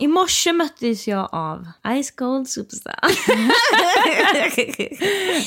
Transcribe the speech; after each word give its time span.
I 0.00 0.06
morse 0.08 0.52
möttes 0.52 1.08
jag 1.08 1.28
av 1.32 1.66
Ice 2.02 2.10
Cold 2.10 2.48
Superstar. 2.48 2.98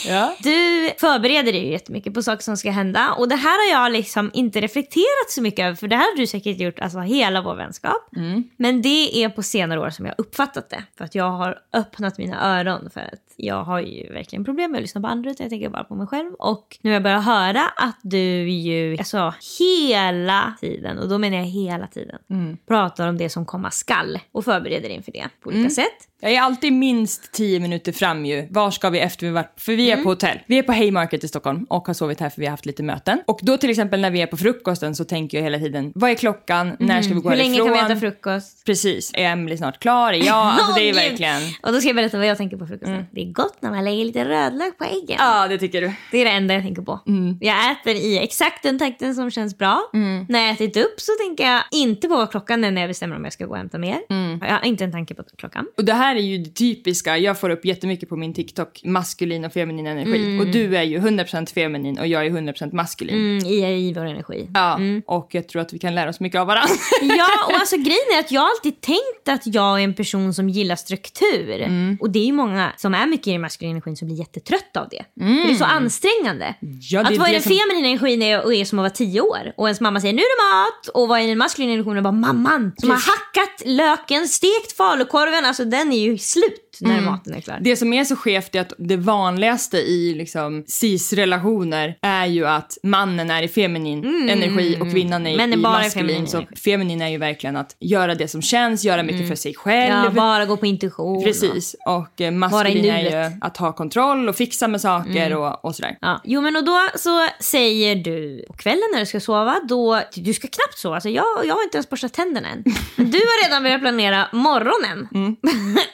Ja. 0.07 0.35
Du 0.39 0.89
förbereder 0.99 1.51
dig 1.53 1.65
ju 1.65 1.71
jättemycket 1.71 2.13
på 2.13 2.23
saker 2.23 2.43
som 2.43 2.57
ska 2.57 2.71
hända. 2.71 3.13
Och 3.13 3.29
det 3.29 3.35
här 3.35 3.73
har 3.75 3.83
jag 3.83 3.91
liksom 3.91 4.31
inte 4.33 4.61
reflekterat 4.61 5.29
så 5.29 5.41
mycket 5.41 5.65
över. 5.65 5.75
För 5.75 5.87
det 5.87 5.95
här 5.95 6.11
har 6.11 6.17
du 6.17 6.27
säkert 6.27 6.59
gjort 6.59 6.79
alltså 6.79 6.99
hela 6.99 7.41
vår 7.41 7.55
vänskap. 7.55 8.09
Men 8.57 8.81
det 8.81 9.23
är 9.23 9.29
på 9.29 9.43
senare 9.43 9.79
år 9.79 9.89
som 9.89 10.05
jag 10.05 10.11
har 10.13 10.21
uppfattat 10.21 10.69
det. 10.69 10.83
För 10.97 11.05
att 11.05 11.15
jag 11.15 11.31
har 11.31 11.57
öppnat 11.73 12.17
mina 12.17 12.59
öron. 12.59 12.89
För 12.93 12.99
att 13.01 13.33
jag 13.35 13.63
har 13.63 13.79
ju 13.79 14.13
verkligen 14.13 14.45
problem 14.45 14.71
med 14.71 14.77
att 14.77 14.81
lyssna 14.81 15.01
på 15.01 15.07
andra. 15.07 15.31
utan 15.31 15.43
Jag 15.43 15.49
tänker 15.49 15.69
bara 15.69 15.83
på 15.83 15.95
mig 15.95 16.07
själv. 16.07 16.33
Och 16.33 16.77
nu 16.81 16.89
har 16.89 16.93
jag 16.93 17.03
börjat 17.03 17.25
höra 17.25 17.61
att 17.75 17.99
du 18.01 18.49
ju, 18.49 18.97
alltså 18.97 19.33
hela 19.59 20.53
tiden. 20.61 20.97
Och 20.99 21.09
då 21.09 21.17
menar 21.17 21.37
jag 21.37 21.45
hela 21.45 21.87
tiden. 21.87 22.19
Pratar 22.67 23.07
om 23.07 23.17
det 23.17 23.29
som 23.29 23.45
komma 23.45 23.71
skall. 23.71 24.19
Och 24.31 24.40
förbereder 24.41 24.89
inför 24.89 25.11
det 25.11 25.23
på 25.43 25.49
olika 25.49 25.69
sätt. 25.69 26.07
Jag 26.23 26.31
är 26.31 26.41
alltid 26.41 26.73
minst 26.73 27.31
10 27.31 27.59
minuter 27.59 27.91
fram 27.91 28.25
ju. 28.25 28.47
Var 28.49 28.71
ska 28.71 28.89
vi 28.89 28.99
efter 28.99 29.25
vi 29.27 29.31
varit? 29.31 29.53
För 29.57 29.73
vi 29.75 29.89
är 29.89 29.93
Mm. 29.93 30.03
på 30.03 30.09
hotell. 30.09 30.39
Vi 30.47 30.57
är 30.57 30.63
på 30.63 30.71
Haymarket 30.71 31.23
i 31.23 31.27
Stockholm 31.27 31.63
och 31.69 31.87
har 31.87 31.93
sovit 31.93 32.19
här 32.19 32.29
för 32.29 32.39
vi 32.39 32.45
har 32.45 32.51
haft 32.51 32.65
lite 32.65 32.83
möten. 32.83 33.21
Och 33.27 33.39
då 33.41 33.57
till 33.57 33.69
exempel 33.69 34.01
när 34.01 34.11
vi 34.11 34.21
är 34.21 34.27
på 34.27 34.37
frukosten 34.37 34.95
så 34.95 35.03
tänker 35.05 35.37
jag 35.37 35.43
hela 35.43 35.57
tiden, 35.59 35.91
vad 35.95 36.11
är 36.11 36.15
klockan? 36.15 36.75
När 36.79 37.01
ska 37.01 37.13
vi 37.13 37.19
gå 37.19 37.29
Mm. 37.29 37.31
Hur 37.31 37.37
länge 37.37 37.51
härifrån? 37.63 37.77
kan 37.77 37.87
vi 37.87 37.93
äta 37.93 37.99
frukost? 37.99 38.65
Precis. 38.65 39.11
Är 39.13 39.23
Emily 39.25 39.57
snart 39.57 39.79
klar? 39.79 40.13
Ja, 40.13 40.33
alltså 40.59 40.73
det 40.75 40.89
är 40.89 40.93
verkligen... 40.93 41.41
Och 41.63 41.71
då 41.73 41.79
ska 41.79 41.89
jag 41.89 41.95
berätta 41.95 42.17
vad 42.17 42.27
jag 42.27 42.37
tänker 42.37 42.57
på 42.57 42.65
frukosten. 42.67 43.05
Det 43.11 43.21
är 43.21 43.31
gott 43.33 43.57
när 43.61 43.71
man 43.71 43.85
lägger 43.85 44.05
lite 44.05 44.25
rödlök 44.25 44.77
på 44.77 44.83
äggen. 44.83 45.17
Ja, 45.19 45.47
det 45.47 45.57
tycker 45.57 45.81
du. 45.81 45.91
Det 46.11 46.17
är 46.17 46.25
det 46.25 46.31
enda 46.31 46.53
jag 46.53 46.63
tänker 46.63 46.81
på. 46.81 46.99
Jag 47.41 47.71
äter 47.71 47.95
i 47.95 48.17
exakt 48.23 48.63
den 48.63 48.79
takten 48.79 49.15
som 49.15 49.31
känns 49.31 49.57
bra. 49.57 49.81
När 50.29 50.39
jag 50.39 50.49
ätit 50.51 50.77
upp 50.77 50.99
så 50.99 51.11
tänker 51.27 51.51
jag 51.51 51.61
inte 51.71 52.07
på 52.07 52.15
vad 52.15 52.31
klockan 52.31 52.63
är 52.63 52.71
när 52.71 52.81
jag 52.81 52.89
bestämmer 52.89 53.15
om 53.15 53.23
jag 53.23 53.33
ska 53.33 53.45
gå 53.45 53.51
och 53.51 53.57
hämta 53.57 53.77
mer. 53.77 53.99
Jag 54.41 54.47
har 54.53 54.65
inte 54.65 54.83
en 54.83 54.91
tanke 54.91 55.13
på 55.15 55.23
klockan. 55.37 55.65
Och 55.77 55.85
det 55.85 55.93
här 55.93 56.15
är 56.15 56.19
ju 56.19 56.37
det 56.37 56.49
typiska, 56.49 57.17
jag 57.17 57.39
får 57.39 57.49
upp 57.49 57.65
jättemycket 57.65 58.09
på 58.09 58.15
min 58.15 58.33
TikTok, 58.33 58.81
maskulin 58.83 59.45
och 59.45 59.53
feminin 59.53 59.87
energi. 59.87 60.39
Och 60.41 60.47
du 60.47 60.77
är 60.77 60.83
ju 60.83 60.99
100% 60.99 61.53
feminin 61.53 61.99
och 61.99 62.07
jag 62.07 62.25
är 62.25 62.29
100% 62.29 62.73
maskulin. 62.75 63.15
Mm, 63.15 63.45
i, 63.45 63.87
I 63.89 63.93
vår 63.93 64.05
energi. 64.05 64.47
Ja, 64.53 64.79
och 65.05 65.27
jag 65.31 65.47
tror 65.49 65.61
att 65.61 65.73
vi 65.73 65.79
kan 65.79 65.95
lära 65.95 66.09
oss 66.09 66.19
mycket 66.19 66.39
av 66.41 66.47
varandra. 66.47 66.73
Ja, 67.01 67.27
och 67.47 67.53
alltså 67.53 67.75
grejen 67.77 68.07
är 68.15 68.19
att 68.19 68.31
jag 68.31 68.43
alltid 68.43 68.81
tänkt 68.81 69.27
att 69.29 69.55
jag 69.55 69.79
är 69.79 69.83
en 69.83 69.93
person 69.93 70.33
som 70.33 70.49
gillar 70.49 70.75
struktur. 70.75 71.67
Och 72.01 72.09
det 72.11 72.19
är 72.19 72.25
ju 72.25 72.31
många 72.33 72.71
som 72.77 72.93
är 72.93 73.07
mycket 73.07 73.27
i 73.27 73.31
den 73.31 73.41
maskulina 73.41 73.71
energin 73.71 73.95
som 73.97 74.07
blir 74.07 74.17
jättetrött 74.17 74.77
av 74.77 74.87
det. 74.91 75.05
För 75.19 75.47
det 75.47 75.51
är 75.51 75.55
så 75.55 75.65
ansträngande. 75.65 76.55
Ja, 76.89 76.99
att 77.01 77.17
vara 77.17 77.29
i 77.29 77.33
den 77.33 77.41
som- 77.41 77.49
feminina 77.51 77.87
energin 77.87 78.21
är, 78.21 78.43
och 78.45 78.53
är 78.53 78.65
som 78.65 78.79
att 78.79 78.83
vara 78.83 78.89
tio 78.89 79.21
år. 79.21 79.53
Och 79.57 79.67
ens 79.67 79.81
mamma 79.81 80.01
säger 80.01 80.13
nu 80.13 80.21
är 80.21 80.37
det 80.37 80.43
mat. 80.57 80.87
Och 80.95 81.07
vara 81.07 81.21
i 81.21 81.27
den 81.27 81.37
maskulina 81.37 81.73
energin 81.73 81.97
och 81.97 82.03
bara 82.03 82.11
mamman 82.11 82.71
som 82.77 82.89
har 82.89 82.97
hackat 82.97 83.61
löken, 83.65 84.20
stekt 84.27 84.77
falukorven. 84.77 85.45
Alltså 85.45 85.65
den 85.65 85.93
är 85.93 85.99
ju 85.99 86.17
slut 86.17 86.70
när 86.81 87.01
maten 87.01 87.33
är 87.33 87.41
klar. 87.41 87.57
Det 87.61 87.75
som 87.75 87.93
är 87.93 88.03
så 88.03 88.15
skevt 88.15 88.55
är 88.55 88.61
att 88.61 88.73
det 88.77 88.97
vanligaste 88.97 89.77
i 89.77 90.13
liksom 90.13 90.63
cis-relationer 90.67 91.97
är 92.01 92.25
ju 92.25 92.47
att 92.47 92.77
mannen 92.83 93.31
är 93.31 93.43
i 93.43 93.47
feminin 93.47 94.29
energi 94.29 94.77
och 94.81 94.91
kvinnan 94.91 95.27
är 95.27 95.31
Mm. 95.31 95.53
Är 95.53 95.57
i 95.57 95.61
bara 95.61 95.73
maskulin. 95.73 96.07
feminin 96.07 96.27
Så 96.27 96.43
feminin 96.63 97.01
är 97.01 97.07
ju 97.07 97.17
verkligen 97.17 97.55
att 97.57 97.75
göra 97.79 98.15
det 98.15 98.27
som 98.27 98.41
känns, 98.41 98.83
göra 98.83 99.03
mycket 99.03 99.27
för 99.27 99.35
sig 99.35 99.53
själv. 99.53 99.93
Mm. 99.93 100.03
Ja, 100.05 100.09
bara 100.11 100.45
gå 100.45 100.57
på 100.57 100.65
intuition. 100.65 101.23
Precis. 101.23 101.75
Och 101.85 102.21
eh, 102.21 102.31
maskulin 102.31 102.85
är. 102.85 102.99
Mm. 102.99 103.31
ju 103.31 103.37
att 103.41 103.57
ha 103.57 103.73
kontroll 103.73 104.29
och 104.29 104.35
fixa 104.35 104.67
med 104.67 104.81
saker 104.81 105.35
och, 105.35 105.65
och 105.65 105.75
sådär. 105.75 105.97
Ja. 106.01 106.21
Jo 106.23 106.41
men 106.41 106.55
och 106.55 106.65
då 106.65 106.79
så 106.95 107.27
säger 107.39 107.95
du 107.95 108.45
på 108.47 108.53
kvällen 108.53 108.83
när 108.93 108.99
du 108.99 109.05
ska 109.05 109.19
sova, 109.19 109.59
då, 109.69 110.01
du 110.15 110.33
ska 110.33 110.47
knappt 110.47 110.77
sova, 110.77 110.95
alltså 110.95 111.09
jag, 111.09 111.25
jag 111.43 111.55
har 111.55 111.63
inte 111.63 111.77
ens 111.77 111.89
borstat 111.89 112.13
tänderna 112.13 112.49
än. 112.49 112.63
Men 112.95 113.11
Du 113.11 113.17
har 113.17 113.47
redan 113.47 113.63
börjat 113.63 113.81
planera 113.81 114.27
morgonen. 114.31 115.07
Mm. 115.13 115.35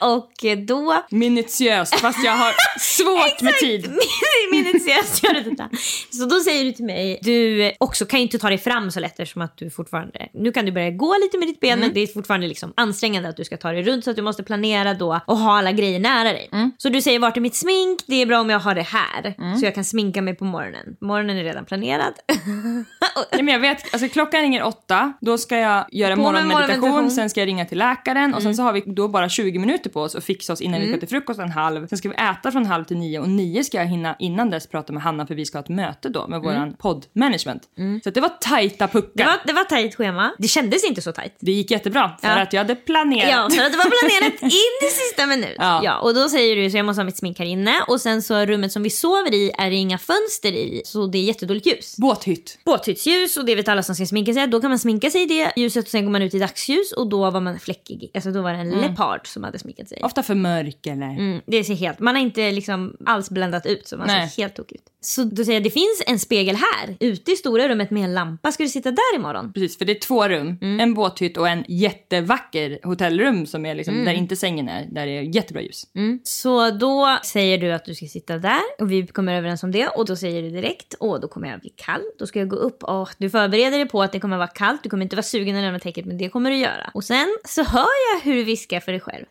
och 0.00 0.66
då 0.66 0.77
Minutiöst, 1.10 1.94
fast 2.00 2.24
jag 2.24 2.32
har 2.32 2.54
svårt 2.80 3.42
med 3.42 3.54
tid. 3.54 3.90
minutiöst 4.52 5.24
gör 5.24 5.34
du 5.34 5.40
detta. 5.50 5.68
Så 6.10 6.24
då 6.24 6.40
säger 6.40 6.64
du 6.64 6.72
till 6.72 6.84
mig, 6.84 7.18
du 7.22 7.72
också 7.78 8.06
kan 8.06 8.20
ju 8.20 8.22
inte 8.22 8.38
ta 8.38 8.48
dig 8.48 8.58
fram 8.58 8.90
så 8.90 9.00
lätt 9.00 9.20
eftersom 9.20 9.42
att 9.42 9.56
du 9.56 9.70
fortfarande, 9.70 10.28
nu 10.34 10.52
kan 10.52 10.64
du 10.66 10.72
börja 10.72 10.90
gå 10.90 11.16
lite 11.22 11.38
med 11.38 11.48
ditt 11.48 11.60
ben 11.60 11.80
men 11.80 11.94
det 11.94 12.00
är 12.00 12.06
fortfarande 12.06 12.46
liksom 12.48 12.72
ansträngande 12.76 13.28
att 13.28 13.36
du 13.36 13.44
ska 13.44 13.56
ta 13.56 13.72
dig 13.72 13.82
runt 13.82 14.04
så 14.04 14.10
att 14.10 14.16
du 14.16 14.22
måste 14.22 14.42
planera 14.42 14.94
då 14.94 15.20
och 15.26 15.38
ha 15.38 15.58
alla 15.58 15.72
grejer 15.72 16.00
nära 16.00 16.32
dig. 16.32 16.50
Så 16.78 16.88
du 16.88 17.02
säger 17.02 17.18
vart 17.18 17.36
är 17.36 17.40
mitt 17.40 17.56
smink? 17.56 17.98
Det 18.06 18.22
är 18.22 18.26
bra 18.26 18.40
om 18.40 18.50
jag 18.50 18.58
har 18.58 18.74
det 18.74 18.82
här 18.82 19.34
så 19.58 19.64
jag 19.64 19.74
kan 19.74 19.84
sminka 19.84 20.22
mig 20.22 20.34
på 20.34 20.44
morgonen. 20.44 20.96
Morgonen 21.00 21.36
är 21.36 21.44
redan 21.44 21.64
planerad. 21.64 22.14
Ja, 23.30 23.36
men 23.42 23.48
jag 23.48 23.60
vet, 23.60 23.92
alltså 23.94 24.08
klockan 24.08 24.40
ringer 24.40 24.62
åtta, 24.62 25.12
då 25.20 25.38
ska 25.38 25.56
jag 25.58 25.86
göra 25.92 26.16
morgonmeditation, 26.16 26.80
morgonmeditation. 26.80 27.10
sen 27.10 27.30
ska 27.30 27.40
jag 27.40 27.46
ringa 27.46 27.64
till 27.64 27.78
läkaren 27.78 28.34
och 28.34 28.42
sen 28.42 28.54
så 28.56 28.62
har 28.62 28.72
vi 28.72 28.82
då 28.86 29.08
bara 29.08 29.28
20 29.28 29.58
minuter 29.58 29.90
på 29.90 30.02
oss 30.02 30.14
att 30.14 30.24
fixa 30.24 30.52
oss 30.58 30.62
innan 30.62 30.80
vi 30.80 30.88
ska 30.88 30.98
till 30.98 31.08
frukost 31.08 31.40
en 31.40 31.50
halv. 31.50 31.86
Sen 31.86 31.98
ska 31.98 32.08
vi 32.08 32.14
äta 32.14 32.52
från 32.52 32.66
halv 32.66 32.84
till 32.84 32.96
nio 32.96 33.18
och 33.20 33.28
nio 33.28 33.64
ska 33.64 33.76
jag 33.78 33.86
hinna 33.86 34.16
innan 34.18 34.50
dess 34.50 34.66
prata 34.66 34.92
med 34.92 35.02
Hanna 35.02 35.26
för 35.26 35.34
vi 35.34 35.44
ska 35.46 35.58
ha 35.58 35.62
ett 35.62 35.68
möte 35.68 36.08
då 36.08 36.26
med 36.26 36.40
våran 36.40 36.74
poddmanagement. 36.74 37.62
Så 38.02 38.08
att 38.08 38.14
det 38.14 38.20
var 38.20 38.28
tajta 38.40 38.88
puckar. 38.88 39.10
Det 39.14 39.24
var, 39.24 39.38
det 39.46 39.52
var 39.52 39.64
tajt 39.64 39.94
schema. 39.94 40.32
Det 40.38 40.48
kändes 40.48 40.84
inte 40.84 41.02
så 41.02 41.12
tajt. 41.12 41.36
Det 41.40 41.52
gick 41.52 41.70
jättebra 41.70 42.10
för 42.20 42.28
Ja. 42.28 42.42
att 42.42 42.52
jag 42.52 42.60
hade 42.60 42.74
planerat. 42.74 43.30
Ja, 43.30 43.48
för 43.56 43.64
att 43.64 43.72
det 43.72 43.78
var 43.78 44.08
planerat 44.08 44.42
in 44.42 44.88
i 44.88 44.90
sista 44.90 45.26
minut. 45.26 45.54
Ja. 45.58 45.80
Ja. 45.84 45.98
och 45.98 46.14
då 46.14 46.28
säger 46.28 46.56
du 46.56 46.70
så 46.70 46.76
jag 46.76 46.86
måste 46.86 47.00
ha 47.00 47.04
mitt 47.04 47.16
smink 47.16 47.38
här 47.38 47.46
inne 47.46 47.74
och 47.88 48.00
sen 48.00 48.22
så 48.22 48.44
rummet 48.46 48.72
som 48.72 48.82
vi 48.82 48.90
sover 48.90 49.34
i 49.34 49.50
är 49.58 49.70
det 49.70 49.76
inga 49.76 49.98
fönster 49.98 50.52
i 50.52 50.82
så 50.84 51.06
det 51.06 51.18
är 51.18 51.22
jättedåligt 51.22 51.66
ljus. 51.66 51.96
Båthytt. 51.96 52.58
Båthyttsljus 52.64 53.36
och 53.36 53.44
det 53.44 53.54
vet 53.54 53.68
alla 53.68 53.82
som 53.82 53.94
ska 53.94 54.06
sminka 54.06 54.32
sig. 54.34 54.46
Då 54.46 54.60
kan 54.60 54.70
man 54.70 54.78
sminka 54.78 55.10
sig 55.10 55.22
i 55.22 55.26
det 55.26 55.52
ljuset 55.56 55.84
och 55.84 55.90
sen 55.90 56.04
går 56.04 56.12
man 56.12 56.22
ut 56.22 56.34
i 56.34 56.38
dagsljus 56.38 56.92
och 56.92 57.06
då 57.08 57.30
var 57.30 57.40
man 57.40 57.58
fläckig. 57.58 58.10
Alltså 58.14 58.30
då 58.30 58.42
var 58.42 58.52
det 58.52 58.58
en 58.58 58.70
leopard 58.70 59.26
som 59.26 59.44
hade 59.44 59.58
sminkat 59.58 59.88
sig. 59.88 60.00
Ofta 60.02 60.22
för 60.22 60.34
mörk 60.48 60.86
eller... 60.86 61.06
Mm, 61.06 61.40
det 61.46 61.64
ser 61.64 61.74
helt, 61.74 61.98
man 61.98 62.14
har 62.14 62.22
inte 62.22 62.52
liksom 62.52 62.96
alls 63.06 63.30
bländat 63.30 63.66
ut 63.66 63.88
så 63.88 63.96
man 63.96 64.06
Nej. 64.06 64.28
ser 64.28 64.42
helt 64.42 64.56
tokig 64.56 64.76
ut. 64.76 64.82
Så 65.00 65.24
då 65.24 65.44
säger 65.44 65.56
jag 65.56 65.62
det 65.64 65.70
finns 65.70 66.02
en 66.06 66.18
spegel 66.18 66.56
här 66.56 66.96
ute 67.00 67.32
i 67.32 67.36
stora 67.36 67.68
rummet 67.68 67.90
med 67.90 68.04
en 68.04 68.14
lampa. 68.14 68.52
Ska 68.52 68.62
du 68.62 68.68
sitta 68.68 68.90
där 68.90 69.16
imorgon? 69.16 69.52
Precis, 69.52 69.78
för 69.78 69.84
det 69.84 69.92
är 69.92 70.00
två 70.00 70.28
rum. 70.28 70.58
Mm. 70.60 70.80
En 70.80 70.94
båthytt 70.94 71.36
och 71.36 71.48
en 71.48 71.64
jättevacker 71.68 72.78
hotellrum 72.82 73.46
som 73.46 73.66
är 73.66 73.74
liksom, 73.74 74.04
där 74.04 74.12
inte 74.12 74.36
sängen 74.36 74.68
är. 74.68 74.86
Där 74.90 75.06
det 75.06 75.12
är 75.12 75.22
jättebra 75.22 75.62
ljus. 75.62 75.86
Mm. 75.94 76.20
Så 76.24 76.70
då 76.70 77.18
säger 77.24 77.58
du 77.58 77.72
att 77.72 77.84
du 77.84 77.94
ska 77.94 78.06
sitta 78.06 78.38
där 78.38 78.60
och 78.78 78.92
vi 78.92 79.06
kommer 79.06 79.34
överens 79.34 79.62
om 79.62 79.70
det 79.70 79.88
och 79.88 80.06
då 80.06 80.16
säger 80.16 80.42
du 80.42 80.50
direkt 80.50 80.94
åh 81.00 81.20
då 81.20 81.28
kommer 81.28 81.50
jag 81.50 81.60
bli 81.60 81.72
kall, 81.76 82.02
då 82.18 82.26
ska 82.26 82.38
jag 82.38 82.48
gå 82.48 82.56
upp 82.56 82.84
och 82.84 83.08
du 83.18 83.30
förbereder 83.30 83.78
dig 83.78 83.88
på 83.88 84.02
att 84.02 84.12
det 84.12 84.20
kommer 84.20 84.36
vara 84.36 84.48
kallt, 84.48 84.82
du 84.82 84.90
kommer 84.90 85.02
inte 85.02 85.16
vara 85.16 85.22
sugen 85.22 85.56
att 85.56 85.62
lämna 85.62 85.78
täcket 85.78 86.06
men 86.06 86.18
det 86.18 86.28
kommer 86.28 86.50
du 86.50 86.56
göra. 86.56 86.90
Och 86.94 87.04
sen 87.04 87.38
så 87.44 87.62
hör 87.62 87.80
jag 88.12 88.20
hur 88.24 88.34
du 88.34 88.44
viskar 88.44 88.80
för 88.80 88.92
dig 88.92 89.00
själv. 89.00 89.24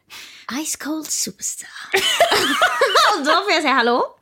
Ice 0.66 0.76
cold 0.76 1.06
och 3.18 3.26
då 3.26 3.32
får 3.32 3.52
jag 3.52 3.62
säga 3.62 3.74
hallå? 3.74 4.14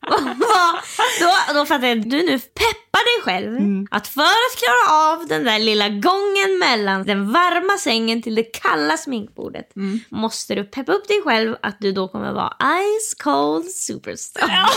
då, 1.20 1.54
då 1.54 1.66
fattar 1.66 1.86
jag 1.86 1.98
att 1.98 2.10
du 2.10 2.16
nu 2.16 2.38
peppar 2.38 3.04
dig 3.04 3.22
själv 3.24 3.86
att 3.90 4.08
för 4.08 4.22
att 4.22 4.56
klara 4.58 4.98
av 4.98 5.26
den 5.26 5.44
där 5.44 5.58
lilla 5.58 5.88
gången 5.88 6.58
mellan 6.58 7.04
den 7.04 7.32
varma 7.32 7.78
sängen 7.78 8.22
till 8.22 8.34
det 8.34 8.42
kalla 8.42 8.96
sminkbordet 8.96 9.72
måste 10.08 10.54
du 10.54 10.64
peppa 10.64 10.92
upp 10.92 11.08
dig 11.08 11.22
själv 11.24 11.56
att 11.62 11.76
du 11.80 11.92
då 11.92 12.08
kommer 12.08 12.32
vara 12.32 12.56
ice 12.60 13.14
cold 13.14 13.70
superstar. 13.70 14.50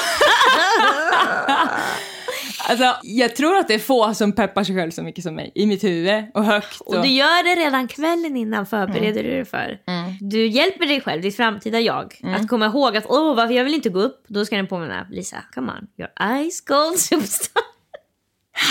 Alltså, 2.70 2.96
jag 3.04 3.36
tror 3.36 3.58
att 3.58 3.68
det 3.68 3.74
är 3.74 3.80
få 3.80 4.14
som 4.14 4.32
peppar 4.32 4.64
sig 4.64 4.76
själv 4.76 4.92
så 4.92 5.04
mycket 5.04 5.24
som 5.24 5.36
mig. 5.36 5.52
I 5.56 5.66
mitt 5.66 5.84
huvud 5.84 6.24
och 6.34 6.46
högt. 6.46 6.82
Och... 6.82 6.96
Och 6.96 7.02
du 7.02 7.08
gör 7.10 7.44
det 7.56 7.62
redan 7.62 7.88
kvällen 7.88 8.38
innan 8.38 8.66
förbereder 8.66 9.24
du 9.24 9.30
dig 9.30 9.46
för. 9.46 9.80
Du 10.22 10.48
hjälper 10.48 10.86
dig 10.86 11.02
själv, 11.02 11.22
ditt 11.22 11.36
framtida 11.38 11.80
jag, 11.80 12.20
att 12.36 12.48
komma 12.48 12.66
ihåg 12.66 12.98
att 12.98 13.06
åh, 13.08 13.36
varför 13.36 13.54
jag 13.54 13.64
vill 13.64 13.74
inte 13.74 13.90
gå 13.90 14.00
upp. 14.00 14.26
Då 14.28 14.46
ska 14.46 14.56
den 14.56 14.68
påminna 14.68 15.08
Lisa, 15.12 15.38
come 15.54 15.72
on, 15.72 15.88
you're 15.98 16.50
ice 16.50 16.62
cold 16.62 17.00
superstar. 17.00 17.64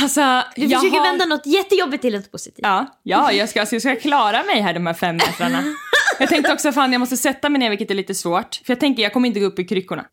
Alltså, 0.03 0.43
Du 0.57 0.63
försöker 0.69 0.99
har- 0.99 1.05
vända 1.11 1.25
något 1.25 1.47
jättejobbigt 1.47 2.03
till 2.03 2.15
något 2.15 2.33
positivt. 2.33 2.63
Ja, 2.63 3.01
ja 3.03 3.33
jag, 3.33 3.49
ska, 3.49 3.61
alltså, 3.61 3.75
jag 3.75 3.83
ska 3.83 3.97
klara 3.97 4.43
mig 4.43 4.61
här 4.61 4.75
de 4.75 4.87
här 4.87 4.95
fem 4.95 5.17
metrarna. 5.17 5.59
Jag 6.23 6.29
tänkte 6.29 6.53
också 6.53 6.73
fan 6.73 6.93
jag 6.93 7.01
måste 7.01 7.17
sätta 7.17 7.49
mig 7.49 7.59
ner 7.59 7.71
vilket 7.71 7.91
är 7.91 7.95
lite 7.95 8.15
svårt. 8.15 8.61
För 8.67 8.73
jag 8.73 8.81
tänker 8.81 9.03
jag 9.03 9.13
kommer 9.13 9.29
inte 9.29 9.41
gå 9.41 9.47
upp 9.47 9.59
i 9.59 9.65
kryckorna. 9.65 10.05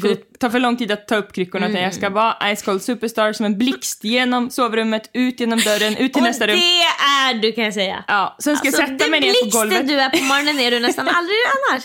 För 0.00 0.08
det 0.08 0.38
tar 0.38 0.50
för 0.50 0.60
lång 0.60 0.76
tid 0.76 0.92
att 0.92 1.08
ta 1.08 1.16
upp 1.16 1.32
kryckorna 1.32 1.68
utan 1.68 1.82
jag 1.82 1.94
ska 1.94 2.10
vara 2.10 2.56
Ice 2.56 2.62
Cold 2.62 2.82
Superstar 2.82 3.32
som 3.32 3.46
en 3.46 3.58
blixt 3.58 4.04
genom 4.04 4.50
sovrummet, 4.50 5.10
ut 5.12 5.40
genom 5.40 5.58
dörren, 5.58 5.96
ut 5.96 6.12
till 6.12 6.22
Och 6.22 6.28
nästa 6.28 6.46
rum. 6.46 6.56
det 6.56 6.80
är 7.28 7.34
du 7.34 7.52
kan 7.52 7.64
jag 7.64 7.74
säga. 7.74 8.04
Ja, 8.08 8.36
sen 8.42 8.56
ska 8.56 8.66
jag 8.66 8.74
sätta 8.74 8.92
den 8.92 9.10
mig 9.10 9.20
ner 9.20 9.50
på 9.50 9.58
golvet. 9.58 9.88
du 9.88 9.94
är 10.00 10.10
på 10.10 10.24
morgonen 10.24 10.60
är 10.60 10.70
du 10.70 10.80
nästan 10.80 11.08
aldrig 11.18 11.38
annars. 11.54 11.84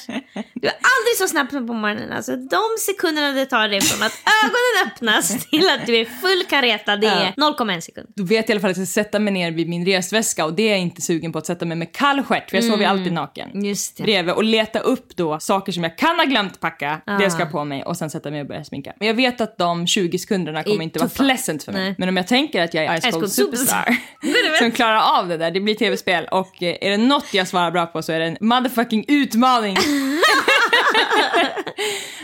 Du 0.53 0.67
är 0.67 0.73
aldrig 0.73 1.15
så 1.17 1.27
snabb 1.27 1.49
som 1.51 1.67
på 1.67 1.73
morgonen. 1.73 2.11
Alltså, 2.11 2.35
de 2.35 2.61
sekunderna 2.79 3.31
det 3.31 3.45
tar 3.45 3.67
dig 3.67 3.81
från 3.81 4.05
att 4.07 4.13
ögonen 4.43 4.91
öppnas 4.91 5.45
till 5.49 5.69
att 5.69 5.85
du 5.85 5.95
är 5.95 6.05
full 6.05 6.43
kareta, 6.49 6.95
det 6.95 7.07
är 7.07 7.31
0,1 7.31 7.79
sekund. 7.79 8.07
Då 8.15 8.23
vet 8.23 8.31
jag 8.31 8.49
i 8.49 8.51
alla 8.51 8.61
fall 8.61 8.71
att 8.71 8.77
jag 8.77 8.87
ska 8.87 9.03
sätta 9.03 9.19
mig 9.19 9.33
ner 9.33 9.51
vid 9.51 9.69
min 9.69 9.85
resväska 9.85 10.45
och 10.45 10.53
det 10.53 10.63
är 10.63 10.69
jag 10.69 10.79
inte 10.79 11.01
sugen 11.01 11.31
på 11.31 11.39
att 11.39 11.45
sätta 11.45 11.65
mig 11.65 11.77
med 11.77 11.93
kall 11.95 12.23
stjärt 12.23 12.49
för 12.49 12.57
jag 12.57 12.63
sover 12.63 12.77
ju 12.77 12.85
alltid 12.85 13.13
naken. 13.13 13.49
Just 13.69 13.97
det. 13.97 14.03
Bredvid 14.03 14.33
och 14.35 14.43
leta 14.43 14.79
upp 14.79 15.15
då 15.15 15.39
saker 15.39 15.71
som 15.71 15.83
jag 15.83 15.97
kan 15.97 16.15
ha 16.19 16.25
glömt 16.25 16.59
packa, 16.59 17.01
det 17.05 17.23
jag 17.23 17.31
ska 17.31 17.41
Ah. 17.41 17.45
ha 17.45 17.51
på 17.51 17.63
mig 17.65 17.83
och 17.83 17.97
sen 17.97 18.09
sätta 18.09 18.31
mig 18.31 18.41
och 18.41 18.47
börja 18.47 18.63
sminka. 18.63 18.93
Men 18.99 19.07
jag 19.07 19.15
vet 19.15 19.41
att 19.41 19.57
de 19.57 19.87
20 19.87 20.19
sekunderna 20.19 20.63
kommer 20.63 20.83
inte 20.83 20.99
vara 20.99 21.09
pleasant 21.09 21.63
för 21.63 21.71
mig. 21.71 21.81
Nej. 21.83 21.95
Men 21.97 22.09
om 22.09 22.17
jag 22.17 22.27
tänker 22.27 22.63
att 22.63 22.73
jag 22.73 22.85
är 22.85 23.01
Ice 23.01 23.11
Cold 23.13 23.31
Superstar 23.31 23.95
som 24.59 24.71
klarar 24.71 25.19
av 25.19 25.27
det 25.27 25.37
där, 25.37 25.51
det 25.51 25.59
blir 25.61 25.75
tv-spel 25.75 26.27
och 26.31 26.63
eh, 26.63 26.77
är 26.81 26.89
det 26.89 26.97
något 26.97 27.33
jag 27.33 27.47
svarar 27.47 27.71
bra 27.71 27.85
på 27.85 28.01
så 28.01 28.11
är 28.11 28.19
det 28.19 28.25
en 28.25 28.37
motherfucking 28.41 29.05
utmaning. 29.07 29.77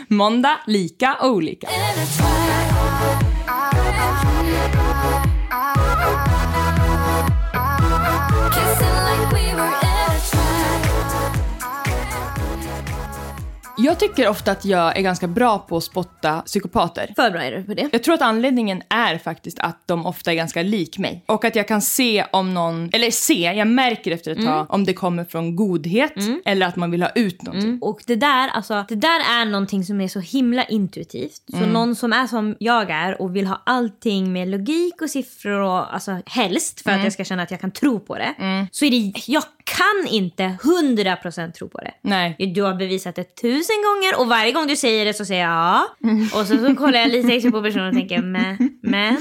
Måndag, 0.08 0.56
lika 0.66 1.16
olika. 1.22 1.68
Jag 13.78 13.98
tycker 14.00 14.28
ofta 14.28 14.50
att 14.52 14.64
jag 14.64 14.96
är 14.98 15.02
ganska 15.02 15.26
bra 15.26 15.58
på 15.58 15.76
att 15.76 15.84
spotta 15.84 16.40
psykopater. 16.46 17.12
För 17.16 17.30
bra 17.30 17.42
är 17.42 17.52
du 17.52 17.62
på 17.62 17.74
det. 17.74 17.88
Jag 17.92 18.02
tror 18.02 18.14
att 18.14 18.22
anledningen 18.22 18.82
är 18.88 19.18
faktiskt 19.18 19.58
att 19.58 19.82
de 19.86 20.06
ofta 20.06 20.30
är 20.32 20.34
ganska 20.36 20.62
lik 20.62 20.98
mig. 20.98 21.24
Och 21.26 21.44
att 21.44 21.56
jag 21.56 21.68
kan 21.68 21.82
se 21.82 22.24
om 22.32 22.54
någon, 22.54 22.90
eller 22.92 23.10
se, 23.10 23.40
jag 23.56 23.68
märker 23.68 24.10
efter 24.10 24.30
ett 24.32 24.44
tag 24.44 24.66
om 24.70 24.84
det 24.84 24.92
kommer 24.92 25.24
från 25.24 25.56
godhet 25.56 26.12
eller 26.44 26.66
att 26.66 26.76
man 26.76 26.90
vill 26.90 27.02
ha 27.02 27.10
ut 27.14 27.42
någonting. 27.42 27.78
Och 27.82 28.00
det 28.06 28.16
där, 28.16 28.48
alltså, 28.48 28.84
det 28.88 28.94
där 28.94 29.20
är 29.40 29.44
någonting 29.44 29.84
som 29.84 30.00
är 30.00 30.08
så 30.08 30.20
himla 30.20 30.64
intuitivt. 30.64 31.42
Så 31.50 31.56
Mm. 31.56 31.70
någon 31.72 31.96
som 31.96 32.12
är 32.12 32.26
som 32.26 32.56
jag 32.58 32.90
är 32.90 33.22
och 33.22 33.36
vill 33.36 33.46
ha 33.46 33.62
allting 33.66 34.32
med 34.32 34.48
logik 34.48 35.02
och 35.02 35.10
siffror 35.10 35.60
och 35.60 35.94
alltså 35.94 36.18
helst 36.26 36.80
för 36.80 36.90
Mm. 36.90 37.00
att 37.00 37.04
jag 37.04 37.12
ska 37.12 37.24
känna 37.24 37.42
att 37.42 37.50
jag 37.50 37.60
kan 37.60 37.70
tro 37.70 38.00
på 38.00 38.14
det. 38.18 38.34
Så 38.72 38.84
är 38.84 38.90
det, 38.90 39.12
jag 39.32 39.42
kan 39.64 40.06
inte 40.14 40.56
100% 40.62 41.52
tro 41.52 41.68
på 41.68 41.78
det. 41.78 41.92
Nej. 42.02 42.52
Du 42.54 42.62
har 42.62 42.74
bevisat 42.74 43.14
det 43.14 43.24
tusen 43.36 43.65
gånger 43.74 44.20
och 44.20 44.28
varje 44.28 44.52
gång 44.52 44.66
du 44.66 44.76
säger 44.76 45.04
det 45.04 45.14
så 45.14 45.24
säger 45.24 45.42
jag 45.42 45.50
ja. 45.52 45.86
Och 46.40 46.46
så, 46.46 46.58
så 46.58 46.76
kollar 46.76 46.98
jag 46.98 47.10
lite 47.10 47.32
extra 47.32 47.50
på 47.50 47.62
personen 47.62 47.88
och 47.88 47.94
tänker 47.94 48.22
men, 48.22 48.78
men 48.82 49.16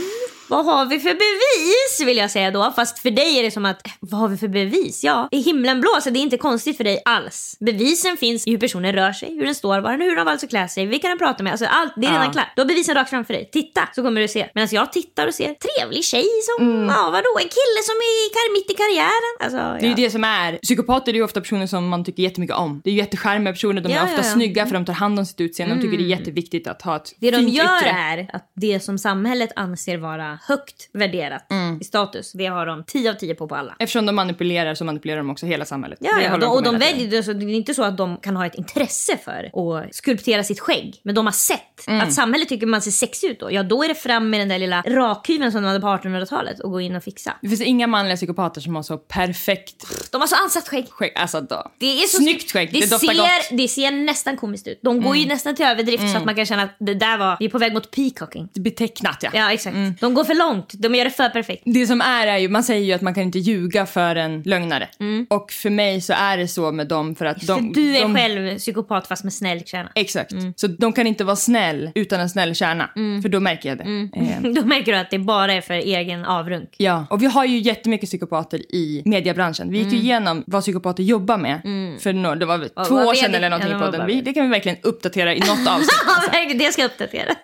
vad 0.47 0.65
har 0.65 0.85
vi 0.85 0.99
för 0.99 1.09
bevis 1.13 2.07
vill 2.07 2.17
jag 2.17 2.31
säga 2.31 2.51
då. 2.51 2.73
Fast 2.75 2.99
för 2.99 3.11
dig 3.11 3.39
är 3.39 3.43
det 3.43 3.51
som 3.51 3.65
att 3.65 3.81
vad 3.99 4.21
har 4.21 4.27
vi 4.27 4.37
för 4.37 4.47
bevis? 4.47 5.03
Ja, 5.03 5.27
i 5.31 5.41
himlen 5.41 5.81
blå 5.81 5.89
så 6.01 6.09
det 6.09 6.19
är 6.19 6.21
inte 6.21 6.37
konstigt 6.37 6.77
för 6.77 6.83
dig 6.83 7.01
alls. 7.05 7.57
Bevisen 7.59 8.17
finns 8.17 8.47
i 8.47 8.51
hur 8.51 8.57
personen 8.57 8.93
rör 8.93 9.11
sig, 9.13 9.35
hur 9.35 9.45
den 9.45 9.55
står, 9.55 9.79
var 9.81 9.91
den, 9.91 10.01
hur 10.01 10.15
den 10.15 10.25
valt 10.25 10.43
att 10.43 10.49
klä 10.49 10.67
sig, 10.67 10.85
vilka 10.85 11.07
den 11.07 11.17
pratar 11.17 11.43
med. 11.43 11.51
Alltså 11.51 11.65
allt, 11.65 11.93
det 11.97 12.07
är 12.07 12.11
redan 12.11 12.25
Ja. 12.25 12.31
klart. 12.31 12.47
Du 12.55 12.61
har 12.61 12.67
bevisen 12.67 12.95
rakt 12.95 13.09
framför 13.09 13.33
dig. 13.33 13.49
Titta 13.51 13.89
så 13.95 14.03
kommer 14.03 14.21
du 14.21 14.27
se. 14.27 14.49
Medan 14.55 14.69
jag 14.71 14.91
tittar 14.93 15.27
och 15.27 15.33
ser 15.33 15.53
trevlig 15.53 16.03
tjej 16.03 16.25
som, 16.43 16.87
ja 16.89 17.03
vadå, 17.11 17.29
en 17.37 17.49
kille 17.57 17.81
som 17.83 17.95
är 17.95 18.53
mitt 18.53 18.71
i 18.71 18.73
karriären. 18.73 19.35
Alltså, 19.39 19.57
Det 19.57 19.63
är 19.63 19.81
ju 19.81 19.89
ja. 19.89 19.95
det 20.07 20.11
som 20.11 20.23
är, 20.23 20.57
psykopater 20.63 21.11
är 21.11 21.15
ju 21.15 21.23
ofta 21.23 21.41
personer 21.41 21.67
som 21.67 21.87
man 21.89 22.03
tycker 22.03 22.23
jättemycket 22.23 22.55
om. 22.55 22.81
Det 22.83 22.89
är 22.89 22.91
ju 22.91 22.99
jättecharmiga 22.99 23.53
personer, 23.53 23.81
de 23.81 23.91
är 23.91 23.95
Ja, 23.95 24.03
ofta 24.03 24.15
ja, 24.15 24.21
ja. 24.27 24.33
snygga 24.33 24.65
för 24.65 24.73
de 24.73 24.85
tar 24.85 24.93
hand 24.93 25.19
om 25.19 25.25
sitt 25.25 25.41
utseende, 25.41 25.75
de 25.75 25.81
tycker 25.81 25.97
det 25.97 26.03
är 26.03 26.17
jätteviktigt 26.17 26.67
att 26.67 26.81
ha 26.81 26.95
ett 26.95 27.13
Det 27.19 27.31
de 27.31 27.37
fint 27.37 27.53
gör 27.53 27.77
yttre. 27.77 27.89
är 27.89 28.29
att 28.33 28.51
det 28.55 28.79
som 28.79 28.97
samhället 28.97 29.49
anser 29.55 29.97
vara 29.97 30.34
högt 30.43 30.89
värderat 30.93 31.45
Mm. 31.51 31.77
i 31.81 31.83
status, 31.83 32.31
det 32.31 32.45
har 32.45 32.65
de 32.65 32.83
10 32.83 33.09
av 33.09 33.13
10 33.13 33.35
på 33.35 33.47
på 33.47 33.55
alla. 33.55 33.75
Eftersom 33.79 34.05
de 34.05 34.15
manipulerar 34.15 34.75
så 34.75 34.85
manipulerar 34.85 35.17
de 35.17 35.29
också 35.29 35.45
hela 35.45 35.65
samhället. 35.65 35.99
Ja, 36.01 36.21
ja. 36.21 36.37
De, 36.37 36.45
och 36.45 36.63
de 36.63 36.77
väljer, 36.77 37.07
det, 37.07 37.23
så 37.23 37.33
det 37.33 37.45
är 37.45 37.49
inte 37.49 37.73
så 37.73 37.83
att 37.83 37.97
de 37.97 38.17
kan 38.17 38.35
ha 38.35 38.45
ett 38.45 38.55
intresse 38.55 39.17
för 39.17 39.51
att 39.85 39.95
skulptera 39.95 40.43
sitt 40.43 40.59
skägg. 40.59 40.99
Men 41.03 41.15
de 41.15 41.25
har 41.25 41.33
sett 41.33 41.61
Mm. 41.87 42.01
att 42.07 42.13
samhället 42.13 42.49
tycker 42.49 42.67
man 42.67 42.81
ser 42.81 42.91
sexig 42.91 43.27
ut 43.29 43.39
då. 43.39 43.51
Ja, 43.51 43.63
då 43.63 43.83
är 43.83 43.87
det 43.87 43.95
fram 43.95 44.29
med 44.29 44.39
den 44.39 44.47
där 44.49 44.59
lilla 44.59 44.81
rakhyveln 44.81 45.51
som 45.51 45.61
de 45.63 45.67
hade 45.67 45.79
på 45.79 45.87
1800-talet 45.87 46.59
och 46.59 46.71
gå 46.71 46.81
in 46.81 46.95
och 46.95 47.03
fixa. 47.03 47.33
Det 47.41 47.47
finns 47.49 47.61
inga 47.61 47.87
manliga 47.87 48.15
psykopater 48.15 48.61
som 48.61 48.75
har 48.75 48.83
så 48.83 48.97
perfekt 48.97 49.85
De 50.11 50.21
har 50.21 50.27
så 50.27 50.35
ansatt 50.35 50.67
skägg. 50.67 50.89
skägg. 50.89 51.11
Alltså 51.15 51.41
då. 51.41 51.71
Det 51.79 51.85
är 52.03 52.07
så 52.07 52.17
Snyggt 52.17 52.51
skägg, 52.51 52.73
det, 52.73 52.79
det, 52.79 52.85
doftar 52.89 53.07
ser, 53.07 53.15
gott. 53.15 53.51
Mm. 53.51 53.57
det 53.57 53.67
ser 53.67 53.91
nästan 53.91 54.37
komiskt 54.37 54.67
ut. 54.67 54.79
De 54.83 55.01
går 55.01 55.15
ju 55.17 55.25
nästan 55.25 55.55
till 55.55 55.65
överdrift 55.65 56.11
så 56.11 56.17
att 56.17 56.25
man 56.25 56.35
kan 56.35 56.45
känna 56.45 56.63
att 56.63 56.75
det 56.79 56.93
där 56.93 57.17
var, 57.17 57.37
vi 57.39 57.45
är 57.45 57.49
på 57.49 57.57
väg 57.57 57.73
mot 57.73 57.91
peacocking. 57.91 58.49
Det 58.53 58.59
blir 58.59 58.71
tecknat 58.73 59.17
ja. 59.21 59.29
Ja, 59.33 59.51
exakt. 59.51 59.75
Mm. 59.75 59.93
De 60.01 60.13
går 60.13 60.23
för 60.25 60.33
långt. 60.35 60.73
De 60.73 60.95
gör 60.95 61.03
det 61.05 61.11
för 61.11 61.29
perfekt. 61.29 61.61
Det 61.65 61.87
som 61.87 62.01
är 62.01 62.27
är 62.27 62.37
ju, 62.37 62.49
man 62.49 62.63
säger 62.63 62.85
ju 62.85 62.93
att 62.93 63.01
man 63.01 63.13
kan 63.13 63.23
inte 63.23 63.39
ljuga 63.39 63.85
för 63.85 64.15
en 64.15 64.41
lögnare. 64.41 64.89
Och 65.29 65.51
för 65.51 65.69
mig 65.69 66.01
så 66.01 66.13
är 66.13 66.37
det 66.37 66.47
så 66.47 66.71
med 66.71 66.87
dem 66.87 67.15
för 67.15 67.25
att 67.25 67.47
de... 67.47 67.59
Mm. 67.59 67.73
du 67.73 67.97
är 67.97 68.01
de, 68.01 68.15
själv 68.15 68.57
psykopat 68.57 69.07
fast 69.07 69.23
med 69.23 69.33
snäll 69.33 69.61
kärna. 69.65 69.91
Exakt. 69.95 70.31
Så 70.55 70.67
de 70.67 70.93
kan 70.93 71.07
inte 71.07 71.23
vara 71.23 71.35
snäll 71.35 71.91
utan 71.95 72.19
en 72.19 72.29
snäll 72.29 72.55
kärna. 72.55 72.89
För 73.21 73.29
då 73.29 73.39
märker 73.39 73.69
jag 73.69 73.77
det. 73.77 73.83
Eh, 73.83 74.51
Då 74.61 74.65
märker 74.65 74.91
du 74.91 74.97
att 74.97 75.09
det 75.11 75.19
bara 75.19 75.53
är 75.53 75.61
för 75.61 75.73
egen 75.73 76.25
avrunk. 76.25 76.69
Ja, 76.77 77.05
och 77.09 77.21
vi 77.21 77.25
har 77.25 77.45
ju 77.45 77.57
jättemycket 77.57 78.09
psykopater 78.09 78.75
i 78.75 79.01
mediebranschen. 79.05 79.71
Vi 79.71 79.77
gick 79.77 79.93
ju 79.93 79.99
igenom 79.99 80.43
vad 80.47 80.61
psykopater 80.61 81.03
jobbar 81.03 81.37
med 81.37 81.61
för 81.99 82.13
några, 82.13 82.35
det 82.35 82.45
var 82.45 82.57
Vad- 82.75 82.87
två 82.87 82.95
år 82.95 83.13
sedan 83.13 83.35
eller 83.35 83.49
någonting 83.49 83.77
i 83.77 83.79
podden. 83.81 84.07
Vi, 84.07 84.21
det? 84.21 84.33
kan 84.33 84.43
vi 84.43 84.49
verkligen 84.49 84.77
uppdatera 84.81 85.35
i 85.35 85.39
något 85.39 85.49
avsnitt. 85.67 85.89
Verkligen. 86.31 86.57
det 86.57 86.73
ska 86.73 86.85
uppdateras. 86.85 87.37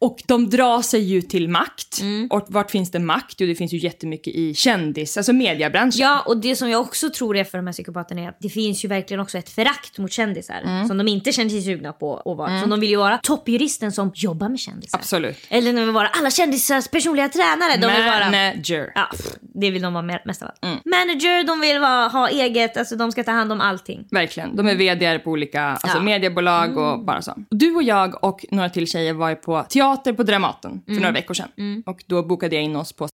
Och 0.00 0.22
de 0.26 0.50
drar 0.50 0.82
sig 0.82 1.00
ju 1.00 1.22
till 1.22 1.48
makt. 1.48 2.00
Mm. 2.00 2.28
Och 2.30 2.46
vart 2.48 2.70
finns 2.70 2.90
det 2.90 2.98
makt? 2.98 3.34
Jo, 3.40 3.46
det 3.46 3.54
finns 3.54 3.72
ju 3.72 3.78
jättemycket 3.78 4.34
i 4.34 4.54
kändis, 4.54 5.16
alltså 5.16 5.32
mediebranschen. 5.32 6.00
Ja, 6.00 6.22
och 6.26 6.36
det 6.36 6.56
som 6.56 6.70
jag 6.70 6.80
också 6.80 7.10
tror 7.10 7.36
är 7.36 7.44
för 7.44 7.58
de 7.58 7.66
här 7.66 7.72
psykopaterna 7.72 8.20
är 8.20 8.28
att 8.28 8.36
det 8.40 8.48
finns 8.48 8.84
ju 8.84 8.88
verkligen 8.88 9.20
också 9.20 9.38
ett 9.38 9.50
förakt 9.50 9.98
mot 9.98 10.12
kändisar 10.12 10.86
som 10.88 10.98
de 10.98 11.08
inte 11.08 11.32
känner 11.32 11.50
sig 11.50 11.62
sugna 11.62 11.92
på 11.92 12.16
att 12.16 12.36
vara. 12.36 12.60
Så 12.62 12.66
de 12.66 12.80
vill 12.80 12.90
ju 12.90 12.96
vara 12.96 13.18
toppjuristen 13.18 13.92
som 13.92 14.12
jobbar 14.14 14.48
med 14.48 14.58
kändisar. 14.60 14.98
Absolut. 14.98 15.36
Eller 15.48 15.72
de 15.72 15.80
vill 15.80 15.90
vara 15.90 16.08
alla 16.08 16.30
kändisars 16.30 16.88
personliga 16.88 17.28
tränare. 17.28 17.72
De 17.76 17.86
vill 17.94 18.04
vara... 18.04 18.24
Manager. 18.30 18.92
Ja, 18.94 19.08
det 19.54 19.70
vill 19.70 19.82
de 19.82 19.94
vara 19.94 20.04
me- 20.04 20.20
mest 20.24 20.42
av 20.42 20.48
allt. 20.48 20.84
Manager, 20.84 21.46
de 21.46 21.60
vill 21.60 21.78
vara, 21.78 22.08
ha 22.08 22.28
eget, 22.28 22.76
alltså 22.76 22.96
de 22.96 23.12
ska 23.12 23.24
ta 23.24 23.30
hand 23.32 23.52
om 23.52 23.60
allting. 23.60 24.04
Verkligen. 24.10 24.56
De 24.56 24.68
är 24.68 24.74
vd 24.74 25.18
på 25.18 25.30
olika 25.30 25.62
alltså, 25.62 25.86
Ja. 25.86 25.92
Mm. 25.92 26.04
mediebolag 26.04 26.76
och 26.78 27.04
bara 27.04 27.22
så. 27.22 27.34
Du 27.50 27.74
och 27.74 27.82
jag 27.82 28.24
och 28.24 28.44
några 28.50 28.70
till 28.70 28.86
tjejer 28.86 29.12
var 29.12 29.28
ju 29.28 29.34
på 29.36 29.66
teater 29.68 29.85
på 30.16 30.22
Dramaten 30.22 30.82
för 30.84 30.90
Mm. 30.92 31.02
några 31.02 31.12
veckor 31.12 31.34
sedan. 31.34 31.82
Och 31.86 32.04
då 32.06 32.22
bokade 32.22 32.54
jag 32.54 32.64
in 32.64 32.76
oss 32.76 32.92
på 32.92 33.08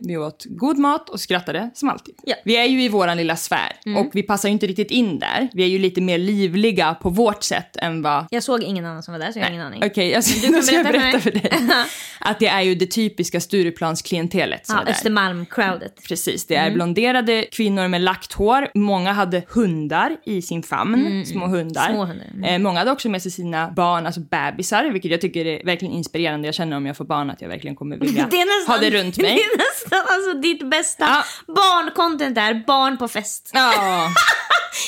Vi 0.00 0.16
åt 0.16 0.44
god 0.48 0.78
mat 0.78 1.08
och 1.08 1.20
skrattade 1.20 1.70
som 1.74 1.88
alltid. 1.88 2.14
Mm. 2.26 2.38
Vi 2.44 2.56
är 2.56 2.64
ju 2.64 2.82
i 2.84 2.88
våran 2.88 3.16
lilla 3.16 3.36
sfär 3.36 3.72
och 3.98 4.10
vi 4.12 4.22
passar 4.22 4.48
ju 4.48 4.52
inte 4.52 4.66
riktigt 4.66 4.90
in 4.90 5.18
där. 5.18 5.48
Vi 5.52 5.62
är 5.62 5.66
ju 5.68 5.78
lite 5.78 6.00
mer 6.00 6.18
livliga 6.18 6.94
på 6.94 7.10
vårt 7.10 7.42
sätt 7.42 7.76
än 7.76 8.02
vad 8.02 8.26
Jag 8.30 8.42
såg 8.42 8.62
ingen 8.62 8.84
annan 8.86 9.02
som 9.02 9.12
var 9.12 9.18
där 9.18 9.32
så 9.32 9.38
jag 9.38 9.44
har 9.46 9.50
ingen 9.50 9.66
aning. 9.66 9.82
Okej, 9.84 10.10
jag 10.10 10.24
ska, 10.24 10.34
du 10.40 10.46
kan 10.46 10.52
nu 10.54 10.62
ska 10.62 10.76
berätta 10.76 10.92
berätta 10.98 11.20
för 11.20 11.30
dig. 11.30 11.52
Att 12.20 12.38
det 12.38 12.46
är 12.46 12.60
ju 12.60 12.74
det 12.74 12.86
typiska 12.86 13.40
Stureplansklientelet 13.40 14.66
som 14.66 14.74
Ja, 14.76 14.80
är 14.82 14.84
där. 14.86 14.92
Östermalm-crowdet. 14.92 16.08
Precis, 16.08 16.46
det 16.46 16.54
är 16.56 16.62
Mm. 16.62 16.74
blonderade 16.74 17.42
kvinnor 17.52 17.88
med 17.88 18.00
lagt 18.00 18.32
hår. 18.32 18.68
Många 18.74 19.12
hade 19.12 19.42
hundar 19.48 20.16
i 20.24 20.42
sin 20.42 20.62
famn, 20.62 21.24
små 21.26 21.46
hundar. 21.46 21.84
Mm. 21.88 21.94
Små 21.96 22.04
hundar, 22.04 22.26
mm. 22.34 22.44
Eh, 22.44 22.58
många 22.58 22.78
hade 22.78 22.90
också 22.90 23.08
med 23.08 23.22
sig 23.22 23.30
sina 23.32 23.70
barn, 23.70 24.06
alltså 24.06 24.20
bebisar, 24.20 24.84
vilket 24.84 25.10
jag 25.10 25.20
tycker 25.20 25.46
är 25.46 25.64
verkligen 25.64 25.94
inspirerande. 25.94 26.48
Jag 26.48 26.54
känner 26.54 26.76
om 26.76 26.86
jag 26.86 26.96
får 26.96 27.04
barn 27.04 27.30
att 27.30 27.40
jag 27.40 27.48
verkligen 27.48 27.76
kommer 27.76 27.96
vilja 27.96 28.26
Det 28.30 28.36
nästan, 28.44 28.74
ha 28.74 28.78
det 28.78 28.90
runt 28.90 29.18
mig. 29.22 29.38
Nästan 29.62 30.00
alltså 30.14 30.32
ditt 30.34 30.70
bästa 30.70 31.04
Ja. 31.08 31.24
barncontent 31.54 32.38
är 32.38 32.54
barn 32.66 32.98
på 32.98 33.08
fest. 33.08 33.50
Ja, 33.54 33.72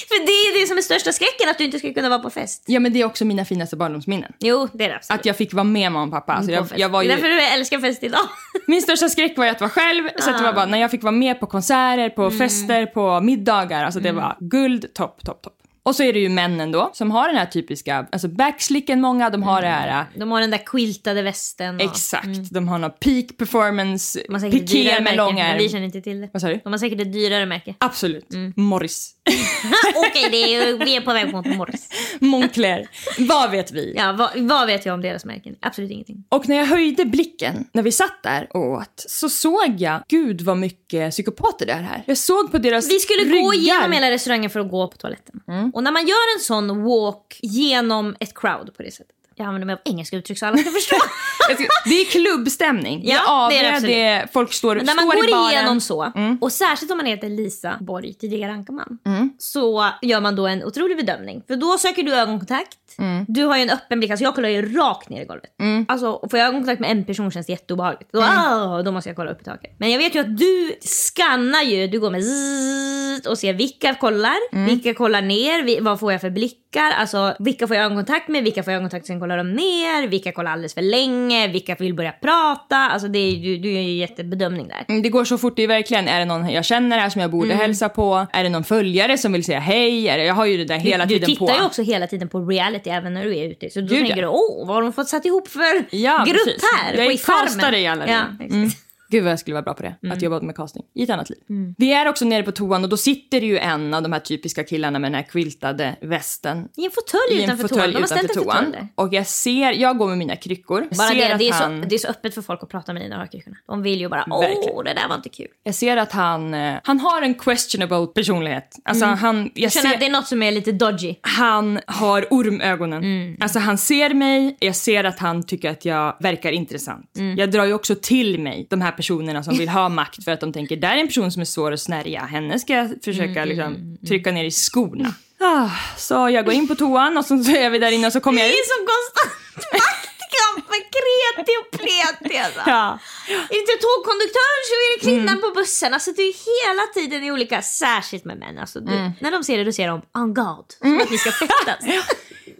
För 0.08 0.26
det 0.26 0.32
är 0.32 0.60
det 0.60 0.66
som 0.66 0.78
är 0.78 0.82
största 0.82 1.12
skräcken, 1.12 1.48
att 1.50 1.58
du 1.58 1.64
inte 1.64 1.78
ska 1.78 1.94
kunna 1.94 2.08
vara 2.08 2.18
på 2.18 2.30
fest. 2.30 2.62
Ja 2.66 2.80
men 2.80 2.92
det 2.92 3.00
är 3.00 3.04
också 3.04 3.24
mina 3.24 3.44
finaste 3.44 3.76
barndomsminnen. 3.76 4.32
Jo, 4.38 4.68
det 4.72 4.84
är 4.84 4.88
det 4.88 4.96
absolut. 4.96 5.20
Att 5.20 5.26
jag 5.26 5.36
fick 5.36 5.52
vara 5.54 5.64
med 5.64 5.92
mamma 5.92 6.04
och 6.06 6.10
pappa. 6.12 6.32
Alltså, 6.32 6.52
jag, 6.52 6.66
jag 6.76 6.88
var 6.88 7.00
Det 7.04 7.06
är 7.06 7.16
ju, 7.16 7.22
därför 7.22 7.28
du 7.28 7.40
älskar 7.42 7.78
fest 7.80 8.02
idag. 8.02 8.20
min 8.66 8.82
största 8.82 9.08
skräck 9.08 9.38
var 9.38 9.44
ju 9.44 9.50
att 9.50 9.60
vara 9.60 9.70
själv. 9.70 10.08
Så 10.18 10.30
att 10.30 10.38
det 10.38 10.44
var 10.44 10.52
bara 10.52 10.66
när 10.66 10.78
jag 10.78 10.90
fick 10.90 11.02
vara 11.02 11.12
med 11.12 11.40
på 11.40 11.46
konserter, 11.46 12.10
på 12.10 12.22
Mm. 12.22 12.38
fester, 12.38 12.86
på 12.86 13.20
middagar. 13.20 13.84
Alltså 13.84 14.00
det 14.00 14.12
var 14.12 14.36
guld, 14.40 14.94
topp, 14.94 15.24
topp, 15.24 15.42
topp. 15.42 15.52
Och 15.86 15.96
så 15.96 16.02
är 16.02 16.12
det 16.12 16.18
ju 16.18 16.28
männen 16.28 16.72
då 16.72 16.90
som 16.92 17.10
har 17.10 17.28
den 17.28 17.36
här 17.36 17.46
typiska, 17.46 18.06
alltså 18.12 18.28
backslicken 18.28 19.00
många, 19.00 19.30
de 19.30 19.42
har 19.42 19.62
det 19.62 19.68
här 19.68 20.00
äh, 20.00 20.06
De 20.18 20.30
har 20.30 20.40
den 20.40 20.50
där 20.50 20.66
quiltade 20.66 21.22
västen. 21.22 21.74
Och, 21.74 21.82
Exakt, 21.82 22.50
de 22.50 22.68
har 22.68 22.78
någon 22.78 22.90
peak 22.90 23.36
performance, 23.36 24.20
piké 24.50 24.84
med 24.84 25.02
märke, 25.02 25.16
lång 25.16 25.34
men 25.34 25.58
vi 25.58 25.64
ärm. 25.64 25.70
känner 25.70 25.84
inte 25.84 26.00
till 26.00 26.20
det. 26.20 26.28
Vad 26.32 26.42
sa 26.42 26.48
du? 26.48 26.60
De 26.64 26.72
har 26.72 26.78
säkert 26.78 27.00
ett 27.00 27.12
dyrare 27.12 27.46
märke. 27.46 27.74
Absolut. 27.78 28.34
Mm. 28.34 28.52
Morris. 28.56 29.14
Okej, 29.94 30.28
det 30.30 30.54
är, 30.54 30.84
vi 30.84 30.96
är 30.96 31.00
på 31.00 31.12
väg 31.12 31.32
mot 31.32 31.46
Morris. 31.46 31.88
Moncler. 32.18 32.88
Vad 33.18 33.50
vet 33.50 33.72
vi? 33.72 33.92
Ja, 33.96 34.12
vad, 34.12 34.30
vad 34.36 34.66
vet 34.66 34.86
jag 34.86 34.94
om 34.94 35.00
deras 35.02 35.24
märken? 35.24 35.56
Absolut 35.60 35.90
ingenting. 35.90 36.24
Och 36.28 36.48
när 36.48 36.56
jag 36.56 36.66
höjde 36.66 37.04
blicken, 37.04 37.64
när 37.72 37.82
vi 37.82 37.92
satt 37.92 38.22
där 38.22 38.48
och 38.50 38.70
åt, 38.72 39.04
så 39.08 39.28
såg 39.28 39.76
jag, 39.78 40.02
gud 40.08 40.40
vad 40.40 40.56
mycket 40.56 41.10
psykopater 41.10 41.66
det 41.66 41.72
är 41.72 41.82
här. 41.82 42.02
Jag 42.06 42.18
såg 42.18 42.52
på 42.52 42.58
deras 42.58 42.90
Vi 42.90 42.98
skulle 43.00 43.22
ryggar. 43.24 43.42
gå 43.42 43.54
igenom 43.54 43.92
hela 43.92 44.10
restauranger 44.10 44.48
för 44.48 44.60
att 44.60 44.70
gå 44.70 44.88
på 44.88 44.96
toaletten. 44.96 45.40
Mm. 45.48 45.70
Och 45.70 45.82
när 45.82 45.92
man 45.92 46.06
gör 46.06 46.36
en 46.36 46.40
sån 46.40 46.84
walk 46.84 47.38
genom 47.42 48.16
ett 48.20 48.34
crowd 48.34 48.76
på 48.76 48.82
det 48.82 48.90
sättet. 48.90 49.10
Jag 49.36 49.46
använder 49.46 49.66
mig 49.66 49.72
av 49.72 49.80
engelska 49.84 50.16
uttryck 50.16 50.38
så 50.38 50.46
alla 50.46 50.56
ska 50.56 50.70
förstå. 50.70 50.96
Ska- 51.44 51.64
Det 51.84 52.00
är 52.00 52.04
klubbstämning. 52.04 53.00
Ja, 53.04 53.48
det 53.50 53.58
är 53.58 53.62
det 53.62 53.68
är 53.68 53.72
absolut. 53.74 53.94
det, 53.96 54.28
folk 54.32 54.52
står, 54.52 54.76
Men 54.76 54.86
när 54.86 54.92
står 54.92 55.06
man 55.06 55.18
i 55.18 55.20
går 55.20 55.30
baren. 55.30 55.50
igenom 55.52 55.80
så, 55.80 56.12
Mm. 56.16 56.38
och 56.40 56.52
särskilt 56.52 56.90
om 56.92 56.96
man 56.98 57.06
heter 57.06 57.28
Lisa 57.28 57.76
Borg, 57.80 58.14
tidigare 58.14 58.52
Ankarman, 58.52 58.98
så 59.38 59.86
gör 60.02 60.20
man 60.20 60.36
då 60.36 60.46
en 60.46 60.64
otrolig 60.64 60.96
bedömning. 60.96 61.42
För 61.46 61.56
då 61.56 61.78
söker 61.78 62.02
du 62.02 62.14
ögonkontakt, 62.14 62.78
Mm. 62.98 63.24
du 63.28 63.44
har 63.44 63.56
ju 63.56 63.62
en 63.62 63.70
öppen 63.70 63.98
blick, 64.00 64.10
alltså 64.10 64.24
jag 64.24 64.34
kollar 64.34 64.48
ju 64.48 64.76
rakt 64.76 65.08
ner 65.08 65.22
i 65.22 65.24
golvet. 65.24 65.50
Alltså 65.88 66.20
får 66.30 66.38
jag 66.38 66.48
ögonkontakt 66.48 66.80
med 66.80 66.90
en 66.90 67.04
person 67.04 67.30
känns 67.30 67.46
det 67.46 67.52
jätteobehagligt. 67.52 68.10
Då, 68.12 68.20
Mm. 68.20 68.38
ah, 68.38 68.82
då 68.82 68.92
måste 68.92 69.10
jag 69.10 69.16
kolla 69.16 69.30
upp 69.30 69.40
i 69.40 69.44
taket. 69.44 69.74
Men 69.78 69.90
jag 69.90 69.98
vet 69.98 70.14
ju 70.14 70.20
att 70.20 70.38
du 70.38 70.74
skannar 70.80 71.62
ju, 71.62 71.86
du 71.86 72.00
går 72.00 72.10
med 72.10 72.22
zzzt 72.24 73.26
och 73.26 73.38
ser 73.38 73.54
vilka 73.54 73.94
kollar, 73.94 74.34
Mm. 74.52 74.66
vilka 74.66 74.94
kollar 74.94 75.22
ner, 75.22 75.80
vad 75.80 76.00
får 76.00 76.12
jag 76.12 76.20
för 76.20 76.30
blickar, 76.30 76.90
alltså 76.90 77.34
vilka 77.38 77.66
får 77.66 77.76
jag 77.76 77.84
ögonkontakt 77.84 78.28
med, 78.28 78.44
vilka 78.44 78.62
får 78.62 78.72
jag 78.72 78.78
ögonkontakt 78.78 79.06
sen 79.06 79.20
kollar 79.20 79.36
de 79.36 79.52
ner, 79.52 80.08
vilka 80.08 80.32
kollar 80.32 80.50
alldeles 80.52 80.74
för 80.74 80.82
länge, 80.82 81.33
vilka 81.52 81.74
vill 81.74 81.94
börja 81.94 82.12
prata, 82.12 82.76
alltså 82.76 83.08
det 83.08 83.18
är 83.18 83.30
ju, 83.30 83.56
du 83.58 83.72
gör 83.72 83.80
ju 83.80 83.92
jättebedömning 83.92 84.68
där. 84.68 84.84
Mm, 84.88 85.02
Det 85.02 85.08
går 85.08 85.24
så 85.24 85.38
fort, 85.38 85.56
det 85.56 85.62
är 85.62 85.68
verkligen, 85.68 86.08
är 86.08 86.18
det 86.18 86.24
någon 86.24 86.48
jag 86.50 86.64
känner 86.64 86.98
här 86.98 87.10
som 87.10 87.20
jag 87.20 87.30
borde 87.30 87.54
hälsa 87.54 87.88
på? 87.88 88.26
Är 88.32 88.42
det 88.42 88.48
någon 88.50 88.64
följare 88.64 89.18
som 89.18 89.32
vill 89.32 89.44
säga 89.44 89.58
hej? 89.58 90.08
Är 90.08 90.18
det, 90.18 90.24
jag 90.24 90.34
har 90.34 90.46
ju 90.46 90.56
det 90.56 90.64
där 90.64 90.76
hela 90.78 91.06
du, 91.06 91.14
tiden 91.14 91.30
du 91.30 91.36
på. 91.36 91.46
tittar 91.46 91.60
ju 91.60 91.66
också 91.66 91.82
hela 91.82 92.06
tiden 92.06 92.28
på 92.28 92.40
reality 92.40 92.90
även 92.90 93.14
när 93.14 93.24
du 93.24 93.36
är 93.38 93.48
ute. 93.48 93.70
Så 93.70 93.80
då 93.80 93.86
Gud, 93.86 93.98
tänker 93.98 94.16
ja. 94.16 94.22
du, 94.22 94.26
åh, 94.28 94.66
vad 94.66 94.76
har 94.76 94.82
de 94.82 94.92
fått 94.92 95.08
satt 95.08 95.24
ihop 95.26 95.48
för 95.48 95.84
Ja, 95.90 96.24
grupp 96.26 96.44
precis. 96.44 96.62
här? 96.76 96.94
Jag 96.96 97.06
på 97.06 97.12
i 97.12 97.18
Farmen? 97.18 97.46
castare 97.46 97.78
i 97.78 97.86
alla 97.86 98.08
ja. 98.08 98.20
Mm. 98.40 98.70
Gud 99.14 99.22
vad 99.24 99.32
jag 99.32 99.38
skulle 99.38 99.54
vara 99.54 99.62
bra 99.62 99.74
på 99.74 99.82
det. 99.82 100.12
Att 100.12 100.22
jobba 100.22 100.40
med 100.40 100.56
casting 100.56 100.82
i 100.94 101.02
ett 101.02 101.10
annat 101.10 101.30
liv. 101.30 101.38
Vi 101.78 101.92
är 101.92 102.08
också 102.08 102.24
nere 102.24 102.42
på 102.42 102.52
toan 102.52 102.84
och 102.84 102.90
då 102.90 102.96
sitter 102.96 103.40
ju 103.40 103.58
en 103.58 103.94
av 103.94 104.02
de 104.02 104.12
här 104.12 104.20
typiska 104.20 104.64
killarna 104.64 104.98
med 104.98 105.10
den 105.12 105.14
här 105.14 105.22
quiltade 105.22 105.96
västen. 106.00 106.68
I 106.76 106.84
en 106.84 106.90
fåtölj 106.90 107.44
utanför 107.44 107.68
toan. 107.68 107.92
De 107.92 107.96
har 107.98 108.06
ställt 108.06 108.32
toan. 108.32 108.76
Och 108.94 109.14
jag 109.14 109.26
ser, 109.26 109.72
jag 109.72 109.98
går 109.98 110.08
med 110.08 110.18
mina 110.18 110.36
kryckor. 110.36 110.80
Bara 110.80 111.08
ser 111.08 111.14
det, 111.14 111.36
det, 111.38 111.48
är 111.48 111.52
han, 111.52 111.82
så, 111.82 111.88
det 111.88 111.94
är 111.94 111.98
så 111.98 112.08
öppet 112.08 112.34
för 112.34 112.42
folk 112.42 112.62
att 112.62 112.68
prata 112.68 112.92
med 112.92 113.10
de 113.10 113.16
har 113.16 113.26
kryckorna. 113.26 113.56
De 113.66 113.82
vill 113.82 114.00
ju 114.00 114.08
bara, 114.08 114.24
åh, 114.30 114.40
Verkligen. 114.40 114.84
det 114.84 114.94
där 114.94 115.08
var 115.08 115.16
inte 115.16 115.28
kul. 115.28 115.48
Jag 115.62 115.74
ser 115.74 115.96
att 115.96 116.12
han, 116.12 116.54
eh, 116.54 116.74
han 116.84 117.00
har 117.00 117.22
en 117.22 117.34
questionable 117.34 118.06
personlighet. 118.06 118.76
Alltså 118.84 119.04
han, 119.04 119.36
jag 119.36 119.50
Jag 119.54 119.72
känner 119.72 119.88
ser, 119.88 119.94
att 119.94 120.00
det 120.00 120.06
är 120.06 120.10
något 120.10 120.26
som 120.26 120.42
är 120.42 120.52
lite 120.52 120.72
dodgy. 120.72 121.14
han 121.20 121.80
har 121.86 122.26
ormögonen. 122.30 123.04
Mm. 123.04 123.36
Alltså 123.40 123.58
han 123.58 123.78
ser 123.78 124.14
mig, 124.14 124.56
jag 124.60 124.76
ser 124.76 125.04
att 125.04 125.18
han 125.18 125.42
tycker 125.42 125.70
att 125.70 125.84
jag 125.84 126.16
verkar 126.20 126.52
intressant. 126.52 127.16
Mm. 127.18 127.38
Jag 127.38 127.50
drar 127.50 127.64
ju 127.64 127.74
också 127.74 127.94
till 128.02 128.40
mig 128.40 128.66
de 128.70 128.80
här 128.80 128.92
personerna 128.92 129.03
som 129.44 129.58
vill 129.58 129.68
ha 129.68 129.88
makt 129.88 130.24
för 130.24 130.32
att 130.32 130.40
de 130.40 130.52
tänker 130.52 130.76
där 130.76 130.92
är 130.96 130.96
en 131.00 131.06
person 131.06 131.32
som 131.32 131.40
är 131.40 131.46
svår 131.46 131.72
att 131.72 131.80
snärja. 131.80 132.20
Henne 132.24 132.58
ska 132.58 132.72
jag 132.72 132.90
försöka 133.04 133.42
Mm, 133.42 133.48
liksom, 133.48 133.98
trycka 134.08 134.30
ner 134.32 134.44
i 134.44 134.50
skorna. 134.50 135.14
Ah, 135.40 135.70
så 135.96 136.14
jag 136.30 136.44
går 136.44 136.54
in 136.54 136.68
på 136.68 136.74
toan 136.74 137.16
och 137.18 137.24
så, 137.24 137.34
är 137.34 137.70
vi 137.70 137.78
där 137.78 137.90
inne 137.92 138.06
och 138.06 138.12
så 138.12 138.20
kommer 138.20 138.38
Det 138.42 138.46
jag 138.48 138.52
ut. 138.54 138.58
är 138.60 138.68
som 138.74 138.86
konstant 138.92 139.72
maktkamp 139.72 140.70
med 140.70 140.82
kreti 140.96 141.52
och 141.62 141.70
pleti. 141.78 142.38
Alltså. 142.38 142.60
Ja. 142.66 142.98
Är 143.28 143.48
det 143.54 143.58
inte 143.58 143.72
tågkonduktören 143.86 144.60
så 144.68 144.72
är 144.74 144.94
det 144.94 145.00
kvinnan 145.04 145.28
Mm. 145.38 145.40
på 145.40 145.50
bussen. 145.60 145.94
Alltså 145.94 146.10
det 146.16 146.22
är 146.22 146.34
hela 146.54 146.82
tiden 146.94 147.24
i 147.24 147.32
olika, 147.32 147.62
särskilt 147.62 148.24
med 148.24 148.38
män. 148.38 148.58
Alltså, 148.58 148.80
du, 148.80 148.92
Mm. 148.94 149.10
När 149.20 149.30
de 149.30 149.44
ser 149.44 149.58
det 149.58 149.64
då 149.64 149.72
ser 149.72 149.88
de 149.88 150.02
on 150.14 150.34
God. 150.34 150.64
Som 150.82 150.98
att 151.02 151.10
vi 151.12 151.18
ska 151.18 151.30
fäktas. 151.30 151.78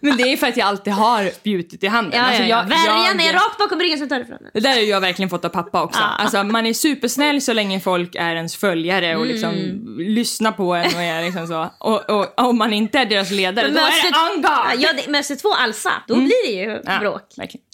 Men 0.05 0.17
det 0.17 0.23
är 0.23 0.37
för 0.37 0.47
att 0.47 0.57
jag 0.57 0.67
alltid 0.67 0.93
har 0.93 1.29
spjutet 1.29 1.83
i 1.83 1.87
handen. 1.87 2.19
Ja, 2.19 2.25
Alltså, 2.25 2.41
ja, 2.43 2.47
ja. 2.49 2.57
jag- 2.57 2.69
Värjan 2.69 3.19
jag- 3.19 3.27
är 3.29 3.33
rakt 3.33 3.57
bakom 3.59 3.79
ryggen 3.79 3.97
som 3.99 4.09
tar 4.09 4.19
ifrån. 4.19 4.37
Det 4.53 4.59
där 4.59 4.69
har 4.69 4.77
jag 4.79 5.01
verkligen 5.01 5.29
fått 5.29 5.45
av 5.45 5.49
pappa 5.49 5.83
också. 5.83 5.99
Ja. 5.99 6.05
Alltså, 6.23 6.43
man 6.43 6.65
är 6.65 6.73
supersnäll 6.73 7.41
så 7.41 7.53
länge 7.53 7.79
folk 7.79 8.15
är 8.15 8.35
ens 8.35 8.55
följare 8.55 9.15
och 9.15 9.25
liksom 9.25 9.49
Mm. 9.49 9.99
lyssnar 9.99 10.51
på 10.51 10.73
en 10.75 10.85
och 10.95 11.01
är 11.01 11.23
liksom 11.25 11.47
så. 11.47 11.69
Och, 11.79 12.09
och, 12.09 12.39
och 12.39 12.49
om 12.49 12.57
man 12.57 12.73
inte 12.73 12.99
är 12.99 13.05
deras 13.05 13.31
ledare, 13.31 13.67
då 13.67 13.77
är 13.79 14.11
det 14.11 14.35
on 14.35 14.41
ja, 14.43 14.49
guard! 14.49 14.79
ja, 14.81 14.89
det- 15.05 15.11
Mösse 15.11 15.35
2 15.35 15.49
Alfa, 15.49 15.91
då 16.07 16.15
blir 16.15 16.47
det 16.47 16.51
ju 16.53 16.63
Mm. 16.71 16.81
Ja, 16.85 16.99
bråk. 16.99 17.21
verkligen. 17.37 17.65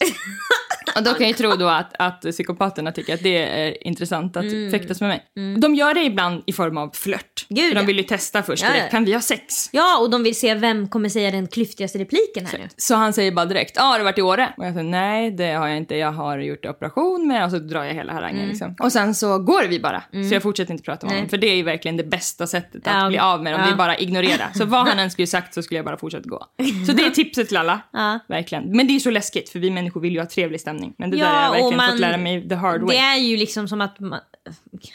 Och 0.96 1.04
då 1.04 1.14
kan 1.14 1.28
jag 1.28 1.38
tro 1.38 1.56
då 1.56 1.68
att, 1.68 1.94
att 2.00 2.22
psykopaterna 2.22 2.92
tycker 2.92 3.14
att 3.14 3.24
det 3.24 3.38
är 3.38 3.88
intressant 3.88 4.38
att 4.38 4.46
fäktas 4.72 5.02
med 5.02 5.10
mig. 5.10 5.58
De 5.60 5.76
gör 5.76 5.94
det 5.94 6.02
ibland 6.04 6.44
i 6.46 6.54
form 6.54 6.78
av 6.78 6.92
flört. 6.94 7.46
Mm. 7.50 7.64
Gud, 7.64 7.76
de 7.76 7.86
vill 7.86 7.98
ju 7.98 8.04
testa 8.04 8.44
först. 8.44 8.64
Ja. 8.64 8.70
Kan 8.92 9.06
vi 9.06 9.14
ha 9.14 9.22
sex? 9.22 9.70
Ja, 9.72 9.98
och 10.00 10.10
de 10.10 10.24
vill 10.24 10.36
se 10.40 10.54
vem 10.54 10.88
kommer 10.88 11.10
säga 11.10 11.32
den 11.32 11.48
klyftigaste 11.48 11.98
repliken 12.00 12.21
här 12.36 12.58
nu. 12.60 12.68
Så 12.78 12.96
han 12.96 13.14
säger 13.14 13.32
bara 13.32 13.46
direkt, 13.46 13.72
ja 13.76 13.84
ah, 13.84 13.86
har 13.92 13.98
du 13.98 14.04
varit 14.04 14.18
i 14.18 14.22
Åre? 14.22 14.54
Och 14.58 14.66
jag 14.66 14.74
säger 14.74 14.90
nej 14.90 15.32
det 15.32 15.52
har 15.52 15.68
jag 15.68 15.78
inte, 15.78 15.96
jag 15.96 16.12
har 16.12 16.38
gjort 16.40 16.66
operation 16.66 17.28
med 17.28 17.46
och 17.46 17.52
så 17.52 17.60
drar 17.60 17.84
jag 17.84 17.94
hela 17.94 18.14
harangen 18.14 18.38
Mm. 18.38 18.50
liksom. 18.50 18.76
Och 18.80 18.92
sen 18.92 19.16
så 19.16 19.40
går 19.40 19.68
vi 19.68 19.80
bara. 19.80 20.04
Så 20.30 20.36
jag 20.36 20.42
fortsätter 20.44 20.72
inte 20.72 20.84
prata 20.84 21.06
med 21.08 21.16
honom. 21.16 21.30
För 21.30 21.38
det 21.38 21.48
är 21.48 21.56
ju 21.56 21.64
verkligen 21.64 21.98
det 21.98 22.04
bästa 22.04 22.48
sättet 22.48 22.88
att 22.88 22.94
Ja, 23.02 23.08
bli 23.10 23.18
av 23.20 23.44
med 23.44 23.54
dem, 23.54 23.62
det 23.62 23.68
ja. 23.68 23.74
är 23.74 23.78
bara 23.78 23.98
ignorera. 23.98 24.54
Så 24.54 24.66
vad 24.66 24.88
han 24.88 25.00
än 25.04 25.12
skulle 25.12 25.28
sagt 25.28 25.54
så 25.54 25.64
skulle 25.64 25.78
jag 25.78 25.86
bara 25.86 25.98
fortsätta 25.98 26.30
gå. 26.30 26.46
Så 26.88 26.94
det 26.94 27.06
är 27.06 27.10
tipset 27.10 27.48
till 27.48 27.58
alla. 27.58 27.82
Ja. 27.94 28.20
Verkligen. 28.28 28.78
Men 28.78 28.88
det 28.88 28.96
är 28.96 29.00
så 29.00 29.10
läskigt 29.12 29.50
för 29.50 29.60
vi 29.60 29.72
människor 29.72 30.02
vill 30.02 30.14
ju 30.14 30.20
ha 30.20 30.28
trevlig 30.28 30.62
stämning. 30.62 30.94
Men 30.98 31.12
det 31.12 31.18
Ja, 31.18 31.26
där 31.26 31.34
har 31.34 31.44
jag 31.44 31.52
verkligen 31.52 31.78
man- 31.78 31.90
fått 31.90 32.00
lära 32.00 32.18
mig 32.18 32.50
the 32.50 32.56
hard 32.56 32.82
way. 32.82 32.96
Det 32.96 33.02
är 33.04 33.18
ju 33.18 33.38
liksom 33.38 33.68
som 33.68 33.82
att 33.82 34.00
man, 34.00 34.20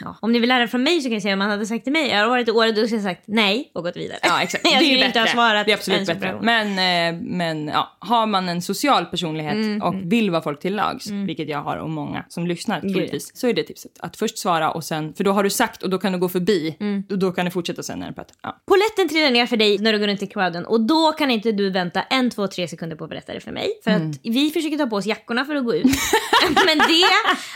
ja, 0.00 0.17
om 0.21 0.33
ni 0.33 0.38
vill 0.38 0.49
lära 0.49 0.62
er 0.62 0.67
från 0.67 0.83
mig 0.83 1.00
så 1.00 1.05
kan 1.09 1.12
jag 1.12 1.23
säga 1.23 1.33
om 1.33 1.38
man 1.38 1.50
hade 1.50 1.67
sagt 1.67 1.85
till 1.85 1.93
mig, 1.93 2.09
jag 2.11 2.19
har 2.19 2.29
varit 2.29 2.49
i 2.49 2.50
Åre, 2.50 2.73
då 2.73 2.87
skulle 2.87 2.97
jag 2.97 3.03
sagt 3.03 3.23
nej 3.26 3.71
och 3.75 3.83
gått 3.85 3.97
vidare. 3.97 4.19
Ja 4.23 4.43
exakt, 4.43 4.65
jag 4.73 4.83
skulle 4.85 5.07
inte 5.07 5.21
ha 5.21 5.26
svarat 5.26 5.67
det 5.67 5.73
är 5.73 5.76
absolut 5.76 6.07
bättre. 6.07 6.38
Men, 6.43 6.67
eh, 7.15 7.21
men 7.23 7.69
ja, 7.69 7.97
har 7.99 8.26
man 8.26 8.49
en 8.49 8.62
social 8.62 9.05
personlighet 9.07 9.53
Mm, 9.55 9.83
och 9.83 9.95
vill 10.12 10.31
vara 10.31 10.43
folk 10.43 10.61
till 10.61 10.75
lags, 10.76 11.11
vilket 11.11 11.49
jag 11.49 11.59
har 11.62 11.76
och 11.76 11.91
många 11.91 12.25
som 12.29 12.47
lyssnar 12.47 12.81
troligtvis, 12.81 13.37
så 13.37 13.49
är 13.49 13.55
det 13.55 13.62
tipset. 13.62 13.93
Att 14.00 14.17
först 14.17 14.38
svara 14.38 14.71
och 14.71 14.85
sen, 14.85 15.15
för 15.15 15.25
då 15.25 15.33
har 15.33 15.43
du 15.43 15.50
sagt 15.50 15.83
och 15.83 15.91
då 15.91 15.99
kan 15.99 16.12
du 16.12 16.19
gå 16.19 16.29
förbi 16.29 16.76
Mm. 16.81 17.05
och 17.11 17.19
då 17.19 17.33
kan 17.33 17.45
du 17.45 17.50
fortsätta 17.50 17.83
sen 17.83 17.99
när 17.99 18.09
du 18.09 18.15
pratar. 18.15 18.37
Ja. 18.43 18.57
Polletten 18.67 19.09
trillar 19.09 19.31
ner 19.31 19.47
för 19.47 19.57
dig 19.57 19.79
när 19.79 19.93
du 19.93 19.99
går 19.99 20.07
runt 20.07 20.23
i 20.23 20.26
crowden 20.26 20.67
och 20.67 20.81
då 20.81 21.12
kan 21.12 21.31
inte 21.31 21.53
du 21.53 21.71
vänta 21.71 22.03
en, 22.03 22.31
två, 22.31 22.47
tre 22.49 22.69
sekunder 22.69 22.97
på 22.97 23.05
att 23.05 23.11
berätta 23.11 23.33
det 23.35 23.41
för 23.41 23.53
mig. 23.53 23.69
För 23.85 23.91
Mm. 23.91 24.11
att 24.11 24.17
vi 24.23 24.50
försöker 24.50 24.76
ta 24.76 24.87
på 24.87 24.97
oss 24.97 25.07
jackorna 25.07 25.45
för 25.45 25.55
att 25.55 25.65
gå 25.65 25.75
ut. 25.75 25.85
Men 26.67 26.79
det, 26.79 27.05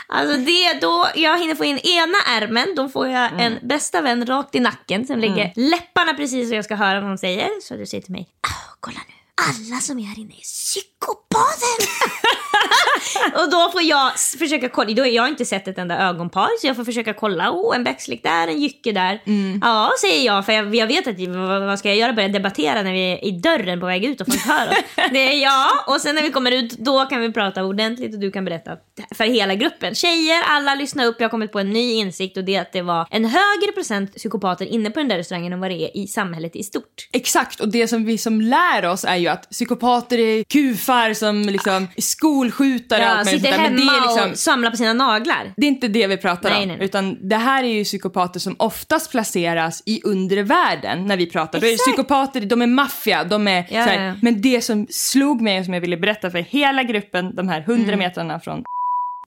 alltså 0.07 0.37
det, 0.37 0.79
då 0.81 1.07
jag 1.15 1.39
hinner 1.39 1.55
få 1.55 1.65
in 1.65 1.79
ena 1.83 2.17
ärmen, 2.27 2.67
då 2.75 2.89
får 2.89 3.07
jag 3.07 3.31
Mm. 3.31 3.39
en 3.39 3.67
bästa 3.67 4.01
vän 4.01 4.25
rakt 4.25 4.55
i 4.55 4.59
nacken. 4.59 5.05
Sen 5.07 5.21
lägger 5.21 5.53
läpparna 5.55 6.13
precis 6.13 6.49
så 6.49 6.55
jag 6.55 6.65
ska 6.65 6.75
höra 6.75 7.01
vad 7.01 7.09
de 7.09 7.17
säger. 7.17 7.49
Så 7.61 7.75
du 7.75 7.85
säger 7.85 8.01
till 8.03 8.11
mig, 8.11 8.27
"Ah, 8.41 8.75
kolla 8.79 8.99
nu. 9.07 9.13
Alla 9.47 9.81
som 9.81 9.99
är 9.99 10.03
här 10.03 10.19
inne 10.19 10.33
är 10.33 10.41
psykopater. 10.41 11.77
och 13.43 13.51
då 13.51 13.69
får 13.71 13.81
jag 13.81 14.11
försöka 14.39 14.69
kolla. 14.69 14.93
Då, 14.93 15.07
jag 15.07 15.23
har 15.23 15.27
inte 15.29 15.45
sett 15.45 15.67
ett 15.67 15.77
enda 15.77 15.97
ögonpar 15.97 16.47
så 16.61 16.67
jag 16.67 16.75
får 16.75 16.83
försöka 16.83 17.13
kolla. 17.13 17.51
Oh, 17.51 17.75
en 17.75 17.83
backslick 17.83 18.23
där, 18.23 18.47
en 18.47 18.61
jycke 18.61 18.91
där. 18.91 19.21
Ja, 19.61 19.91
säger 20.01 20.25
jag. 20.25 20.45
För 20.45 20.53
jag, 20.53 20.75
jag 20.75 20.87
vet 20.87 21.07
att 21.07 21.19
vad, 21.19 21.65
vad 21.65 21.79
ska 21.79 21.89
jag 21.89 21.97
göra? 21.97 22.13
Börja 22.13 22.27
debattera 22.27 22.81
när 22.81 22.93
vi 22.93 23.11
är 23.13 23.25
i 23.25 23.31
dörren 23.31 23.79
på 23.79 23.85
väg 23.85 24.05
ut 24.05 24.21
och 24.21 24.27
folk 24.27 24.45
hör 24.45 24.67
oss. 24.67 24.75
Det 25.11 25.33
är 25.33 25.43
ja. 25.43 25.69
Och 25.87 26.01
sen 26.01 26.15
när 26.15 26.21
vi 26.21 26.31
kommer 26.31 26.51
ut 26.51 26.71
då 26.71 27.05
kan 27.05 27.21
vi 27.21 27.31
prata 27.31 27.63
ordentligt 27.63 28.13
och 28.13 28.19
du 28.19 28.31
kan 28.31 28.45
berätta 28.45 28.71
för 29.15 29.23
hela 29.23 29.55
gruppen. 29.55 29.95
Tjejer, 29.95 30.43
alla 30.47 30.75
lyssna 30.75 31.05
upp. 31.05 31.15
Jag 31.19 31.25
har 31.25 31.31
kommit 31.31 31.51
på 31.51 31.59
en 31.59 31.69
ny 31.69 31.93
insikt 31.93 32.37
och 32.37 32.43
det 32.43 32.55
är 32.55 32.61
att 32.61 32.73
det 32.73 32.81
var 32.81 33.07
en 33.11 33.25
högre 33.25 33.71
procent 33.73 34.15
psykopater 34.15 34.65
inne 34.65 34.91
på 34.91 34.99
den 34.99 35.07
där 35.07 35.17
restaurangen 35.17 35.53
än 35.53 35.59
vad 35.59 35.71
det 35.71 35.83
är 35.83 35.97
i 35.97 36.07
samhället 36.07 36.55
i 36.55 36.63
stort. 36.63 37.09
Exakt, 37.13 37.59
och 37.59 37.69
det 37.69 37.87
som 37.87 38.05
vi 38.05 38.17
som 38.17 38.41
lär 38.41 38.85
oss 38.85 39.05
är 39.05 39.15
ju 39.15 39.27
att 39.27 39.49
psykopater 39.49 40.17
är 40.17 40.43
kufar 40.43 41.13
som 41.13 41.41
liksom 41.41 41.87
är 41.95 42.01
och 42.97 43.03
Ja, 43.03 43.05
allt 43.05 43.25
möjligt 43.25 43.41
sitter 43.43 43.57
där. 43.57 43.69
Men 43.69 43.77
hemma 43.79 43.91
det 43.91 43.97
är 43.97 44.01
liksom, 44.15 44.31
och 44.31 44.37
samlar 44.37 44.71
på 44.71 44.77
sina 44.77 44.93
naglar. 44.93 45.53
Det 45.57 45.65
är 45.65 45.67
inte 45.67 45.87
det 45.87 46.07
vi 46.07 46.17
pratar 46.17 46.49
Nej, 46.49 46.61
om. 46.61 46.67
nej, 46.67 46.77
nej. 46.77 46.85
Utan 46.85 47.29
det 47.29 47.35
här 47.37 47.63
är 47.63 47.67
ju 47.67 47.83
psykopater 47.83 48.39
som 48.39 48.55
oftast 48.59 49.11
placeras 49.11 49.83
i 49.85 50.01
undre 50.03 50.43
världen 50.43 51.05
när 51.05 51.17
vi 51.17 51.25
pratar. 51.25 51.59
Då 51.59 51.65
är 51.65 51.69
det 51.69 51.73
Exakt. 51.73 51.87
psykopater, 51.87 52.41
de 52.41 52.61
är 52.61 52.67
maffia, 52.67 53.23
de 53.23 53.47
är 53.47 53.67
Ja, 53.69 53.81
här, 53.81 54.05
ja. 54.07 54.13
Men 54.21 54.41
det 54.41 54.61
som 54.61 54.87
slog 54.89 55.41
mig 55.41 55.59
och 55.59 55.65
som 55.65 55.73
jag 55.73 55.81
ville 55.81 55.97
berätta 55.97 56.31
för 56.31 56.39
hela 56.39 56.83
gruppen, 56.83 57.35
de 57.35 57.47
här 57.49 57.57
Mm. 57.61 57.65
hundra 57.79 57.97
metrarna 57.97 58.39
från 58.39 58.63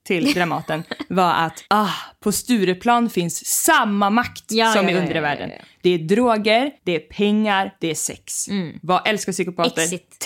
till 0.07 0.33
Dramaten 0.33 0.83
var 1.09 1.33
att 1.35 1.64
ah, 1.69 1.88
på 2.23 2.33
Stureplan 2.33 3.11
finns 3.11 3.47
samma 3.47 4.11
makt 4.11 4.45
Ja, 4.49 4.73
som 4.73 4.85
ja, 4.85 4.91
i 4.91 4.95
undre 4.95 5.21
världen. 5.21 5.50
ja. 5.59 5.64
Det 5.83 5.91
är 5.91 5.99
droger, 5.99 6.71
det 6.85 6.95
är 6.97 6.99
pengar, 7.00 7.75
det 7.81 7.91
är 7.91 7.95
sex. 7.95 8.47
Vad 8.83 9.09
älskar 9.09 9.33
psykopater? 9.33 9.83
Exit. 9.83 10.17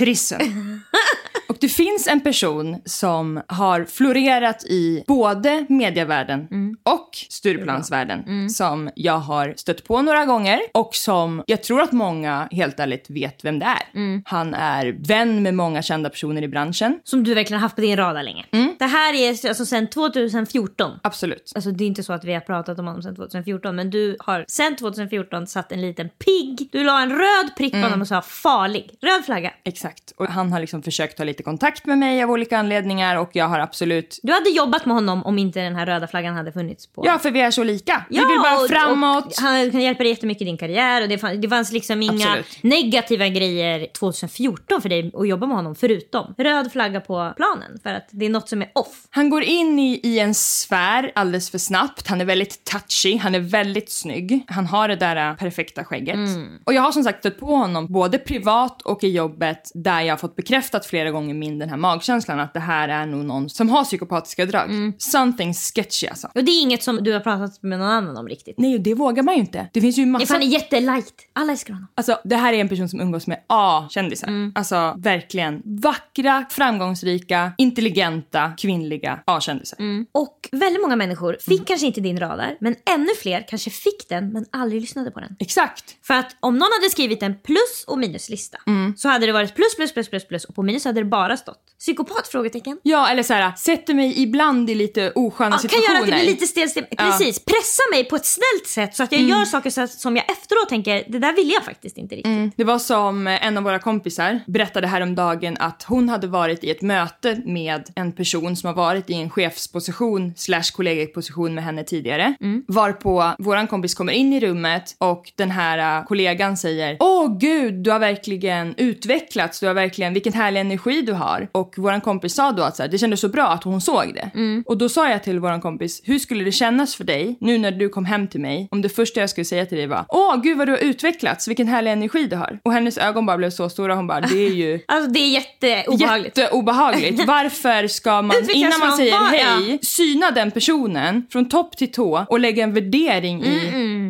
Och 1.58 1.60
det 1.60 1.68
finns 1.68 2.06
en 2.06 2.20
person 2.20 2.76
som 2.84 3.42
har 3.46 3.84
florerat 3.84 4.64
i 4.64 5.04
både 5.06 5.66
medievärlden 5.68 6.48
och 6.82 7.08
Stureplansvärlden 7.28 8.50
som 8.50 8.90
jag 8.94 9.18
har 9.18 9.54
stött 9.56 9.84
på 9.84 10.02
några 10.02 10.24
gånger 10.26 10.60
och 10.74 10.94
som 10.94 11.42
jag 11.46 11.62
tror 11.62 11.80
att 11.82 11.92
många 11.92 12.48
helt 12.50 12.80
ärligt 12.80 13.10
vet 13.10 13.44
vem 13.44 13.58
det 13.58 13.66
är. 13.66 14.22
Han 14.24 14.54
är 14.54 14.96
vän 15.08 15.42
med 15.42 15.54
många 15.54 15.82
kända 15.82 16.10
personer 16.10 16.42
i 16.42 16.48
branschen. 16.48 17.00
Som 17.04 17.24
du 17.24 17.34
verkligen 17.34 17.60
haft 17.62 17.74
på 17.74 17.80
din 17.80 17.96
radar 17.96 18.22
länge. 18.22 18.44
Mm. 18.52 18.76
Det 18.78 18.84
här 18.84 19.14
är 19.14 19.48
alltså 19.48 19.66
sedan 19.66 19.86
2014. 19.86 20.90
Absolut. 21.02 21.52
Alltså 21.54 21.70
det 21.70 21.84
är 21.84 21.88
inte 21.88 22.02
så 22.02 22.12
att 22.12 22.24
vi 22.24 22.34
har 22.34 22.40
pratat 22.40 22.78
om 22.78 22.86
honom 22.86 23.02
sedan 23.02 23.16
2014 23.16 23.76
men 23.76 23.90
du 23.90 24.16
har 24.20 24.44
sedan 24.48 24.76
2014 24.76 25.46
satt 25.46 25.72
en 25.72 25.80
liten 25.80 26.08
pigg. 26.08 26.68
Du 26.72 26.84
la 26.84 27.02
en 27.02 27.10
röd 27.10 27.50
prick 27.56 27.74
Mm. 27.74 27.82
på 27.82 27.86
honom 27.86 28.00
och 28.00 28.08
sa 28.08 28.22
farlig. 28.22 28.90
Röd 29.02 29.24
flagga. 29.24 29.52
Exakt. 29.64 30.12
Och 30.16 30.26
han 30.26 30.52
har 30.52 30.60
liksom 30.60 30.82
försökt 30.82 31.16
ta 31.16 31.24
lite 31.24 31.42
kontakt 31.48 31.86
med 31.86 31.98
mig 31.98 32.22
av 32.22 32.30
olika 32.30 32.58
anledningar 32.58 33.16
och 33.16 33.30
jag 33.32 33.48
har 33.48 33.58
absolut... 33.58 34.20
Du 34.22 34.32
hade 34.32 34.50
jobbat 34.50 34.86
med 34.86 34.94
honom 34.94 35.22
om 35.26 35.38
inte 35.38 35.60
den 35.60 35.76
här 35.76 35.86
röda 35.86 36.06
flaggan 36.06 36.34
hade 36.34 36.52
funnits 36.52 36.86
på. 36.86 37.02
Ja, 37.06 37.18
för 37.18 37.30
vi 37.30 37.40
är 37.40 37.50
så 37.50 37.64
lika. 37.64 38.04
vi 38.08 38.16
vill 38.16 38.38
bara 38.42 38.56
och- 38.62 38.68
framåt. 38.68 39.26
Och 39.26 39.32
han 39.42 39.70
kan 39.70 39.80
hjälpa 39.80 40.02
dig 40.02 40.12
jättemycket 40.12 40.42
i 40.42 40.44
din 40.44 40.58
karriär 40.58 41.02
och 41.02 41.08
det 41.08 41.18
fanns, 41.18 41.40
det 41.42 41.48
fanns 41.48 41.72
liksom 41.72 42.02
inga 42.02 42.12
Absolut. 42.28 42.62
negativa 42.62 43.28
grejer 43.28 43.86
2014 43.98 44.82
för 44.82 44.88
dig 44.88 45.10
att 45.14 45.28
jobba 45.28 45.46
med 45.46 45.56
honom 45.56 45.74
förutom 45.74 46.34
röd 46.38 46.72
flagga 46.72 47.00
på 47.00 47.32
planen 47.36 47.78
för 47.82 47.90
att 47.90 48.08
det 48.10 48.26
är 48.26 48.30
något 48.30 48.48
som 48.48 48.62
är 48.62 48.70
off. 48.74 49.06
Han 49.10 49.30
går 49.30 49.42
in 49.42 49.78
i, 49.78 50.00
i 50.02 50.18
en 50.18 50.34
sfär 50.34 51.12
alldeles 51.14 51.50
för 51.50 51.58
snabbt. 51.58 52.08
Han 52.08 52.20
är 52.20 52.24
väldigt 52.24 52.64
touchy, 52.64 53.16
han 53.16 53.34
är 53.34 53.40
väldigt 53.40 53.92
snygg. 53.92 54.44
Han 54.48 54.66
har 54.66 54.88
det 54.88 54.96
där 54.96 55.30
äh, 55.30 55.36
perfekta 55.36 55.84
skägget. 55.84 56.18
Och 56.64 56.72
jag 56.74 56.82
har 56.82 56.92
som 56.92 57.02
sagt 57.04 57.18
stött 57.18 57.40
på 57.40 57.46
honom 57.46 57.86
både 57.92 58.18
privat 58.18 58.82
och 58.82 59.04
i 59.04 59.08
jobbet 59.08 59.70
där 59.74 60.00
jag 60.00 60.12
har 60.12 60.18
fått 60.18 60.36
bekräftat 60.36 60.86
flera 60.86 61.10
gånger 61.10 61.34
min 61.38 61.58
den 61.58 61.68
här 61.68 61.76
magkänslan 61.76 62.40
att 62.40 62.54
det 62.54 62.60
här 62.60 62.88
är 62.88 63.06
nog 63.06 63.24
någon 63.24 63.48
som 63.50 63.68
har 63.70 63.84
psykopatiska 63.84 64.46
drag. 64.46 64.92
Something 64.98 65.54
sketchy 65.54 66.06
alltså. 66.06 66.26
Och 66.34 66.44
det 66.44 66.50
är 66.50 66.62
inget 66.62 66.82
som 66.82 66.96
du 67.04 67.12
har 67.12 67.20
pratat 67.20 67.62
med 67.62 67.78
någon 67.78 67.88
annan 67.88 68.16
om 68.16 68.28
riktigt. 68.28 68.54
Nej, 68.58 68.74
och 68.74 68.80
det 68.80 68.94
vågar 68.94 69.22
man 69.22 69.34
ju 69.34 69.40
inte. 69.40 69.68
Det 69.72 69.80
finns 69.80 69.98
ju 69.98 70.02
Det 70.04 70.08
är 70.08 70.12
massa... 70.12 70.26
fan 70.34 70.42
jättelight. 70.50 71.14
Alla 71.32 71.52
älskar 71.52 71.74
honom. 71.74 71.88
Alltså 71.94 72.18
det 72.24 72.36
här 72.36 72.52
är 72.52 72.58
en 72.58 72.68
person 72.68 72.88
som 72.88 73.00
umgås 73.00 73.26
med 73.26 73.38
A-kändisar. 73.46 74.30
Alltså 74.54 74.94
verkligen 74.98 75.62
vackra, 75.64 76.44
framgångsrika, 76.50 77.52
intelligenta, 77.58 78.52
kvinnliga 78.58 79.20
A-kändisar. 79.24 79.78
Och 80.12 80.48
väldigt 80.52 80.82
många 80.82 80.96
människor 80.96 81.36
fick 81.40 81.58
Mm. 81.58 81.64
kanske 81.64 81.86
inte 81.86 82.00
din 82.00 82.20
radar 82.20 82.56
men 82.60 82.74
ännu 82.94 83.08
fler 83.22 83.44
kanske 83.48 83.70
fick 83.70 84.08
den 84.08 84.32
men 84.32 84.44
aldrig 84.50 84.80
lyssnade 84.80 85.10
på 85.10 85.20
den. 85.20 85.36
Exakt. 85.38 85.96
För 86.06 86.14
att 86.14 86.36
om 86.40 86.54
någon 86.54 86.68
hade 86.80 86.90
skrivit 86.90 87.22
en 87.22 87.34
plus 87.38 87.84
och 87.86 87.98
minuslista 87.98 88.58
Mm. 88.66 88.94
så 88.96 89.08
hade 89.08 89.26
det 89.26 89.32
varit 89.32 89.54
plus 89.54 89.76
plus 89.76 89.92
plus 89.92 90.08
plus 90.10 90.28
plus 90.28 90.44
och 90.44 90.54
på 90.54 90.62
minus 90.62 90.84
hade 90.84 91.00
det 91.00 91.04
bara 91.04 91.27
stått 91.36 91.58
psykopat? 91.78 92.28
Frågetecken. 92.28 92.78
Ja, 92.82 93.08
eller 93.08 93.22
så 93.22 93.34
här, 93.34 93.52
sätter 93.56 93.94
mig 93.94 94.22
ibland 94.22 94.70
i 94.70 94.74
lite 94.74 95.12
osköna 95.14 95.48
Ja, 95.48 95.50
kan 95.50 95.60
situationer. 95.60 95.88
göra 95.94 95.98
att 95.98 96.06
det 96.06 96.12
blir 96.12 96.24
lite 96.32 96.46
stelt. 96.46 96.70
stel. 96.70 96.86
Ja. 96.90 97.02
Mm. 97.04 97.12
Precis, 97.18 97.44
pressa 97.44 97.82
mig 97.90 98.04
på 98.04 98.16
ett 98.16 98.26
snällt 98.26 98.66
sätt 98.66 98.96
så 98.96 99.02
att 99.02 99.12
jag 99.12 99.20
gör 99.20 99.44
saker 99.44 99.70
så 99.70 99.86
som 99.86 100.16
jag 100.16 100.30
efteråt 100.30 100.68
tänker, 100.68 101.04
det 101.08 101.18
där 101.18 101.32
vill 101.36 101.50
jag 101.50 101.64
faktiskt 101.64 101.98
inte 101.98 102.14
riktigt. 102.14 102.52
Det 102.56 102.64
var 102.64 102.78
som 102.78 103.26
en 103.26 103.56
av 103.58 103.64
våra 103.64 103.78
kompisar 103.78 104.40
berättade 104.46 104.86
häromdagen 104.86 105.56
att 105.60 105.82
hon 105.82 106.08
hade 106.08 106.26
varit 106.26 106.64
i 106.64 106.70
ett 106.70 106.82
möte 106.82 107.42
med 107.44 107.88
en 107.94 108.12
person 108.12 108.56
som 108.56 108.66
har 108.66 108.74
varit 108.74 109.10
i 109.10 109.14
en 109.14 109.30
chefsposition 109.30 110.32
slash 110.36 110.62
kollegaposition 110.74 111.54
med 111.54 111.64
henne 111.64 111.84
tidigare. 111.84 112.34
Varpå 112.68 113.32
våran 113.38 113.66
kompis 113.66 113.94
kommer 113.94 114.12
in 114.12 114.32
i 114.32 114.40
rummet 114.40 114.94
och 114.98 115.32
den 115.36 115.50
här 115.50 115.98
äh, 116.00 116.04
kollegan 116.06 116.56
säger 116.56 116.96
Åh 117.00 117.38
gud, 117.38 117.74
du 117.74 117.90
har 117.90 117.98
verkligen 117.98 118.74
utvecklats, 118.76 119.60
du 119.60 119.66
har 119.66 119.74
verkligen, 119.74 120.12
vilken 120.14 120.32
härlig 120.32 120.60
energi 120.60 121.02
du 121.02 121.12
har. 121.18 121.48
Och 121.52 121.74
våran 121.78 122.00
kompis 122.00 122.34
sa 122.34 122.52
då 122.52 122.62
att 122.62 122.76
så 122.76 122.82
här, 122.82 122.90
det 122.90 122.98
kändes 122.98 123.20
så 123.20 123.28
bra 123.28 123.46
att 123.48 123.64
hon 123.64 123.80
såg 123.80 124.14
det. 124.14 124.30
Och 124.66 124.78
då 124.78 124.88
sa 124.88 125.10
jag 125.10 125.22
till 125.24 125.38
våran 125.40 125.60
kompis, 125.60 126.00
hur 126.04 126.18
skulle 126.18 126.44
det 126.44 126.52
kännas 126.52 126.94
för 126.96 127.04
dig 127.04 127.36
nu 127.40 127.58
när 127.58 127.70
du 127.70 127.88
kom 127.88 128.04
hem 128.04 128.28
till 128.28 128.40
mig 128.40 128.68
om 128.70 128.82
det 128.82 128.88
första 128.88 129.20
jag 129.20 129.30
skulle 129.30 129.44
säga 129.44 129.66
till 129.66 129.78
dig 129.78 129.86
var 129.86 130.04
Åh 130.08 130.40
gud 130.42 130.58
vad 130.58 130.68
du 130.68 130.72
har 130.72 130.78
utvecklats, 130.78 131.48
vilken 131.48 131.68
härlig 131.68 131.90
energi 131.92 132.26
du 132.26 132.36
har. 132.36 132.58
Och 132.64 132.72
hennes 132.72 132.98
ögon 132.98 133.26
bara 133.26 133.36
blev 133.36 133.50
så 133.50 133.68
stora, 133.68 133.94
hon 133.94 134.06
bara 134.06 134.20
det 134.20 134.46
är 134.46 134.50
ju 134.50 134.80
Alltså 134.88 135.10
det 135.10 135.18
är 135.20 135.28
jätteobehagligt. 135.28 136.38
Jätteobehagligt. 136.38 137.24
Varför 137.26 137.86
ska 137.88 138.22
man 138.22 138.36
innan 138.54 138.80
man 138.80 138.92
säger 138.96 139.14
hej 139.14 139.78
syna 139.82 140.30
den 140.30 140.50
personen 140.50 141.26
från 141.32 141.48
topp 141.48 141.76
till 141.76 141.92
tå 141.92 142.26
och 142.28 142.40
lägga 142.40 142.62
en 142.64 142.74
värdering 142.74 143.42
i 143.44 143.58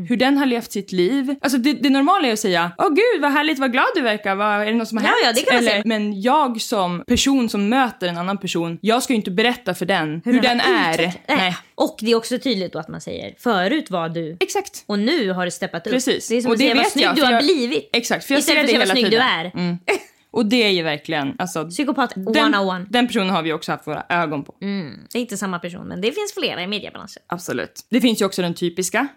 hur 0.08 0.16
den 0.16 0.38
har 0.38 0.46
levt 0.46 0.72
sitt 0.72 0.92
liv. 0.92 1.34
Alltså 1.40 1.58
det, 1.58 1.72
det 1.72 1.90
normala 1.90 2.28
är 2.28 2.32
att 2.32 2.38
säga 2.38 2.70
åh 2.78 2.88
gud 2.88 3.22
vad 3.22 3.32
härligt, 3.32 3.58
vad 3.58 3.72
glad 3.72 3.86
du 3.94 4.00
verkar, 4.00 4.34
vad, 4.34 4.46
är 4.60 4.66
det 4.66 4.72
något 4.74 4.88
som 4.88 4.98
har 4.98 5.04
Ja, 5.04 5.10
hänt? 5.24 5.44
ja, 5.46 5.52
Eller. 5.52 5.82
Men 5.84 6.20
jag 6.20 6.60
som 6.60 6.97
person 7.06 7.48
som 7.48 7.68
möter 7.68 8.08
en 8.08 8.18
annan 8.18 8.38
person, 8.38 8.78
jag 8.82 9.02
ska 9.02 9.12
ju 9.12 9.16
inte 9.16 9.30
berätta 9.30 9.74
för 9.74 9.86
den 9.86 10.22
hur, 10.24 10.40
den 10.40 10.60
har 10.60 10.74
är. 10.74 10.92
utvecklats. 10.92 11.18
Nej. 11.28 11.56
Och 11.74 11.96
det 12.00 12.10
är 12.10 12.14
också 12.14 12.38
tydligt 12.38 12.72
då 12.72 12.78
att 12.78 12.88
man 12.88 13.00
säger 13.00 13.34
förut 13.38 13.90
var 13.90 14.08
du 14.08 14.36
Exakt. 14.40 14.84
och 14.86 14.98
nu 14.98 15.30
har 15.32 15.44
det 15.44 15.50
steppat 15.50 15.86
upp. 15.86 15.92
Precis. 15.92 16.28
Det 16.28 16.36
är 16.36 16.40
som 16.40 16.48
Och 16.50 16.52
att 16.54 16.58
det 16.58 16.64
säga 16.64 16.74
vad 16.74 16.86
snygg 16.86 17.04
jag, 17.06 17.16
du 17.16 17.22
har 17.24 17.32
jag- 17.32 17.42
blivit. 17.42 17.90
Exakt, 17.92 18.24
för 18.24 18.34
jag 18.34 18.38
Istället 18.38 18.66
ser 18.70 18.78
för 18.78 18.78
det 18.78 18.82
att 18.82 18.88
säga 18.88 19.04
vad 19.04 19.10
snygg 19.10 19.50
tiden. 19.52 19.66
Mm. 19.66 19.78
du 19.86 19.92
är. 19.92 19.98
Och 20.30 20.46
det 20.46 20.62
är 20.62 20.68
ju 20.70 20.82
verkligen, 20.82 21.34
alltså 21.38 21.68
Psykopat 21.68 22.12
den, 22.14 22.54
101. 22.54 22.86
den 22.90 23.06
personen 23.06 23.30
har 23.30 23.42
vi 23.42 23.52
också 23.52 23.72
haft 23.72 23.86
våra 23.86 24.06
ögon 24.08 24.44
på. 24.44 24.54
Mm. 24.62 24.98
Det 25.12 25.18
är 25.18 25.20
inte 25.20 25.36
samma 25.36 25.58
person 25.58 25.88
men 25.88 26.00
det 26.00 26.12
finns 26.12 26.34
flera 26.34 26.62
i 26.62 26.66
mediebranschen. 26.66 27.22
Absolut. 27.26 27.86
Det 27.90 28.00
finns 28.00 28.20
ju 28.20 28.24
också 28.26 28.42
den 28.42 28.54
typiska. 28.54 29.08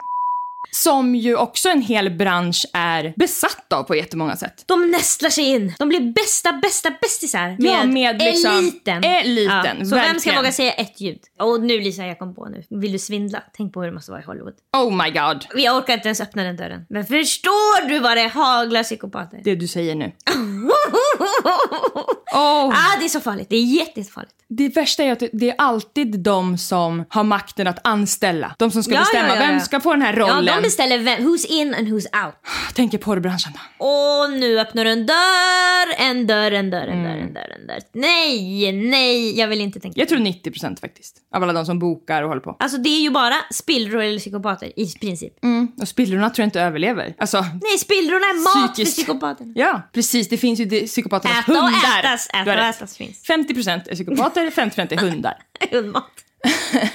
Som 0.72 1.16
ju 1.16 1.36
också 1.36 1.70
en 1.70 1.82
hel 1.82 2.10
bransch 2.10 2.66
är 2.74 3.14
besatt 3.16 3.74
av 3.74 3.84
på 3.84 3.96
jättemånga 3.96 4.36
sätt. 4.36 4.64
De 4.66 4.92
nästlar 4.92 5.30
sig 5.30 5.44
in. 5.44 5.74
De 5.80 5.90
blir 5.90 6.14
bästa, 6.14 6.54
bästa 6.54 6.92
bästisar 7.02 7.48
med, 7.60 7.72
Ja, 7.72 7.84
med 7.84 8.20
liksom- 8.20 8.52
eliten. 8.58 9.04
eliten, 9.04 9.90
Så 9.90 9.96
vem 9.96 10.04
ska 10.06 10.14
verkligen. 10.14 10.38
våga 10.38 10.52
säga 10.52 10.72
ett 10.74 11.02
ljud? 11.02 11.20
Och 11.40 11.62
nu 11.62 11.80
Lisa, 11.82 12.06
jag 12.06 12.20
kom 12.20 12.36
på 12.36 12.46
nu. 12.46 12.64
Vill 12.70 12.92
du 12.92 13.00
svindla? 13.00 13.44
Tänk 13.58 13.74
på 13.74 13.80
hur 13.82 13.88
det 13.88 13.94
måste 13.94 14.12
vara 14.12 14.22
i 14.22 14.26
Hollywood. 14.26 14.54
Oh 14.78 15.04
my 15.04 15.10
god. 15.12 15.46
Jag 15.56 15.78
orkar 15.78 15.94
inte 15.94 16.08
ens 16.08 16.22
öppna 16.22 16.44
den 16.44 16.58
dörren. 16.58 16.86
Men 16.90 17.06
förstår 17.06 17.88
du 17.90 18.00
vad 18.00 18.18
det 18.18 18.28
haglar 18.28 18.84
psykopater? 18.84 19.42
Det 19.44 19.56
du 19.56 19.68
säger 19.68 19.96
nu. 19.96 20.12
Oh, 22.34 22.68
Ah, 22.74 23.00
det 23.00 23.06
är 23.06 23.10
så 23.10 23.20
farligt. 23.20 23.48
Det 23.50 23.56
är 23.56 23.64
jättefarligt. 23.64 24.34
det 24.48 24.68
värsta 24.76 25.04
är 25.04 25.12
att 25.12 25.24
det- 25.34 25.50
är 25.50 25.56
alltid 25.58 26.20
de 26.20 26.58
som 26.58 27.06
har 27.10 27.24
makten 27.24 27.68
att 27.68 27.80
anställa. 27.88 28.56
De 28.60 28.72
som 28.72 28.84
ska 28.84 28.94
Ja, 28.94 29.00
bestämma 29.00 29.28
ja, 29.28 29.36
ja, 29.36 29.42
ja. 29.42 29.48
vem 29.48 29.60
ska 29.60 29.80
få 29.80 29.92
den 29.92 30.02
här 30.02 30.14
rollen. 30.14 30.46
De 30.56 30.62
beställer 30.62 30.98
vem, 31.00 31.20
who's 31.28 31.46
in 31.46 31.74
and 31.74 31.88
who's 31.88 32.26
out. 32.26 32.36
Tänk 32.74 32.94
i 32.94 32.98
porrbranschen. 32.98 33.52
Och 33.78 34.32
nu 34.40 34.60
öppnar 34.60 34.86
du 34.86 34.92
en 34.92 35.06
dörr, 35.06 35.94
en 36.08 36.28
dörr, 36.28 36.52
en 36.52 36.70
dörr, 36.70 36.88
en 36.88 37.00
Mm. 37.02 37.04
dörr, 37.04 37.18
en 37.28 37.34
dörr, 37.34 37.56
en 37.62 37.68
dörr. 37.68 37.80
Nej, 37.94 38.72
nej, 38.72 39.40
jag 39.40 39.48
vill 39.48 39.62
inte 39.62 39.80
tänka. 39.80 40.00
Jag 40.00 40.10
tror 40.10 40.20
90% 40.20 40.80
faktiskt. 40.82 41.18
Av 41.36 41.44
alla 41.44 41.54
de 41.54 41.66
som 41.66 41.80
bokar 41.80 42.22
och 42.24 42.30
håller 42.30 42.42
på. 42.42 42.56
Alltså 42.60 42.78
det 42.78 42.90
är 42.90 43.02
ju 43.02 43.10
bara 43.10 43.36
spillror 43.54 44.02
eller 44.02 44.20
psykopater 44.20 44.80
i 44.80 44.94
princip. 45.02 45.44
Mm. 45.44 45.68
Och 45.82 45.88
spillrorna 45.88 46.30
tror 46.30 46.44
jag 46.44 46.48
inte 46.48 46.62
överlever. 46.62 47.14
Alltså, 47.18 47.42
Nej, 47.42 47.78
spillrorna 47.80 48.26
är 48.26 48.44
mat 48.60 48.74
Psykiskt. 48.74 48.96
för 48.96 49.02
psykopaterna. 49.04 49.54
ja 49.56 49.82
precis. 49.94 50.30
Det 50.30 50.38
finns 50.38 50.60
ju 50.60 50.88
psykopaternas 50.88 51.40
Äta 51.40 51.52
och 51.52 51.58
hundar. 51.58 52.00
ätas, 52.00 52.28
Du 52.32 52.38
har 52.38 52.44
äta 52.58 52.62
och 52.62 52.76
ätas 52.76 52.98
finns. 52.98 53.24
50% 53.28 53.88
är 53.90 53.96
psykopater, 53.96 54.50
50% 54.52 54.94
är 54.94 54.98
hundar. 54.98 55.34
Hundmat. 55.72 56.12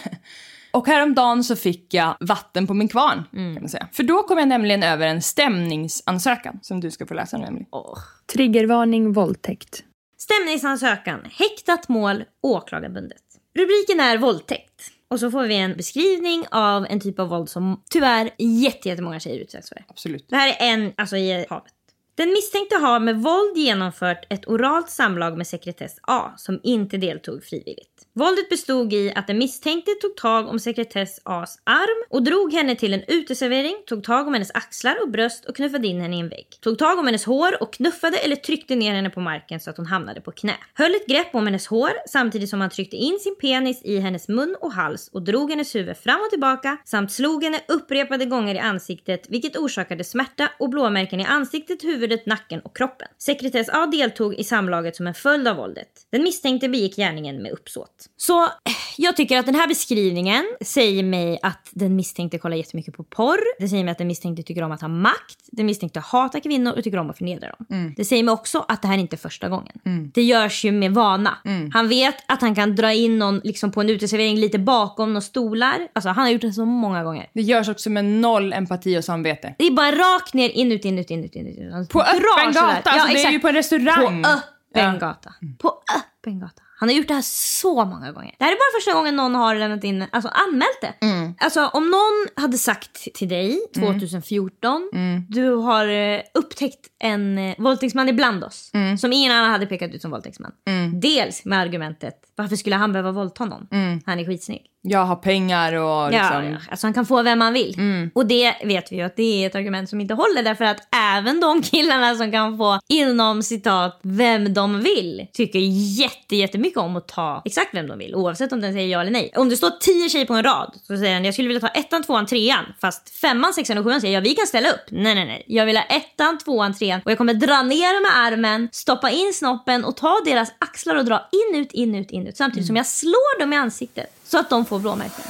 Och 0.77 0.87
häromdagen 0.87 1.45
så 1.45 1.57
fick 1.57 1.95
jag 1.95 2.17
vatten 2.21 2.67
på 2.67 2.75
min 2.75 2.89
kvarn. 2.89 3.23
Mm. 3.33 3.55
Kan 3.55 3.63
man 3.63 3.69
säga. 3.69 3.89
För 3.93 4.03
då 4.03 4.23
kom 4.23 4.39
jag 4.39 4.49
nämligen 4.49 4.83
över 4.83 5.07
en 5.07 5.23
stämningsansökan 5.23 6.59
som 6.63 6.81
du 6.81 6.91
ska 6.91 7.07
få 7.07 7.15
läsa 7.15 7.39
nu. 7.39 7.67
Åh. 7.71 7.99
Triggervarning 8.33 9.13
våldtäkt. 9.13 9.85
Stämningsansökan, 10.19 11.21
häktat 11.31 11.89
mål, 11.89 12.25
åklagarbundet. 12.43 13.23
Rubriken 13.55 14.01
är 14.01 14.19
våldtäkt. 14.19 14.91
Och 15.09 15.21
så 15.21 15.31
får 15.31 15.45
vi 15.47 15.57
en 15.57 15.77
beskrivning 15.77 16.45
av 16.51 16.87
en 16.91 17.01
typ 17.01 17.19
av 17.19 17.29
våld 17.29 17.49
som 17.49 17.83
tyvärr 17.91 18.31
jätte- 18.39 18.89
jättemånga 18.89 19.21
tjejer 19.21 19.41
utsätts 19.41 19.69
för. 19.69 19.85
Absolut. 19.89 20.27
Det 20.29 20.37
här 20.37 20.49
är 20.49 20.73
en, 20.73 20.93
alltså 20.97 21.17
i 21.17 21.47
havet. 21.51 21.73
Den 22.15 22.29
misstänkte 22.31 22.77
har 22.77 23.01
med 23.01 23.23
våld 23.23 23.57
genomfört 23.57 24.27
ett 24.31 24.49
oralt 24.49 24.91
samlag 24.91 25.37
med 25.37 25.47
sekretess 25.47 25.97
A 26.03 26.31
som 26.37 26.61
inte 26.63 26.97
deltog 26.97 27.45
frivilligt. 27.45 27.96
Våldet 28.19 28.49
bestod 28.49 28.93
i 28.93 29.13
att 29.15 29.27
den 29.27 29.39
misstänkte 29.39 29.91
tog 30.01 30.17
tag 30.17 30.49
om 30.49 30.59
sekretess 30.59 31.21
A's 31.25 31.59
arm 31.65 32.05
och 32.11 32.23
drog 32.23 32.53
henne 32.53 32.77
till 32.77 32.95
en 32.95 33.03
uteservering, 33.09 33.77
tog 33.87 34.05
tag 34.05 34.27
om 34.27 34.33
hennes 34.33 34.51
axlar 34.55 34.97
och 35.03 35.11
bröst 35.11 35.45
och 35.45 35.57
knuffade 35.57 35.87
in 35.87 36.01
henne 36.01 36.17
i 36.17 36.21
en 36.21 36.29
vägg. 36.29 36.47
Tog 36.61 36.79
tag 36.79 36.99
om 36.99 37.07
hennes 37.07 37.25
hår 37.25 37.63
och 37.63 37.73
knuffade 37.73 38.17
eller 38.17 38.37
tryckte 38.37 38.77
ner 38.77 38.95
henne 38.95 39.11
på 39.11 39.21
marken 39.21 39.61
så 39.61 39.71
att 39.71 39.77
hon 39.77 39.87
hamnade 39.87 40.21
på 40.21 40.33
knä. 40.33 40.55
Höll 40.75 40.95
ett 40.95 41.07
grepp 41.07 41.35
om 41.35 41.47
hennes 41.47 41.67
hår 41.67 41.91
samtidigt 42.09 42.51
som 42.51 42.61
han 42.61 42.71
tryckte 42.71 42.97
in 42.97 43.19
sin 43.21 43.37
penis 43.41 43.83
i 43.85 43.99
hennes 43.99 44.29
mun 44.29 44.57
och 44.61 44.73
hals 44.73 45.09
och 45.09 45.23
drog 45.23 45.51
hennes 45.51 45.75
huvud 45.75 45.97
fram 45.97 46.21
och 46.21 46.31
tillbaka 46.31 46.77
samt 46.85 47.13
slog 47.13 47.45
henne 47.45 47.61
upprepade 47.69 48.25
gånger 48.25 48.55
i 48.55 48.59
ansiktet 48.59 49.27
vilket 49.29 49.57
orsakade 49.57 50.05
smärta 50.05 50.49
och 50.59 50.71
blåmärken 50.71 51.21
i 51.21 51.25
ansiktet, 51.25 51.85
huvudet 51.85 52.27
nacken 52.27 52.61
och 52.61 52.77
kroppen. 52.77 53.09
Sekretess 53.19 53.69
A 53.69 53.87
deltog 53.87 54.35
i 54.35 54.45
samlaget 54.45 54.97
som 54.97 55.07
en 55.07 55.15
följd 55.15 55.49
av 55.49 55.57
våldet. 55.57 55.89
Den 56.11 56.23
misstänkte 56.23 56.69
begick 56.69 56.97
gärningen 56.97 57.43
med 57.43 57.53
uppsåt. 57.53 58.06
Så 58.17 58.45
eh, 58.45 58.51
jag 58.97 59.17
tycker 59.17 59.39
att 59.39 59.47
den 59.47 59.55
här 59.55 59.69
beskrivningen 59.69 60.45
säger 60.61 61.03
mig 61.03 61.39
att 61.43 61.69
den 61.71 61.97
misstänkte 61.97 62.39
kollar 62.39 62.57
jättemycket 62.57 62.95
på 62.95 63.05
porr. 63.05 63.39
Det 63.59 63.69
säger 63.69 63.85
mig 63.85 63.93
att 63.93 63.99
den 63.99 64.07
misstänkte 64.07 64.43
tycker 64.43 64.63
om 64.63 64.73
att 64.73 64.81
ha 64.81 64.89
makt. 64.89 65.39
Den 65.53 65.67
misstänkte 65.67 66.01
hatar 66.01 66.41
kvinnor 66.41 66.73
och 66.73 66.85
tycker 66.85 66.99
om 66.99 67.11
att 67.11 67.19
förnedra 67.19 67.49
dem. 67.59 67.95
Det 67.97 68.05
säger 68.05 68.23
mig 68.23 68.33
också 68.33 68.65
att 68.69 68.83
det 68.83 68.89
här 68.89 68.99
inte 68.99 69.17
är 69.17 69.19
första 69.19 69.49
gången. 69.49 69.81
Det 70.15 70.23
görs 70.23 70.65
ju 70.65 70.73
med 70.73 70.95
vana. 70.95 71.39
Han 71.73 71.89
vet 71.89 72.15
att 72.29 72.41
han 72.41 72.55
kan 72.55 72.75
dra 72.77 72.93
in 72.93 73.19
någon 73.19 73.41
liksom 73.45 73.73
på 73.73 73.81
en 73.81 73.91
uteservering 73.91 74.37
lite 74.37 74.59
bakom 74.59 75.09
några 75.13 75.21
stolar. 75.21 75.89
Alltså 75.93 76.09
han 76.09 76.25
har 76.25 76.31
gjort 76.31 76.41
det 76.43 76.53
så 76.53 76.65
många 76.65 77.05
gånger. 77.05 77.31
Det 77.35 77.43
görs 77.43 77.69
också 77.69 77.91
med 77.91 78.05
noll 78.05 78.53
empati 78.53 78.99
och 78.99 79.05
samvete. 79.05 79.55
Det 79.59 79.67
är 79.67 79.71
bara 79.71 79.91
rakt 79.91 80.35
ner, 80.35 80.49
in, 80.49 80.73
ut, 80.73 80.85
in, 80.85 80.99
ut, 80.99 81.11
in, 81.11 81.25
ut, 81.25 81.35
in, 81.35 81.47
ut. 81.47 81.73
Han 81.73 81.87
På 81.87 82.01
öppen 82.01 82.53
gata, 82.53 82.91
alltså 82.91 83.13
det 83.13 83.25
är 83.25 83.31
ju 83.31 83.41
på 83.41 83.49
en 83.49 83.55
restaurang. 83.55 84.23
På 84.23 84.29
öppen 84.29 84.43
Ja. 84.73 84.93
gata. 84.93 85.35
På 85.59 85.69
öppen 85.99 86.41
gata. 86.41 86.63
Han 86.79 86.89
har 86.89 86.97
gjort 86.97 87.09
det 87.09 87.15
här 87.15 87.23
så 87.23 87.85
många 87.85 88.13
gånger. 88.13 88.35
Det 88.39 88.45
här 88.45 88.53
är 88.53 88.57
bara 88.57 88.79
första 88.81 88.93
gången 88.93 89.17
någon 89.17 89.35
har 89.35 89.55
lämnat 89.55 89.85
in, 89.85 90.05
alltså 90.13 90.29
anmält 90.29 90.81
det. 90.81 90.95
Alltså 91.41 91.67
om 91.67 91.91
någon 91.91 92.43
hade 92.43 92.59
sagt 92.59 93.15
till 93.15 93.29
dig 93.29 93.61
2014, 93.75 94.89
du 95.29 95.51
har 95.51 95.89
eh, 95.89 96.21
upptäckt 96.35 96.87
en 96.99 97.39
eh, 97.39 97.55
våldtäktsman 97.59 98.09
ibland 98.09 98.45
oss. 98.45 98.71
Som 98.99 99.13
ingen 99.13 99.33
annan 99.33 99.51
hade 99.51 99.67
pekat 99.67 99.95
ut 99.95 100.03
som 100.03 100.11
våldtäktsman. 100.11 100.53
Dels 100.93 101.45
med 101.45 101.59
argumentet, 101.59 102.15
varför 102.37 102.57
skulle 102.57 102.77
han 102.77 102.93
behöva 102.93 103.13
våldta 103.13 103.45
någon? 103.45 103.67
Han 104.07 104.21
är 104.21 104.25
skitsnygg. 104.25 104.63
Jag 104.89 105.05
har 105.05 105.17
pengar 105.17 105.73
och 105.73 106.11
liksom... 106.11 106.45
Ja, 106.45 106.51
ja, 106.51 106.57
alltså 106.71 106.87
han 106.87 106.95
kan 106.95 107.07
få 107.07 107.23
vem 107.23 107.41
han 107.41 107.53
vill. 107.53 107.75
Och 108.15 108.27
det 108.27 108.55
vet 108.65 108.93
vi 108.93 108.97
ju 108.97 109.03
att 109.03 109.17
det 109.17 109.43
är 109.43 109.47
ett 109.47 109.55
argument 109.55 109.89
som 109.89 110.01
inte 110.01 110.15
håller 110.15 110.43
därför 110.43 110.65
att 110.65 110.95
även 110.97 111.41
de 111.41 111.63
killarna 111.73 112.15
som 112.15 112.33
kan 112.33 112.59
få 112.59 112.79
inom 112.89 113.43
citat 113.43 114.01
vem 114.03 114.55
de 114.55 114.81
vill 114.81 115.27
tycker 115.33 115.59
jätte, 116.01 116.37
jättemycket 116.37 116.79
om 116.79 116.97
att 116.97 117.09
ta 117.09 117.43
exakt 117.45 117.75
vem 117.75 117.87
de 117.87 117.99
vill 117.99 118.15
oavsett 118.15 118.53
om 118.53 118.61
den 118.61 118.73
säger 118.73 118.89
ja 118.89 119.01
eller 119.01 119.11
nej. 119.11 119.33
Om 119.37 119.49
det 119.49 119.57
står 119.57 119.71
tio 119.71 120.09
tjejer 120.09 120.27
på 120.27 120.35
en 120.35 120.43
rad 120.43 120.75
så 120.83 120.97
säger 120.97 121.15
den 121.15 121.25
jag 121.25 121.35
skulle 121.35 121.49
vilja 121.49 121.61
ta 121.61 121.69
ettan, 121.69 122.03
tvåan, 122.03 122.27
trean 122.27 122.65
fast 122.81 123.21
femman, 123.21 123.53
sexan 123.53 123.79
och 123.79 123.85
sjuan 123.85 124.01
säger 124.01 124.15
ja 124.15 124.21
vi 124.21 124.35
kan 124.35 124.47
ställa 124.47 124.69
upp. 124.69 124.85
Nej, 124.91 125.15
nej, 125.15 125.27
nej. 125.27 125.45
Jag 125.47 125.67
vill 125.67 125.77
ha 125.77 125.85
ettan, 125.85 126.39
tvåan, 126.39 126.75
trean 126.75 126.86
och 127.05 127.11
jag 127.11 127.19
kommer 127.19 127.35
dra 127.35 127.63
ner 127.63 128.03
med 128.03 128.27
armen, 128.27 128.69
stoppa 128.73 129.11
in 129.11 129.33
snoppen 129.35 129.85
och 129.85 129.97
ta 129.97 130.21
deras 130.25 130.53
axlar 130.59 130.95
och 130.95 131.05
dra 131.05 131.29
in, 131.33 131.61
ut, 131.61 131.73
in, 131.73 131.95
ut, 131.95 132.11
in, 132.11 132.27
ut. 132.27 132.37
Samtidigt 132.37 132.67
som 132.67 132.77
jag 132.77 132.87
slår 132.87 133.41
dem 133.41 133.53
i 133.53 133.57
ansiktet 133.57 134.07
så 134.25 134.39
att 134.39 134.51
de 134.51 134.65
får 134.65 134.79
blåmärken. 134.79 135.25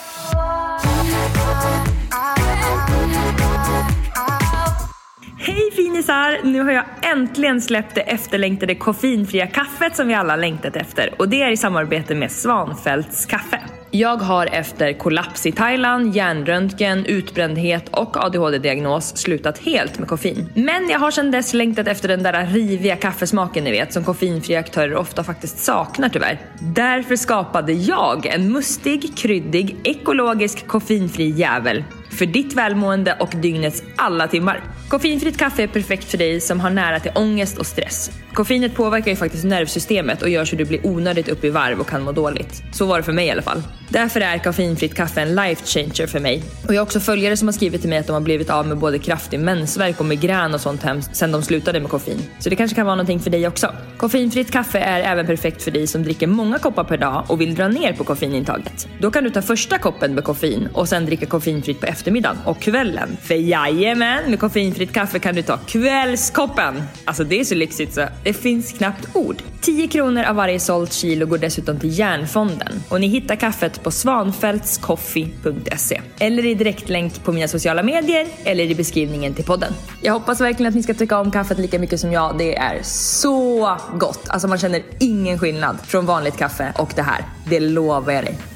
Hej 5.48 5.70
finisar! 5.76 6.38
Nu 6.42 6.60
har 6.60 6.72
jag 6.72 6.84
äntligen 7.02 7.60
släppt 7.60 7.94
det 7.94 8.00
efterlängtade 8.00 8.74
koffeinfria 8.74 9.46
kaffet 9.46 9.96
som 9.96 10.08
vi 10.08 10.14
alla 10.14 10.36
längtat 10.36 10.76
efter 10.76 11.14
och 11.18 11.28
det 11.28 11.42
är 11.42 11.50
i 11.50 11.56
samarbete 11.56 12.14
med 12.14 12.32
Svanfälts 12.32 13.26
kaffe. 13.26 13.60
Jag 13.90 14.16
har 14.16 14.46
efter 14.46 14.92
kollaps 14.92 15.46
i 15.46 15.52
Thailand, 15.52 16.16
hjärnröntgen, 16.16 17.04
utbrändhet 17.04 17.88
och 17.88 18.16
ADHD-diagnos 18.16 19.16
slutat 19.16 19.58
helt 19.58 19.98
med 19.98 20.08
koffein. 20.08 20.48
Men 20.54 20.88
jag 20.88 20.98
har 20.98 21.10
sedan 21.10 21.30
dess 21.30 21.54
längtat 21.54 21.88
efter 21.88 22.08
den 22.08 22.22
där 22.22 22.46
riviga 22.46 22.96
kaffesmaken 22.96 23.64
ni 23.64 23.70
vet 23.70 23.92
som 23.92 24.04
koffeinfria 24.04 24.58
aktörer 24.60 24.96
ofta 24.96 25.24
faktiskt 25.24 25.58
saknar 25.58 26.08
tyvärr. 26.08 26.40
Därför 26.60 27.16
skapade 27.16 27.72
jag 27.72 28.26
en 28.26 28.52
mustig, 28.52 29.16
kryddig, 29.16 29.76
ekologisk 29.84 30.66
koffeinfri 30.66 31.30
jävel 31.30 31.84
för 32.18 32.26
ditt 32.26 32.54
välmående 32.54 33.16
och 33.20 33.32
dygnets 33.36 33.82
alla 33.96 34.28
timmar. 34.28 34.62
Koffeinfritt 34.88 35.38
kaffe 35.38 35.62
är 35.62 35.66
perfekt 35.66 36.04
för 36.04 36.18
dig 36.18 36.40
som 36.40 36.60
har 36.60 36.70
nära 36.70 37.00
till 37.00 37.10
ångest 37.14 37.58
och 37.58 37.66
stress. 37.66 38.10
Koffeinet 38.32 38.74
påverkar 38.74 39.10
ju 39.10 39.16
faktiskt 39.16 39.44
nervsystemet 39.44 40.22
och 40.22 40.28
gör 40.28 40.44
så 40.44 40.56
du 40.56 40.64
blir 40.64 40.86
onödigt 40.86 41.28
upp 41.28 41.44
i 41.44 41.50
varv 41.50 41.80
och 41.80 41.88
kan 41.88 42.02
må 42.02 42.12
dåligt. 42.12 42.62
Så 42.72 42.86
var 42.86 42.96
det 42.96 43.02
för 43.02 43.12
mig 43.12 43.26
i 43.26 43.30
alla 43.30 43.42
fall. 43.42 43.62
Därför 43.88 44.20
är 44.20 44.38
koffeinfritt 44.38 44.94
kaffe 44.94 45.20
en 45.20 45.34
life 45.34 45.66
changer 45.66 46.06
för 46.06 46.20
mig. 46.20 46.42
Och 46.68 46.74
jag 46.74 46.80
har 46.80 46.82
också 46.82 47.00
följare 47.00 47.36
som 47.36 47.48
har 47.48 47.52
skrivit 47.52 47.80
till 47.80 47.90
mig 47.90 47.98
att 47.98 48.06
de 48.06 48.12
har 48.12 48.20
blivit 48.20 48.50
av 48.50 48.66
med 48.66 48.78
både 48.78 48.98
kraftig 48.98 49.40
mensvärk 49.40 50.00
och 50.00 50.06
migrän 50.06 50.54
och 50.54 50.60
sånt 50.60 50.82
hemskt 50.82 51.16
sen 51.16 51.32
de 51.32 51.42
slutade 51.42 51.80
med 51.80 51.90
koffein. 51.90 52.22
Så 52.38 52.50
det 52.50 52.56
kanske 52.56 52.74
kan 52.74 52.86
vara 52.86 52.96
någonting 52.96 53.20
för 53.20 53.30
dig 53.30 53.48
också. 53.48 53.72
Koffeinfritt 53.96 54.50
kaffe 54.50 54.78
är 54.78 55.00
även 55.00 55.26
perfekt 55.26 55.62
för 55.62 55.70
dig 55.70 55.86
som 55.86 56.02
dricker 56.02 56.26
många 56.26 56.58
koppar 56.58 56.84
per 56.84 56.96
dag 56.96 57.24
och 57.28 57.40
vill 57.40 57.54
dra 57.54 57.68
ner 57.68 57.92
på 57.92 58.04
koffeinintaget. 58.04 58.88
Då 59.00 59.10
kan 59.10 59.24
du 59.24 59.30
ta 59.30 59.42
första 59.42 59.78
koppen 59.78 60.14
med 60.14 60.24
koffein 60.24 60.68
och 60.72 60.88
sen 60.88 61.06
dricka 61.06 61.26
koffeinfritt 61.26 61.80
på 61.80 61.86
eftermiddagen 61.86 62.38
och 62.44 62.60
kvällen. 62.60 63.16
För 63.22 63.34
jajamän, 63.34 64.30
med 64.30 64.40
koffeinfritt 64.40 64.92
kaffe 64.92 65.18
kan 65.18 65.34
du 65.34 65.42
ta 65.42 65.56
kvällskoppen. 65.56 66.82
Alltså 67.04 67.24
det 67.24 67.40
är 67.40 67.44
så 67.44 67.54
lyxigt 67.54 67.94
så 67.94 68.06
det 68.24 68.32
finns 68.32 68.72
knappt 68.72 69.08
ord. 69.16 69.42
10 69.60 69.88
kronor 69.88 70.22
av 70.22 70.36
varje 70.36 70.60
sålt 70.60 70.92
kilo 70.92 71.26
går 71.26 71.38
dessutom 71.38 71.78
till 71.78 71.98
Järnfonden 71.98 72.82
och 72.88 73.00
ni 73.00 73.06
hittar 73.06 73.36
kaffet 73.36 73.75
på 73.78 73.90
svanfältscoffee.se 73.90 76.00
eller 76.18 76.46
i 76.46 76.54
direktlänk 76.54 77.24
på 77.24 77.32
mina 77.32 77.48
sociala 77.48 77.82
medier 77.82 78.26
eller 78.44 78.64
i 78.64 78.74
beskrivningen 78.74 79.34
till 79.34 79.44
podden. 79.44 79.72
Jag 80.02 80.12
hoppas 80.12 80.40
verkligen 80.40 80.68
att 80.68 80.76
ni 80.76 80.82
ska 80.82 80.94
tycka 80.94 81.18
om 81.18 81.30
kaffet 81.30 81.58
lika 81.58 81.78
mycket 81.78 82.00
som 82.00 82.12
jag. 82.12 82.38
Det 82.38 82.56
är 82.56 82.80
så 82.82 83.76
gott. 83.98 84.28
Alltså 84.28 84.48
man 84.48 84.58
känner 84.58 84.82
ingen 85.00 85.38
skillnad 85.38 85.78
från 85.84 86.06
vanligt 86.06 86.36
kaffe 86.36 86.72
och 86.78 86.92
det 86.96 87.02
här. 87.02 87.24
Det 87.50 87.60
lovar 87.60 88.12
jag 88.12 88.24
dig. 88.24 88.55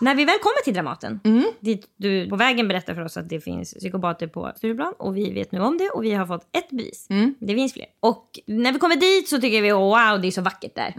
När 0.00 0.14
vi 0.14 0.24
väl 0.24 0.38
kommer 0.38 0.64
till 0.64 0.74
Dramaten, 0.74 1.20
dit 1.60 1.86
du 1.96 2.28
på 2.28 2.36
vägen 2.36 2.68
berättar 2.68 2.94
för 2.94 3.04
oss 3.04 3.16
att 3.16 3.28
det 3.28 3.40
finns 3.40 3.74
psykopater 3.74 4.26
på 4.26 4.52
Stureplan 4.56 4.92
och 4.98 5.16
vi 5.16 5.32
vet 5.32 5.52
nu 5.52 5.60
om 5.60 5.78
det 5.78 5.90
och 5.90 6.04
vi 6.04 6.12
har 6.14 6.26
fått 6.26 6.42
ett 6.56 6.70
bevis. 6.70 7.06
Det 7.38 7.54
finns 7.54 7.72
fler. 7.72 7.86
Och 8.00 8.38
när 8.46 8.72
vi 8.72 8.78
kommer 8.78 8.96
dit 8.96 9.28
så 9.28 9.40
tycker 9.40 9.62
vi 9.62 9.72
wow, 9.72 10.20
det 10.20 10.26
är 10.28 10.30
så 10.30 10.42
vackert 10.42 10.74
där. 10.74 10.94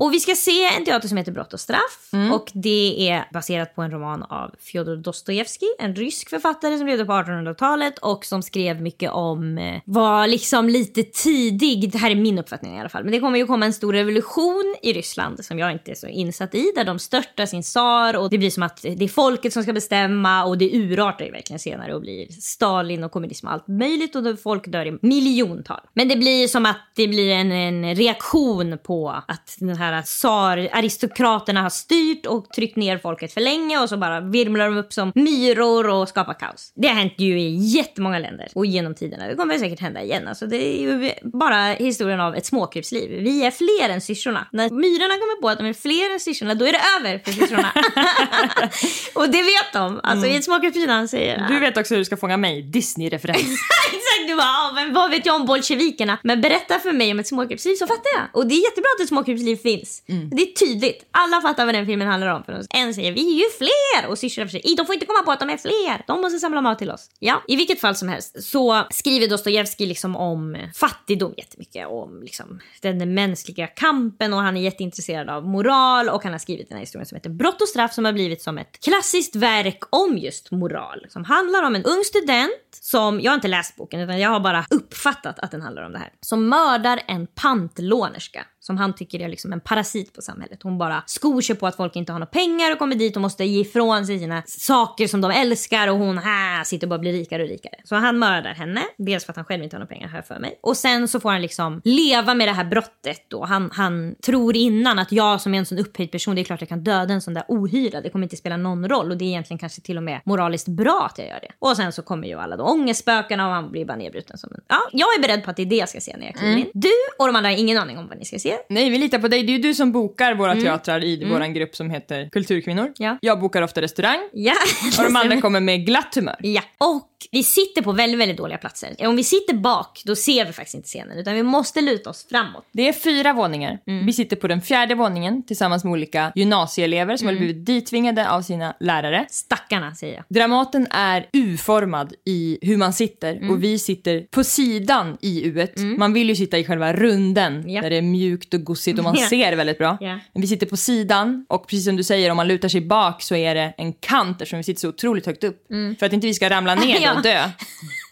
Och 0.00 0.12
vi 0.14 0.20
ska 0.20 0.34
se 0.34 0.64
en 0.78 0.84
teater 0.84 1.08
som 1.08 1.16
heter 1.16 1.32
Brott 1.32 1.52
och 1.52 1.60
straff 1.60 2.10
och 2.32 2.50
det 2.54 3.08
är 3.10 3.24
baserat 3.32 3.74
på 3.74 3.82
en 3.82 3.90
roman 3.90 4.22
av 4.22 4.54
Fjodor 4.60 4.96
Dostojevskij, 4.96 5.68
en 5.78 5.94
rysk 5.94 6.30
författare 6.30 6.78
som 6.78 6.86
levde 6.86 7.04
på 7.04 7.12
1800-talet 7.12 7.98
och 7.98 8.24
som 8.24 8.42
skrev 8.42 8.82
mycket 8.82 9.10
om, 9.10 9.58
eh, 9.58 9.80
var 9.84 10.26
liksom 10.26 10.68
lite 10.68 11.02
tidig, 11.02 11.92
det 11.92 11.98
här 11.98 12.10
är 12.10 12.14
min 12.14 12.38
uppfattning 12.38 12.76
i 12.76 12.80
alla 12.80 12.88
fall, 12.88 13.04
men 13.04 13.12
det 13.12 13.20
kommer 13.20 13.38
ju 13.38 13.46
komma 13.46 13.66
en 13.66 13.72
stor 13.72 13.92
revolution 13.92 14.76
i 14.82 14.92
Ryssland 14.92 15.44
som 15.44 15.58
jag 15.58 15.72
inte 15.72 15.90
är 15.90 15.94
så 15.94 16.06
insatt 16.06 16.54
i, 16.54 16.72
där 16.76 16.84
de 16.84 16.98
störtar 16.98 17.46
sin 17.46 17.62
tsar 17.62 18.16
och 18.22 18.30
det 18.30 18.38
blir 18.38 18.50
som 18.50 18.62
att 18.62 18.82
det 18.82 19.04
är 19.04 19.08
folket 19.08 19.52
som 19.52 19.62
ska 19.62 19.72
bestämma 19.72 20.44
och 20.44 20.58
det 20.58 20.70
urartar 20.72 21.24
ju 21.24 21.30
verkligen 21.30 21.60
senare 21.60 21.94
och 21.94 22.00
blir 22.00 22.26
Stalin 22.28 23.04
och 23.04 23.12
kommunism 23.12 23.46
och 23.46 23.52
allt 23.52 23.68
möjligt 23.68 24.16
och 24.16 24.40
folk 24.42 24.66
dör 24.66 24.86
i 24.86 24.98
miljontal. 25.02 25.80
Men 25.94 26.08
det 26.08 26.16
blir 26.16 26.48
som 26.48 26.66
att 26.66 26.92
det 26.96 27.08
blir 27.08 27.32
en, 27.32 27.52
en 27.52 27.94
reaktion 27.94 28.78
på 28.78 29.22
att 29.28 29.56
den 29.58 29.76
här 29.76 30.02
tsar, 30.02 30.68
aristokraterna 30.72 31.62
har 31.62 31.70
styrt 31.70 32.26
och 32.26 32.48
tryckt 32.48 32.76
ner 32.76 32.98
folket 32.98 33.32
för 33.32 33.40
länge 33.40 33.78
och 33.78 33.88
så 33.88 33.96
bara 33.96 34.20
virmlar 34.20 34.64
de 34.64 34.76
upp 34.76 34.92
som 34.92 35.12
myror 35.14 35.88
och 35.88 36.08
skapar 36.08 36.34
kaos. 36.34 36.72
Det 36.74 36.88
har 36.88 36.94
hänt 36.94 37.14
ju 37.16 37.40
i 37.40 37.54
jättemånga 37.56 38.18
länder 38.18 38.48
och 38.54 38.66
genom 38.66 38.94
tiderna. 38.94 39.26
Det 39.26 39.34
kommer 39.34 39.58
säkert 39.58 39.80
hända 39.80 40.02
igen. 40.02 40.28
Alltså 40.28 40.46
det 40.46 40.56
är 40.56 40.82
ju 40.82 41.10
bara 41.22 41.72
historien 41.72 42.20
av 42.20 42.34
ett 42.34 42.46
småkrypsliv. 42.46 43.22
Vi 43.22 43.44
är 43.46 43.50
fler 43.50 43.94
än 43.94 44.00
syrsorna. 44.00 44.48
När 44.52 44.70
myrorna 44.70 45.14
kommer 45.14 45.40
på 45.40 45.48
att 45.48 45.58
de 45.58 45.66
är 45.66 45.72
fler 45.72 46.12
än 46.12 46.20
syrsorna, 46.20 46.54
då 46.54 46.64
är 46.64 46.72
det 46.72 46.80
över 46.98 47.18
för 47.18 47.32
syrsorna. 47.32 47.72
och 49.12 49.30
det 49.30 49.42
vet 49.42 49.72
de. 49.72 50.00
Alltså 50.02 50.26
i 50.26 50.36
ett 50.36 50.44
småkrypsliv 50.44 50.88
han 50.88 51.08
säger 51.08 51.48
Du 51.48 51.58
vet 51.58 51.76
också 51.76 51.94
hur 51.94 51.98
du 51.98 52.04
ska 52.04 52.16
fånga 52.16 52.36
mig. 52.36 52.62
Disney-referens. 52.62 53.38
Exakt, 54.12 54.28
du 54.28 54.36
bara, 54.36 54.46
ah, 54.46 54.72
men 54.74 54.92
vad 54.92 55.10
vet 55.10 55.26
jag 55.26 55.36
om 55.36 55.46
bolsjevikerna? 55.46 56.18
Men 56.22 56.40
berätta 56.40 56.78
för 56.78 56.92
mig 56.92 57.12
om 57.12 57.18
ett 57.18 57.26
småkrypsliv 57.26 57.74
så 57.74 57.86
fattar 57.86 58.10
jag. 58.16 58.24
Och 58.32 58.46
det 58.46 58.54
är 58.54 58.64
jättebra 58.64 58.88
att 58.96 59.02
ett 59.02 59.08
småkrypsliv 59.08 59.56
finns. 59.56 60.02
Det 60.06 60.42
är 60.42 60.66
tydligt. 60.66 61.04
Alla 61.10 61.40
fattar 61.40 61.64
vad 61.66 61.74
den 61.74 61.86
filmen 61.86 62.08
handlar 62.08 62.34
om. 62.34 62.44
För 62.44 62.62
en 62.70 62.94
säger 62.94 63.12
vi 63.12 63.34
är 63.34 63.38
ju 63.38 63.50
fler 63.58 64.10
och 64.10 64.18
syrsorna 64.18 64.48
säger 64.48 64.76
de 64.76 64.86
får 64.86 64.94
inte 64.94 65.06
komma 65.06 65.22
på 65.22 65.32
att 65.32 65.40
de 65.40 65.50
är 65.50 65.56
fler. 65.56 66.04
De 66.06 66.20
måste 66.20 66.38
samla 66.38 66.60
mat 66.60 66.78
till 66.78 66.90
oss. 66.90 67.10
Ja, 67.18 67.42
i 67.48 67.56
vilket 67.56 67.80
fall 67.80 67.94
som 67.94 68.08
helst 68.08 68.44
så 68.44 68.86
skriver 68.90 69.28
Dostojevskij 69.28 69.86
liksom 69.86 70.16
om 70.16 70.56
fattigdom 70.74 71.34
jättemycket. 71.36 71.86
Om 71.86 72.22
liksom 72.22 72.60
den 72.80 73.14
mänskliga 73.14 73.66
kampen 73.66 74.34
och 74.34 74.40
han 74.40 74.56
är 74.56 74.60
jätteintresserad 74.60 75.30
av 75.30 75.46
moral 75.46 76.08
och 76.08 76.22
han 76.22 76.32
har 76.32 76.38
skrivit 76.38 76.68
den 76.68 76.76
här 76.76 76.82
historien 76.82 77.06
som 77.06 77.16
heter 77.16 77.30
Brott 77.30 77.62
och 77.62 77.68
straff 77.68 77.92
som 77.92 78.04
har 78.04 78.12
blivit 78.12 78.42
som 78.42 78.58
ett 78.58 78.80
klassiskt 78.84 79.36
verk 79.36 79.78
om 79.90 80.18
just 80.18 80.50
moral. 80.50 81.06
Som 81.08 81.24
handlar 81.24 81.62
om 81.62 81.74
en 81.74 81.84
ung 81.84 82.04
student 82.04 82.52
som, 82.80 83.20
jag 83.20 83.30
har 83.30 83.34
inte 83.34 83.48
läst 83.48 83.76
boken 83.76 84.01
utan 84.02 84.18
jag 84.18 84.30
har 84.30 84.40
bara 84.40 84.64
uppfattat 84.70 85.38
att 85.38 85.50
den 85.50 85.62
handlar 85.62 85.82
om 85.82 85.92
det 85.92 85.98
här. 85.98 86.12
Som 86.20 86.48
mördar 86.48 87.00
en 87.06 87.26
pantlånerska 87.26 88.46
som 88.62 88.76
han 88.76 88.94
tycker 88.94 89.20
är 89.20 89.28
liksom 89.28 89.52
en 89.52 89.60
parasit 89.60 90.12
på 90.12 90.22
samhället. 90.22 90.62
Hon 90.62 90.78
bara 90.78 91.02
skor 91.06 91.40
sig 91.40 91.56
på 91.56 91.66
att 91.66 91.76
folk 91.76 91.96
inte 91.96 92.12
har 92.12 92.18
några 92.18 92.30
pengar 92.30 92.72
och 92.72 92.78
kommer 92.78 92.94
dit 92.96 93.16
och 93.16 93.22
måste 93.22 93.44
ge 93.44 93.60
ifrån 93.60 94.06
sig 94.06 94.18
sina 94.18 94.42
saker 94.46 95.06
som 95.06 95.20
de 95.20 95.30
älskar 95.30 95.88
och 95.88 95.98
hon 95.98 96.18
här 96.18 96.64
sitter 96.64 96.86
och 96.86 96.88
bara 96.88 96.98
blir 96.98 97.12
rikare 97.12 97.42
och 97.42 97.48
rikare. 97.48 97.74
Så 97.84 97.94
han 97.96 98.18
mördar 98.18 98.54
henne, 98.54 98.82
dels 98.98 99.24
för 99.24 99.32
att 99.32 99.36
han 99.36 99.44
själv 99.44 99.62
inte 99.62 99.76
har 99.76 99.78
några 99.78 99.94
pengar 99.94 100.08
här 100.08 100.22
för 100.22 100.38
mig. 100.38 100.58
Och 100.62 100.76
sen 100.76 101.08
så 101.08 101.20
får 101.20 101.30
han 101.30 101.42
liksom 101.42 101.80
leva 101.84 102.34
med 102.34 102.48
det 102.48 102.52
här 102.52 102.64
brottet 102.64 103.24
då. 103.28 103.44
Han, 103.44 103.70
han 103.72 104.14
tror 104.26 104.56
innan 104.56 104.98
att 104.98 105.12
jag 105.12 105.40
som 105.40 105.54
är 105.54 105.58
en 105.58 105.66
sån 105.66 105.78
upphöjd 105.78 106.10
person, 106.10 106.34
det 106.34 106.40
är 106.40 106.44
klart 106.44 106.60
jag 106.60 106.68
kan 106.68 106.84
döda 106.84 107.14
en 107.14 107.20
sån 107.20 107.34
där 107.34 107.44
ohyra. 107.48 108.00
Det 108.00 108.10
kommer 108.10 108.22
inte 108.22 108.36
spela 108.36 108.56
någon 108.56 108.88
roll 108.88 109.10
och 109.10 109.16
det 109.16 109.24
är 109.24 109.28
egentligen 109.28 109.58
kanske 109.58 109.80
till 109.80 109.96
och 109.96 110.02
med 110.02 110.20
moraliskt 110.24 110.68
bra 110.68 111.08
att 111.10 111.18
jag 111.18 111.28
gör 111.28 111.40
det. 111.42 111.52
Och 111.58 111.76
sen 111.76 111.92
så 111.92 112.02
kommer 112.02 112.28
ju 112.28 112.38
alla 112.38 112.56
då 112.56 112.64
ångestspökena 112.64 113.46
och 113.46 113.54
han 113.54 113.70
blir 113.70 113.84
bara 113.84 113.96
nedbruten 113.96 114.38
som 114.38 114.50
en... 114.54 114.60
Ja, 114.68 114.78
jag 114.92 115.08
är 115.18 115.22
beredd 115.22 115.44
på 115.44 115.50
att 115.50 115.56
det 115.56 115.62
är 115.62 115.66
det 115.66 115.76
jag 115.76 115.88
ska 115.88 116.00
se 116.00 116.16
när 116.16 116.26
jag 116.26 116.34
kliver 116.34 116.56
in. 116.56 116.70
Du 116.74 116.92
och 117.18 117.26
de 117.26 117.36
andra 117.36 117.50
har 117.50 117.56
ingen 117.56 117.78
aning 117.78 117.98
om 117.98 118.08
vad 118.08 118.18
ni 118.18 118.24
ska 118.24 118.38
se. 118.38 118.51
Nej, 118.68 118.90
vi 118.90 118.98
litar 118.98 119.18
på 119.18 119.28
dig. 119.28 119.42
Det 119.42 119.52
är 119.52 119.56
ju 119.56 119.62
du 119.62 119.74
som 119.74 119.92
bokar 119.92 120.34
våra 120.34 120.54
teatrar 120.56 121.04
i 121.04 121.24
vår 121.24 121.52
grupp 121.54 121.76
som 121.76 121.90
heter 121.90 122.28
Kulturkvinnor. 122.32 122.92
Ja. 122.96 123.18
Jag 123.20 123.40
bokar 123.40 123.62
ofta 123.62 123.80
restaurang 123.82 124.18
Ja. 124.32 124.54
och 124.98 125.04
de 125.04 125.16
andra 125.16 125.40
kommer 125.40 125.60
med 125.60 125.86
glatt 125.86 126.14
humör. 126.14 126.36
Ja, 126.40 126.62
och 126.78 127.08
vi 127.30 127.42
sitter 127.42 127.82
på 127.82 127.92
väldigt, 127.92 128.20
väldigt 128.20 128.36
dåliga 128.36 128.58
platser. 128.58 128.96
Om 129.06 129.16
vi 129.16 129.24
sitter 129.24 129.54
bak, 129.54 130.02
då 130.04 130.16
ser 130.16 130.46
vi 130.46 130.52
faktiskt 130.52 130.74
inte 130.74 130.86
scenen, 130.88 131.18
utan 131.18 131.34
vi 131.34 131.42
måste 131.42 131.80
luta 131.80 132.10
oss 132.10 132.26
framåt. 132.30 132.64
Det 132.72 132.88
är 132.88 132.92
fyra 132.92 133.32
våningar. 133.32 133.78
Vi 134.06 134.12
sitter 134.12 134.36
på 134.36 134.48
den 134.48 134.60
fjärde 134.60 134.94
våningen 134.94 135.42
tillsammans 135.42 135.84
med 135.84 135.90
olika 135.92 136.32
gymnasieelever 136.34 137.16
som 137.16 137.28
har 137.28 137.34
blivit 137.34 137.66
ditvingade 137.66 138.30
av 138.30 138.42
sina 138.42 138.76
lärare. 138.80 139.26
Stackarna, 139.30 139.94
säger 139.94 140.14
jag. 140.14 140.24
Dramaten 140.28 140.86
är 140.90 141.26
U-formad 141.32 142.14
i 142.24 142.58
hur 142.62 142.76
man 142.76 142.92
sitter 142.92 143.50
och 143.50 143.64
vi 143.64 143.78
sitter 143.78 144.20
på 144.30 144.44
sidan 144.44 145.16
i 145.20 145.42
U. 145.46 145.66
Man 145.98 146.12
vill 146.12 146.28
ju 146.28 146.36
sitta 146.36 146.58
i 146.58 146.64
själva 146.64 146.92
runden 146.92 147.70
Ja. 147.70 147.82
där 147.82 147.90
det 147.90 147.96
är 147.96 148.02
mjukt 148.02 148.54
och 148.54 148.64
gossigt 148.64 148.98
och 148.98 149.04
man 149.04 149.14
Ja. 149.18 149.26
ser 149.28 149.56
väldigt 149.56 149.78
bra. 149.78 149.98
Ja. 150.00 150.18
Men 150.32 150.40
vi 150.42 150.46
sitter 150.46 150.66
på 150.66 150.76
sidan 150.76 151.46
och 151.48 151.66
precis 151.68 151.84
som 151.84 151.96
du 151.96 152.02
säger 152.02 152.30
om 152.30 152.36
man 152.36 152.48
lutar 152.48 152.68
sig 152.68 152.80
bak 152.80 153.22
så 153.22 153.34
är 153.34 153.54
det 153.54 153.74
en 153.78 153.92
kant 153.92 154.40
eftersom 154.42 154.56
vi 154.56 154.62
sitter 154.62 154.80
så 154.80 154.88
otroligt 154.88 155.26
högt 155.26 155.44
upp. 155.44 155.66
För 155.98 156.06
att 156.06 156.12
inte 156.12 156.26
vi 156.26 156.34
ska 156.34 156.50
ramla 156.50 156.74
ner 156.74 156.98
Ja. 157.02 157.11
Och 157.16 157.22
dö 157.22 157.50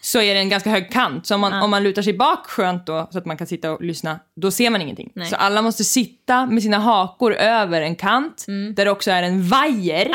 så 0.03 0.21
är 0.21 0.33
det 0.33 0.39
en 0.39 0.49
ganska 0.49 0.69
hög 0.69 0.91
kant. 0.91 1.27
Så 1.27 1.35
om 1.35 1.41
man, 1.41 1.53
om 1.53 1.69
man 1.71 1.83
lutar 1.83 2.01
sig 2.01 2.13
bak 2.13 2.47
skönt 2.47 2.85
då 2.85 3.07
så 3.11 3.17
att 3.17 3.25
man 3.25 3.37
kan 3.37 3.47
sitta 3.47 3.71
och 3.71 3.81
lyssna, 3.83 4.19
då 4.35 4.51
ser 4.51 4.69
man 4.69 4.81
ingenting. 4.81 5.11
Nej. 5.15 5.27
Så 5.29 5.35
alla 5.35 5.61
måste 5.61 5.83
sitta 5.83 6.45
med 6.45 6.63
sina 6.63 6.77
hakor 6.79 7.33
över 7.33 7.81
en 7.81 7.95
kant 7.95 8.45
Mm. 8.47 8.75
där 8.75 8.85
det 8.85 8.91
också 8.91 9.11
är 9.11 9.23
en 9.23 9.47
vajer. 9.47 10.11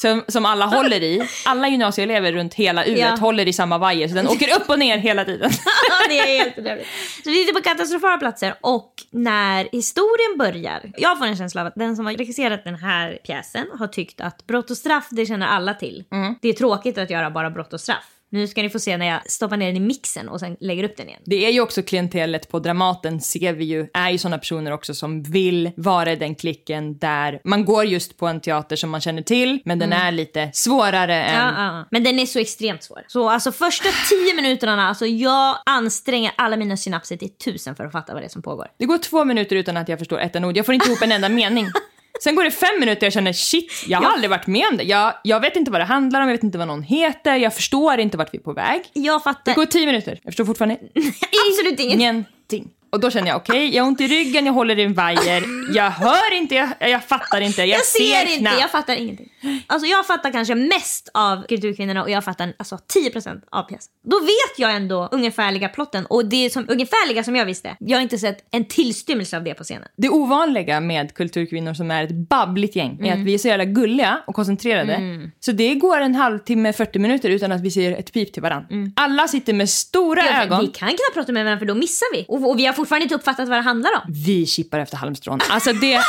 Som, 0.00 0.24
som 0.28 0.46
alla 0.46 0.66
håller 0.66 1.02
i. 1.02 1.22
Alla 1.46 1.68
gymnasieelever 1.68 2.32
runt 2.32 2.54
hela 2.54 2.84
U 2.84 2.94
Ja. 2.98 3.16
håller 3.20 3.48
i 3.48 3.52
samma 3.52 3.78
vajer 3.78 4.08
så 4.08 4.14
den 4.14 4.28
åker 4.28 4.56
upp 4.56 4.70
och 4.70 4.78
ner 4.78 4.98
hela 4.98 5.24
tiden. 5.24 5.50
det 6.08 6.18
är 6.18 6.38
helt 6.38 6.56
bedrövligt. 6.56 6.86
Så 7.24 7.30
vi 7.30 7.36
sitter 7.44 7.52
på 7.54 7.62
katastrofala 7.62 8.18
platser 8.18 8.54
och 8.60 8.92
när 9.10 9.68
historien 9.72 10.38
börjar, 10.38 10.92
jag 10.96 11.18
får 11.18 11.26
en 11.26 11.36
känsla 11.36 11.60
av 11.60 11.66
att 11.66 11.74
den 11.76 11.96
som 11.96 12.06
har 12.06 12.12
regisserat 12.12 12.64
den 12.64 12.74
här 12.74 13.18
pjäsen 13.26 13.66
har 13.78 13.86
tyckt 13.86 14.20
att 14.20 14.46
brott 14.46 14.70
och 14.70 14.76
straff, 14.76 15.08
det 15.10 15.26
känner 15.26 15.46
alla 15.46 15.74
till. 15.74 16.04
Det 16.42 16.48
är 16.48 16.52
tråkigt 16.52 16.98
att 16.98 17.10
göra 17.10 17.30
bara 17.30 17.50
brott 17.50 17.72
och 17.72 17.80
straff. 17.80 18.04
Nu 18.32 18.46
ska 18.46 18.62
ni 18.62 18.70
få 18.70 18.78
se 18.78 18.96
när 18.96 19.06
jag 19.06 19.30
stoppar 19.30 19.56
ner 19.56 19.66
den 19.66 19.76
i 19.76 19.80
mixen 19.80 20.28
och 20.28 20.40
sen 20.40 20.56
lägger 20.60 20.84
upp 20.84 20.96
den 20.96 21.08
igen. 21.08 21.20
Det 21.24 21.46
är 21.46 21.50
ju 21.50 21.60
också 21.60 21.82
klientellet 21.82 22.48
på 22.48 22.58
Dramaten 22.58 23.20
ser 23.20 23.52
vi 23.52 23.64
ju, 23.64 23.88
är 23.94 24.10
ju 24.10 24.18
sådana 24.18 24.38
personer 24.38 24.72
också 24.72 24.94
som 24.94 25.22
vill 25.22 25.70
vara 25.76 26.12
i 26.12 26.16
den 26.16 26.34
klicken 26.34 26.98
där 26.98 27.40
man 27.44 27.64
går 27.64 27.84
just 27.84 28.16
på 28.16 28.26
en 28.26 28.40
teater 28.40 28.76
som 28.76 28.90
man 28.90 29.00
känner 29.00 29.22
till 29.22 29.62
men 29.64 29.78
den 29.78 29.92
är 29.92 30.12
lite 30.12 30.50
svårare 30.52 31.22
än 31.22 31.34
Ja, 31.34 31.52
ja, 31.56 31.76
ja. 31.76 31.86
Men 31.90 32.04
den 32.04 32.18
är 32.18 32.26
så 32.26 32.38
extremt 32.38 32.82
svår. 32.82 33.04
Så 33.08 33.28
alltså 33.28 33.52
första 33.52 33.88
tio 34.08 34.34
minuterna, 34.34 34.88
alltså 34.88 35.06
jag 35.06 35.56
anstränger 35.66 36.32
alla 36.36 36.56
mina 36.56 36.76
synapser 36.76 37.16
till 37.16 37.30
tusen 37.30 37.76
för 37.76 37.84
att 37.84 37.92
fatta 37.92 38.12
vad 38.12 38.22
det 38.22 38.26
är 38.26 38.28
som 38.28 38.42
pågår. 38.42 38.66
Det 38.78 38.86
går 38.86 38.98
två 38.98 39.24
minuter 39.24 39.56
utan 39.56 39.76
att 39.76 39.88
jag 39.88 39.98
förstår 39.98 40.18
ett 40.20 40.36
enda 40.36 40.48
ord. 40.48 40.56
Jag 40.56 40.66
får 40.66 40.74
inte 40.74 40.88
ihop 40.88 41.02
en 41.02 41.12
enda 41.12 41.28
mening. 41.28 41.66
Sen 42.22 42.34
går 42.36 42.44
det 42.44 42.50
fem 42.50 42.80
minuter 42.80 43.00
och 43.00 43.06
jag 43.06 43.12
känner 43.12 43.32
shit, 43.32 43.72
jag 43.86 43.98
har 43.98 44.04
Ja. 44.04 44.12
aldrig 44.12 44.30
varit 44.30 44.46
med 44.46 44.66
om 44.70 44.76
det. 44.76 44.82
Jag, 44.84 45.14
jag 45.24 45.40
vet 45.40 45.56
inte 45.56 45.70
vad 45.70 45.80
det 45.80 45.84
handlar 45.84 46.20
om, 46.20 46.28
jag 46.28 46.34
vet 46.34 46.42
inte 46.44 46.58
vad 46.58 46.68
någon 46.68 46.82
heter, 46.82 47.36
jag 47.36 47.54
förstår 47.54 47.98
inte 48.00 48.16
vart 48.18 48.34
vi 48.34 48.38
är 48.38 48.42
på 48.42 48.52
väg. 48.52 48.82
Jag 48.92 49.20
Det 49.20 49.24
fattar 49.24 49.54
går 49.54 49.66
tio 49.66 49.86
minuter, 49.86 50.10
jag 50.22 50.32
förstår 50.32 50.44
fortfarande 50.44 50.78
absolut 51.50 51.80
ingenting. 51.80 52.68
Och 52.92 53.00
då 53.00 53.10
känner 53.10 53.28
jag 53.28 53.36
okej, 53.36 53.76
jag 53.76 53.82
har 53.82 53.88
ont 53.88 54.00
i 54.00 54.06
ryggen, 54.08 54.46
jag 54.46 54.52
håller 54.52 54.78
i 54.78 54.82
en 54.82 54.94
vajer, 54.94 55.44
jag 55.74 55.90
hör 55.90 56.34
inte, 56.34 56.54
jag, 56.54 56.68
jag 56.80 57.04
fattar 57.04 57.40
inte, 57.40 57.60
jag, 57.60 57.68
Jag 57.68 57.84
ser 57.84 58.32
inte, 58.38 58.50
jag 58.60 58.70
fattar 58.70 58.94
ingenting. 58.96 59.28
Alltså 59.66 59.86
jag 59.86 60.06
fattar 60.06 60.30
kanske 60.32 60.54
mest 60.54 61.08
av 61.14 61.46
Kulturkvinnorna 61.48 62.02
och 62.02 62.10
jag 62.10 62.24
fattar 62.24 62.52
alltså 62.58 62.78
10% 63.14 63.40
av 63.50 63.62
pjäsen. 63.62 63.92
Då 64.10 64.20
vet 64.20 64.58
jag 64.58 64.74
ändå 64.76 65.08
ungefärliga 65.12 65.68
plotten 65.68 66.06
och 66.06 66.24
det 66.28 66.50
som, 66.52 66.66
ungefärliga 66.68 67.24
som 67.24 67.36
jag 67.36 67.44
visste, 67.46 67.76
jag 67.80 67.98
har 67.98 68.02
inte 68.02 68.18
sett 68.18 68.38
en 68.50 68.64
tillstymmelse 68.64 69.36
av 69.36 69.44
det 69.44 69.54
på 69.54 69.64
scenen. 69.64 69.88
Det 69.96 70.08
ovanliga 70.08 70.80
med 70.80 71.14
kulturkvinnor 71.14 71.74
som 71.74 71.90
är 71.90 72.04
ett 72.04 72.28
babbligt 72.28 72.76
gäng 72.76 72.98
är 73.00 73.04
Mm. 73.06 73.20
att 73.20 73.26
vi 73.26 73.34
är 73.34 73.38
så 73.38 73.48
jävla 73.48 73.64
gulliga 73.64 74.22
och 74.26 74.34
koncentrerade. 74.34 75.00
Så 75.40 75.52
det 75.52 75.74
går 75.74 76.00
en 76.00 76.14
halvtimme, 76.14 76.72
40 76.72 76.98
minuter 76.98 77.30
utan 77.30 77.52
att 77.52 77.60
vi 77.60 77.70
säger 77.70 77.92
ett 77.98 78.12
pip 78.12 78.32
till 78.32 78.42
varandra. 78.42 78.68
Alla 78.96 79.28
sitter 79.28 79.52
med 79.52 79.68
stora 79.70 80.20
Mm. 80.22 80.34
Ja, 80.36 80.42
ögon. 80.42 80.60
Vi 80.60 80.66
kan 80.66 80.88
knappt 80.88 81.14
prata 81.14 81.32
med 81.32 81.44
varandra 81.44 81.58
för 81.58 81.66
då 81.66 81.74
missar 81.74 82.06
vi. 82.16 82.24
Och, 82.28 82.50
och 82.50 82.58
vi 82.58 82.66
har 82.66 82.72
fortfarande 82.80 83.02
inte 83.02 83.14
uppfattat 83.14 83.48
vad 83.48 83.58
det 83.58 83.62
handlar 83.62 83.90
om. 83.94 84.00
Vi 84.24 84.46
chippar 84.46 84.78
efter 84.78 84.96
halmstrån. 84.96 85.40
Alltså 85.50 85.72
det 85.72 86.00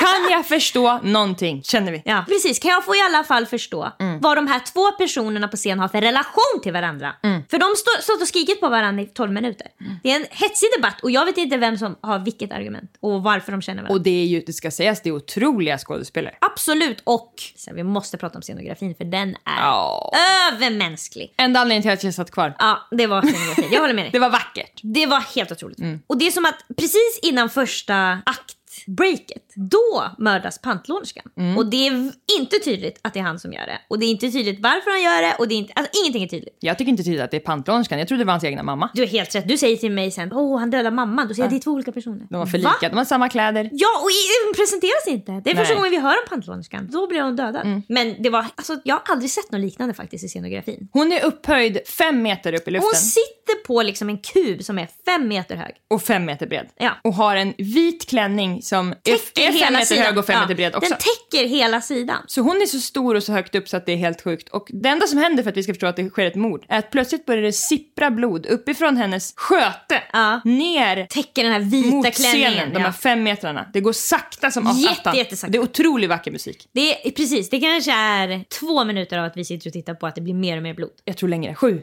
kan 0.00 0.30
jag 0.30 0.46
förstå 0.46 0.98
någonting, 1.02 1.62
känner 1.62 1.92
vi. 1.92 2.02
Ja. 2.04 2.24
Precis, 2.28 2.58
kan 2.58 2.70
jag 2.70 2.84
få 2.84 2.94
i 2.94 2.98
alla 3.00 3.24
fall 3.24 3.46
förstå 3.46 3.92
vad 4.20 4.36
de 4.36 4.46
här 4.46 4.60
två 4.72 4.90
personerna 4.92 5.48
på 5.48 5.56
scen 5.56 5.78
har 5.78 5.88
för 5.88 6.00
relation 6.00 6.60
till 6.62 6.72
varandra. 6.72 7.12
För 7.22 7.58
de 7.58 7.66
står 7.76 8.02
stått 8.02 8.22
och 8.22 8.28
skrikit 8.28 8.60
på 8.60 8.68
varandra 8.68 9.02
i 9.02 9.06
12 9.06 9.32
minuter. 9.32 9.66
Det 10.02 10.10
är 10.12 10.16
en 10.16 10.26
hetsig 10.30 10.68
debatt 10.76 11.00
och 11.02 11.10
jag 11.10 11.24
vet 11.24 11.36
inte 11.38 11.56
vem 11.56 11.78
som 11.78 11.96
har 12.00 12.18
vilket 12.18 12.52
argument 12.52 12.90
och 13.00 13.22
varför 13.22 13.52
de 13.52 13.62
känner 13.62 13.82
varandra. 13.82 13.94
Och 13.94 14.02
det 14.02 14.22
är 14.22 14.26
ju, 14.26 14.40
det 14.46 14.52
ska 14.52 14.70
sägas, 14.70 15.02
det 15.02 15.08
är 15.08 15.12
otroliga 15.12 15.78
skådespelare. 15.78 16.34
Absolut, 16.40 17.00
och 17.04 17.34
så 17.56 17.70
vi 17.74 17.82
måste 17.82 18.16
prata 18.18 18.38
om 18.38 18.42
scenografin 18.42 18.94
för 18.94 19.04
den 19.04 19.28
är 19.30 19.36
Ja. 19.60 20.12
övermänsklig. 20.52 21.34
Enda 21.36 21.60
anledningen 21.60 21.82
till 21.82 21.90
att 21.90 22.04
jag 22.04 22.14
satt 22.14 22.30
kvar. 22.30 22.54
Ja, 22.58 22.88
det 22.90 23.06
var 23.06 23.22
scenografin. 23.22 23.64
Jag 23.72 23.80
håller 23.80 23.94
med 23.94 24.04
dig. 24.04 24.10
Det 24.12 24.18
var 24.18 24.30
vackert. 24.30 24.80
Det 24.82 25.06
var 25.06 25.20
helt 25.20 25.52
otroligt. 25.52 25.78
Och 26.06 26.18
det 26.18 26.26
är 26.26 26.30
som 26.30 26.44
att 26.44 26.64
precis 26.76 27.18
innan 27.22 27.50
första 27.50 28.22
akten 28.26 28.59
aktbreaket 28.88 29.42
Då 29.54 30.04
mördas 30.18 30.58
pantlånerskan. 30.60 31.24
Och 31.58 31.66
det 31.70 31.86
är 31.86 32.12
inte 32.38 32.58
tydligt 32.64 32.98
att 33.02 33.14
det 33.14 33.20
är 33.20 33.24
han 33.24 33.38
som 33.38 33.52
gör 33.52 33.66
det. 33.66 33.78
Och 33.88 33.98
det 33.98 34.06
är 34.06 34.10
inte 34.10 34.30
tydligt 34.30 34.60
varför 34.60 34.90
han 34.90 35.02
gör 35.02 35.22
det. 35.22 35.34
Och 35.38 35.48
det 35.48 35.54
är 35.54 35.56
inte, 35.56 35.72
alltså, 35.76 35.90
ingenting 36.02 36.22
är 36.22 36.28
tydligt. 36.28 36.56
Jag 36.60 36.78
tycker 36.78 36.90
inte 36.90 37.02
tydligt 37.02 37.22
att 37.22 37.30
det 37.30 37.36
är 37.36 37.40
pantlånerskan. 37.40 37.98
Jag 37.98 38.08
trodde 38.08 38.20
det 38.22 38.26
var 38.26 38.32
hans 38.32 38.44
egna 38.44 38.62
mamma. 38.62 38.90
Du 38.94 39.02
har 39.02 39.06
helt 39.08 39.34
rätt. 39.34 39.48
Du 39.48 39.56
säger 39.58 39.76
till 39.76 39.92
mig 39.92 40.10
sen, 40.10 40.32
åh 40.32 40.58
han 40.58 40.70
dödar 40.70 40.90
mamman. 40.90 41.28
Då 41.28 41.34
säger 41.34 41.44
jag, 41.44 41.52
det 41.52 41.56
är 41.56 41.60
två 41.60 41.70
olika 41.70 41.92
personer. 41.92 42.26
De 42.30 42.38
var 42.38 42.46
för 42.46 42.58
Va? 42.58 42.74
lika. 42.80 42.88
De 42.92 42.96
har 42.98 43.04
samma 43.04 43.28
kläder. 43.28 43.68
Ja, 43.72 43.88
och 44.02 44.10
i- 44.10 44.54
presenteras 44.56 45.06
inte. 45.06 45.32
Det 45.44 45.50
är 45.50 45.56
första 45.56 45.74
gången 45.74 45.90
vi 45.90 45.98
hör 46.00 46.10
om 46.12 46.28
pantlånerskan. 46.28 46.88
Då 46.90 47.06
blir 47.06 47.20
hon 47.22 47.36
dödad. 47.36 47.82
Men 47.88 48.22
det 48.22 48.30
var, 48.30 48.46
alltså, 48.54 48.80
jag 48.84 48.94
har 48.94 49.02
aldrig 49.08 49.30
sett 49.30 49.52
något 49.52 49.60
liknande 49.60 49.94
faktiskt 49.94 50.24
i 50.24 50.28
scenografin. 50.28 50.88
Hon 50.92 51.12
är 51.12 51.24
upphöjd 51.24 51.78
fem 51.88 52.22
meter 52.22 52.52
upp 52.54 52.68
i 52.68 52.70
luften. 52.70 52.88
Hon 52.92 52.94
sitter 53.00 53.64
på 53.66 53.82
liksom 53.82 54.08
en 54.08 54.18
kub 54.18 54.62
som 54.64 54.78
är 54.78 54.88
fem 55.04 55.28
meter 55.28 55.56
hög. 55.56 55.74
och 55.90 56.02
fem 56.02 56.24
meter 56.24 56.46
bred. 56.46 56.68
Ja. 56.78 56.90
Och 57.04 57.14
har 57.14 57.36
en 57.36 57.54
vit 57.58 58.08
klänning 58.08 58.62
som 58.70 58.90
är, 58.90 58.94
Täcker 58.94 59.42
är 59.42 59.46
fem 59.46 59.54
hela 59.54 59.70
meter 59.70 59.84
sidan. 59.86 60.04
hög 60.04 60.18
och 60.18 60.26
fem 60.26 60.34
Ja, 60.34 60.40
meter 60.42 60.54
bred 60.54 60.74
också. 60.76 60.88
Den 60.90 60.98
täcker 60.98 61.48
hela 61.48 61.80
sidan. 61.80 62.16
Så 62.26 62.40
hon 62.40 62.62
är 62.62 62.66
så 62.66 62.78
stor 62.80 63.14
och 63.14 63.22
så 63.22 63.32
högt 63.32 63.54
upp 63.54 63.68
så 63.68 63.76
att 63.76 63.86
det 63.86 63.92
är 63.92 63.96
helt 63.96 64.22
sjukt. 64.22 64.48
Och 64.48 64.66
det 64.72 64.88
enda 64.88 65.06
som 65.06 65.18
händer 65.18 65.42
för 65.42 65.50
att 65.50 65.56
vi 65.56 65.62
ska 65.62 65.72
förstå 65.72 65.86
att 65.86 65.96
det 65.96 66.08
sker 66.10 66.26
ett 66.26 66.34
mord 66.34 66.64
är 66.68 66.78
att 66.78 66.90
plötsligt 66.90 67.26
börjar 67.26 67.42
det 67.42 67.52
sippra 67.52 68.10
blod 68.10 68.46
uppifrån 68.46 68.96
hennes 68.96 69.32
sköte 69.36 70.02
Ja. 70.12 70.40
ner 70.44 71.06
Täcker 71.06 71.42
den 71.44 71.52
här 71.52 71.60
vita 71.60 71.88
mot 71.90 72.14
klänningen. 72.14 72.52
scenen, 72.52 72.72
de 72.74 72.78
här 72.80 72.86
ja. 72.88 72.92
fem 72.92 73.22
metrarna. 73.22 73.66
Det 73.72 73.80
går 73.80 73.92
sakta 73.92 74.50
som 74.50 74.66
Jätte, 74.76 75.00
attan. 75.00 75.16
jättesakta. 75.16 75.52
Det 75.52 75.58
är 75.58 75.62
otroligt 75.62 76.08
vacker 76.10 76.30
musik. 76.30 76.68
Det 76.72 77.06
är, 77.06 77.10
precis, 77.10 77.50
det 77.50 77.60
kanske 77.60 77.92
är 77.92 78.44
två 78.60 78.84
minuter 78.84 79.18
av 79.18 79.24
att 79.24 79.36
vi 79.36 79.44
sitter 79.44 79.68
och 79.68 79.72
tittar 79.72 79.94
på 79.94 80.06
att 80.06 80.14
det 80.14 80.20
blir 80.20 80.34
mer 80.34 80.56
och 80.56 80.62
mer 80.62 80.74
blod. 80.74 80.90
Jag 81.04 81.16
tror 81.16 81.28
längre, 81.28 81.54
sju. 81.54 81.82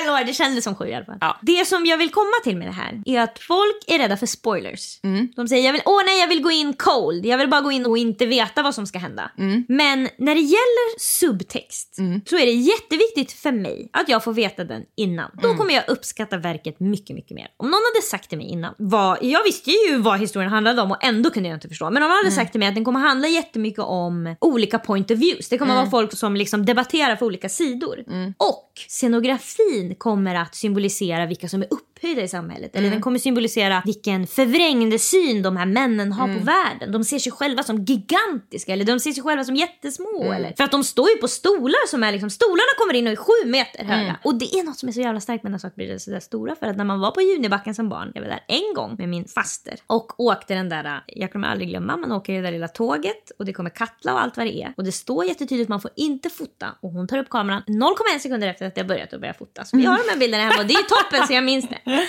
My 0.00 0.06
lord, 0.10 0.26
det 0.26 0.32
kändes 0.34 0.64
som 0.64 0.74
sju 0.74 0.84
i 0.88 0.94
alla 0.94 1.04
fall. 1.04 1.18
Ja. 1.20 1.36
Det 1.42 1.64
som 1.68 1.86
jag 1.86 1.96
vill 1.98 2.10
komma 2.10 2.32
till 2.44 2.56
med 2.56 2.68
det 2.68 2.72
här 2.72 3.02
är 3.06 3.20
att 3.20 3.38
folk 3.38 3.84
är 3.86 3.98
rädda 3.98 4.16
för 4.16 4.26
spoilers. 4.26 5.00
Mm. 5.02 5.28
De 5.36 5.48
säger 5.48 5.64
jag 5.66 5.72
vill, 5.72 5.82
åh 5.84 6.02
nej 6.06 6.20
jag 6.20 6.28
vill 6.28 6.42
gå 6.42 6.50
in 6.50 6.72
cold, 6.72 7.26
jag 7.26 7.38
vill 7.38 7.48
bara 7.48 7.60
gå 7.60 7.72
in 7.72 7.86
och 7.86 7.98
inte 7.98 8.26
veta 8.26 8.62
vad 8.62 8.74
som 8.74 8.86
ska 8.86 8.98
hända. 8.98 9.30
Mm. 9.38 9.64
Men 9.68 10.08
när 10.18 10.34
det 10.34 10.40
gäller 10.40 10.98
subtext 10.98 11.94
så 12.26 12.36
är 12.36 12.46
det 12.46 12.52
jätteviktigt 12.52 13.32
för 13.32 13.52
mig 13.52 13.90
att 13.92 14.08
jag 14.08 14.24
får 14.24 14.32
veta 14.32 14.64
den 14.64 14.82
innan. 14.96 15.30
Då 15.42 15.48
Mm. 15.48 15.58
kommer 15.58 15.74
jag 15.74 15.84
uppskatta 15.88 16.36
verket 16.36 16.80
mycket, 16.80 17.16
mycket 17.16 17.34
mer. 17.34 17.48
Om 17.56 17.66
någon 17.70 17.80
hade 17.94 18.06
sagt 18.06 18.28
till 18.28 18.38
mig 18.38 18.46
innan, 18.46 18.74
vad, 18.78 19.18
jag 19.22 19.44
visste 19.44 19.70
ju 19.70 19.96
vad 19.98 20.20
historien 20.20 20.50
handlade 20.52 20.82
om 20.82 20.90
och 20.90 21.04
ändå 21.04 21.30
kunde 21.30 21.48
jag 21.48 21.56
inte 21.56 21.68
förstå. 21.68 21.84
Men 21.90 22.02
om 22.02 22.08
någon 22.08 22.10
Mm. 22.14 22.24
hade 22.24 22.36
sagt 22.36 22.52
till 22.52 22.58
mig 22.58 22.68
att 22.68 22.74
den 22.74 22.84
kommer 22.84 23.00
handla 23.00 23.28
jättemycket 23.28 23.78
om 23.84 24.36
olika 24.40 24.78
point 24.78 25.10
of 25.10 25.18
views. 25.18 25.48
Det 25.48 25.58
kommer 25.58 25.74
vara 25.74 25.90
folk 25.90 26.16
som 26.18 26.36
liksom 26.36 26.66
debatterar 26.66 27.16
för 27.16 27.26
olika 27.26 27.48
sidor. 27.48 28.04
Och 28.38 28.70
scenografin 28.88 29.83
kommer 29.98 30.34
att 30.34 30.54
symbolisera 30.54 31.26
vilka 31.26 31.48
som 31.48 31.62
är 31.62 31.68
upphöjda 32.04 32.22
i 32.22 32.28
samhället. 32.28 32.76
Eller 32.76 32.90
den 32.90 33.00
kommer 33.00 33.18
symbolisera 33.18 33.82
vilken 33.84 34.26
förvrängd 34.26 35.00
syn 35.00 35.42
de 35.42 35.56
här 35.56 35.66
männen 35.66 36.12
har 36.12 36.26
på 36.38 36.44
världen. 36.44 36.92
De 36.92 37.04
ser 37.04 37.18
sig 37.18 37.32
själva 37.32 37.62
som 37.62 37.84
gigantiska 37.84 38.72
eller 38.72 38.84
de 38.84 39.00
ser 39.00 39.12
sig 39.12 39.22
själva 39.22 39.44
som 39.44 39.56
jättesmå. 39.56 40.32
Eller, 40.32 40.52
för 40.56 40.64
att 40.64 40.70
de 40.70 40.84
står 40.84 41.10
ju 41.10 41.16
på 41.16 41.28
stolar 41.28 41.88
som 41.88 42.02
är 42.02 42.12
liksom, 42.12 42.30
stolarna 42.30 42.72
kommer 42.78 42.94
in 42.94 43.06
och 43.06 43.12
är 43.12 43.16
sju 43.16 43.50
meter 43.50 43.84
höga. 43.84 44.16
Och 44.24 44.34
det 44.34 44.44
är 44.44 44.62
något 44.62 44.78
som 44.78 44.88
är 44.88 44.92
så 44.92 45.00
jävla 45.00 45.20
starkt 45.20 45.42
med 45.42 45.52
när 45.52 45.58
saker 45.58 45.76
blir 45.76 45.98
sådär 45.98 46.20
stora. 46.20 46.56
För 46.56 46.66
att 46.66 46.76
när 46.76 46.84
man 46.84 47.00
var 47.00 47.10
på 47.10 47.20
Junibacken 47.20 47.74
som 47.74 47.88
barn, 47.88 48.12
jag 48.14 48.22
var 48.22 48.28
där 48.28 48.44
en 48.48 48.74
gång 48.74 48.94
med 48.98 49.08
min 49.08 49.24
faster 49.24 49.74
och 49.86 50.20
åkte 50.20 50.54
den 50.54 50.68
där, 50.68 51.02
jag 51.06 51.32
kommer 51.32 51.48
aldrig 51.48 51.68
glömma, 51.68 51.96
man 51.96 52.12
åker 52.12 52.32
det 52.32 52.40
där 52.40 52.52
lilla 52.52 52.68
tåget 52.68 53.30
och 53.38 53.44
det 53.44 53.52
kommer 53.52 53.70
Katla 53.70 54.12
och 54.12 54.22
allt 54.22 54.36
vad 54.36 54.46
det 54.46 54.62
är. 54.62 54.74
Och 54.76 54.84
det 54.84 54.92
står 54.92 55.24
jättetydligt 55.24 55.68
man 55.68 55.80
får 55.80 55.90
inte 55.96 56.30
fota 56.30 56.74
och 56.80 56.90
hon 56.90 57.08
tar 57.08 57.18
upp 57.18 57.28
kameran 57.28 57.62
0,1 57.66 58.18
sekunder 58.18 58.48
efter 58.48 58.66
att 58.66 58.76
jag 58.76 58.86
börjat 58.86 59.12
att 59.12 59.20
börja 59.20 59.34
fota. 59.34 59.64
Så 59.64 59.76
vi 59.76 59.84
har 59.86 59.98
de 59.98 60.10
här 60.10 60.18
bilderna 60.18 60.44
hemma 60.44 60.60
och 60.60 60.66
det 60.66 60.74
är 60.74 60.82
toppen 60.82 61.26
så 61.26 61.32
jag 61.32 61.44
minns 61.44 61.68
det. 61.68 61.78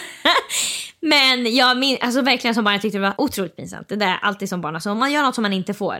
Men 1.06 1.56
jag 1.56 1.78
min, 1.78 1.98
alltså 2.02 2.22
verkligen 2.22 2.56
som 2.56 2.64
barn, 2.64 2.74
jag 2.74 2.82
tyckte 2.82 2.98
det 2.98 3.02
var 3.02 3.14
otroligt 3.18 3.56
pinsamt. 3.56 3.90
Det 3.90 3.96
där 3.96 4.08
är 4.08 4.20
alltid 4.22 4.50
som 4.50 4.62
barn, 4.62 4.76
alltså 4.76 4.92
om 4.92 5.00
man 5.00 5.12
gör 5.12 5.22
något 5.22 5.36
som 5.36 5.42
man 5.42 5.54
inte 5.54 5.74
får. 5.74 5.98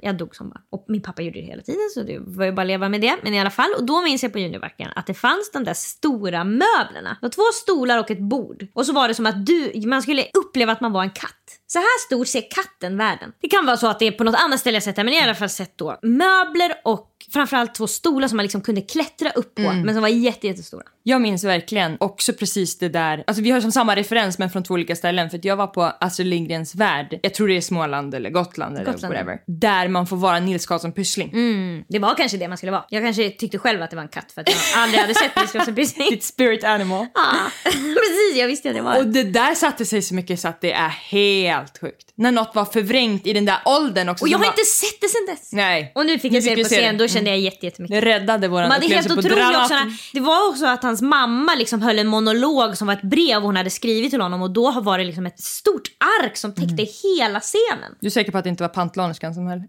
Jag 0.00 0.18
dog 0.18 0.36
som 0.36 0.48
barn. 0.48 0.62
Och 0.70 0.84
min 0.88 1.02
pappa 1.02 1.22
gjorde 1.22 1.40
det 1.40 1.46
hela 1.46 1.62
tiden 1.62 1.90
så 1.94 2.02
det 2.02 2.18
var 2.18 2.44
ju 2.44 2.52
bara 2.52 2.62
att 2.62 2.66
leva 2.66 2.88
med 2.88 3.00
det. 3.00 3.16
Men 3.22 3.34
i 3.34 3.40
alla 3.40 3.50
fall, 3.50 3.70
och 3.78 3.86
då 3.86 4.02
minns 4.02 4.22
jag 4.22 4.32
på 4.32 4.38
juniorbacken 4.38 4.90
att 4.96 5.06
det 5.06 5.14
fanns 5.14 5.50
de 5.52 5.64
där 5.64 5.74
stora 5.74 6.44
möblerna. 6.44 7.16
Det 7.20 7.22
var 7.22 7.28
två 7.28 7.42
stolar 7.52 7.98
och 7.98 8.10
ett 8.10 8.20
bord. 8.20 8.66
Och 8.74 8.86
så 8.86 8.92
var 8.92 9.08
det 9.08 9.14
som 9.14 9.26
att 9.26 9.46
du, 9.46 9.72
man 9.86 10.02
skulle 10.02 10.24
uppleva 10.34 10.72
att 10.72 10.80
man 10.80 10.92
var 10.92 11.02
en 11.02 11.10
katt. 11.10 11.34
Så 11.66 11.78
här 11.78 12.06
stor 12.06 12.24
ser 12.24 12.42
katten 12.50 12.98
världen. 12.98 13.32
Det 13.40 13.48
kan 13.48 13.66
vara 13.66 13.76
så 13.76 13.86
att 13.86 13.98
det 13.98 14.06
är 14.06 14.12
på 14.12 14.24
något 14.24 14.40
annat 14.44 14.60
ställe 14.60 14.76
jag 14.76 14.82
sett 14.82 14.96
det, 14.96 15.04
men 15.04 15.14
i 15.14 15.22
alla 15.22 15.34
fall 15.34 15.48
sett 15.48 15.78
då 15.78 15.98
möbler 16.02 16.74
och 16.84 17.10
framförallt 17.32 17.74
två 17.74 17.86
stolar 17.86 18.28
som 18.28 18.36
man 18.36 18.44
liksom 18.44 18.60
kunde 18.60 18.80
klättra 18.80 19.30
upp 19.30 19.54
på, 19.54 19.62
men 19.62 19.94
som 19.94 20.00
var 20.02 20.08
jätte, 20.08 20.46
jättestora. 20.46 20.82
Jag 21.02 21.20
minns 21.20 21.44
verkligen 21.44 21.96
också 22.00 22.32
precis 22.32 22.78
det 22.78 22.88
där. 22.88 23.24
Alltså 23.26 23.42
vi 23.42 23.50
har 23.50 23.60
som 23.60 23.72
samma 23.72 23.96
referens 23.96 24.38
men 24.38 24.50
från 24.50 24.62
två 24.62 24.74
olika 24.74 24.96
ställen. 24.96 25.30
För 25.30 25.40
jag 25.42 25.56
var 25.56 25.66
på 25.66 25.82
Astrid 25.82 26.26
Lindgrens 26.26 26.74
värld. 26.74 27.18
Jag 27.22 27.34
tror 27.34 27.48
det 27.48 27.56
är 27.56 27.60
Småland 27.60 28.14
eller 28.14 28.30
Gotland 28.30 28.76
eller 28.78 28.92
Gotland, 28.92 29.14
whatever. 29.14 29.38
Där 29.46 29.88
man 29.88 30.06
får 30.06 30.16
vara 30.16 30.40
Nils 30.40 30.66
Karlsson 30.66 30.92
Pyssling. 30.92 31.30
Mm, 31.32 31.84
det 31.88 31.98
var 31.98 32.14
kanske 32.14 32.36
det 32.36 32.48
man 32.48 32.56
skulle 32.56 32.72
vara. 32.72 32.84
Jag 32.88 33.02
kanske 33.02 33.30
tyckte 33.30 33.58
själv 33.58 33.82
att 33.82 33.90
det 33.90 33.96
var 33.96 34.02
en 34.02 34.08
katt 34.08 34.32
för 34.32 34.40
att 34.40 34.48
jag 34.48 34.82
aldrig 34.82 35.00
hade 35.00 35.14
sett 35.14 35.36
Nils 35.36 35.52
Karlsson 35.52 35.74
Pyssling. 35.74 36.10
Ditt 36.10 36.24
spirit 36.24 36.64
animal. 36.64 37.06
Ja, 37.14 37.50
precis. 37.64 38.36
Jag 38.36 38.46
visste 38.46 38.68
att 38.68 38.74
det 38.76 38.82
var 38.82 38.98
Och 38.98 39.06
det 39.06 39.22
där 39.22 39.54
satte 39.54 39.84
sig 39.84 40.02
så 40.02 40.14
mycket 40.14 40.40
så 40.40 40.48
att 40.48 40.60
det 40.60 40.72
är 40.72 40.88
helt 40.88 41.78
sjukt. 41.80 42.12
När 42.14 42.32
något 42.32 42.54
var 42.54 42.64
förvrängt 42.64 43.26
i 43.26 43.32
den 43.32 43.44
där 43.44 43.58
åldern 43.64 44.08
också. 44.08 44.24
Och 44.24 44.28
jag 44.28 44.38
har 44.38 44.44
var- 44.44 44.52
inte 44.52 44.64
sett 44.64 45.00
det 45.00 45.08
sen 45.08 45.26
dess. 45.36 45.52
Nej. 45.52 45.92
Och 45.94 46.06
nu 46.06 46.18
fick 46.18 46.32
jag 46.32 46.42
se 46.42 46.54
det 46.54 46.62
på 46.62 46.68
scen, 46.68 46.98
då 46.98 47.08
kände 47.18 47.30
Mm. 47.30 47.42
jag 47.42 47.52
jätte, 47.52 47.66
jättemycket. 47.66 48.00
Det 48.00 48.06
räddade 48.06 48.48
våran 48.48 48.68
Men 48.68 48.80
det 48.80 48.86
är 48.86 48.88
helt 48.94 49.10
upplevelse 49.10 49.28
på 49.28 49.34
otroligt 49.34 49.56
också. 49.62 49.74
Dramaten. 49.74 49.98
Det 50.12 50.20
var 50.20 50.48
också 50.48 50.66
att 50.66 50.82
hans 50.82 51.02
mamma 51.02 51.54
liksom 51.54 51.82
höll 51.82 51.98
en 51.98 52.06
monolog 52.06 52.76
som 52.76 52.86
var 52.86 52.94
ett 52.94 53.02
brev 53.02 53.42
hon 53.42 53.56
hade 53.56 53.70
skrivit 53.70 54.10
till 54.10 54.20
honom 54.20 54.42
och 54.42 54.50
då 54.50 54.80
var 54.80 54.98
det 54.98 55.04
liksom 55.04 55.26
ett 55.26 55.40
stort 55.40 55.88
ark 56.22 56.36
som 56.36 56.54
täckte 56.54 56.86
hela 57.02 57.40
scenen. 57.40 57.94
Du 58.00 58.06
är 58.06 58.10
säker 58.10 58.32
på 58.32 58.38
att 58.38 58.44
det 58.44 58.50
inte 58.50 58.62
var 58.62 58.68
pantlånerskan 58.68 59.34
som 59.34 59.46
höll? 59.46 59.58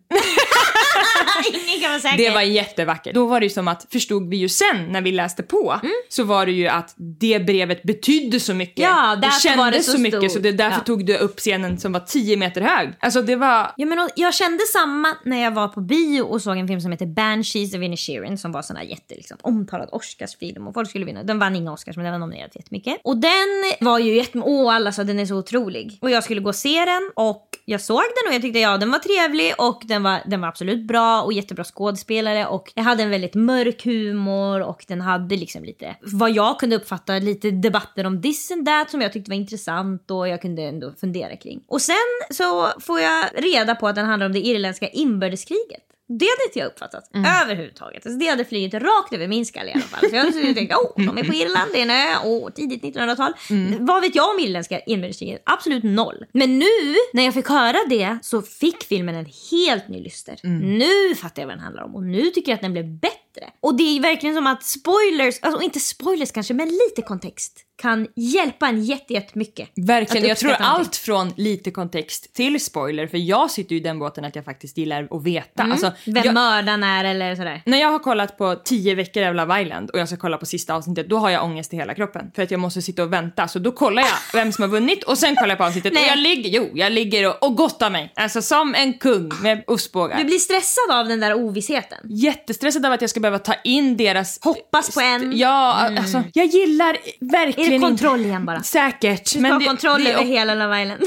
Ingen 1.54 1.82
kan 1.82 1.90
vara 1.92 2.00
säker. 2.00 2.18
Det 2.18 2.30
var 2.30 2.42
jättevackert. 2.42 3.14
Då 3.14 3.26
var 3.26 3.40
det 3.40 3.46
ju 3.46 3.50
som 3.50 3.68
att, 3.68 3.88
förstod 3.92 4.30
vi 4.30 4.38
ju 4.38 4.50
sen 4.50 4.86
när 4.90 5.02
vi 5.02 5.12
läste 5.12 5.44
på, 5.44 5.80
Mm. 5.84 5.94
så 6.10 6.24
var 6.24 6.46
det 6.46 6.52
ju 6.52 6.68
att 6.68 6.94
det 6.98 7.40
brevet 7.46 7.84
betydde 7.84 8.40
så 8.40 8.54
mycket. 8.54 8.80
Ja, 8.84 9.16
det 9.22 9.32
kändes 9.44 9.58
var 9.58 9.72
det 9.72 9.84
så 9.84 9.92
så 9.92 9.98
mycket 9.98 10.32
så 10.32 10.40
det 10.40 10.52
därför 10.52 10.78
Ja. 10.78 10.84
tog 10.84 11.06
du 11.06 11.18
upp 11.18 11.40
scenen 11.40 11.80
som 11.80 11.92
var 11.94 12.00
10 12.00 12.38
meter 12.38 12.62
hög. 12.62 12.90
Alltså 13.00 13.22
det 13.22 13.36
var... 13.36 13.72
Ja, 13.78 13.86
men 13.86 14.10
jag 14.16 14.34
kände 14.34 14.64
samma 14.74 15.16
när 15.26 15.44
jag 15.44 15.52
var 15.52 15.68
på 15.68 15.82
bio 15.82 16.22
och 16.22 16.42
såg 16.42 16.58
en 16.58 16.68
film 16.68 16.82
som 16.82 16.92
heter 16.92 17.06
Banshees 17.06 17.74
of 17.76 17.82
Inisherin 17.82 18.38
som 18.38 18.52
var 18.52 18.62
sån 18.62 18.76
här 18.76 18.84
jätte 18.84 19.16
liksom, 19.16 19.38
omtalad 19.42 19.90
Oscarsfilm 19.92 20.68
och 20.68 20.74
folk 20.74 20.90
skulle 20.90 21.06
vinna. 21.06 21.24
Den 21.24 21.40
vann 21.40 21.56
inga 21.56 21.74
Oscars 21.74 21.96
men 21.96 22.04
den 22.06 22.12
var 22.14 22.20
nominerad 22.20 22.50
jättemycket. 22.56 22.98
Och 23.04 23.18
den 23.18 23.48
var 23.82 24.00
ju 24.00 24.16
jätte... 24.16 24.40
Åh, 24.40 24.76
alla 24.76 24.92
sa 24.92 25.04
den 25.04 25.20
är 25.20 25.26
så 25.26 25.36
otrolig. 25.36 25.98
Och 26.02 26.10
jag 26.12 26.24
skulle 26.24 26.42
gå 26.42 26.50
och 26.50 26.56
se 26.56 26.86
den 26.86 27.12
och 27.16 27.49
jag 27.70 27.82
såg 27.82 28.02
den 28.02 28.30
och 28.30 28.36
jag 28.36 28.42
tyckte 28.42 28.60
ja, 28.60 28.78
den 28.78 28.92
var 28.92 29.00
trevlig 29.00 29.54
och 29.58 29.82
den 29.86 30.04
var, 30.04 30.20
den 30.26 30.42
var 30.42 30.48
absolut 30.48 30.88
bra 30.88 31.22
och 31.22 31.34
jättebra 31.34 31.64
skådespelare 31.64 32.48
och 32.48 32.72
jag 32.76 32.84
hade 32.84 33.04
en 33.04 33.10
väldigt 33.10 33.36
mörk 33.36 33.86
humor 33.86 34.62
och 34.62 34.86
den 34.88 35.02
hade 35.02 35.36
liksom 35.36 35.64
lite, 35.64 35.96
vad 36.02 36.32
jag 36.32 36.60
kunde 36.60 36.76
uppfatta, 36.76 37.20
lite 37.20 37.52
debatter 37.52 38.06
om 38.06 38.22
this 38.22 38.52
and 38.52 38.66
that 38.66 38.92
som 38.92 39.02
jag 39.02 39.14
tyckte 39.14 39.32
var 39.32 39.36
intressant 39.36 40.12
och 40.12 40.28
jag 40.28 40.42
kunde 40.42 40.62
ändå 40.62 40.94
fundera 41.02 41.36
kring. 41.36 41.64
Och 41.68 41.82
sen 41.82 41.96
så 42.32 42.68
får 42.80 43.00
jag 43.00 43.26
reda 43.36 43.76
på 43.76 43.88
att 43.88 43.96
den 43.96 44.06
handlar 44.06 44.26
om 44.26 44.34
det 44.34 44.40
irländska 44.40 44.88
inbördeskriget. 44.88 45.89
Det 46.12 46.26
hade 46.26 46.46
inte 46.46 46.60
jag 46.60 46.68
uppfattat 46.68 47.10
överhuvudtaget. 47.42 48.06
Alltså 48.06 48.20
det 48.20 48.28
hade 48.28 48.46
flugit 48.46 48.74
rakt 48.74 49.14
över 49.14 49.28
min 49.28 49.46
skalle 49.46 49.70
i 49.70 49.74
alla 49.74 49.82
fall. 49.82 50.10
Så 50.10 50.16
jag 50.16 50.24
hade 50.24 50.54
tänkt, 50.54 50.74
oh, 50.74 51.06
de 51.06 51.18
är 51.18 51.24
på 51.24 51.34
Irland, 51.34 51.72
det 51.74 51.80
är 51.80 51.84
en 51.84 51.90
ö, 51.90 52.30
oh, 52.30 52.52
tidigt 52.52 52.84
1900-tal. 52.84 53.34
Vad 53.80 54.02
vet 54.02 54.16
jag 54.16 54.30
om 54.30 54.40
irländska 54.40 54.80
inbördeskriget? 54.80 55.42
Absolut 55.46 55.84
noll. 55.84 56.26
Men 56.32 56.60
nu, 56.60 56.66
när 57.14 57.24
jag 57.26 57.34
fick 57.34 57.48
höra 57.50 57.78
det, 57.90 58.18
så 58.22 58.42
fick 58.42 58.84
filmen 58.84 59.16
en 59.16 59.28
helt 59.52 59.88
ny 59.88 60.04
lyster. 60.04 60.40
Nu 60.80 61.16
fattar 61.16 61.42
jag 61.42 61.48
vad 61.48 61.56
den 61.56 61.64
handlar 61.64 61.84
om 61.84 61.96
och 61.96 62.04
nu 62.04 62.22
tycker 62.26 62.52
jag 62.52 62.56
att 62.56 62.62
den 62.62 62.72
blev 62.74 62.86
bättre. 63.00 63.16
Och 63.62 63.76
det 63.78 63.84
är 63.98 64.02
verkligen 64.02 64.36
som 64.36 64.48
att 64.48 64.64
spoilers, 64.64 65.36
alltså 65.42 65.62
inte 65.62 65.80
spoilers 65.80 66.32
kanske, 66.32 66.54
men 66.54 66.68
lite 66.68 67.02
kontext 67.08 67.66
kan 67.82 68.08
hjälpa 68.16 68.68
en 68.68 68.84
jätte- 68.84 69.14
jättemycket. 69.14 69.70
Verkligen, 69.76 70.28
jag 70.28 70.38
tror 70.38 70.48
någonting. 70.50 70.68
allt 70.70 70.96
från 70.96 71.34
lite 71.38 71.72
kontext 71.72 72.34
till 72.34 72.60
spoiler, 72.66 73.08
för 73.08 73.18
jag 73.18 73.52
sitter 73.52 73.72
ju 73.76 73.78
i 73.82 73.84
den 73.84 74.00
båten 74.00 74.26
att 74.26 74.36
jag 74.36 74.46
faktiskt 74.46 74.78
gillar 74.78 75.08
att 75.12 75.24
veta. 75.24 75.64
Alltså, 75.64 75.86
Mm. 75.88 75.98
Vem 76.06 76.24
jag, 76.26 76.34
mördaren 76.34 76.84
är 76.84 77.06
eller 77.06 77.36
sådär. 77.36 77.62
när 77.66 77.78
jag 77.78 77.92
har 77.92 78.00
kollat 78.00 78.38
på 78.38 78.56
10 78.56 78.96
veckor 78.96 79.24
av 79.24 79.36
Love 79.36 79.62
Island 79.62 79.90
och 79.90 80.00
jag 80.00 80.08
ska 80.08 80.18
kolla 80.18 80.38
på 80.38 80.46
sista 80.46 80.74
avsnittet, 80.74 81.10
då 81.10 81.18
har 81.18 81.30
jag 81.30 81.44
ångest 81.44 81.74
i 81.74 81.76
hela 81.76 81.94
kroppen. 81.94 82.32
För 82.36 82.44
att 82.44 82.52
jag 82.52 82.60
måste 82.60 82.82
sitta 82.82 83.04
och 83.04 83.14
vänta, 83.14 83.48
så 83.48 83.60
då 83.60 83.72
kollar 83.72 84.02
jag 84.02 84.12
vem 84.34 84.52
som 84.52 84.62
har 84.62 84.70
vunnit 84.70 85.04
och 85.04 85.18
sen 85.18 85.36
kollar 85.36 85.50
jag 85.50 85.58
på 85.58 85.64
avsnittet. 85.64 85.92
Och 85.94 86.00
jag 86.08 86.18
ligger, 86.20 86.50
jo, 86.50 86.70
jag 86.74 86.92
ligger 86.92 87.28
och, 87.30 87.44
och 87.50 87.56
gottar 87.56 87.90
mig. 87.90 88.12
Alltså 88.16 88.42
som 88.42 88.76
en 88.76 88.94
kung 88.94 89.32
med 89.42 89.64
ostbågar. 89.68 90.18
Du 90.18 90.24
blir 90.24 90.38
stressad 90.40 90.92
av 91.00 91.08
den 91.08 91.20
där 91.20 91.34
ovissheten. 91.34 91.98
jättestressad 92.10 92.86
av 92.86 92.92
att 92.92 93.02
jag 93.02 93.10
ska 93.10 93.19
behöva 93.20 93.40
ta 93.40 93.54
in 93.64 93.98
deras... 93.98 94.40
Hoppas 94.42 94.94
på 94.94 95.02
en. 95.02 95.38
Ja, 95.38 95.74
alltså 95.98 96.24
jag 96.34 96.46
gillar 96.46 96.98
verkligen 97.20 97.68
Är 97.68 97.70
det 97.70 97.76
inte- 97.76 97.88
kontroll 97.88 98.26
igen 98.26 98.46
bara? 98.46 98.64
Säkert. 98.64 99.24
Du 99.34 99.40
ska 99.40 99.48
ha 99.48 99.60
det- 99.60 99.66
kontroll 99.66 100.08
över 100.08 100.24
hela 100.24 100.56
Love 100.56 100.82
Island. 100.84 101.02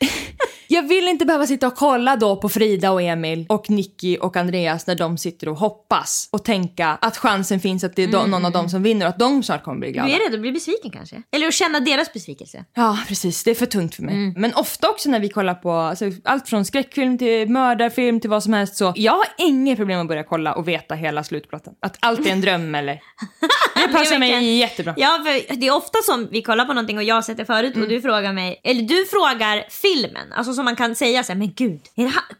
Jag 0.72 0.88
vill 0.88 1.08
inte 1.08 1.26
behöva 1.26 1.46
sitta 1.46 1.66
och 1.66 1.76
kolla 1.76 2.16
då 2.16 2.36
på 2.36 2.48
Frida 2.48 2.90
och 2.90 3.02
Emil 3.02 3.46
och 3.48 3.70
Nicky 3.70 4.16
och 4.16 4.36
Andreas 4.36 4.86
när 4.86 4.94
de 4.94 5.18
sitter 5.18 5.48
och 5.48 5.56
hoppas 5.56 6.28
och 6.32 6.44
tänka 6.44 6.88
att 7.00 7.16
chansen 7.16 7.60
finns 7.60 7.84
att 7.84 7.96
det 7.96 8.02
är 8.02 8.08
de, 8.08 8.30
någon 8.30 8.44
av 8.44 8.52
dem 8.52 8.68
som 8.68 8.82
vinner 8.82 9.06
och 9.06 9.10
att 9.10 9.18
de 9.18 9.42
snart 9.42 9.64
kommer 9.64 9.78
bli 9.78 9.92
glada. 9.92 10.08
Du 10.08 10.14
är 10.14 10.18
rädd 10.18 10.34
att 10.34 10.40
bli 10.40 10.52
besviken 10.52 10.90
kanske? 10.90 11.22
Eller 11.32 11.46
att 11.46 11.54
känna 11.54 11.80
deras 11.80 12.12
besvikelse? 12.12 12.64
Ja, 12.74 12.98
precis. 13.08 13.44
Det 13.44 13.50
är 13.50 13.54
för 13.54 13.66
tungt 13.66 13.94
för 13.94 14.02
mig. 14.02 14.34
Men 14.36 14.54
ofta 14.54 14.90
också 14.90 15.10
när 15.10 15.20
vi 15.20 15.28
kollar 15.28 15.54
på 15.54 15.72
alltså, 15.72 16.04
allt 16.24 16.48
från 16.48 16.64
skräckfilm 16.64 17.18
till 17.18 17.50
mördarfilm 17.50 18.20
till 18.20 18.30
vad 18.30 18.42
som 18.42 18.52
helst 18.52 18.76
så 18.76 18.92
jag 18.96 19.12
har 19.12 19.26
inget 19.38 19.76
problem 19.76 20.00
att 20.00 20.08
börja 20.08 20.24
kolla 20.24 20.52
och 20.52 20.68
veta 20.68 20.94
hela 20.94 21.24
slutplotten. 21.24 21.72
Att 21.82 21.96
allt 22.00 22.26
är 22.26 22.30
en 22.30 22.40
dröm 22.40 22.74
eller... 22.80 23.00
Det 23.74 23.92
passar 23.92 24.18
mig 24.18 24.56
jättebra. 24.58 24.94
Ja, 24.96 25.22
för 25.24 25.56
det 25.56 25.66
är 25.66 25.74
ofta 25.74 25.98
som 26.04 26.28
vi 26.30 26.42
kollar 26.42 26.64
på 26.64 26.72
någonting 26.72 26.96
och 26.96 27.04
jag 27.04 27.14
har 27.14 27.22
sett 27.22 27.36
det 27.36 27.44
förut 27.44 27.76
och 27.76 27.88
du 27.88 28.00
frågar 28.00 28.32
mig, 28.32 28.60
eller 28.64 28.82
du 28.82 29.04
frågar 29.04 29.64
filmen, 29.94 30.32
alltså 30.32 30.52
som 30.52 30.64
man 30.64 30.76
kan 30.76 30.94
säga 30.94 31.22
så 31.24 31.32
här, 31.32 31.38
men 31.38 31.52
gud? 31.56 31.80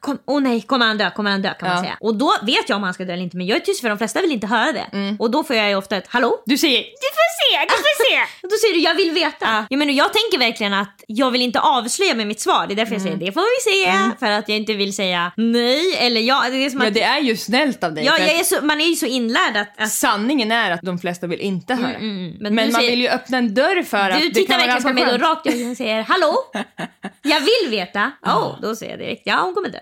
Kom, 0.01 0.19
oh 0.27 0.41
nej, 0.41 0.63
kommer 0.63 0.87
han 0.87 0.99
dö, 0.99 1.11
kommer 1.11 1.31
han 1.31 1.43
dö 1.43 1.55
kan 1.55 1.69
man 1.69 1.77
Ja. 1.77 1.83
säga. 1.83 1.97
Och 2.01 2.15
då 2.15 2.35
vet 2.43 2.69
jag 2.69 2.77
om 2.77 2.83
han 2.83 2.95
ska 2.95 3.05
dö 3.05 3.13
eller 3.13 3.23
inte, 3.23 3.37
men 3.37 3.47
jag 3.47 3.57
är 3.57 3.61
tyst 3.61 3.81
för 3.81 3.89
de 3.89 3.99
flesta 3.99 4.21
vill 4.21 4.33
inte 4.33 4.47
höra 4.47 4.73
det. 4.73 5.17
Och 5.19 5.31
då 5.31 5.45
får 5.45 5.57
jag 5.57 5.69
ju 5.69 5.75
ofta 5.75 5.97
ett 5.97 6.07
hallå? 6.09 6.43
Du 6.47 6.59
säger 6.59 6.79
Du 6.79 7.09
får 7.19 7.31
se, 7.41 7.65
du 7.69 7.75
får 7.77 8.05
se! 8.05 8.21
Då 8.43 8.57
säger 8.57 8.75
du 8.75 8.81
jag 8.81 8.95
vill 8.95 9.11
veta. 9.11 9.67
Jag, 9.71 9.79
menar, 9.79 9.93
jag 9.93 10.13
tänker 10.13 10.39
verkligen 10.39 10.75
att 10.75 11.05
jag 11.07 11.31
vill 11.31 11.41
inte 11.43 11.61
avslöja 11.61 12.15
med 12.15 12.27
mitt 12.27 12.41
svar. 12.41 12.67
Det 12.67 12.75
är 12.75 12.77
därför 12.77 12.93
jag 12.93 13.03
säger 13.03 13.17
det 13.17 13.33
får 13.33 13.41
vi 13.41 13.73
se. 13.85 14.11
För 14.19 14.31
att 14.33 14.49
jag 14.49 14.57
inte 14.59 14.75
vill 14.75 14.93
säga 14.97 15.33
nej 15.37 15.97
eller 15.99 16.21
ja. 16.21 16.45
Det 16.51 16.57
är 16.65 16.71
som 16.71 16.81
Ja, 16.81 16.89
att, 16.89 16.95
det 16.95 17.03
är 17.03 17.21
ju 17.21 17.37
snällt 17.37 17.85
av 17.85 17.95
dig. 17.95 18.05
ja, 18.05 18.19
jag 18.19 18.31
är 18.41 18.45
så, 18.45 18.65
man 18.65 18.81
är 18.81 18.85
ju 18.85 18.95
så 18.95 19.07
inlärd 19.07 19.57
att, 19.57 19.81
att 19.83 19.93
Sanningen 19.93 20.53
är 20.53 20.71
att 20.71 20.83
de 20.83 20.99
flesta 20.99 21.27
vill 21.27 21.41
inte 21.41 21.75
höra. 21.75 21.99
Men 21.99 22.37
Men, 22.41 22.57
du 22.57 22.63
man 22.63 22.73
säger- 22.73 22.91
vill 22.91 23.01
ju 23.01 23.09
öppna 23.09 23.39
en 23.39 23.55
dörr 23.55 23.83
för 23.83 24.11
att 24.11 24.21
Du 24.21 24.29
det 24.29 24.35
tittar 24.35 24.59
kan 24.59 24.61
vara 24.61 24.67
verkligen 24.75 24.97
ganska 24.97 25.05
på 25.05 25.11
mig 25.11 25.19
då 25.19 25.27
rakt 25.27 25.47
i 25.47 25.73
och 25.73 25.77
säger 25.77 26.03
hallå? 26.03 26.37
Jag 27.23 27.40
vill 27.41 27.71
veta. 27.71 28.13
Oh, 28.23 28.61
då 28.63 28.77
säger 28.77 28.93
jag 28.93 29.01
direkt 29.01 29.23
ja 29.25 29.41
hon 29.43 29.55
kommer 29.55 29.69
dö. 29.69 29.79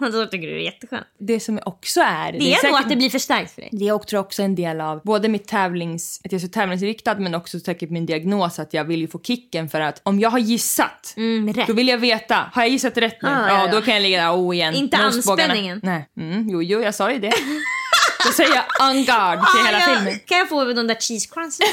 Och 0.00 0.12
då 0.12 0.26
tycker 0.26 0.46
du 0.46 0.54
det 0.54 0.60
är 0.60 0.64
jätteskönt. 0.64 1.06
Det 1.18 1.40
som 1.40 1.60
också 1.66 2.00
är... 2.00 2.32
Det 2.32 2.38
är, 2.38 2.40
nog 2.50 2.56
säkert- 2.60 2.80
att 2.80 2.88
det 2.88 2.96
blir 2.96 3.10
förstärkt 3.10 3.54
för 3.54 3.60
dig. 3.60 3.70
Det 3.72 3.88
är 3.88 3.92
också 3.92 4.18
också 4.18 4.42
en 4.42 4.54
del 4.54 4.80
av 4.80 5.00
både 5.04 5.28
mitt 5.28 5.48
tävlings, 5.48 6.20
att 6.24 6.32
jag 6.32 6.38
är 6.42 6.46
så 6.46 6.52
tävlingsinriktad 6.52 7.14
men 7.14 7.34
också 7.34 7.60
säkert 7.60 7.90
min 7.90 8.06
diagnos 8.06 8.58
att 8.58 8.74
jag 8.74 8.84
vill 8.84 9.00
ju 9.00 9.08
få 9.08 9.20
kicken 9.20 9.68
för 9.68 9.80
att 9.80 10.00
om 10.02 10.20
jag 10.20 10.30
har 10.30 10.38
gissat 10.38 11.14
Mm, 11.16 11.52
då 11.66 11.72
vill 11.72 11.88
jag 11.88 11.98
veta, 11.98 12.50
har 12.52 12.62
jag 12.62 12.68
gissat 12.70 12.96
rätt 12.96 13.22
nu? 13.22 13.28
Ah, 13.28 13.32
ja, 13.32 13.48
ja, 13.48 13.66
ja. 13.66 13.72
då 13.72 13.82
kan 13.82 13.94
jag 13.94 14.02
ligga 14.02 14.22
där 14.22 14.36
oh 14.36 14.54
igen. 14.56 14.74
Inte 14.74 14.96
anspänningen. 14.96 15.80
Nej, 15.82 16.08
mm, 16.16 16.48
jo, 16.50 16.62
jo, 16.62 16.80
jag 16.82 16.94
sa 16.94 17.12
ju 17.12 17.18
det. 17.18 17.32
då 18.26 18.32
säger 18.32 18.54
jag 18.54 18.90
on 18.90 19.04
guard 19.04 19.38
till 19.38 19.66
hela 19.66 19.78
Ah, 19.78 19.80
jag, 19.80 19.96
filmen. 19.98 20.20
Kan 20.26 20.38
jag 20.38 20.48
få 20.48 20.64
de 20.64 20.86
där 20.86 20.94
cheese 20.94 21.28
crunchen? 21.30 21.66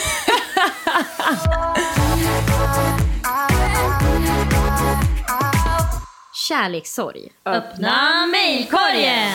Kärlekssorg. 6.48 7.32
Öppna 7.46 8.26
mejlkorgen! 8.32 9.32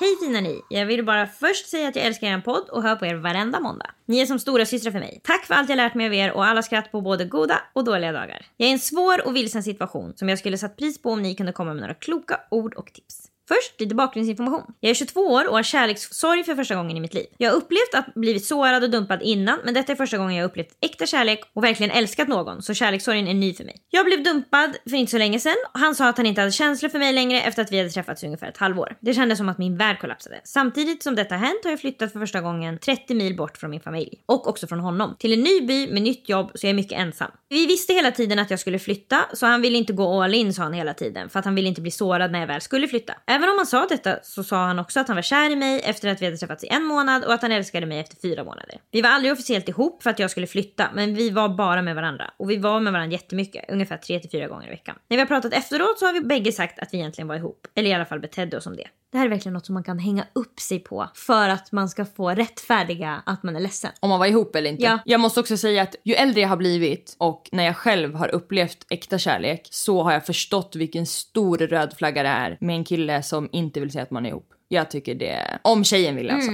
Hej 0.00 0.16
fina 0.20 0.40
ni! 0.40 0.60
Jag 0.68 0.86
vill 0.86 1.04
bara 1.04 1.26
först 1.26 1.68
säga 1.68 1.88
att 1.88 1.96
jag 1.96 2.04
älskar 2.04 2.26
er 2.26 2.40
podd 2.40 2.68
och 2.68 2.82
hör 2.82 2.96
på 2.96 3.06
er 3.06 3.14
varenda 3.14 3.60
måndag. 3.60 3.90
Ni 4.06 4.20
är 4.20 4.26
som 4.26 4.38
stora 4.38 4.66
systrar 4.66 4.92
för 4.92 4.98
mig. 4.98 5.20
Tack 5.24 5.44
för 5.44 5.54
allt 5.54 5.68
jag 5.68 5.76
lärt 5.76 5.94
mig 5.94 6.06
av 6.06 6.14
er 6.14 6.32
och 6.32 6.44
alla 6.44 6.62
skratt 6.62 6.92
på 6.92 7.00
både 7.00 7.24
goda 7.24 7.60
och 7.72 7.84
dåliga 7.84 8.12
dagar. 8.12 8.46
Jag 8.56 8.66
är 8.66 8.70
i 8.70 8.72
en 8.72 8.78
svår 8.78 9.26
och 9.26 9.36
vilsen 9.36 9.62
situation 9.62 10.12
som 10.16 10.28
jag 10.28 10.38
skulle 10.38 10.58
satt 10.58 10.76
pris 10.76 11.02
på 11.02 11.10
om 11.10 11.22
ni 11.22 11.34
kunde 11.34 11.52
komma 11.52 11.74
med 11.74 11.80
några 11.80 11.94
kloka 11.94 12.40
ord 12.50 12.74
och 12.74 12.92
tips. 12.92 13.31
Först 13.52 13.80
lite 13.80 13.94
bakgrundsinformation. 13.94 14.62
Jag 14.80 14.90
är 14.90 14.94
22 14.94 15.20
år 15.20 15.48
och 15.48 15.54
har 15.54 15.62
kärlekssorg 15.62 16.44
för 16.44 16.54
första 16.54 16.74
gången 16.74 16.96
i 16.96 17.00
mitt 17.00 17.14
liv. 17.14 17.26
Jag 17.38 17.50
har 17.50 17.56
upplevt 17.56 17.94
att 17.94 18.14
blivit 18.14 18.44
sårad 18.44 18.84
och 18.84 18.90
dumpad 18.90 19.22
innan, 19.22 19.58
men 19.64 19.74
detta 19.74 19.92
är 19.92 19.96
första 19.96 20.18
gången 20.18 20.36
jag 20.36 20.44
har 20.44 20.48
upplevt 20.48 20.68
äkta 20.80 21.06
kärlek 21.06 21.40
och 21.52 21.64
verkligen 21.64 21.90
älskat 21.90 22.28
någon, 22.28 22.62
så 22.62 22.74
kärlekssorgen 22.74 23.28
är 23.28 23.34
ny 23.34 23.54
för 23.54 23.64
mig. 23.64 23.76
Jag 23.90 24.06
blev 24.06 24.22
dumpad 24.22 24.76
för 24.88 24.96
inte 24.96 25.10
så 25.10 25.18
länge 25.18 25.38
sedan. 25.40 25.56
Han 25.72 25.94
sa 25.94 26.08
att 26.08 26.16
han 26.16 26.26
inte 26.26 26.40
hade 26.40 26.52
känslor 26.52 26.88
för 26.88 26.98
mig 26.98 27.12
längre 27.12 27.40
efter 27.40 27.62
att 27.62 27.72
vi 27.72 27.78
hade 27.78 27.90
träffats 27.90 28.22
i 28.22 28.26
ungefär 28.26 28.48
ett 28.48 28.56
halvår. 28.56 28.96
Det 29.00 29.14
kändes 29.14 29.38
som 29.38 29.48
att 29.48 29.58
min 29.58 29.76
värld 29.76 30.00
kollapsade. 30.00 30.40
Samtidigt 30.44 31.02
som 31.02 31.14
detta 31.14 31.34
hänt 31.36 31.60
har 31.64 31.70
jag 31.70 31.80
flyttat 31.80 32.12
för 32.12 32.20
första 32.20 32.40
gången 32.40 32.78
30 32.78 33.14
mil 33.14 33.36
bort 33.36 33.56
från 33.56 33.70
min 33.70 33.80
familj. 33.80 34.22
Och 34.26 34.48
också 34.48 34.66
från 34.66 34.80
honom. 34.80 35.16
Till 35.18 35.32
en 35.32 35.40
ny 35.40 35.60
by 35.60 35.92
med 35.92 36.02
nytt 36.02 36.28
jobb 36.28 36.50
så 36.54 36.66
jag 36.66 36.70
är 36.70 36.74
mycket 36.74 36.98
ensam. 36.98 37.30
Vi 37.48 37.66
visste 37.66 37.92
hela 37.92 38.10
tiden 38.10 38.38
att 38.38 38.50
jag 38.50 38.60
skulle 38.60 38.78
flytta 38.78 39.24
så 39.32 39.46
han 39.46 39.62
ville 39.62 39.78
inte 39.78 39.92
gå 39.92 40.22
all 40.22 40.34
in 40.34 40.54
sa 40.54 40.62
han 40.62 40.72
hela 40.72 40.94
tiden 40.94 41.28
för 41.28 41.38
att 41.38 41.44
han 41.44 41.54
ville 41.54 41.68
inte 41.68 41.80
bli 41.80 41.90
sårad 41.90 42.32
när 42.32 42.40
jag 42.40 42.46
väl 42.46 42.60
skulle 42.60 42.88
flytta. 42.88 43.14
Även 43.26 43.41
om 43.48 43.56
han 43.56 43.66
sa 43.66 43.86
detta 43.86 44.18
så 44.22 44.44
sa 44.44 44.56
han 44.56 44.78
också 44.78 45.00
att 45.00 45.08
han 45.08 45.16
var 45.16 45.22
kär 45.22 45.50
i 45.50 45.56
mig 45.56 45.80
efter 45.84 46.08
att 46.08 46.22
vi 46.22 46.24
hade 46.24 46.36
träffats 46.36 46.64
i 46.64 46.68
en 46.68 46.84
månad 46.84 47.24
och 47.24 47.32
att 47.32 47.42
han 47.42 47.52
älskade 47.52 47.86
mig 47.86 47.98
efter 47.98 48.16
fyra 48.16 48.44
månader. 48.44 48.78
Vi 48.90 49.02
var 49.02 49.10
aldrig 49.10 49.32
officiellt 49.32 49.68
ihop 49.68 50.02
för 50.02 50.10
att 50.10 50.18
jag 50.18 50.30
skulle 50.30 50.46
flytta 50.46 50.88
men 50.94 51.14
vi 51.14 51.30
var 51.30 51.48
bara 51.48 51.82
med 51.82 51.94
varandra 51.94 52.30
och 52.36 52.50
vi 52.50 52.56
var 52.56 52.80
med 52.80 52.92
varandra 52.92 53.12
jättemycket, 53.12 53.64
ungefär 53.70 53.96
3-4 53.96 54.48
gånger 54.48 54.66
i 54.66 54.70
veckan. 54.70 54.96
När 55.08 55.16
vi 55.16 55.20
har 55.20 55.26
pratat 55.26 55.52
efteråt 55.52 55.98
så 55.98 56.06
har 56.06 56.12
vi 56.12 56.20
bägge 56.20 56.52
sagt 56.52 56.78
att 56.78 56.88
vi 56.92 56.98
egentligen 56.98 57.28
var 57.28 57.36
ihop, 57.36 57.66
eller 57.74 57.90
i 57.90 57.94
alla 57.94 58.04
fall 58.04 58.20
betedde 58.20 58.56
oss 58.56 58.64
som 58.64 58.76
det. 58.76 58.88
Det 59.12 59.18
här 59.18 59.24
är 59.24 59.30
verkligen 59.30 59.54
något 59.54 59.66
som 59.66 59.74
man 59.74 59.84
kan 59.84 59.98
hänga 59.98 60.26
upp 60.32 60.60
sig 60.60 60.78
på 60.78 61.08
för 61.14 61.48
att 61.48 61.72
man 61.72 61.88
ska 61.88 62.04
få 62.04 62.30
rättfärdiga 62.30 63.22
att 63.26 63.42
man 63.42 63.56
är 63.56 63.60
ledsen. 63.60 63.90
Om 64.00 64.10
man 64.10 64.18
var 64.18 64.26
ihop 64.26 64.56
eller 64.56 64.70
inte. 64.70 64.84
Ja. 64.84 64.98
Jag 65.04 65.20
måste 65.20 65.40
också 65.40 65.56
säga 65.56 65.82
att 65.82 65.94
ju 66.04 66.14
äldre 66.14 66.40
jag 66.40 66.48
har 66.48 66.56
blivit 66.56 67.16
och 67.18 67.48
när 67.52 67.64
jag 67.64 67.76
själv 67.76 68.14
har 68.14 68.28
upplevt 68.28 68.86
äkta 68.90 69.18
kärlek 69.18 69.68
så 69.70 70.02
har 70.02 70.12
jag 70.12 70.26
förstått 70.26 70.76
vilken 70.76 71.06
stor 71.06 71.58
röd 71.58 71.94
flagga 71.96 72.22
det 72.22 72.28
är 72.28 72.56
med 72.60 72.76
en 72.76 72.84
kille 72.84 73.21
som 73.22 73.48
inte 73.52 73.80
vill 73.80 73.90
säga 73.90 74.02
att 74.02 74.10
man 74.10 74.26
är 74.26 74.30
ihop. 74.30 74.48
Jag 74.68 74.90
tycker 74.90 75.14
det 75.14 75.28
är... 75.30 75.58
Om 75.62 75.84
tjejen 75.84 76.16
vill 76.16 76.30
alltså. 76.30 76.50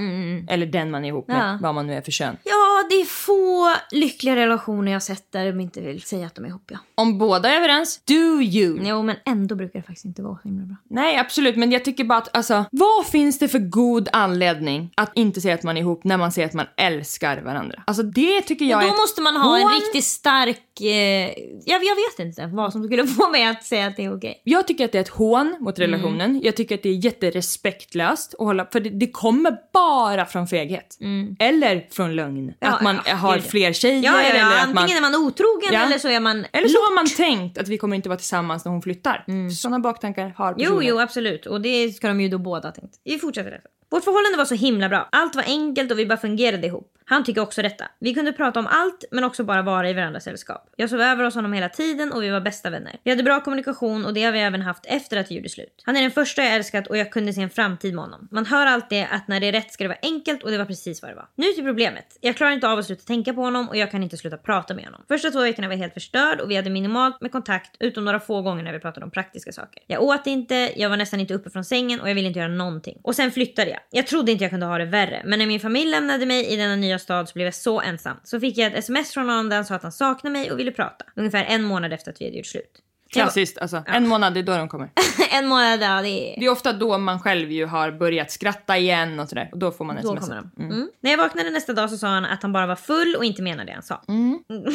Eller 0.49 0.67
den 0.67 0.91
man 0.91 1.05
är 1.05 1.09
ihop 1.09 1.29
med, 1.29 1.37
Ja. 1.37 1.59
vad 1.63 1.75
man 1.75 1.87
nu 1.87 1.95
är 1.95 2.01
för 2.01 2.11
kön. 2.13 2.37
Ja, 2.45 2.87
det 2.91 2.95
är 2.95 3.05
få 3.05 3.75
lyckliga 3.91 4.37
relationer 4.37 4.93
jag 4.93 5.03
sett 5.03 5.33
där 5.33 5.47
de 5.47 5.61
inte 5.61 5.81
vill 5.81 6.03
säga 6.03 6.27
att 6.27 6.35
de 6.35 6.45
är 6.45 6.49
ihop. 6.49 6.71
Ja. 6.71 6.79
Om 6.95 7.19
båda 7.19 7.49
är 7.51 7.57
överens, 7.57 8.01
do 8.05 8.15
you. 8.43 8.79
Jo, 8.83 9.03
men 9.03 9.17
ändå 9.25 9.55
brukar 9.55 9.79
det 9.79 9.83
faktiskt 9.87 10.05
inte 10.05 10.23
vara 10.23 10.39
så 10.43 10.49
himla 10.49 10.67
bra. 10.67 10.77
Nej, 10.91 11.17
absolut. 11.19 11.57
Men 11.57 11.73
jag 11.73 11.85
tycker 11.85 12.05
bara 12.05 12.19
att 12.19 12.37
alltså, 12.37 12.65
vad 12.71 13.07
finns 13.07 13.39
det 13.39 13.49
för 13.49 13.59
god 13.59 14.09
anledning 14.13 14.93
att 14.97 15.11
inte 15.15 15.41
säga 15.41 15.55
att 15.55 15.63
man 15.63 15.77
är 15.77 15.81
ihop 15.81 16.05
när 16.05 16.17
man 16.17 16.33
säger 16.33 16.49
att 16.49 16.55
man 16.55 16.67
älskar 16.77 17.43
varandra? 17.43 17.83
Alltså 17.87 18.03
det 18.03 18.41
tycker 18.43 18.65
jag 18.65 18.77
Och 18.77 18.83
är 18.83 18.87
då 18.89 18.93
ett 18.95 19.01
måste 19.01 19.21
man 19.23 19.37
ha 19.37 19.59
en 19.59 19.69
riktigt 19.81 20.05
stark... 20.05 20.63
Eh, 20.83 21.29
jag, 21.65 21.85
jag 21.85 21.97
vet 21.97 22.19
inte 22.27 22.47
vad 22.47 22.73
som 22.73 22.85
skulle 22.85 23.07
få 23.19 23.29
mig 23.31 23.45
att 23.47 23.65
säga 23.65 23.87
att 23.87 23.97
det 23.97 24.05
är 24.05 24.17
okej. 24.17 24.41
Jag 24.45 24.67
tycker 24.67 24.85
att 24.85 24.93
det 24.93 24.99
är 24.99 25.03
ett 25.03 25.09
hån 25.09 25.57
mot 25.61 25.79
Mm. 25.79 25.91
relationen. 25.91 26.41
Jag 26.45 26.57
tycker 26.57 26.75
att 26.75 26.83
det 26.83 26.89
är 26.89 27.05
jätterespektlöst 27.05 28.35
att 28.35 28.47
hålla, 28.47 28.67
för 28.73 28.81
det, 28.81 28.91
det 28.91 29.11
kommer 29.11 29.57
bara 29.73 30.27
från 30.27 30.47
feghet. 30.47 30.99
Eller 31.39 31.87
från 31.91 32.17
lögn. 32.17 32.39
Mm. 32.39 32.55
Ja, 32.61 32.69
att 32.69 32.83
man 32.83 32.99
ja, 33.07 33.15
har 33.15 33.39
fler 33.39 33.73
tjejer 33.73 34.03
Ja, 34.05 34.21
eller 34.21 34.41
att 34.45 34.63
Antingen 34.69 34.75
man... 35.03 35.15
är 35.15 35.19
man 35.19 35.27
otrogen 35.27 35.75
eller 35.75 35.99
så 35.99 36.09
är 36.09 36.21
man... 36.21 36.47
Eller 36.53 36.69
så 36.69 36.79
har 36.79 36.95
man 36.95 37.07
tänkt 37.07 37.59
att 37.59 37.69
vi 37.69 37.79
kommer 37.79 37.97
inte 37.97 38.09
vara 38.09 38.17
tillsammans 38.19 38.65
när 38.65 38.73
hon 38.73 38.83
flyttar. 38.83 39.25
Sådana 39.55 39.79
baktankar 39.79 40.35
har 40.37 40.53
personer. 40.53 40.71
Mm. 40.71 40.83
Jo, 40.85 40.91
jo, 40.91 41.01
absolut. 41.01 41.47
Och 41.47 41.61
det 41.61 41.91
ska 41.97 42.09
de 42.09 42.21
ju 42.21 42.29
då 42.29 42.39
båda 42.39 42.69
ha 42.69 42.73
tänkt. 42.75 42.95
Vi 43.05 43.19
fortsätter 43.19 43.51
därför. 43.51 43.69
Vårt 43.91 44.05
förhållande 44.05 44.39
var 44.39 44.45
så 44.45 44.55
himla 44.55 44.89
bra. 44.89 45.09
Allt 45.13 45.37
var 45.37 45.43
enkelt 45.43 45.93
och 45.93 45.99
vi 45.99 46.07
bara 46.07 46.19
fungerade 46.19 46.67
ihop. 46.67 46.95
Han 47.05 47.25
tycker 47.25 47.41
också 47.41 47.63
detta. 47.63 47.85
Vi 47.99 48.15
kunde 48.15 48.33
prata 48.33 48.61
om 48.61 48.67
allt 48.67 49.05
men 49.11 49.25
också 49.25 49.45
bara 49.45 49.63
vara 49.63 49.91
i 49.91 49.95
varandras 49.95 50.25
sällskap. 50.25 50.71
Jag 50.77 50.91
sov 50.91 51.01
över 51.01 51.25
hos 51.25 51.35
honom 51.35 51.53
hela 51.53 51.69
tiden 51.69 52.13
och 52.13 52.23
vi 52.23 52.31
var 52.31 52.41
bästa 52.41 52.71
vänner. 52.71 52.97
Vi 53.03 53.11
hade 53.11 53.23
bra 53.23 53.41
kommunikation 53.41 54.05
och 54.05 54.15
det 54.15 54.25
har 54.25 54.33
vi 54.33 54.41
även 54.41 54.63
haft 54.63 54.87
efter 54.87 55.17
att 55.17 55.31
vi 55.31 55.35
gjorde 55.35 55.49
slut. 55.49 55.83
Han 55.85 55.97
är 55.97 56.03
den 56.03 56.11
första 56.11 56.45
jag 56.45 56.55
älskat 56.55 56.87
och 56.87 56.97
jag 56.97 57.13
kunde 57.13 57.33
se 57.33 57.43
en 57.43 57.51
framtid 57.51 57.95
med 57.95 58.05
honom. 58.05 58.29
Man 58.31 58.47
hör 58.47 58.67
alltid 58.67 59.07
att 59.11 59.29
när 59.29 59.41
det 59.41 59.47
är 59.47 59.53
rätt 59.53 59.73
ska 59.73 59.85
det 59.85 59.89
vara 59.89 59.99
enkelt 60.03 60.43
och 60.43 60.51
det 60.51 60.59
var 60.59 60.65
precis 60.65 61.03
vad 61.03 61.11
det 61.11 61.15
var. 61.15 61.29
Nu 61.35 61.45
till 61.45 61.65
problemet. 61.65 62.19
Jag 62.21 62.37
klarar 62.37 62.53
inte 62.53 62.69
av 62.69 62.79
att 62.79 62.87
sluta 62.87 63.03
tänka 63.03 63.35
på 63.35 63.41
honom 63.41 63.69
och 63.69 63.77
jag 63.77 63.91
kan 63.91 64.03
inte 64.03 64.17
sluta 64.17 64.37
prata 64.37 64.75
med 64.75 64.85
honom. 64.85 65.03
Första 65.09 65.31
två 65.31 65.41
veckorna 65.41 65.69
var 65.69 65.75
jag 65.75 65.81
helt 65.81 65.95
förstörd 65.95 66.41
och 66.41 66.51
vi 66.51 66.57
hade 66.57 66.71
minimalt 66.71 67.21
med 67.21 67.33
kontakt 67.33 67.77
utom 67.81 68.05
några 68.05 68.21
få 68.21 68.43
gånger 68.43 68.63
när 68.63 68.73
vi 68.73 68.79
pratade 68.79 69.05
om 69.05 69.11
praktiska 69.11 69.53
saker. 69.53 69.83
Jag 69.87 70.03
åt 70.03 70.27
inte, 70.27 70.73
jag 70.77 70.91
var 70.91 70.97
nästan 70.97 71.21
inte 71.21 71.35
uppe 71.35 71.51
från 71.51 71.65
sängen 71.65 72.01
och 72.01 72.11
jag 72.11 72.15
ville 72.15 72.29
inte 72.29 72.39
göra 72.39 72.53
någonting. 72.53 72.99
Och 73.03 73.17
sen 73.17 73.31
flyttade 73.31 73.71
jag. 73.71 73.78
Jag 73.91 74.07
trodde 74.07 74.33
inte 74.33 74.45
jag 74.45 74.51
kunde 74.51 74.67
ha 74.67 74.79
det 74.79 74.85
värre, 74.85 75.23
men 75.25 75.39
när 75.39 75.47
min 75.47 75.61
familj 75.61 75.91
lämnade 75.91 76.27
mig 76.27 76.47
i 76.47 76.57
denna 76.57 76.77
nya 76.77 76.99
stad 76.99 77.29
så 77.29 77.33
blev 77.35 77.45
jag 77.45 77.55
så 77.55 77.81
ensam. 77.81 78.17
Så 78.25 78.41
fick 78.41 78.59
jag 78.59 78.73
ett 78.73 78.79
sms 78.79 79.15
från 79.15 79.29
honom 79.29 79.49
där 79.49 79.57
han 79.57 79.65
sa 79.65 79.75
att 79.75 79.83
han 79.83 79.93
saknade 79.93 80.33
mig 80.33 80.53
och 80.53 80.59
ville 80.59 80.73
prata. 80.73 81.05
Ungefär 81.17 81.45
en 81.45 81.63
månad 81.63 81.93
efter 81.93 82.11
att 82.11 82.21
vi 82.21 82.25
hade 82.25 82.37
gjort 82.37 82.47
slut. 82.47 82.83
Klassiskt 83.13 83.59
alltså. 83.59 83.83
En 83.87 84.09
månad, 84.09 84.35
det 84.35 84.41
är 84.41 84.43
då 84.45 84.57
de 84.57 84.69
kommer. 84.69 84.91
en 85.33 85.47
månad, 85.47 85.83
ja 85.83 86.03
det 86.03 86.09
är... 86.09 86.41
Det 86.41 86.47
är 86.47 86.51
ofta 86.51 86.73
då 86.73 86.99
man 86.99 87.21
själv 87.21 87.53
ju 87.53 87.67
har 87.67 87.91
börjat 87.91 88.31
skratta 88.31 88.79
igen 88.79 89.21
och 89.21 89.29
sådär. 89.29 89.49
Och 89.53 89.59
då 89.59 89.71
får 89.71 89.85
man 89.85 89.97
Då 89.97 90.01
sms. 90.03 90.21
kommer 90.21 90.43
de. 90.57 90.63
Mm. 90.63 90.89
När 91.01 91.11
jag 91.11 91.19
vaknade 91.19 91.51
nästa 91.51 91.73
dag 91.73 91.91
så 91.91 91.97
sa 91.97 92.09
han 92.09 92.25
att 92.25 92.43
han 92.43 92.53
bara 92.53 92.67
var 92.67 92.77
full 92.77 93.15
och 93.17 93.25
inte 93.25 93.43
menade 93.43 93.65
det 93.65 93.73
han 93.73 93.83
sa. 93.83 94.03
Mm. 94.09 94.39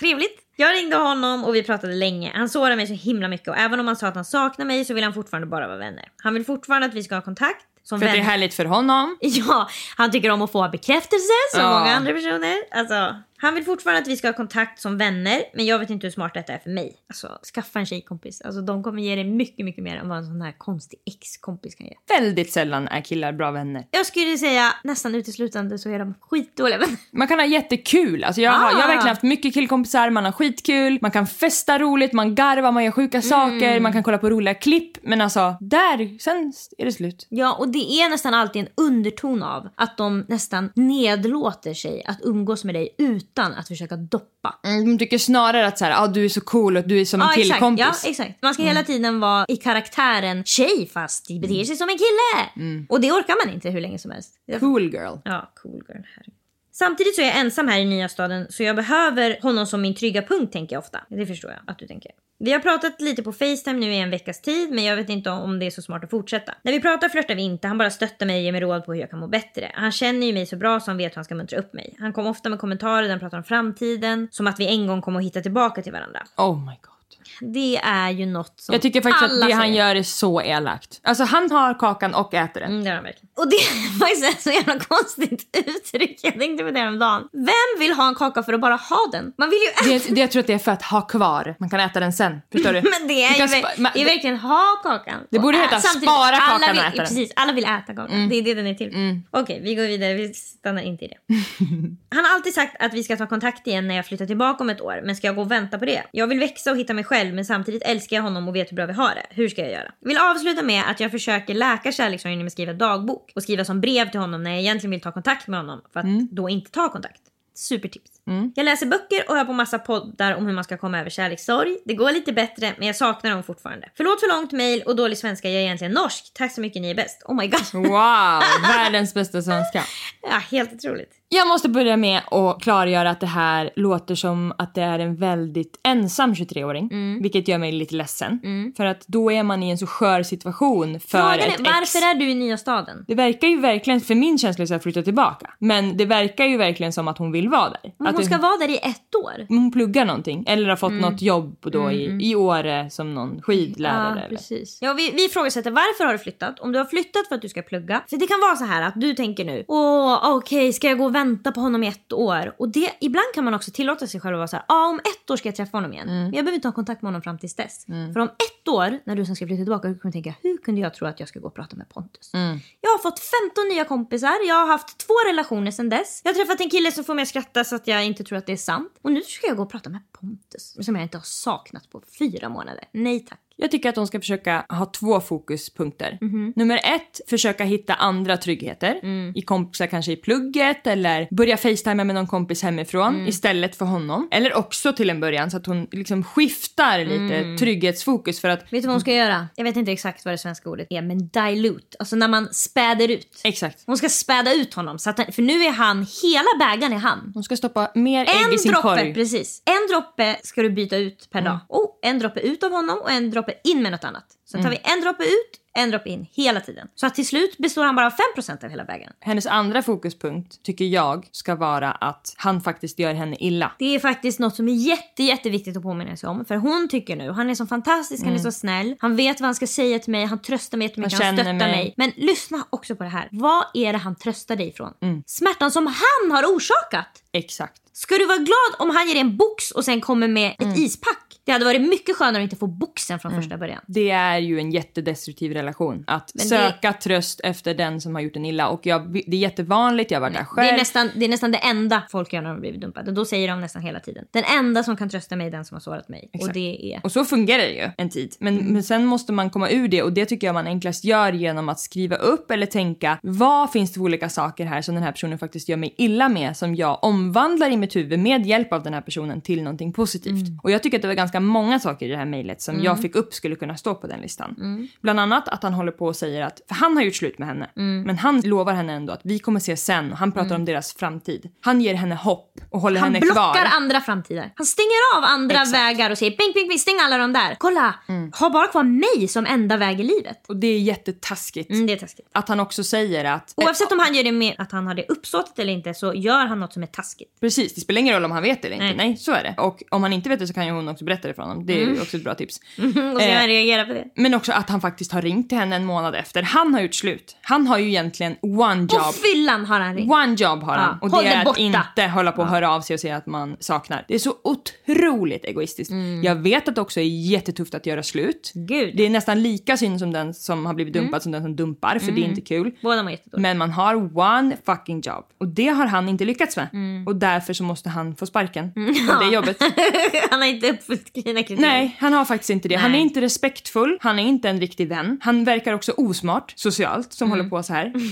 Trevligt. 0.00 0.40
Jag 0.56 0.74
ringde 0.74 0.96
honom 0.96 1.44
och 1.44 1.54
vi 1.54 1.62
pratade 1.62 1.94
länge. 1.94 2.32
Han 2.34 2.48
sårade 2.48 2.76
mig 2.76 2.86
så 2.86 2.94
himla 2.94 3.28
mycket 3.28 3.48
och 3.48 3.56
även 3.56 3.80
om 3.80 3.86
han 3.86 3.96
sa 3.96 4.06
att 4.06 4.14
han 4.14 4.24
saknar 4.24 4.66
mig 4.66 4.84
så 4.84 4.94
vill 4.94 5.04
han 5.04 5.14
fortfarande 5.14 5.46
bara 5.46 5.66
vara 5.66 5.78
vänner. 5.78 6.08
Han 6.22 6.34
vill 6.34 6.44
fortfarande 6.44 6.86
att 6.86 6.94
vi 6.94 7.02
ska 7.02 7.14
ha 7.14 7.22
kontakt. 7.22 7.66
Som 7.84 8.00
För 8.00 8.06
att 8.06 8.12
det 8.12 8.18
är 8.18 8.22
härligt 8.22 8.54
för 8.54 8.64
honom. 8.64 9.16
Ja, 9.20 9.68
han 9.96 10.10
tycker 10.10 10.30
om 10.30 10.42
att 10.42 10.52
få 10.52 10.68
bekräftelse 10.68 11.32
som 11.54 11.60
Ja. 11.60 11.78
många 11.78 11.94
andra 11.96 12.12
personer. 12.12 12.56
Alltså, 12.70 13.14
Han 13.44 13.54
vill 13.54 13.64
fortfarande 13.64 14.02
att 14.02 14.08
vi 14.08 14.16
ska 14.16 14.28
ha 14.28 14.32
kontakt 14.32 14.80
som 14.80 14.98
vänner, 14.98 15.42
men 15.54 15.66
jag 15.66 15.78
vet 15.78 15.90
inte 15.90 16.06
hur 16.06 16.12
smart 16.12 16.34
detta 16.34 16.52
är 16.52 16.58
för 16.58 16.70
mig. 16.70 16.96
Alltså, 17.08 17.38
skaffa 17.54 17.78
en 17.78 17.86
tjejkompis. 17.86 18.40
Alltså, 18.40 18.60
de 18.60 18.82
kommer 18.82 19.02
ge 19.02 19.14
dig 19.14 19.24
mycket, 19.24 19.64
mycket 19.64 19.84
mer 19.84 19.96
än 19.96 20.08
vad 20.08 20.18
en 20.18 20.26
sån 20.26 20.40
här 20.42 20.54
konstig 20.58 20.98
ex-kompis 21.06 21.74
kan 21.74 21.86
ge. 21.86 21.92
Väldigt 22.18 22.52
sällan 22.52 22.88
är 22.88 23.00
killar 23.00 23.32
bra 23.32 23.50
vänner. 23.50 23.86
Jag 23.90 24.06
skulle 24.06 24.38
säga 24.38 24.74
nästan 24.84 25.14
uteslutande 25.14 25.78
så 25.78 25.90
är 25.90 25.98
de 25.98 26.14
skitdåliga 26.20 26.78
vänner. 26.78 26.96
Man 27.10 27.28
kan 27.28 27.38
ha 27.38 27.46
jättekul. 27.46 28.24
Alltså 28.24 28.40
jag, 28.40 28.52
har, 28.52 28.70
jag 28.70 28.76
har 28.76 28.84
Ah. 28.84 28.86
verkligen 28.86 29.08
haft 29.08 29.22
mycket 29.22 29.54
killkompisar, 29.54 30.10
man 30.10 30.24
har 30.24 30.32
skitkul, 30.32 30.98
man 31.02 31.10
kan 31.10 31.26
festa 31.26 31.78
roligt, 31.78 32.12
man 32.12 32.34
garvar, 32.34 32.72
man 32.72 32.84
gör 32.84 32.90
sjuka 32.90 33.22
saker, 33.22 33.80
man 33.80 33.92
kan 33.92 34.02
kolla 34.02 34.18
på 34.18 34.30
roliga 34.30 34.54
klipp. 34.54 34.96
Men 35.02 35.20
alltså, 35.20 35.56
där, 35.60 36.18
sen 36.18 36.52
är 36.78 36.84
det 36.84 36.92
slut. 36.92 37.26
Ja, 37.28 37.54
och 37.58 37.68
det 37.68 37.78
är 38.00 38.08
nästan 38.10 38.34
alltid 38.34 38.62
en 38.62 38.68
underton 38.76 39.42
av 39.42 39.68
att 39.74 39.96
de 39.96 40.24
nästan 40.28 40.70
nedlåter 40.76 41.74
sig 41.74 42.04
att 42.06 42.18
umgås 42.22 42.64
med 42.64 42.74
dig 42.74 42.94
utan 42.98 43.33
att 43.42 43.68
försöka 43.68 43.96
doppa. 43.96 44.58
Mm, 44.64 44.84
de 44.84 44.98
tycker 44.98 45.18
snarare 45.18 45.66
att 45.66 45.78
så 45.78 45.84
här, 45.84 46.04
ah, 46.04 46.06
du 46.06 46.24
är 46.24 46.28
så 46.28 46.40
cool 46.40 46.76
och 46.76 46.88
du 46.88 47.00
är 47.00 47.04
som 47.04 47.20
en 47.20 47.26
Ja 47.26 47.32
exakt, 47.32 47.46
killkompis. 47.50 47.84
ja, 48.04 48.10
exakt. 48.10 48.42
Man 48.42 48.54
ska 48.54 48.62
hela 48.62 48.82
tiden 48.82 49.20
vara 49.20 49.44
i 49.48 49.56
karaktären 49.56 50.44
tjej 50.44 50.90
fast 50.92 51.26
beter 51.40 51.64
sig 51.64 51.76
som 51.76 51.88
en 51.88 51.98
kille. 51.98 52.84
Och 52.88 53.00
det 53.00 53.12
orkar 53.12 53.46
man 53.46 53.54
inte 53.54 53.70
hur 53.70 53.80
länge 53.80 53.98
som 53.98 54.10
helst. 54.10 54.34
Cool 54.60 54.82
girl. 54.82 55.16
Ja, 55.24 55.52
cool 55.62 55.82
girl. 55.88 56.02
Herregud. 56.16 56.34
Samtidigt 56.76 57.14
så 57.14 57.22
är 57.22 57.26
jag 57.26 57.38
ensam 57.38 57.68
här 57.68 57.78
i 57.78 57.84
nya 57.84 58.08
staden 58.08 58.46
så 58.50 58.62
jag 58.62 58.76
behöver 58.76 59.38
honom 59.42 59.66
som 59.66 59.82
min 59.82 59.94
trygga 59.94 60.22
punkt 60.22 60.52
tänker 60.52 60.76
jag 60.76 60.80
ofta. 60.80 61.00
Det 61.08 61.26
förstår 61.26 61.50
jag 61.50 61.60
att 61.66 61.78
du 61.78 61.86
tänker. 61.86 62.12
Vi 62.38 62.52
har 62.52 62.58
pratat 62.58 63.00
lite 63.00 63.22
på 63.22 63.32
Facetime 63.32 63.80
nu 63.80 63.92
i 63.92 63.98
en 63.98 64.10
veckas 64.10 64.40
tid 64.40 64.70
men 64.70 64.84
jag 64.84 64.96
vet 64.96 65.08
inte 65.08 65.30
om 65.30 65.58
det 65.58 65.66
är 65.66 65.70
så 65.70 65.82
smart 65.82 66.04
att 66.04 66.10
fortsätta. 66.10 66.54
När 66.62 66.72
vi 66.72 66.80
pratar 66.80 67.08
flörtar 67.08 67.34
vi 67.34 67.42
inte, 67.42 67.68
han 67.68 67.78
bara 67.78 67.90
stöttar 67.90 68.26
mig 68.26 68.36
och 68.36 68.42
ger 68.42 68.52
mig 68.52 68.60
råd 68.60 68.84
på 68.84 68.92
hur 68.92 69.00
jag 69.00 69.10
kan 69.10 69.18
må 69.18 69.28
bättre. 69.28 69.72
Han 69.74 69.92
känner 69.92 70.26
ju 70.26 70.32
mig 70.32 70.46
så 70.46 70.56
bra 70.56 70.80
så 70.80 70.90
han 70.90 70.98
vet 70.98 71.12
hur 71.12 71.14
han 71.14 71.24
ska 71.24 71.34
muntra 71.34 71.58
upp 71.58 71.72
mig. 71.72 71.96
Han 71.98 72.12
kom 72.12 72.26
ofta 72.26 72.48
med 72.48 72.58
kommentarer 72.58 73.02
där 73.02 73.10
han 73.10 73.20
pratar 73.20 73.38
om 73.38 73.44
framtiden, 73.44 74.28
som 74.30 74.46
att 74.46 74.60
vi 74.60 74.66
en 74.66 74.86
gång 74.86 75.02
kommer 75.02 75.18
att 75.18 75.26
hitta 75.26 75.40
tillbaka 75.40 75.82
till 75.82 75.92
varandra. 75.92 76.22
Oh 76.36 76.58
my 76.58 76.72
god. 76.82 76.93
Det 77.40 77.76
är 77.76 78.10
ju 78.10 78.26
något 78.26 78.54
som 78.60 78.72
Jag 78.72 78.82
tycker 78.82 79.00
faktiskt 79.00 79.22
alla 79.22 79.44
att 79.44 79.48
det 79.50 79.54
han 79.54 79.62
säger. 79.62 79.74
gör 79.86 79.94
är 79.96 80.02
så 80.02 80.42
elakt. 80.42 81.00
Alltså 81.02 81.24
han 81.24 81.50
har 81.50 81.74
kakan 81.78 82.14
och 82.14 82.34
äter 82.34 82.60
den. 82.60 82.70
Mm, 82.70 82.84
det 82.84 82.90
har 82.90 82.94
han 82.94 83.04
verkligen. 83.04 83.28
Och 83.36 83.50
det 83.50 83.56
är 83.56 83.98
faktiskt 83.98 84.24
ett 84.24 84.42
så 84.42 84.50
jävla 84.50 84.78
konstigt 84.78 85.56
uttryck. 85.66 86.20
Jag 86.22 86.38
tänkte 86.38 86.64
på 86.64 86.70
det 86.70 86.80
häromdagen. 86.80 87.28
Vem 87.32 87.78
vill 87.80 87.92
ha 87.92 88.08
en 88.08 88.14
kaka 88.14 88.42
för 88.42 88.52
att 88.52 88.60
bara 88.60 88.76
ha 88.76 89.08
den? 89.12 89.32
Man 89.38 89.50
vill 89.50 89.58
ju 89.58 89.68
äta 89.68 90.08
Det, 90.08 90.14
det, 90.14 90.20
jag 90.20 90.30
tror 90.30 90.40
att 90.40 90.46
det 90.46 90.52
är 90.52 90.58
för 90.58 90.72
att 90.72 90.82
ha 90.82 91.00
kvar. 91.00 91.54
Man 91.60 91.70
kan 91.70 91.80
äta 91.80 92.00
den 92.00 92.12
sen. 92.12 92.40
Förstår 92.52 92.72
du? 92.72 92.82
Men 93.00 93.08
det 93.08 93.24
är 93.24 93.40
ju 93.42 93.48
spa- 93.48 93.68
ma- 93.76 93.90
det 93.94 94.00
är 94.00 94.04
verkligen 94.04 94.36
ha 94.36 94.80
kakan. 94.82 95.20
Det 95.30 95.38
borde 95.38 95.58
heta 95.58 95.80
spara 95.80 96.36
kakan 96.36 96.54
alla 96.62 96.72
vill, 96.72 96.78
och 96.80 96.84
äta 96.86 96.96
den. 96.96 97.06
Precis, 97.06 97.32
alla 97.36 97.52
vill 97.52 97.64
äta 97.64 97.94
kakan. 97.94 98.28
Det 98.28 98.36
är 98.38 98.42
det 98.42 98.54
den 98.54 98.66
är 98.66 98.74
till 98.74 98.90
för. 98.92 99.40
Okej, 99.40 99.60
vi 99.62 99.74
går 99.74 99.82
vidare. 99.82 100.14
Vi 100.14 100.34
stannar 100.34 100.82
inte 100.82 101.04
i 101.04 101.08
det. 101.08 101.16
Han 102.16 102.24
har 102.24 102.34
alltid 102.34 102.54
sagt 102.54 102.76
att 102.82 102.94
vi 102.94 103.02
ska 103.04 103.16
ta 103.16 103.26
kontakt 103.26 103.66
igen 103.66 103.88
när 103.88 103.94
jag 103.96 104.06
flyttar 104.06 104.26
tillbaka 104.26 104.64
om 104.64 104.70
ett 104.70 104.80
år. 104.80 105.00
Men 105.04 105.16
ska 105.16 105.26
jag 105.26 105.36
gå 105.36 105.42
och 105.42 105.50
vänta 105.50 105.78
på 105.78 105.84
det? 105.84 106.02
Jag 106.12 106.26
vill 106.26 106.38
växa 106.38 106.70
och 106.70 106.76
hitta 106.76 106.94
mig 106.94 107.04
själv 107.04 107.23
men 107.32 107.44
samtidigt 107.44 107.82
älskar 107.82 108.16
jag 108.16 108.22
honom 108.22 108.48
och 108.48 108.56
vet 108.56 108.72
hur 108.72 108.76
bra 108.76 108.86
vi 108.86 108.92
har 108.92 109.14
det. 109.14 109.26
Hur 109.30 109.48
ska 109.48 109.62
jag 109.62 109.72
göra? 109.72 109.92
Vill 110.00 110.18
avsluta 110.18 110.62
med 110.62 110.84
att 110.90 111.00
jag 111.00 111.10
försöker 111.10 111.54
läka 111.54 111.92
kärlekssorgen 111.92 112.38
genom 112.38 112.46
att 112.46 112.52
skriva 112.52 112.72
dagbok 112.72 113.32
och 113.34 113.42
skriva 113.42 113.64
som 113.64 113.80
brev 113.80 114.10
till 114.10 114.20
honom 114.20 114.42
när 114.42 114.50
jag 114.50 114.60
egentligen 114.60 114.90
vill 114.90 115.00
ta 115.00 115.12
kontakt 115.12 115.48
med 115.48 115.60
honom 115.60 115.80
för 115.92 116.00
att 116.00 116.06
då 116.30 116.48
inte 116.48 116.70
ta 116.70 116.88
kontakt. 116.88 117.20
Supertips. 117.54 118.10
Jag 118.54 118.64
läser 118.64 118.86
böcker 118.86 119.24
och 119.28 119.36
hör 119.36 119.44
på 119.44 119.52
massa 119.52 119.78
poddar 119.78 120.34
om 120.34 120.46
hur 120.46 120.52
man 120.52 120.64
ska 120.64 120.76
komma 120.76 121.00
över 121.00 121.10
kärlekssorg. 121.10 121.78
Det 121.84 121.94
går 121.94 122.12
lite 122.12 122.32
bättre 122.32 122.72
men 122.78 122.86
jag 122.86 122.96
saknar 122.96 123.30
dem 123.30 123.42
fortfarande. 123.42 123.88
Förlåt 123.96 124.20
för 124.20 124.28
långt 124.28 124.52
mail 124.52 124.82
och 124.86 124.96
dålig 124.96 125.18
svenska, 125.18 125.48
jag 125.48 125.60
är 125.60 125.64
egentligen 125.64 125.92
norsk. 125.92 126.32
Tack 126.34 126.52
så 126.52 126.60
mycket, 126.60 126.82
ni 126.82 126.90
är 126.90 126.94
bäst. 126.94 127.22
Oh 127.24 127.36
my 127.36 127.46
god. 127.46 127.60
Wow, 127.72 128.42
världens 128.68 129.14
bästa 129.14 129.42
svenska. 129.42 129.82
Ja, 130.22 130.38
helt 130.50 130.72
otroligt. 130.72 131.10
Jag 131.28 131.48
måste 131.48 131.68
börja 131.68 131.96
med 131.96 132.20
att 132.30 132.62
klargöra 132.62 133.10
att 133.10 133.20
det 133.20 133.26
här 133.26 133.70
låter 133.76 134.14
som 134.14 134.52
att 134.58 134.74
det 134.74 134.82
är 134.82 134.98
en 134.98 135.16
väldigt 135.16 135.80
ensam 135.84 136.34
23-åring. 136.34 136.88
Mm. 136.92 137.22
Vilket 137.22 137.48
gör 137.48 137.58
mig 137.58 137.72
lite 137.72 137.94
ledsen. 137.94 138.40
För 138.76 138.84
att 138.84 139.06
då 139.06 139.32
är 139.32 139.42
man 139.42 139.62
i 139.62 139.70
en 139.70 139.78
så 139.78 139.86
skör 139.86 140.22
situation 140.22 141.00
för 141.00 141.08
Frågan 141.08 141.38
ett 141.38 141.46
är, 141.46 141.50
ex. 141.50 141.60
varför 141.60 142.10
är 142.10 142.14
du 142.14 142.30
i 142.30 142.34
nya 142.34 142.56
staden? 142.56 143.04
Det 143.08 143.14
verkar 143.14 143.48
ju 143.48 143.60
verkligen, 143.60 144.00
för 144.00 144.14
min 144.14 144.38
känsla 144.38 144.64
är 144.64 144.72
att 144.72 144.82
flytta 144.82 145.02
tillbaka. 145.02 145.50
Men 145.58 145.96
det 145.96 146.04
verkar 146.04 146.44
ju 146.44 146.56
verkligen 146.56 146.92
som 146.92 147.08
att 147.08 147.18
hon 147.18 147.32
vill 147.32 147.48
vara 147.48 147.70
där. 147.70 147.92
Men 148.04 148.10
att 148.10 148.14
hon 148.16 148.20
det- 148.24 148.30
ska 148.30 148.38
vara 148.38 148.56
där 148.56 148.68
i 148.70 148.76
ett 148.78 149.14
år. 149.14 149.46
hon 149.48 149.72
pluggar 149.72 150.04
någonting 150.04 150.44
eller 150.46 150.68
har 150.68 150.76
fått 150.76 150.90
Mm. 150.90 151.02
något 151.12 151.22
jobb 151.22 151.56
då 151.62 151.90
i, 151.90 152.30
i 152.30 152.34
Åre 152.36 152.90
som 152.90 153.14
någon 153.14 153.42
skidlärare. 153.42 154.12
Ja, 154.18 154.26
eller. 154.26 154.36
precis. 154.36 154.78
Ja, 154.80 154.92
vi, 154.92 155.10
vi 155.10 155.24
ifrågasätter 155.24 155.70
varför 155.70 156.04
har 156.04 156.12
du 156.12 156.18
flyttat? 156.18 156.60
Om 156.60 156.72
du 156.72 156.78
har 156.78 156.84
flyttat 156.86 157.28
för 157.28 157.34
att 157.34 157.42
du 157.42 157.48
ska 157.48 157.62
plugga. 157.62 158.02
För 158.10 158.16
det 158.16 158.26
kan 158.26 158.40
vara 158.40 158.56
så 158.56 158.64
här 158.64 158.82
att 158.82 158.94
du 158.96 159.14
tänker 159.14 159.44
nu, 159.44 159.64
åh 159.68 160.36
okej 160.36 160.72
ska 160.72 160.88
jag 160.88 160.98
gå 160.98 161.04
och 161.04 161.14
vänta 161.14 161.52
på 161.52 161.60
honom 161.60 161.82
i 161.82 161.88
ett 161.88 162.12
år? 162.12 162.54
Och 162.58 162.68
det, 162.68 162.90
ibland 163.00 163.26
kan 163.34 163.44
man 163.44 163.54
också 163.54 163.70
tillåta 163.70 164.06
sig 164.06 164.20
själv 164.20 164.34
att 164.34 164.38
vara 164.38 164.48
så 164.48 164.56
här, 164.56 164.64
ja 164.68 164.86
om 164.88 164.98
ett 164.98 165.30
år 165.30 165.36
ska 165.36 165.48
jag 165.48 165.56
träffa 165.56 165.76
honom 165.76 165.92
igen. 165.92 166.08
Mm. 166.08 166.22
Men 166.22 166.32
jag 166.34 166.44
behöver 166.44 166.54
inte 166.54 166.68
ha 166.68 166.72
kontakt 166.72 167.02
med 167.02 167.08
honom 167.08 167.22
fram 167.22 167.38
tills 167.38 167.54
dess. 167.54 167.86
För 168.12 168.20
om 168.20 168.28
ett 168.28 168.68
år, 168.68 168.98
när 169.04 169.16
du 169.16 169.24
sen 169.26 169.36
ska 169.36 169.46
flytta 169.46 169.62
tillbaka, 169.64 169.88
du 169.88 169.98
kommer 169.98 170.12
tänka, 170.12 170.34
hur 170.42 170.56
kunde 170.56 170.80
jag 170.80 170.94
tro 170.94 171.06
att 171.08 171.20
jag 171.20 171.28
ska 171.28 171.40
gå 171.40 171.46
och 171.46 171.54
prata 171.54 171.76
med 171.76 171.88
Pontus? 171.88 172.34
Mm. 172.34 172.58
Jag 172.80 172.90
har 172.90 172.98
fått 172.98 173.18
15 173.18 173.68
nya 173.68 173.84
kompisar, 173.84 174.48
jag 174.48 174.54
har 174.54 174.66
haft 174.66 174.98
två 175.06 175.14
relationer 175.30 175.70
sedan 175.70 175.88
dess. 175.88 176.20
Jag 176.24 176.30
har 176.32 176.34
träffat 176.44 176.60
en 176.60 176.70
kille 176.70 176.92
som 176.92 177.04
får 177.04 177.14
mig 177.14 177.22
att 177.22 177.28
skratta 177.28 177.64
så 177.64 177.76
att 177.76 177.86
jag 177.86 177.93
jag 177.94 178.06
inte 178.06 178.24
tror 178.24 178.38
att 178.38 178.46
det 178.46 178.52
är 178.52 178.56
sant. 178.56 178.98
Och 179.02 179.12
nu 179.12 179.22
ska 179.22 179.46
jag 179.46 179.56
gå 179.56 179.62
och 179.62 179.70
prata 179.70 179.90
med 179.90 180.00
Pontus, 180.12 180.84
som 180.84 180.94
jag 180.94 181.04
inte 181.04 181.18
har 181.18 181.24
saknat 181.24 181.90
på 181.90 182.02
fyra 182.18 182.48
månader. 182.48 182.84
Nej 182.92 183.20
tack. 183.20 183.43
Jag 183.56 183.70
tycker 183.70 183.88
att 183.88 183.96
hon 183.96 184.06
ska 184.06 184.20
försöka 184.20 184.64
ha 184.68 184.86
två 184.86 185.20
fokuspunkter. 185.20 186.18
Mhm. 186.20 186.52
Nummer 186.56 186.76
ett, 186.76 187.20
försöka 187.30 187.64
hitta 187.64 187.94
andra 187.94 188.36
tryggheter. 188.36 189.00
Mm. 189.02 189.32
I 189.36 189.42
kompisar 189.42 189.86
kanske 189.86 190.12
i 190.12 190.16
plugget 190.16 190.86
eller 190.86 191.28
börja 191.30 191.56
facetima 191.56 192.04
med 192.04 192.14
någon 192.14 192.26
kompis 192.26 192.62
hemifrån 192.62 193.14
Mm. 193.14 193.28
istället 193.28 193.76
för 193.76 193.84
honom. 193.84 194.28
Eller 194.30 194.54
också 194.56 194.92
till 194.92 195.10
en 195.10 195.20
början 195.20 195.50
så 195.50 195.56
att 195.56 195.66
hon 195.66 195.86
liksom 195.92 196.24
skiftar 196.24 196.98
lite 196.98 197.34
Mm. 197.36 197.56
trygghetsfokus 197.58 198.40
för 198.40 198.48
att 198.48 198.60
Vet 198.62 198.70
du 198.70 198.80
vad 198.80 198.90
hon 198.94 199.00
ska 199.00 199.12
göra? 199.12 199.48
Jag 199.56 199.64
vet 199.64 199.76
inte 199.76 199.92
exakt 199.92 200.24
vad 200.24 200.34
det 200.34 200.38
svenska 200.38 200.70
ordet 200.70 200.86
är, 200.90 201.02
men 201.02 201.28
dilute. 201.28 201.96
Alltså 201.98 202.16
när 202.16 202.28
man 202.28 202.48
späder 202.52 203.08
ut. 203.10 203.40
Exakt. 203.44 203.82
Hon 203.86 203.96
ska 203.96 204.08
späda 204.08 204.54
ut 204.54 204.74
honom. 204.74 204.98
Så 204.98 205.10
att 205.10 205.18
han, 205.18 205.32
för 205.32 205.42
nu 205.42 205.52
är 205.52 205.70
han, 205.72 205.96
hela 206.22 206.48
bägaren 206.58 206.92
är 206.92 206.98
han. 206.98 207.30
Hon 207.34 207.42
ska 207.44 207.56
stoppa 207.56 207.90
mer 207.94 208.20
ägg 208.20 208.54
i 208.54 208.58
sin 208.58 208.72
droppe, 208.72 208.88
korg. 208.88 209.14
precis. 209.14 209.62
En 209.64 209.88
droppe 209.94 210.36
ska 210.42 210.62
du 210.62 210.70
byta 210.70 210.96
ut 210.96 211.28
per 211.30 211.40
dag. 211.42 211.58
Oh, 211.68 211.86
en 212.02 212.18
droppe 212.18 212.40
ut 212.40 212.62
av 212.62 212.70
honom 212.70 212.98
och 213.02 213.10
en 213.10 213.30
droppe 213.30 213.43
in 213.64 213.82
med 213.82 213.92
något 213.92 214.04
annat. 214.04 214.24
Sen 214.50 214.62
tar 214.62 214.70
vi 214.70 214.78
en 214.82 215.00
droppe 215.00 215.22
ut, 215.22 215.60
en 215.78 215.90
droppe 215.90 216.08
in 216.08 216.26
hela 216.32 216.60
tiden. 216.60 216.88
Så 216.94 217.06
att 217.06 217.14
till 217.14 217.26
slut 217.26 217.58
består 217.58 217.84
han 217.84 217.96
bara 217.96 218.06
av 218.06 218.12
5% 218.36 218.64
av 218.64 218.70
hela 218.70 218.84
bägaren. 218.84 219.12
Hennes 219.20 219.46
andra 219.46 219.82
fokuspunkt 219.82 220.62
tycker 220.62 220.84
jag 220.84 221.28
ska 221.30 221.54
vara 221.54 221.92
att 221.92 222.34
han 222.36 222.60
faktiskt 222.60 222.98
gör 222.98 223.14
henne 223.14 223.36
illa. 223.40 223.72
Det 223.78 223.94
är 223.94 223.98
faktiskt 223.98 224.38
något 224.38 224.56
som 224.56 224.68
är 224.68 224.72
jätte, 224.72 225.22
jätteviktigt 225.22 225.76
att 225.76 225.82
påminna 225.82 226.16
sig 226.16 226.28
om. 226.28 226.44
För 226.44 226.56
hon 226.56 226.88
tycker 226.88 227.16
nu, 227.16 227.30
han 227.30 227.50
är 227.50 227.54
så 227.54 227.66
fantastisk, 227.66 228.24
han 228.24 228.34
är 228.34 228.38
så 228.38 228.52
snäll. 228.52 228.96
Han 228.98 229.16
vet 229.16 229.40
vad 229.40 229.46
han 229.46 229.54
ska 229.54 229.66
säga 229.66 229.98
till 229.98 230.10
mig, 230.12 230.24
han 230.24 230.42
tröstar 230.42 230.78
mig 230.78 230.88
jättemycket, 230.88 231.18
Han 231.18 231.26
han, 231.26 231.36
stöttar 231.36 231.52
mig. 231.52 231.70
mig. 231.70 231.94
Men 231.96 232.12
lyssna 232.16 232.66
också 232.70 232.96
på 232.96 233.02
det 233.04 233.10
här. 233.10 233.28
Vad 233.32 233.64
är 233.74 233.92
det 233.92 233.98
han 233.98 234.16
tröstar 234.16 234.56
dig 234.56 234.68
ifrån? 234.68 234.92
Smärtan 235.26 235.70
som 235.70 235.86
han 235.86 236.30
har 236.30 236.42
orsakat. 236.56 237.22
Exakt. 237.32 237.80
Ska 237.96 238.14
du 238.14 238.26
vara 238.26 238.38
glad 238.38 238.88
om 238.88 238.90
han 238.96 239.06
ger 239.06 239.14
dig 239.14 239.20
en 239.20 239.36
box 239.36 239.70
och 239.70 239.84
sen 239.84 240.00
kommer 240.00 240.28
med 240.28 240.54
ett 240.58 240.78
ispack? 240.78 241.18
Det 241.46 241.52
hade 241.52 241.64
varit 241.64 241.80
mycket 241.88 242.16
skönare 242.16 242.36
att 242.36 242.42
inte 242.42 242.56
få 242.56 242.66
boxen 242.66 243.18
från 243.18 243.32
första 243.34 243.56
början. 243.58 243.80
Det 243.86 244.10
är 244.10 244.38
ju 244.38 244.58
en 244.58 244.70
jättedestruktiv 244.72 245.52
relation. 245.52 246.04
Att 246.06 246.30
Men 246.34 246.42
det- 246.42 246.48
söka 246.48 246.92
tröst 246.92 247.40
efter 247.44 247.74
den 247.74 248.00
som 248.00 248.14
har 248.14 248.22
gjort 248.22 248.36
en 248.36 248.44
illa. 248.44 248.68
Och 248.68 248.86
jag, 248.86 249.12
det 249.12 249.36
är 249.36 249.40
jättevanligt, 249.40 250.10
jag 250.10 250.16
har 250.16 250.20
varit 250.20 250.36
där 250.36 250.44
själv. 250.44 250.66
Det 250.66 250.72
är, 250.72 250.78
nästan, 250.78 251.10
det 251.16 251.24
är 251.24 251.28
nästan 251.28 251.52
det 251.52 251.58
enda 251.58 252.02
folk 252.10 252.32
gör 252.32 252.42
när 252.42 252.50
de 252.50 252.60
blivit 252.60 252.80
dumpade. 252.80 253.12
Då 253.12 253.24
säger 253.24 253.48
de 253.48 253.60
nästan 253.60 253.82
hela 253.82 254.00
tiden. 254.00 254.24
Den 254.30 254.44
enda 254.44 254.82
som 254.82 254.96
kan 254.96 255.08
trösta 255.10 255.36
mig 255.36 255.46
är 255.46 255.50
den 255.50 255.64
som 255.64 255.74
har 255.74 255.80
sårat 255.80 256.08
mig. 256.08 256.28
Och 256.28 256.34
Exakt. 256.34 256.54
det 256.54 256.94
är... 256.94 257.00
Och 257.04 257.12
så 257.12 257.24
fungerar 257.24 257.62
det 257.62 257.72
ju 257.74 257.90
en 257.98 258.10
tid. 258.10 258.34
Men, 258.38 258.58
Mm. 258.58 258.72
men 258.72 258.82
sen 258.82 259.04
måste 259.06 259.32
man 259.32 259.50
komma 259.50 259.70
ur 259.70 259.88
det 259.88 260.02
och 260.02 260.12
det 260.12 260.26
tycker 260.26 260.46
jag 260.46 260.54
man 260.54 260.66
enklast 260.66 261.04
gör 261.04 261.32
genom 261.32 261.68
att 261.68 261.80
skriva 261.80 262.16
upp 262.16 262.50
eller 262.50 262.66
tänka 262.66 263.18
vad 263.22 263.70
finns 263.72 263.90
det 263.90 263.94
för 263.94 264.00
olika 264.04 264.28
saker 264.28 264.64
här 264.64 264.82
som 264.82 264.94
den 264.94 265.04
här 265.04 265.12
personen 265.12 265.38
faktiskt 265.38 265.68
gör 265.68 265.76
mig 265.76 265.94
illa 265.98 266.28
med 266.28 266.56
som 266.56 266.74
jag 266.74 266.98
omvandlar 267.04 267.70
i 267.70 267.76
mitt 267.84 267.96
huvud 267.96 268.18
med 268.18 268.46
hjälp 268.46 268.72
av 268.72 268.82
den 268.82 268.94
här 268.94 269.00
personen 269.00 269.40
till 269.40 269.62
någonting 269.62 269.92
positivt. 269.92 270.46
Mm. 270.46 270.60
Och 270.62 270.70
jag 270.70 270.82
tycker 270.82 270.98
att 270.98 271.02
det 271.02 271.08
var 271.08 271.14
ganska 271.14 271.40
många 271.40 271.80
saker 271.80 272.06
i 272.06 272.08
det 272.08 272.16
här 272.16 272.24
mejlet 272.24 272.62
som 272.62 272.82
jag 272.82 273.00
fick 273.02 273.14
upp 273.16 273.34
skulle 273.34 273.56
kunna 273.56 273.76
stå 273.76 273.94
på 273.94 274.06
den 274.06 274.20
listan. 274.20 274.54
Mm. 274.60 274.88
Bland 275.00 275.20
annat 275.20 275.48
att 275.48 275.62
han 275.62 275.72
håller 275.74 275.92
på 275.92 276.06
och 276.06 276.16
säger 276.16 276.42
att, 276.42 276.60
för 276.68 276.74
han 276.74 276.96
har 276.96 277.04
gjort 277.04 277.14
slut 277.14 277.38
med 277.38 277.48
henne, 277.48 277.70
Mm. 277.76 278.02
men 278.02 278.18
han 278.18 278.40
lovar 278.40 278.72
henne 278.74 278.92
ändå 278.92 279.12
att 279.12 279.20
vi 279.24 279.38
kommer 279.38 279.58
ses 279.60 279.84
sen 279.84 280.12
och 280.12 280.18
han 280.18 280.32
pratar 280.32 280.54
om 280.56 280.64
deras 280.64 280.94
framtid. 280.94 281.50
Han 281.60 281.80
ger 281.80 281.94
henne 281.94 282.14
hopp 282.14 282.60
och 282.70 282.80
håller 282.80 283.00
Han 283.00 283.06
henne 283.14 283.20
blockar 283.20 283.34
kvar. 283.52 283.66
andra 283.76 284.00
framtider. 284.00 284.52
Han 284.56 284.66
stänger 284.66 285.16
av 285.18 285.24
andra 285.24 285.54
Exakt. 285.54 285.76
Mm. 285.76 285.86
vägar 285.86 286.10
och 286.10 286.18
säger 286.18 286.32
ping, 286.36 286.52
ping, 286.54 286.68
ping, 286.68 286.78
stäng 286.78 286.98
alla 287.00 287.18
de 287.18 287.32
där. 287.32 287.56
Kolla! 287.58 287.94
Ha 288.40 288.50
bara 288.50 288.66
kvar 288.66 288.82
mig 288.82 289.28
som 289.28 289.46
enda 289.46 289.76
väg 289.76 290.00
i 290.00 290.02
livet. 290.02 290.44
Och 290.48 290.56
det 290.56 290.66
är 290.66 290.78
jättetaskigt. 290.78 291.70
Mm, 291.70 291.86
det 291.86 291.92
är 291.92 291.96
taskigt. 291.96 292.28
Att 292.32 292.48
han 292.48 292.60
också 292.60 292.84
säger 292.84 293.24
att... 293.24 293.54
Oavsett 293.56 293.92
om 293.92 293.98
han 293.98 294.14
gör 294.14 294.24
det 294.24 294.32
med 294.32 294.54
att 294.58 294.72
han 294.72 294.86
har 294.86 294.94
det 294.94 295.04
uppsåtet 295.08 295.58
eller 295.58 295.72
inte 295.72 295.94
så 295.94 296.14
gör 296.14 296.46
han 296.46 296.60
något 296.60 296.72
som 296.72 296.82
är 296.82 296.86
taskigt. 296.86 297.40
Precis, 297.40 297.73
det 297.74 297.80
spelar 297.80 298.00
ingen 298.00 298.14
roll 298.14 298.24
om 298.24 298.30
han 298.30 298.42
vet 298.42 298.62
det 298.62 298.68
eller 298.68 298.76
inte. 298.76 298.96
Nej. 298.96 299.08
Nej. 299.08 299.16
så 299.16 299.32
är 299.32 299.42
det. 299.42 299.54
Och 299.58 299.82
om 299.90 300.02
han 300.02 300.12
inte 300.12 300.28
vet 300.28 300.38
det 300.38 300.46
så 300.46 300.54
kan 300.54 300.66
ju 300.66 300.72
hon 300.72 300.88
också 300.88 301.04
berätta 301.04 301.28
det 301.28 301.34
för 301.34 301.42
honom. 301.42 301.66
Det 301.66 301.82
är 301.82 301.86
ju 301.86 302.00
också 302.00 302.16
ett 302.16 302.24
bra 302.24 302.34
tips. 302.34 302.60
Och 302.78 302.92
så 302.92 303.28
Eh, 303.28 303.38
han 303.38 303.46
reagera 303.46 303.84
på 303.84 303.92
det. 303.92 304.04
Men 304.14 304.34
också 304.34 304.52
att 304.52 304.68
han 304.70 304.80
faktiskt 304.80 305.12
har 305.12 305.22
ringt 305.22 305.48
till 305.48 305.58
henne 305.58 305.76
en 305.76 305.84
månad 305.84 306.14
efter. 306.14 306.42
Han 306.42 306.74
har 306.74 306.80
gjort 306.80 306.94
slut. 306.94 307.36
Han 307.42 307.66
har 307.66 307.78
ju 307.78 307.88
egentligen 307.88 308.36
one 308.42 308.86
På 308.86 308.96
job. 308.96 309.14
fyllan 309.14 309.64
har 309.64 309.80
han 309.80 309.94
ringt. 309.96 310.12
One 310.12 310.34
job 310.38 310.62
har 310.62 310.76
han. 310.76 310.98
Ja, 311.00 311.06
Och 311.06 311.10
håll 311.10 311.24
det 311.24 311.30
är 311.30 311.50
att 311.50 311.58
inte 311.58 312.02
hålla 312.02 312.32
på 312.32 312.42
och 312.42 312.48
höra 312.48 312.70
av 312.70 312.80
sig 312.80 312.94
och 312.94 313.00
säga 313.00 313.16
att 313.16 313.26
man 313.26 313.56
saknar. 313.60 314.04
Det 314.08 314.14
är 314.14 314.18
så 314.18 314.34
otroligt 314.44 315.44
egoistiskt. 315.44 315.92
Jag 316.22 316.34
vet 316.34 316.68
att 316.68 316.74
det 316.74 316.80
också 316.80 317.00
är 317.00 317.04
jättetufft 317.04 317.74
att 317.74 317.86
göra 317.86 318.02
slut. 318.02 318.52
Mm. 318.54 318.66
Gud. 318.66 318.84
Mm. 318.84 318.96
Det 318.96 319.06
är 319.06 319.10
nästan 319.10 319.42
lika 319.42 319.76
synd 319.76 319.98
som 319.98 320.12
den 320.12 320.34
som 320.34 320.66
har 320.66 320.74
blivit 320.74 320.94
dumpad 320.94 321.22
som 321.22 321.32
den 321.32 321.42
som 321.42 321.56
dumpar, 321.56 321.98
för 321.98 322.12
det 322.12 322.20
är 322.20 322.28
inte 322.28 322.40
kul. 322.40 322.70
Båda 322.82 323.02
mår 323.02 323.10
jättedåligt. 323.10 323.42
Men 323.42 323.58
man 323.58 323.70
har 323.70 324.18
one 324.18 324.56
fucking 324.66 325.00
job. 325.00 325.24
Och 325.38 325.48
det 325.48 325.68
har 325.68 325.86
han 325.86 326.08
inte 326.08 326.24
lyckats 326.24 326.56
med. 326.56 326.68
Mm. 326.72 327.06
Och 327.06 327.16
därför 327.16 327.52
så 327.52 327.63
måste 327.64 327.88
han 327.88 328.16
få 328.16 328.26
sparken 328.26 328.72
på 329.08 329.24
det 329.24 329.30
jobbet. 329.34 329.56
han 330.30 330.40
har 330.40 330.48
inte 330.48 330.70
uppfyllt 330.70 331.14
dina 331.14 331.42
kriterier. 331.42 331.60
Nej, 331.72 331.96
han 332.00 332.12
har 332.12 332.24
faktiskt 332.24 332.50
inte 332.50 332.68
det. 332.68 332.74
Han 332.74 332.90
är 332.90 332.94
Nej. 332.94 333.00
inte 333.00 333.20
respektfull, 333.20 333.98
han 334.00 334.18
är 334.18 334.22
inte 334.28 334.48
en 334.48 334.60
riktig 334.60 334.88
vän. 334.88 335.18
Han 335.22 335.44
verkar 335.44 335.72
också 335.72 335.92
osmart 335.96 336.52
socialt 336.56 337.12
som 337.12 337.26
Mm. 337.28 337.38
håller 337.38 337.50
på 337.50 337.62
så 337.62 337.72
här. 337.72 337.92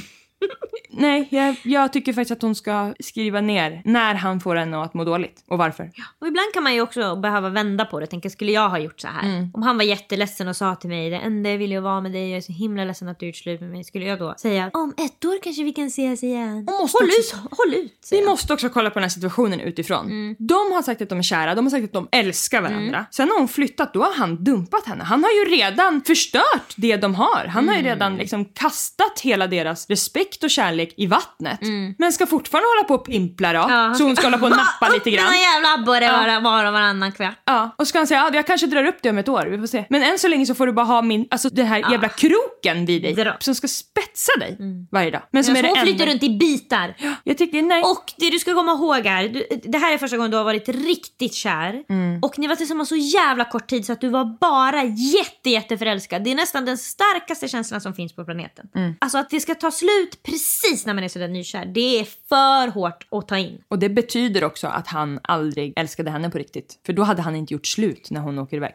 Nej, 0.95 1.29
jag, 1.31 1.57
jag 1.65 1.93
tycker 1.93 2.13
faktiskt 2.13 2.31
att 2.31 2.43
hon 2.43 2.55
ska 2.55 2.95
skriva 3.01 3.41
ner 3.41 3.83
när 3.85 4.15
han 4.15 4.41
får 4.41 4.57
henne 4.57 4.83
att 4.83 4.95
må 4.95 5.05
dåligt 5.05 5.45
och 5.49 5.59
varför. 5.59 5.91
Och 6.19 6.27
ibland 6.27 6.53
kan 6.55 6.63
man 6.63 6.75
ju 6.75 6.81
också 6.81 7.17
behöva 7.17 7.49
vända 7.49 7.85
på 7.85 8.01
det. 8.01 8.07
Tänka, 8.07 8.31
skulle 8.31 8.53
jag 8.53 8.69
ha 8.69 8.79
gjort 8.79 9.01
så 9.01 9.09
här? 9.09 9.23
Mm. 9.29 9.51
Om 9.55 9.63
han 9.63 9.77
var 9.77 9.85
jätteledsen 9.85 10.49
och 10.49 10.57
sa 10.57 10.75
till 10.75 10.89
mig 10.91 11.11
det 11.11 11.17
enda 11.17 11.51
jag 11.51 11.59
vill 11.59 11.73
jag 11.73 11.83
vara 11.83 12.01
med 12.01 12.13
dig, 12.13 12.29
jag 12.31 12.37
är 12.37 12.41
så 12.41 12.53
himla 12.53 12.85
ledsen 12.85 13.09
att 13.09 13.19
du 13.21 13.27
gjort 13.27 13.37
slut 13.37 13.61
med 13.61 13.71
mig. 13.71 13.85
Skulle 13.85 14.05
jag 14.05 14.19
då 14.19 14.35
säga 14.39 14.71
om 14.75 14.95
ett 14.97 15.25
år 15.25 15.39
kanske 15.43 15.63
vi 15.63 15.73
kan 15.73 15.87
ses 15.87 16.23
igen? 16.23 16.69
Och 16.69 16.81
måste 16.83 16.99
Håll 16.99 17.09
också- 17.19 17.37
ut, 17.37 17.43
håll 17.59 17.75
ut. 17.75 18.09
Vi 18.11 18.19
jag. 18.21 18.29
måste 18.29 18.53
också 18.53 18.69
kolla 18.69 18.91
på 18.91 18.95
den 18.95 19.03
här 19.05 19.11
situationen 19.11 19.61
utifrån. 19.61 20.07
Mm. 20.07 20.37
De 20.39 20.73
har 20.73 20.83
sagt 20.83 21.03
att 21.03 21.09
de 21.09 21.19
är 21.19 21.23
kära, 21.23 21.55
de 21.55 21.65
har 21.67 21.71
sagt 21.71 21.85
att 21.85 21.93
de 21.93 22.09
älskar 22.13 22.63
varandra. 22.63 23.07
Sen 23.11 23.29
har 23.29 23.39
hon 23.39 23.49
flyttat, 23.49 23.95
då 23.95 24.03
har 24.03 24.15
han 24.15 24.45
dumpat 24.45 24.87
henne. 24.87 25.05
Han 25.05 25.25
har 25.25 25.31
ju 25.31 25.57
redan 25.57 26.03
förstört 26.07 26.75
det 26.77 26.97
de 26.97 27.15
har. 27.15 27.45
Han 27.47 27.69
har 27.69 27.75
ju 27.75 27.81
Mm. 27.81 27.91
redan 27.93 28.17
liksom 28.17 28.45
kastat 28.45 29.21
hela 29.23 29.47
deras 29.47 29.89
respekt 29.91 30.32
och 30.43 30.51
kärlek 30.51 30.95
i 30.97 31.07
vattnet. 31.07 31.63
Mm. 31.63 31.95
Men 31.99 32.13
ska 32.13 32.27
fortfarande 32.27 32.67
hålla 32.77 32.89
på 32.89 32.95
och 32.95 33.05
pimpla 33.07 33.53
då. 33.53 33.67
Ja, 33.69 33.95
så 33.95 34.05
hon 34.05 34.17
ska 34.17 34.27
hålla 34.27 34.39
på 34.39 34.45
och 34.45 34.51
nappa 34.51 34.89
lite 34.93 35.11
grann. 35.11 35.25
Någon 35.25 35.41
jävla 35.41 35.75
abborre 35.75 36.05
Ja. 36.05 36.41
var, 36.41 36.65
och 36.65 36.73
varannan 36.73 37.13
kvart. 37.13 37.43
Ja, 37.45 37.75
och 37.79 37.87
så 37.87 37.89
ska 37.89 37.99
han 37.99 38.07
säga 38.07 38.21
ja, 38.21 38.35
jag 38.35 38.47
kanske 38.47 38.67
drar 38.67 38.85
upp 38.85 38.99
det 39.03 39.11
om 39.11 39.19
ett 39.19 39.29
år, 39.29 39.47
vi 39.47 39.59
får 39.59 39.67
se. 39.67 39.85
Men 39.91 40.03
än 40.03 40.19
så 40.19 40.29
länge 40.29 40.47
så 40.47 40.55
får 40.55 40.67
du 40.67 40.73
bara 40.73 40.87
ha 40.87 41.03
min, 41.03 41.27
alltså 41.31 41.49
den 41.49 41.67
här 41.67 41.91
jävla 41.91 42.09
kroken 42.09 42.87
vid 42.87 43.03
dig. 43.03 43.15
Dra. 43.15 43.37
Som 43.41 43.55
ska 43.55 43.69
spetsa 43.69 44.33
dig 44.39 44.59
varje 44.93 45.11
dag. 45.11 45.23
Men 45.31 45.45
som 45.45 45.53
Men 45.53 45.65
är 45.65 45.69
hon 45.69 45.79
det 45.79 45.83
flyter 45.83 46.07
runt 46.07 46.23
i 46.23 46.29
bitar. 46.39 46.95
Jag 47.25 47.39
tycker 47.39 47.63
nej. 47.63 47.83
Och 47.83 48.13
det 48.19 48.31
du 48.31 48.39
ska 48.39 48.55
komma 48.55 48.73
ihåg 48.73 49.07
är, 49.07 49.29
du, 49.29 49.47
det 49.63 49.79
här 49.79 49.93
är 49.95 49.99
första 49.99 50.17
gången 50.17 50.31
du 50.31 50.37
har 50.37 50.45
varit 50.45 50.69
riktigt 50.69 51.35
kär. 51.35 51.83
Mm. 51.89 52.21
Och 52.23 52.39
ni 52.39 52.47
var 52.47 52.57
tillsammans 52.57 52.89
så 52.89 52.97
jävla 52.97 53.45
kort 53.45 53.67
tid 53.67 53.87
så 53.87 53.93
att 53.93 54.01
du 54.01 54.09
var 54.09 54.25
bara 54.41 54.85
jätte, 54.85 55.51
jätte 55.51 55.79
förälskad. 55.79 56.25
Det 56.25 56.31
är 56.31 56.35
nästan 56.35 56.65
den 56.65 56.79
starkaste 56.79 57.49
känslan 57.49 57.81
som 57.81 57.95
finns 57.95 58.17
på 58.17 58.25
planeten. 58.25 58.67
Mm. 58.75 58.95
Alltså 59.01 59.19
att 59.19 59.31
det 59.31 59.41
ska 59.41 59.55
ta 59.55 59.71
slut 59.71 60.22
precis 60.23 60.87
när 60.87 60.95
man 60.95 61.05
är 61.05 61.09
sådär 61.09 61.29
nykär. 61.29 61.65
Det 61.67 62.01
är 62.01 62.05
för 62.29 62.71
hårt 62.71 63.07
att 63.11 63.29
ta 63.29 63.39
in. 63.39 63.63
Och 63.69 63.79
det 63.79 63.89
betyder 63.89 64.45
också 64.45 64.67
att 64.67 64.87
han 64.87 65.21
aldrig 65.23 65.73
älskade 65.77 66.11
henne 66.11 66.31
på 66.31 66.39
riktigt. 66.39 66.79
För 66.87 66.93
då 66.93 67.03
hade 67.03 67.23
han 67.23 67.37
inte 67.37 67.55
gjort 67.55 67.67
slut 67.67 68.11
när 68.11 68.21
hon 68.21 68.39
åker 68.39 68.57
iväg. 68.57 68.75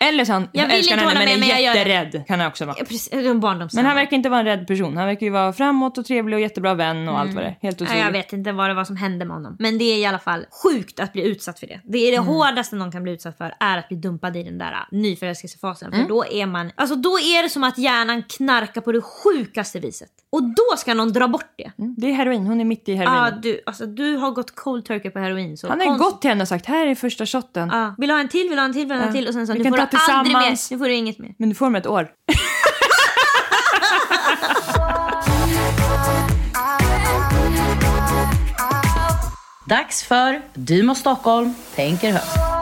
Eller 0.00 0.24
så 0.24 0.32
han 0.32 0.48
Jag 0.52 0.66
vill 0.66 0.76
älskar 0.76 0.94
inte 0.98 1.08
henne 1.08 1.26
men 1.26 1.40
med, 1.40 1.48
är 1.48 1.52
jag 1.52 1.62
gör 1.62 1.74
jätterädd. 1.74 2.26
Kan 2.26 2.38
det 2.38 2.46
också 2.46 2.64
vara. 2.64 2.76
Ja, 2.78 2.84
precis. 2.84 3.10
Men 3.72 3.86
han 3.86 3.96
verkar 3.96 4.16
inte 4.16 4.28
vara 4.28 4.40
en 4.40 4.46
rädd 4.46 4.66
person. 4.66 4.96
Han 4.96 5.06
verkar 5.06 5.26
ju 5.26 5.32
vara 5.32 5.52
framåt 5.52 5.98
och 5.98 6.06
trevlig 6.06 6.36
och 6.36 6.40
jättebra 6.40 6.74
vän 6.74 7.08
och 7.08 7.18
allt 7.18 7.34
vad 7.34 7.44
det 7.44 7.48
är. 7.48 7.58
Helt 7.62 7.82
otroligt. 7.82 8.02
jag 8.02 8.12
vet 8.12 8.32
inte 8.32 8.52
vad 8.52 8.70
det 8.70 8.74
var 8.74 8.84
som 8.84 8.96
hände 8.96 9.24
med 9.24 9.34
honom. 9.36 9.56
Men 9.58 9.78
det 9.78 9.84
är 9.84 9.98
i 9.98 10.06
alla 10.06 10.18
fall 10.18 10.46
sjukt 10.62 11.00
att 11.00 11.12
bli 11.12 11.22
utsatt 11.22 11.58
för 11.60 11.66
det. 11.66 11.80
Det 11.84 11.98
är 11.98 12.10
det 12.10 12.16
Mm. 12.16 12.26
hårdaste 12.26 12.76
någon 12.76 12.92
kan 12.92 13.02
bli 13.02 13.12
utsatt 13.12 13.38
för 13.38 13.54
är 13.60 13.78
att 13.78 13.88
bli 13.88 13.96
dumpad 13.96 14.36
i 14.36 14.42
den 14.42 14.58
där 14.58 14.72
äh, 14.72 14.78
nyförälskelsefasen. 14.90 15.92
Mm. 15.92 16.02
För 16.06 16.08
då 16.14 16.24
är 16.26 16.46
man, 16.46 16.70
alltså 16.74 16.96
då 16.96 17.18
är 17.18 17.42
det 17.42 17.48
som 17.48 17.64
att 17.64 17.78
hjärnan 17.78 18.22
knarkar 18.22 18.80
på 18.80 18.92
det 18.92 19.00
sjukaste 19.02 19.80
viset. 19.80 20.08
Och 20.30 20.42
då 20.42 20.76
ska 20.76 20.94
någon 20.94 21.12
dra 21.12 21.28
bort 21.28 21.52
det. 21.56 21.72
Mm, 21.78 21.94
Det 21.98 22.06
är 22.06 22.12
heroin. 22.12 22.46
Hon 22.46 22.60
är 22.60 22.64
mitt 22.64 22.88
i 22.88 22.94
heroin. 22.94 23.14
Ja, 23.14 23.30
du, 23.42 23.60
alltså, 23.66 23.86
du 23.86 24.16
har 24.16 24.30
gått 24.30 24.54
cold 24.54 24.84
turkey 24.84 25.10
på 25.10 25.18
heroin. 25.18 25.56
Så 25.56 25.68
han 25.68 25.80
har 25.80 25.86
ju 25.92 25.98
gått 25.98 26.20
till 26.20 26.30
henne 26.30 26.42
och 26.42 26.48
sagt 26.48 26.66
här 26.66 26.86
är 26.86 26.94
första 26.94 27.26
shotten. 27.26 27.68
Ja, 27.72 27.94
vill 27.98 28.08
du 28.08 28.14
ha 28.14 28.20
en 28.20 28.28
till, 28.28 28.40
vill 28.48 28.50
du 28.50 28.56
ha 28.56 28.64
en 28.64 28.72
till, 28.72 28.80
vill 28.80 28.88
du 28.88 28.94
ha 28.94 29.06
en 29.06 29.12
till? 29.12 29.28
Och 29.28 29.34
sen 29.34 29.46
så 29.46 29.52
kan 29.54 29.64
får 29.64 29.76
ta 29.90 29.96
du 30.06 30.12
aldrig 30.12 30.36
mer, 30.36 30.40
tillsammans. 30.40 30.70
nu 30.70 30.78
får 30.78 30.84
du 30.84 30.94
inget 30.94 31.18
mer. 31.18 31.34
Men 31.38 31.48
du 31.48 31.54
får 31.54 31.66
om 31.66 31.74
ett 31.74 31.86
år. 31.86 32.08
Dags 39.68 40.02
för 40.02 40.40
Du 40.54 40.82
må 40.82 40.94
Stockholm 40.94 41.54
tänker 41.74 42.12
högt. 42.12 42.53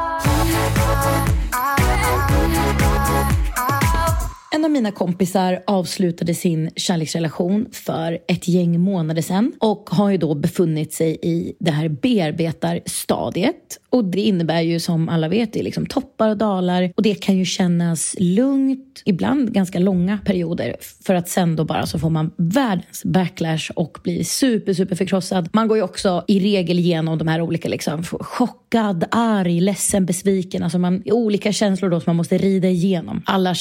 En 4.54 4.64
av 4.64 4.70
mina 4.70 4.90
kompisar 4.90 5.62
avslutade 5.66 6.34
sin 6.34 6.70
kärleksrelation 6.76 7.66
för 7.72 8.18
ett 8.28 8.48
gäng 8.48 8.80
månader 8.80 9.22
sedan 9.22 9.52
och 9.58 9.90
har 9.90 10.10
ju 10.10 10.16
då 10.16 10.34
befunnit 10.34 10.92
sig 10.92 11.18
i 11.22 11.56
det 11.60 11.70
här 11.70 11.88
bearbetarstadiet. 11.88 13.78
Och 13.90 14.04
det 14.04 14.20
innebär 14.20 14.60
ju 14.60 14.80
som 14.80 15.08
alla 15.08 15.28
vet, 15.28 15.52
det 15.52 15.60
är 15.60 15.64
liksom 15.64 15.86
toppar 15.86 16.28
och 16.28 16.36
dalar 16.36 16.92
och 16.96 17.02
det 17.02 17.14
kan 17.14 17.36
ju 17.36 17.44
kännas 17.44 18.16
lugnt, 18.18 19.02
ibland 19.04 19.52
ganska 19.52 19.78
långa 19.78 20.18
perioder 20.24 20.76
för 21.06 21.14
att 21.14 21.28
sen 21.28 21.56
då 21.56 21.64
bara 21.64 21.86
så 21.86 21.98
får 21.98 22.10
man 22.10 22.30
världens 22.36 23.04
backlash 23.04 23.70
och 23.76 23.98
blir 24.02 24.24
super, 24.24 24.74
super 24.74 24.96
förkrossad. 24.96 25.48
Man 25.52 25.68
går 25.68 25.76
ju 25.76 25.82
också 25.82 26.24
i 26.28 26.40
regel 26.40 26.78
igenom 26.78 27.18
de 27.18 27.28
här 27.28 27.40
olika 27.40 27.68
liksom 27.68 28.02
chockad, 28.04 29.04
arg, 29.10 29.60
ledsen, 29.60 30.06
besviken. 30.06 30.62
Alltså 30.62 30.78
man, 30.78 31.02
olika 31.04 31.52
känslor 31.52 31.90
då 31.90 32.00
som 32.00 32.10
man 32.10 32.16
måste 32.16 32.38
rida 32.38 32.68
igenom. 32.68 33.22
Alla 33.26 33.54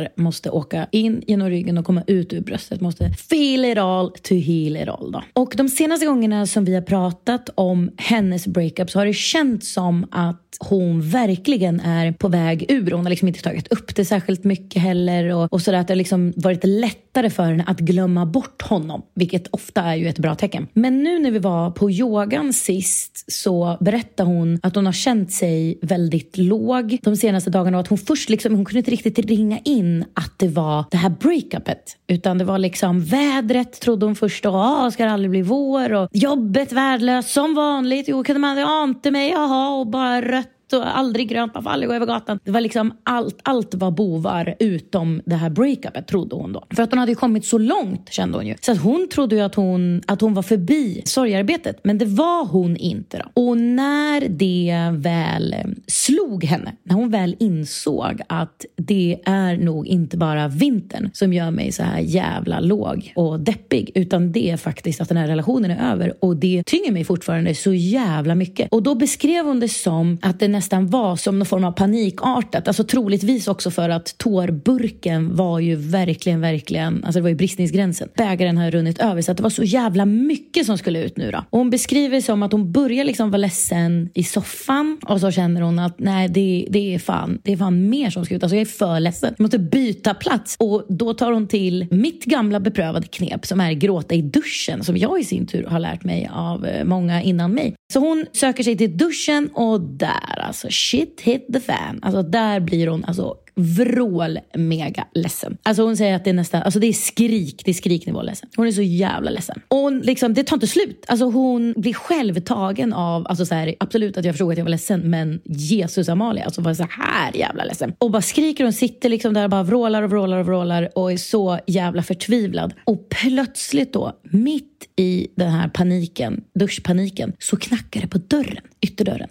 där 0.00 0.12
måste 0.14 0.50
åka 0.50 0.86
in 0.92 1.22
genom 1.26 1.50
ryggen 1.50 1.78
och 1.78 1.84
komma 1.84 2.02
ut 2.06 2.32
ur 2.32 2.40
bröstet. 2.40 2.80
Måste 2.80 3.10
feel 3.10 3.64
it 3.64 3.78
all 3.78 4.10
to 4.10 4.34
heal 4.34 4.76
it 4.76 4.88
all. 4.88 5.12
Då. 5.12 5.22
Och 5.32 5.54
de 5.56 5.68
senaste 5.68 6.06
gångerna 6.06 6.46
som 6.46 6.64
vi 6.64 6.74
har 6.74 6.82
pratat 6.82 7.50
om 7.54 7.90
hennes 7.96 8.46
breakup 8.46 8.90
så 8.90 8.98
har 8.98 9.06
det 9.06 9.14
känts 9.14 9.72
som 9.72 10.06
att 10.10 10.49
hon 10.58 11.00
verkligen 11.00 11.80
är 11.80 12.12
på 12.12 12.28
väg 12.28 12.66
ur. 12.68 12.90
Hon 12.90 13.02
har 13.04 13.10
liksom 13.10 13.28
inte 13.28 13.42
tagit 13.42 13.72
upp 13.72 13.94
det 13.94 14.04
särskilt 14.04 14.44
mycket 14.44 14.82
heller. 14.82 15.34
Och, 15.34 15.52
och 15.52 15.62
sådär 15.62 15.78
att 15.78 15.88
det 15.88 15.92
har 15.92 15.96
liksom 15.96 16.32
varit 16.36 16.64
lättare 16.64 17.30
för 17.30 17.42
henne 17.42 17.64
att 17.66 17.80
glömma 17.80 18.26
bort 18.26 18.62
honom. 18.62 19.02
Vilket 19.14 19.46
ofta 19.50 19.82
är 19.82 19.94
ju 19.94 20.08
ett 20.08 20.18
bra 20.18 20.34
tecken. 20.34 20.66
Men 20.72 21.02
nu 21.02 21.18
när 21.18 21.30
vi 21.30 21.38
var 21.38 21.70
på 21.70 21.90
yogan 21.90 22.52
sist 22.52 23.32
så 23.32 23.76
berättade 23.80 24.30
hon 24.30 24.58
att 24.62 24.74
hon 24.74 24.86
har 24.86 24.92
känt 24.92 25.32
sig 25.32 25.78
väldigt 25.82 26.36
låg 26.36 26.98
de 27.02 27.16
senaste 27.16 27.50
dagarna. 27.50 27.76
Och 27.76 27.80
att 27.80 27.88
hon 27.88 27.98
först 27.98 28.28
liksom, 28.30 28.54
hon 28.54 28.64
kunde 28.64 28.78
inte 28.78 28.90
riktigt 28.90 29.18
ringa 29.18 29.58
in 29.64 30.04
att 30.14 30.38
det 30.38 30.48
var 30.48 30.84
det 30.90 30.96
här 30.96 31.10
breakupet. 31.10 31.96
Utan 32.08 32.38
det 32.38 32.44
var 32.44 32.58
liksom 32.58 33.04
vädret 33.04 33.80
trodde 33.80 34.06
hon 34.06 34.16
först. 34.16 34.46
Och, 34.46 34.54
ah, 34.54 34.90
ska 34.90 35.04
det 35.04 35.10
aldrig 35.10 35.30
bli 35.30 35.42
vår? 35.42 35.92
Och 35.92 36.08
jobbet 36.12 36.72
värdelöst 36.72 37.28
som 37.28 37.54
vanligt. 37.54 38.08
Jo, 38.08 38.24
kunde 38.24 38.40
man 38.40 38.58
ante 38.58 39.10
mig? 39.10 39.30
Jaha, 39.30 39.70
och 39.70 39.86
bara 39.86 40.39
rött 40.72 40.86
och 40.86 40.98
aldrig 40.98 41.28
grönt, 41.28 41.54
man 41.54 41.62
får 41.62 41.70
aldrig 41.70 41.88
gå 41.88 41.94
över 41.94 42.06
gatan. 42.06 42.38
Det 42.44 42.50
var 42.50 42.60
liksom 42.60 42.92
allt, 43.02 43.40
allt 43.42 43.74
var 43.74 43.90
bovar 43.90 44.54
utom 44.58 45.22
det 45.26 45.34
här 45.34 45.50
breakupet 45.50 46.06
trodde 46.06 46.36
hon 46.36 46.52
då. 46.52 46.66
För 46.76 46.82
att 46.82 46.90
hon 46.90 46.98
hade 46.98 47.12
ju 47.12 47.16
kommit 47.16 47.44
så 47.44 47.58
långt 47.58 48.12
kände 48.12 48.38
hon 48.38 48.46
ju. 48.46 48.54
Så 48.60 48.72
att 48.72 48.78
hon 48.78 49.08
trodde 49.08 49.36
ju 49.36 49.42
att 49.42 49.54
hon, 49.54 50.02
att 50.06 50.20
hon 50.20 50.34
var 50.34 50.42
förbi 50.42 51.02
sorgarbetet. 51.04 51.80
Men 51.82 51.98
det 51.98 52.04
var 52.04 52.46
hon 52.46 52.76
inte 52.76 53.18
då. 53.18 53.42
Och 53.42 53.58
när 53.58 54.28
det 54.28 54.90
väl 54.92 55.52
eh, 55.52 55.58
slog 55.86 56.44
henne, 56.44 56.72
när 56.82 56.94
hon 56.94 57.10
väl 57.10 57.36
insåg 57.38 58.20
att 58.26 58.64
det 58.76 59.20
är 59.24 59.56
nog 59.56 59.86
inte 59.86 60.16
bara 60.16 60.48
vintern 60.48 61.10
som 61.12 61.32
gör 61.32 61.50
mig 61.50 61.72
så 61.72 61.82
här 61.82 61.98
jävla 61.98 62.60
låg 62.60 63.12
och 63.16 63.40
deppig. 63.40 63.90
Utan 63.94 64.32
det 64.32 64.50
är 64.50 64.56
faktiskt 64.56 65.00
att 65.00 65.08
den 65.08 65.16
här 65.16 65.26
relationen 65.26 65.70
är 65.70 65.92
över. 65.92 66.24
Och 66.24 66.36
det 66.36 66.62
tynger 66.66 66.92
mig 66.92 67.04
fortfarande 67.04 67.54
så 67.54 67.72
jävla 67.72 68.34
mycket. 68.34 68.68
Och 68.72 68.82
då 68.82 68.94
beskrev 68.94 69.44
hon 69.44 69.60
det 69.60 69.68
som 69.68 70.18
att 70.22 70.40
det 70.40 70.48
nästan 70.60 70.86
var 70.86 71.16
som 71.16 71.38
någon 71.38 71.46
form 71.46 71.64
av 71.64 71.72
panikartat. 71.72 72.68
Alltså 72.68 72.84
troligtvis 72.84 73.48
också 73.48 73.70
för 73.70 73.88
att 73.88 74.18
tårburken 74.18 75.36
var 75.36 75.58
ju 75.58 75.76
verkligen, 75.76 76.40
verkligen, 76.40 77.04
alltså 77.04 77.18
det 77.18 77.22
var 77.22 77.28
ju 77.28 77.34
bristningsgränsen. 77.34 78.08
Bägaren 78.16 78.58
har 78.58 78.70
runnit 78.70 78.98
över 78.98 79.22
så 79.22 79.30
att 79.30 79.36
det 79.36 79.42
var 79.42 79.50
så 79.50 79.62
jävla 79.62 80.04
mycket 80.04 80.66
som 80.66 80.78
skulle 80.78 81.04
ut 81.04 81.16
nu 81.16 81.30
då. 81.30 81.44
Och 81.50 81.58
hon 81.58 81.70
beskriver 81.70 82.16
det 82.16 82.22
som 82.22 82.42
att 82.42 82.52
hon 82.52 82.72
börjar 82.72 83.04
liksom 83.04 83.30
vara 83.30 83.36
ledsen 83.38 84.10
i 84.14 84.24
soffan 84.24 84.98
och 85.06 85.20
så 85.20 85.30
känner 85.30 85.60
hon 85.60 85.78
att 85.78 85.98
nej 85.98 86.28
det, 86.28 86.66
det 86.70 86.94
är 86.94 86.98
fan, 86.98 87.38
det 87.42 87.52
är 87.52 87.56
fan 87.56 87.88
mer 87.88 88.10
som 88.10 88.24
ska 88.24 88.34
ut. 88.34 88.42
Alltså 88.42 88.56
jag 88.56 88.60
är 88.60 88.66
för 88.66 89.00
ledsen. 89.00 89.34
Jag 89.38 89.42
måste 89.44 89.58
byta 89.58 90.14
plats. 90.14 90.56
Och 90.58 90.84
då 90.88 91.14
tar 91.14 91.32
hon 91.32 91.48
till 91.48 91.86
mitt 91.90 92.24
gamla 92.24 92.60
beprövade 92.60 93.06
knep 93.06 93.46
som 93.46 93.60
är 93.60 93.72
gråta 93.72 94.14
i 94.14 94.22
duschen 94.22 94.84
som 94.84 94.96
jag 94.96 95.20
i 95.20 95.24
sin 95.24 95.46
tur 95.46 95.66
har 95.66 95.78
lärt 95.78 96.04
mig 96.04 96.30
av 96.32 96.66
eh, 96.66 96.84
många 96.84 97.22
innan 97.22 97.54
mig. 97.54 97.74
Så 97.92 98.00
hon 98.00 98.26
söker 98.32 98.62
sig 98.62 98.76
till 98.76 98.96
duschen 98.96 99.50
och 99.54 99.80
där 99.80 100.49
alltså 100.50 100.68
shit 100.70 101.20
hit 101.20 101.46
the 101.52 101.60
fan. 101.60 101.98
Alltså 102.02 102.22
där 102.22 102.60
blir 102.60 102.86
hon 102.86 103.04
alltså 103.04 103.36
vrål 103.54 104.38
mega 104.54 105.06
ledsen. 105.14 105.58
Alltså 105.62 105.82
hon 105.82 105.96
säger 105.96 106.16
att 106.16 106.24
det 106.24 106.30
är 106.30 106.34
nästan, 106.34 106.62
alltså 106.62 106.80
det 106.80 106.86
är 106.86 106.92
skrik, 106.92 107.62
det 107.64 107.70
är 107.70 107.74
skriknivå 107.74 108.22
ledsen. 108.22 108.48
Hon 108.56 108.66
är 108.66 108.72
så 108.72 108.82
jävla 108.82 109.30
ledsen. 109.30 109.60
Och 109.68 109.76
hon 109.76 110.00
liksom, 110.00 110.34
det 110.34 110.44
tar 110.44 110.56
inte 110.56 110.66
slut. 110.66 111.04
Alltså 111.08 111.24
hon 111.24 111.74
blir 111.76 111.94
självtagen 111.94 112.92
av, 112.92 113.26
alltså 113.26 113.46
så 113.46 113.54
här, 113.54 113.74
absolut 113.80 114.16
att 114.16 114.24
jag 114.24 114.34
förstod 114.34 114.52
att 114.52 114.58
jag 114.58 114.64
var 114.64 114.70
ledsen, 114.70 115.00
men 115.00 115.40
Jesus 115.44 116.08
Amalia, 116.08 116.44
alltså 116.44 116.60
var 116.60 116.74
så 116.74 116.86
här 116.90 117.36
jävla 117.36 117.64
ledsen. 117.64 117.92
Och 117.98 118.10
bara 118.10 118.22
skriker 118.22 118.64
hon 118.64 118.72
sitter 118.72 119.08
liksom 119.08 119.34
där 119.34 119.44
och 119.44 119.50
bara 119.50 119.62
vrålar 119.62 120.02
och 120.02 120.10
vrålar 120.10 120.38
och 120.38 120.46
vrålar 120.46 120.88
och 120.94 121.12
är 121.12 121.16
så 121.16 121.58
jävla 121.66 122.02
förtvivlad. 122.02 122.74
Och 122.84 123.08
plötsligt 123.08 123.92
då, 123.92 124.12
mitt 124.22 124.88
i 124.96 125.28
den 125.36 125.50
här 125.50 125.68
paniken, 125.68 126.44
duschpaniken, 126.54 127.32
så 127.38 127.56
knackar 127.56 128.00
det 128.00 128.06
på 128.06 128.18
dörren, 128.18 128.64
ytterdörren. 128.80 129.28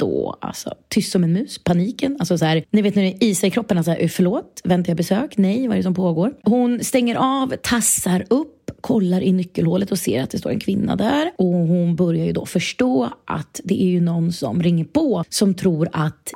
Då, 0.00 0.36
alltså, 0.40 0.74
tyst 0.88 1.12
som 1.12 1.24
en 1.24 1.32
mus, 1.32 1.58
paniken. 1.64 2.16
Alltså 2.18 2.38
så 2.38 2.44
här, 2.44 2.64
ni 2.70 2.82
vet 2.82 2.94
när 2.94 3.02
det 3.02 3.08
är 3.08 3.24
is 3.24 3.44
i 3.44 3.50
kroppen, 3.50 3.78
alltså, 3.78 3.96
förlåt, 4.08 4.60
väntar 4.64 4.90
jag 4.90 4.96
besök? 4.96 5.36
Nej, 5.36 5.68
vad 5.68 5.74
är 5.74 5.76
det 5.76 5.82
som 5.82 5.94
pågår? 5.94 6.34
Hon 6.42 6.84
stänger 6.84 7.16
av, 7.16 7.54
tassar 7.62 8.24
upp, 8.30 8.70
kollar 8.80 9.20
i 9.20 9.32
nyckelhålet 9.32 9.92
och 9.92 9.98
ser 9.98 10.22
att 10.22 10.30
det 10.30 10.38
står 10.38 10.50
en 10.50 10.60
kvinna 10.60 10.96
där. 10.96 11.30
Och 11.36 11.46
hon 11.46 11.96
börjar 11.96 12.24
ju 12.24 12.32
då 12.32 12.46
förstå 12.46 13.08
att 13.24 13.60
det 13.64 13.82
är 13.82 13.86
ju 13.86 14.00
någon 14.00 14.32
som 14.32 14.62
ringer 14.62 14.84
på 14.84 15.24
som 15.28 15.54
tror 15.54 15.88
att 15.92 16.32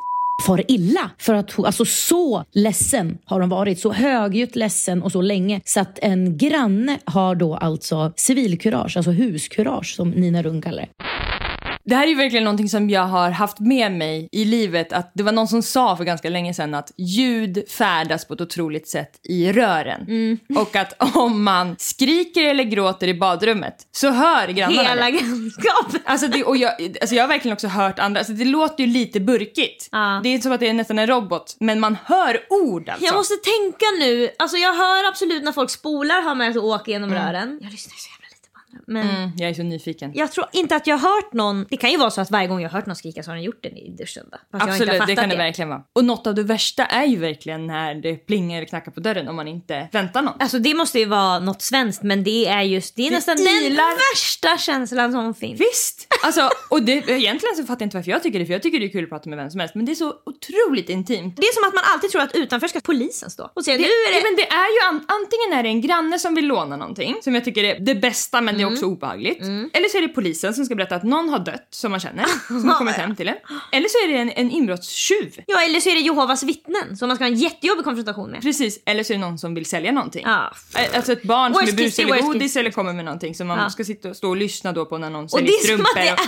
far 0.46 0.62
illa. 0.68 1.10
För 1.18 1.34
att 1.34 1.52
hon, 1.52 1.66
alltså 1.66 1.84
så 1.84 2.44
ledsen 2.52 3.18
har 3.24 3.40
hon 3.40 3.48
varit. 3.48 3.78
Så 3.78 3.92
högljutt 3.92 4.56
ledsen 4.56 5.02
och 5.02 5.12
så 5.12 5.20
länge. 5.20 5.60
Så 5.64 5.80
att 5.80 5.98
en 6.02 6.38
granne 6.38 6.98
har 7.04 7.34
då 7.34 7.56
alltså 7.56 8.12
civilkurage, 8.16 8.96
alltså 8.96 9.10
huskurage 9.10 9.94
som 9.96 10.10
Nina 10.10 10.42
Rung 10.42 10.62
kallar 10.62 10.82
det. 10.82 10.88
Det 11.84 11.94
här 11.94 12.04
är 12.04 12.08
ju 12.08 12.14
verkligen 12.14 12.44
någonting 12.44 12.68
som 12.68 12.90
jag 12.90 13.02
har 13.06 13.30
haft 13.30 13.60
med 13.60 13.92
mig 13.92 14.28
i 14.32 14.44
livet. 14.44 14.92
Att 14.92 15.10
Det 15.14 15.22
var 15.22 15.32
någon 15.32 15.48
som 15.48 15.62
sa 15.62 15.96
för 15.96 16.04
ganska 16.04 16.28
länge 16.28 16.54
sedan 16.54 16.74
att 16.74 16.92
ljud 16.96 17.64
färdas 17.68 18.24
på 18.24 18.34
ett 18.34 18.40
otroligt 18.40 18.88
sätt 18.88 19.20
i 19.22 19.52
rören. 19.52 20.00
Mm. 20.00 20.38
Och 20.56 20.76
att 20.76 21.16
om 21.16 21.44
man 21.44 21.76
skriker 21.78 22.42
eller 22.42 22.64
gråter 22.64 23.08
i 23.08 23.14
badrummet 23.14 23.74
så 23.92 24.10
hör 24.10 24.48
grannarna 24.48 24.88
Hela 24.88 25.10
grannskapet. 25.10 26.02
Alltså, 26.04 26.28
det, 26.28 26.44
och 26.44 26.56
jag, 26.56 26.72
alltså 27.00 27.14
jag 27.16 27.22
har 27.22 27.28
verkligen 27.28 27.52
också 27.52 27.68
hört 27.68 27.98
andra, 27.98 28.20
alltså 28.20 28.32
det 28.32 28.44
låter 28.44 28.84
ju 28.84 28.90
lite 28.92 29.20
burkigt. 29.20 29.88
Ja. 29.92 30.20
Det 30.22 30.28
är 30.28 30.38
som 30.38 30.52
att 30.52 30.60
det 30.60 30.68
är 30.68 30.72
nästan 30.72 30.98
en 30.98 31.06
robot, 31.06 31.56
men 31.60 31.80
man 31.80 31.96
hör 32.04 32.40
ord 32.50 32.88
alltså. 32.88 33.04
Jag 33.04 33.14
måste 33.14 33.34
tänka 33.34 33.86
nu, 33.98 34.30
alltså 34.38 34.56
jag 34.56 34.74
hör 34.74 35.08
absolut 35.08 35.44
när 35.44 35.52
folk 35.52 35.70
spolar 35.70 36.22
hör 36.22 36.34
man 36.34 36.50
att 36.50 36.56
åker 36.56 36.92
genom 36.92 37.10
rören. 37.10 37.58
Jag 37.62 37.72
lyssnar 37.72 37.94
så 37.96 38.08
jävla 38.10 38.28
lite 38.34 38.48
på 38.52 38.58
andra. 38.58 38.63
Men 38.86 39.04
Mm, 39.08 39.30
jag 39.36 39.50
är 39.50 39.54
så 39.54 39.62
nyfiken. 39.62 40.10
jag 40.14 40.32
tror 40.32 40.46
inte 40.52 40.76
att 40.76 40.86
jag 40.86 40.96
har 40.98 41.14
hört 41.14 41.32
någon, 41.32 41.66
det 41.70 41.76
kan 41.76 41.90
ju 41.90 41.96
vara 41.96 42.10
så 42.10 42.20
att 42.20 42.30
varje 42.30 42.48
gång 42.48 42.60
jag 42.60 42.70
har 42.70 42.78
hört 42.78 42.86
någon 42.86 42.96
skrika 42.96 43.22
så 43.22 43.30
har 43.30 43.34
den 43.36 43.44
gjort 43.44 43.62
det 43.62 43.68
i 43.68 43.94
duschen 43.98 44.24
Absolut, 44.50 45.06
det 45.06 45.16
kan 45.16 45.28
det 45.28 45.36
verkligen 45.36 45.68
vara. 45.68 45.82
Och 45.92 46.04
något 46.04 46.26
av 46.26 46.34
det 46.34 46.42
värsta 46.42 46.86
är 46.86 47.04
ju 47.04 47.16
verkligen 47.16 47.66
när 47.66 47.94
det 47.94 48.16
plingar 48.16 48.56
eller 48.56 48.66
knackar 48.66 48.92
på 48.92 49.00
dörren 49.00 49.28
om 49.28 49.36
man 49.36 49.48
inte 49.48 49.88
väntar 49.92 50.22
någon. 50.22 50.34
Alltså 50.38 50.58
det 50.58 50.74
måste 50.74 50.98
ju 50.98 51.04
vara 51.04 51.38
något 51.38 51.62
svenskt 51.62 52.02
men 52.02 52.24
det 52.24 52.46
är 52.46 52.62
just, 52.62 52.96
det 52.96 53.06
är 53.06 53.10
nästan 53.10 53.36
den 53.36 53.46
ilar. 53.46 54.12
värsta 54.14 54.58
känslan 54.58 55.12
som 55.12 55.34
finns. 55.34 55.60
Visst! 55.60 56.06
Alltså, 56.24 56.50
och 56.70 56.82
det, 56.82 56.92
egentligen 56.92 57.56
så 57.56 57.62
fattar 57.62 57.82
jag 57.82 57.86
inte 57.86 57.96
varför 57.96 58.10
jag 58.10 58.22
tycker 58.22 58.38
det, 58.38 58.46
för 58.46 58.52
jag 58.52 58.62
tycker 58.62 58.80
det 58.80 58.86
är 58.86 58.90
kul 58.92 59.04
att 59.04 59.10
prata 59.10 59.28
med 59.28 59.38
vem 59.38 59.50
som 59.50 59.60
helst, 59.60 59.74
men 59.74 59.84
det 59.86 59.92
är 59.92 59.94
så 59.96 60.14
otroligt 60.26 60.88
intimt. 60.88 61.36
Det 61.36 61.42
är 61.42 61.54
som 61.54 61.64
att 61.68 61.74
man 61.74 61.84
alltid 61.94 62.10
tror 62.10 62.22
att 62.22 62.34
utanför 62.34 62.68
ska 62.68 62.80
polisen 62.80 63.30
stå 63.30 63.50
och 63.54 63.64
säga 63.64 63.76
Det, 63.76 63.82
nu 63.82 63.88
är 63.88 64.10
det... 64.10 64.16
ja, 64.16 64.22
men 64.24 64.36
det 64.36 64.48
är 64.48 64.68
ju 64.76 64.88
an, 64.88 65.04
antingen 65.08 65.58
är 65.58 65.62
det 65.62 65.68
en 65.68 65.80
granne 65.80 66.18
som 66.18 66.34
vill 66.34 66.46
låna 66.46 66.76
någonting, 66.76 67.16
som 67.24 67.34
jag 67.34 67.44
tycker 67.44 67.64
är 67.64 67.80
det 67.80 67.94
bästa 67.94 68.40
men 68.40 68.58
det 68.58 68.63
är 68.64 68.72
också 68.72 68.86
obehagligt. 68.86 69.40
Eller 69.72 69.88
så 69.88 69.98
är 69.98 70.02
det 70.02 70.08
polisen 70.08 70.54
som 70.54 70.64
ska 70.64 70.74
berätta 70.74 70.94
att 70.96 71.02
någon 71.02 71.28
har 71.28 71.38
dött 71.38 71.68
som 71.70 71.90
man 71.90 72.00
känner, 72.00 72.24
som 72.46 72.68
har 72.68 72.78
kommit 72.78 72.94
hem 72.94 73.16
till 73.16 73.28
en. 73.28 73.34
Eller 73.72 73.88
så 73.88 73.98
är 73.98 74.08
det 74.12 74.18
en, 74.18 74.30
en 74.30 74.50
inbrottstjuv. 74.50 75.42
Ja 75.46 75.60
eller 75.62 75.80
så 75.80 75.90
är 75.90 75.94
det 75.94 76.00
Jehovas 76.00 76.42
vittnen 76.42 76.96
som 76.96 77.08
man 77.08 77.16
ska 77.16 77.24
ha 77.24 77.30
en 77.30 77.34
jättejobbig 77.38 77.84
konfrontation 77.84 78.30
med. 78.30 78.42
Precis, 78.42 78.78
eller 78.86 79.02
så 79.02 79.12
är 79.12 79.14
det 79.18 79.20
någon 79.20 79.38
som 79.38 79.54
vill 79.54 79.66
sälja 79.66 79.92
någonting. 79.92 80.22
Ja. 80.26 80.52
Eh, 80.78 80.96
Alltså 80.96 81.12
ett 81.12 81.22
barn 81.22 81.52
Worst 81.52 81.68
som 81.68 81.78
är 81.78 81.82
case, 81.82 81.84
busig 81.84 82.02
eller 82.02 82.14
worst 82.14 82.26
godis 82.26 82.52
case. 82.52 82.60
eller 82.60 82.70
kommer 82.70 82.92
med 82.92 83.04
någonting 83.04 83.34
som 83.34 83.46
man 83.46 83.58
Ja. 83.58 83.70
ska 83.70 83.84
sitta 83.84 84.08
och 84.10 84.16
stå 84.16 84.28
och 84.28 84.36
lyssna 84.36 84.72
då 84.72 84.84
på 84.86 84.98
när 84.98 85.10
någon 85.10 85.24
Och 85.24 85.30
säljer 85.30 85.46
det 85.46 85.52
är 85.52 85.76
som 85.76 85.84
strumpor. 85.86 86.12
att 86.12 86.18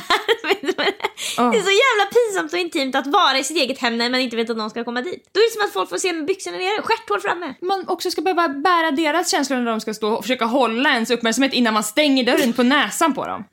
det 0.43 0.83
är, 0.83 1.51
det 1.53 1.59
är 1.59 1.63
så 1.63 1.75
jävla 1.85 2.07
pinsamt 2.17 2.53
och 2.53 2.59
intimt 2.59 2.95
att 2.95 3.07
vara 3.07 3.39
i 3.39 3.45
sitt 3.45 3.57
eget 3.57 3.79
hem 3.79 3.99
när 3.99 4.11
man 4.11 4.21
inte 4.21 4.37
vet 4.37 4.51
att 4.51 4.57
någon 4.57 4.71
ska 4.71 4.85
komma 4.85 5.03
dit. 5.03 5.29
Då 5.33 5.41
är 5.41 5.45
det 5.45 5.53
som 5.53 5.63
att 5.67 5.73
folk 5.73 5.89
får 5.89 5.99
se 5.99 6.13
med 6.13 6.25
byxorna 6.27 6.57
nere, 6.57 6.83
stjärthål 6.83 7.21
framme. 7.21 7.55
man 7.63 7.89
också 7.89 8.11
ska 8.11 8.21
behöva 8.23 8.49
bära 8.49 8.91
deras 8.91 9.31
känslor 9.31 9.57
när 9.59 9.71
de 9.71 9.81
ska 9.81 9.95
stå 9.95 10.09
och 10.15 10.25
försöka 10.25 10.45
hålla 10.45 10.91
ens 10.93 11.11
uppmärksamhet 11.11 11.53
innan 11.53 11.75
man 11.75 11.85
stänger 11.85 12.25
dörren 12.27 12.53
på 12.53 12.63
näsan 12.63 13.15
på 13.15 13.27
dem. 13.27 13.45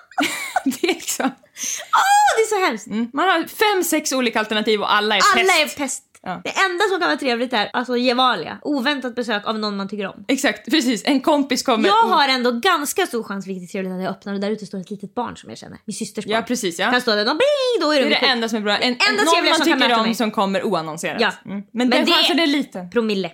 det 0.64 0.84
är 0.88 0.94
liksom... 0.94 1.26
Åh, 1.26 2.36
det 2.36 2.42
är 2.42 2.46
så 2.60 2.66
hemskt! 2.66 2.86
Mm. 2.86 3.10
Man 3.12 3.28
har 3.28 3.44
fem, 3.44 3.84
sex 3.84 4.12
olika 4.12 4.38
alternativ 4.38 4.80
och 4.80 4.94
alla 4.94 5.16
är 5.16 5.20
Alla 5.34 5.52
pest. 5.64 5.78
är 5.78 5.82
pest. 5.82 6.02
Ja. 6.22 6.40
Det 6.44 6.50
enda 6.50 6.84
som 6.90 7.00
kan 7.00 7.08
vara 7.08 7.16
trevligt 7.18 7.52
är 7.52 7.70
alltså 7.72 7.96
Gevalia. 7.96 8.58
Oväntat 8.62 9.14
besök 9.14 9.46
av 9.46 9.58
någon 9.58 9.76
man 9.76 9.88
tycker 9.88 10.06
om. 10.06 10.24
Exakt, 10.28 10.70
precis. 10.70 11.02
En 11.04 11.20
kompis 11.20 11.62
kommer... 11.62 11.88
Jag 11.88 12.02
har 12.02 12.28
ändå 12.28 12.50
ganska 12.52 13.06
stor 13.06 13.22
chans, 13.22 13.46
vilket 13.46 13.68
är 13.68 13.72
trevligt 13.72 13.92
att 13.92 14.02
jag 14.02 14.10
öppnar 14.10 14.34
och 14.34 14.40
där 14.40 14.50
ute 14.50 14.66
står 14.66 14.80
ett 14.80 14.90
litet 14.90 15.14
barn 15.14 15.36
som 15.36 15.50
jag 15.50 15.58
känner. 15.58 15.78
Min 15.84 15.94
systers 15.94 16.24
barn. 16.24 16.34
Ja, 16.34 16.42
precis. 16.42 16.78
Ja. 16.78 16.90
Kan 16.90 17.00
stå 17.00 17.10
där 17.10 17.20
och 17.20 17.26
bling, 17.26 17.80
då 17.80 17.92
är 17.92 18.00
Det 18.02 18.08
det, 18.08 18.16
är 18.16 18.20
det 18.20 18.26
enda 18.26 18.48
som 18.48 18.58
är 18.58 18.62
bra. 18.62 18.76
En, 18.76 18.82
en, 18.82 18.96
Enda 19.08 19.22
någon 19.24 19.44
man 19.44 19.60
tycker 19.60 19.98
om 19.98 20.02
mig. 20.02 20.14
som 20.14 20.30
kommer 20.30 20.64
oannonserat. 20.64 21.20
Ja. 21.20 21.32
Mm. 21.44 21.62
Men, 21.72 21.88
Men 21.88 21.90
den 21.90 22.06
chansen 22.06 22.38
är 22.40 22.46
liten. 22.46 22.90
Promille. 22.90 23.30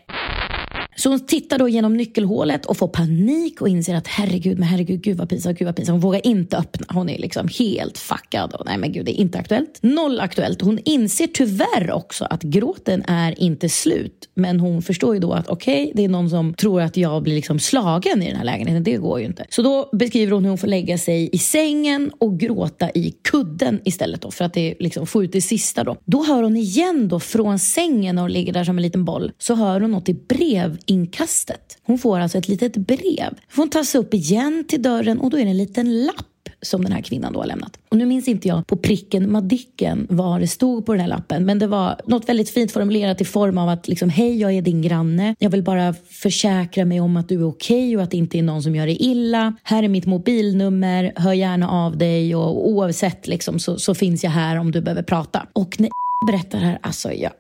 Så 0.97 1.11
hon 1.11 1.27
tittar 1.27 1.59
då 1.59 1.69
genom 1.69 1.97
nyckelhålet 1.97 2.67
och 2.67 2.77
får 2.77 2.89
panik 2.89 3.61
och 3.61 3.69
inser 3.69 3.95
att 3.95 4.07
herregud, 4.07 4.59
men 4.59 4.69
herregud, 4.69 5.03
gud 5.03 5.17
vad 5.17 5.29
pinsamt, 5.29 5.59
gud 5.59 5.67
vad 5.67 5.77
pinsamt. 5.77 5.95
Hon 5.95 6.01
vågar 6.01 6.27
inte 6.27 6.57
öppna. 6.57 6.87
Hon 6.89 7.09
är 7.09 7.19
liksom 7.19 7.49
helt 7.59 7.99
fuckad. 7.99 8.55
Och 8.55 8.67
nej 8.67 8.79
men 8.79 8.93
gud, 8.93 9.07
det 9.07 9.13
är 9.13 9.21
inte 9.21 9.39
aktuellt. 9.39 9.79
Noll 9.83 10.21
aktuellt. 10.21 10.61
Hon 10.63 10.79
inser 10.85 11.27
tyvärr 11.27 11.91
också 11.91 12.25
att 12.25 12.43
gråten 12.43 13.03
är 13.07 13.43
inte 13.43 13.69
slut. 13.69 14.29
Men 14.35 14.61
hon 14.61 14.83
förstår 14.83 15.15
ju 15.15 15.21
då 15.21 15.33
att 15.33 15.49
okej, 15.49 15.93
det 15.95 16.05
är 16.05 16.09
någon 16.09 16.31
som 16.31 16.55
tror 16.55 16.81
att 16.81 16.97
jag 16.97 17.23
blir 17.23 17.35
liksom 17.35 17.59
slagen 17.59 18.23
i 18.23 18.27
den 18.27 18.37
här 18.37 18.45
lägenheten. 18.45 18.85
Det 18.85 18.97
går 18.97 19.21
ju 19.21 19.27
inte. 19.27 19.47
Så 19.49 19.63
då 19.63 19.89
beskriver 19.93 20.33
hon 20.33 20.43
hur 20.43 20.49
hon 20.49 20.59
får 20.59 20.69
lägga 20.69 20.99
sig 20.99 21.29
i 21.33 21.39
sängen 21.39 22.11
och 22.19 22.41
gråta 22.41 22.91
i 22.91 23.15
kudden 23.31 23.81
istället 23.85 24.23
då. 24.23 24.31
För 24.31 24.45
att 24.45 24.55
det 24.55 24.75
liksom 24.81 25.07
få 25.07 25.25
ut 25.25 25.33
det 25.33 25.41
sista 25.41 25.85
då. 25.85 25.97
Då 26.05 26.25
hör 26.25 26.43
hon 26.43 26.57
igen 26.57 27.09
då 27.09 27.21
från 27.21 27.59
sängen 27.59 28.19
och 28.19 28.31
ligger 28.31 28.53
där 28.53 28.65
som 28.65 28.79
en 28.79 28.83
liten 28.83 29.05
boll. 29.05 29.33
Så 29.39 29.55
hör 29.55 29.81
hon 29.81 29.91
något 29.91 30.09
i 30.09 30.15
brev 30.15 30.79
brevinkastet. 30.87 31.79
Hon 31.83 31.99
får 31.99 32.19
alltså 32.19 32.39
ett 32.39 32.49
litet 32.49 32.77
brev. 32.77 33.35
Hon 33.57 33.71
tar 33.71 33.83
sig 33.83 34.01
upp 34.01 34.15
igen 34.15 34.65
till 34.69 34.83
dörren 34.83 35.21
och 35.21 35.31
då 35.31 35.39
är 35.39 35.45
det 35.45 35.51
en 35.51 35.57
liten 35.57 36.05
lapp 36.05 36.27
som 36.63 36.83
den 36.83 36.93
här 36.93 37.01
kvinnan 37.01 37.33
då 37.33 37.41
har 37.41 37.47
lämnat. 37.47 37.79
Och 37.89 37.97
nu 37.97 38.07
minns 38.07 38.29
inte 38.29 38.49
jag 38.49 38.67
på 38.67 38.77
pricken 38.77 39.33
Madicken 39.33 40.07
vad 40.11 40.41
det 40.41 40.49
stod 40.49 40.87
på 40.87 40.93
den 40.93 41.01
här 41.01 41.09
lappen. 41.09 41.45
Men 41.45 41.59
det 41.59 41.67
var 41.67 42.01
något 42.07 42.29
väldigt 42.29 42.51
fint 42.51 42.73
formulerat 42.73 43.21
i 43.21 43.25
form 43.25 43.59
av 43.59 43.69
att 43.69 43.89
liksom, 43.89 44.09
hej 44.09 44.41
jag 44.41 44.53
är 44.53 44.63
din 44.63 44.83
granne. 44.83 45.35
Jag 45.39 45.51
vill 45.51 45.63
bara 45.63 45.95
försäkra 46.11 46.85
mig 46.85 47.01
om 47.01 47.17
att 47.17 47.29
du 47.29 47.35
är 47.35 47.49
okej 47.49 47.97
och 47.97 48.03
att 48.03 48.11
det 48.11 48.17
inte 48.17 48.39
är 48.39 48.43
någon 48.43 48.63
som 48.63 48.77
gör 48.77 48.87
dig 48.87 48.97
illa. 49.01 49.55
Här 49.63 49.83
är 49.83 49.89
mitt 49.89 50.07
mobilnummer, 50.07 51.13
hör 51.17 51.33
gärna 51.33 51.71
av 51.71 51.99
dig 51.99 52.35
och 52.35 52.69
oavsett 52.69 53.27
liksom, 53.27 53.59
så, 53.59 53.79
så 53.79 53.95
finns 53.95 54.25
jag 54.25 54.31
här 54.31 54.57
om 54.57 54.73
du 54.73 54.81
behöver 54.81 55.03
prata. 55.03 55.47
Och 55.53 55.81
när 55.81 55.91
berättar 56.27 56.59
det 56.59 56.65
här, 56.65 56.79
alltså 56.83 57.13
jag... 57.13 57.33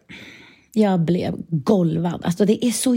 Jag 0.77 1.01
blev 1.01 1.35
golvad. 1.49 2.21
Alltså 2.25 2.45
det 2.45 2.65
är 2.65 2.71
så 2.71 2.95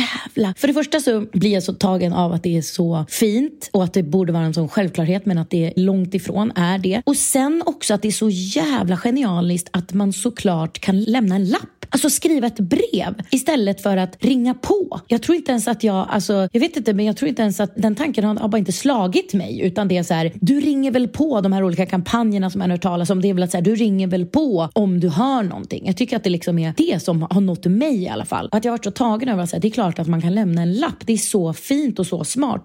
jävla... 0.00 0.54
För 0.56 0.68
det 0.68 0.74
första 0.74 1.00
så 1.00 1.26
blir 1.32 1.52
jag 1.52 1.62
så 1.62 1.72
tagen 1.72 2.12
av 2.12 2.32
att 2.32 2.42
det 2.42 2.56
är 2.56 2.62
så 2.62 3.04
fint 3.08 3.70
och 3.72 3.84
att 3.84 3.92
det 3.92 4.02
borde 4.02 4.32
vara 4.32 4.44
en 4.44 4.54
sån 4.54 4.68
självklarhet 4.68 5.26
men 5.26 5.38
att 5.38 5.50
det 5.50 5.72
långt 5.76 6.14
ifrån 6.14 6.52
är 6.56 6.78
det. 6.78 7.02
Och 7.06 7.16
sen 7.16 7.62
också 7.66 7.94
att 7.94 8.02
det 8.02 8.08
är 8.08 8.12
så 8.12 8.28
jävla 8.30 8.96
genialiskt 8.96 9.68
att 9.72 9.92
man 9.92 10.12
såklart 10.12 10.78
kan 10.78 11.00
lämna 11.02 11.34
en 11.34 11.48
lapp. 11.48 11.86
Alltså 11.92 12.10
skriva 12.10 12.46
ett 12.46 12.60
brev 12.60 13.14
istället 13.30 13.82
för 13.82 13.96
att 13.96 14.24
ringa 14.24 14.54
på. 14.54 15.00
Jag 15.08 15.22
tror 15.22 15.36
inte 15.36 15.50
ens 15.50 15.68
att 15.68 15.84
jag, 15.84 16.06
alltså, 16.10 16.48
jag 16.52 16.60
vet 16.60 16.76
inte 16.76 16.94
men 16.94 17.04
jag 17.04 17.16
tror 17.16 17.28
inte 17.28 17.42
ens 17.42 17.60
att 17.60 17.72
den 17.76 17.94
tanken 17.94 18.24
har, 18.24 18.34
har 18.34 18.48
bara 18.48 18.58
inte 18.58 18.72
slagit 18.72 19.34
mig 19.34 19.60
utan 19.60 19.88
det 19.88 19.96
är 19.96 20.02
så 20.02 20.14
här, 20.14 20.32
du 20.40 20.60
ringer 20.60 20.90
väl 20.90 21.08
på 21.08 21.40
de 21.40 21.52
här 21.52 21.64
olika 21.64 21.86
kampanjerna 21.86 22.50
som 22.50 22.58
man 22.58 22.70
hört 22.70 22.82
talas 22.82 23.10
om. 23.10 23.22
Det 23.22 23.30
är 23.30 23.34
väl 23.34 23.42
att 23.42 23.50
så 23.50 23.56
här, 23.56 23.64
du 23.64 23.74
ringer 23.74 24.06
väl 24.06 24.26
på 24.26 24.68
om 24.72 25.00
du 25.00 25.08
hör 25.08 25.42
någonting. 25.42 25.86
Jag 25.86 25.96
tycker 25.96 26.16
att 26.16 26.24
det 26.24 26.30
liksom 26.30 26.58
är 26.58 26.74
det 26.76 27.02
som 27.02 27.19
har 27.30 27.40
nått 27.40 27.64
mig 27.64 28.02
i 28.02 28.08
alla 28.08 28.24
fall. 28.24 28.48
Att 28.52 28.64
jag 28.64 28.72
har 28.72 28.78
varit 28.78 28.84
så 28.84 28.90
tagen 28.90 29.28
över 29.28 29.42
att 29.42 29.50
säga, 29.50 29.60
det 29.60 29.68
är 29.68 29.72
klart 29.72 29.98
att 29.98 30.06
man 30.08 30.22
kan 30.22 30.34
lämna 30.34 30.62
en 30.62 30.74
lapp. 30.74 31.06
Det 31.06 31.12
är 31.12 31.16
så 31.16 31.52
fint 31.52 31.98
och 31.98 32.06
så 32.06 32.24
smart. 32.24 32.64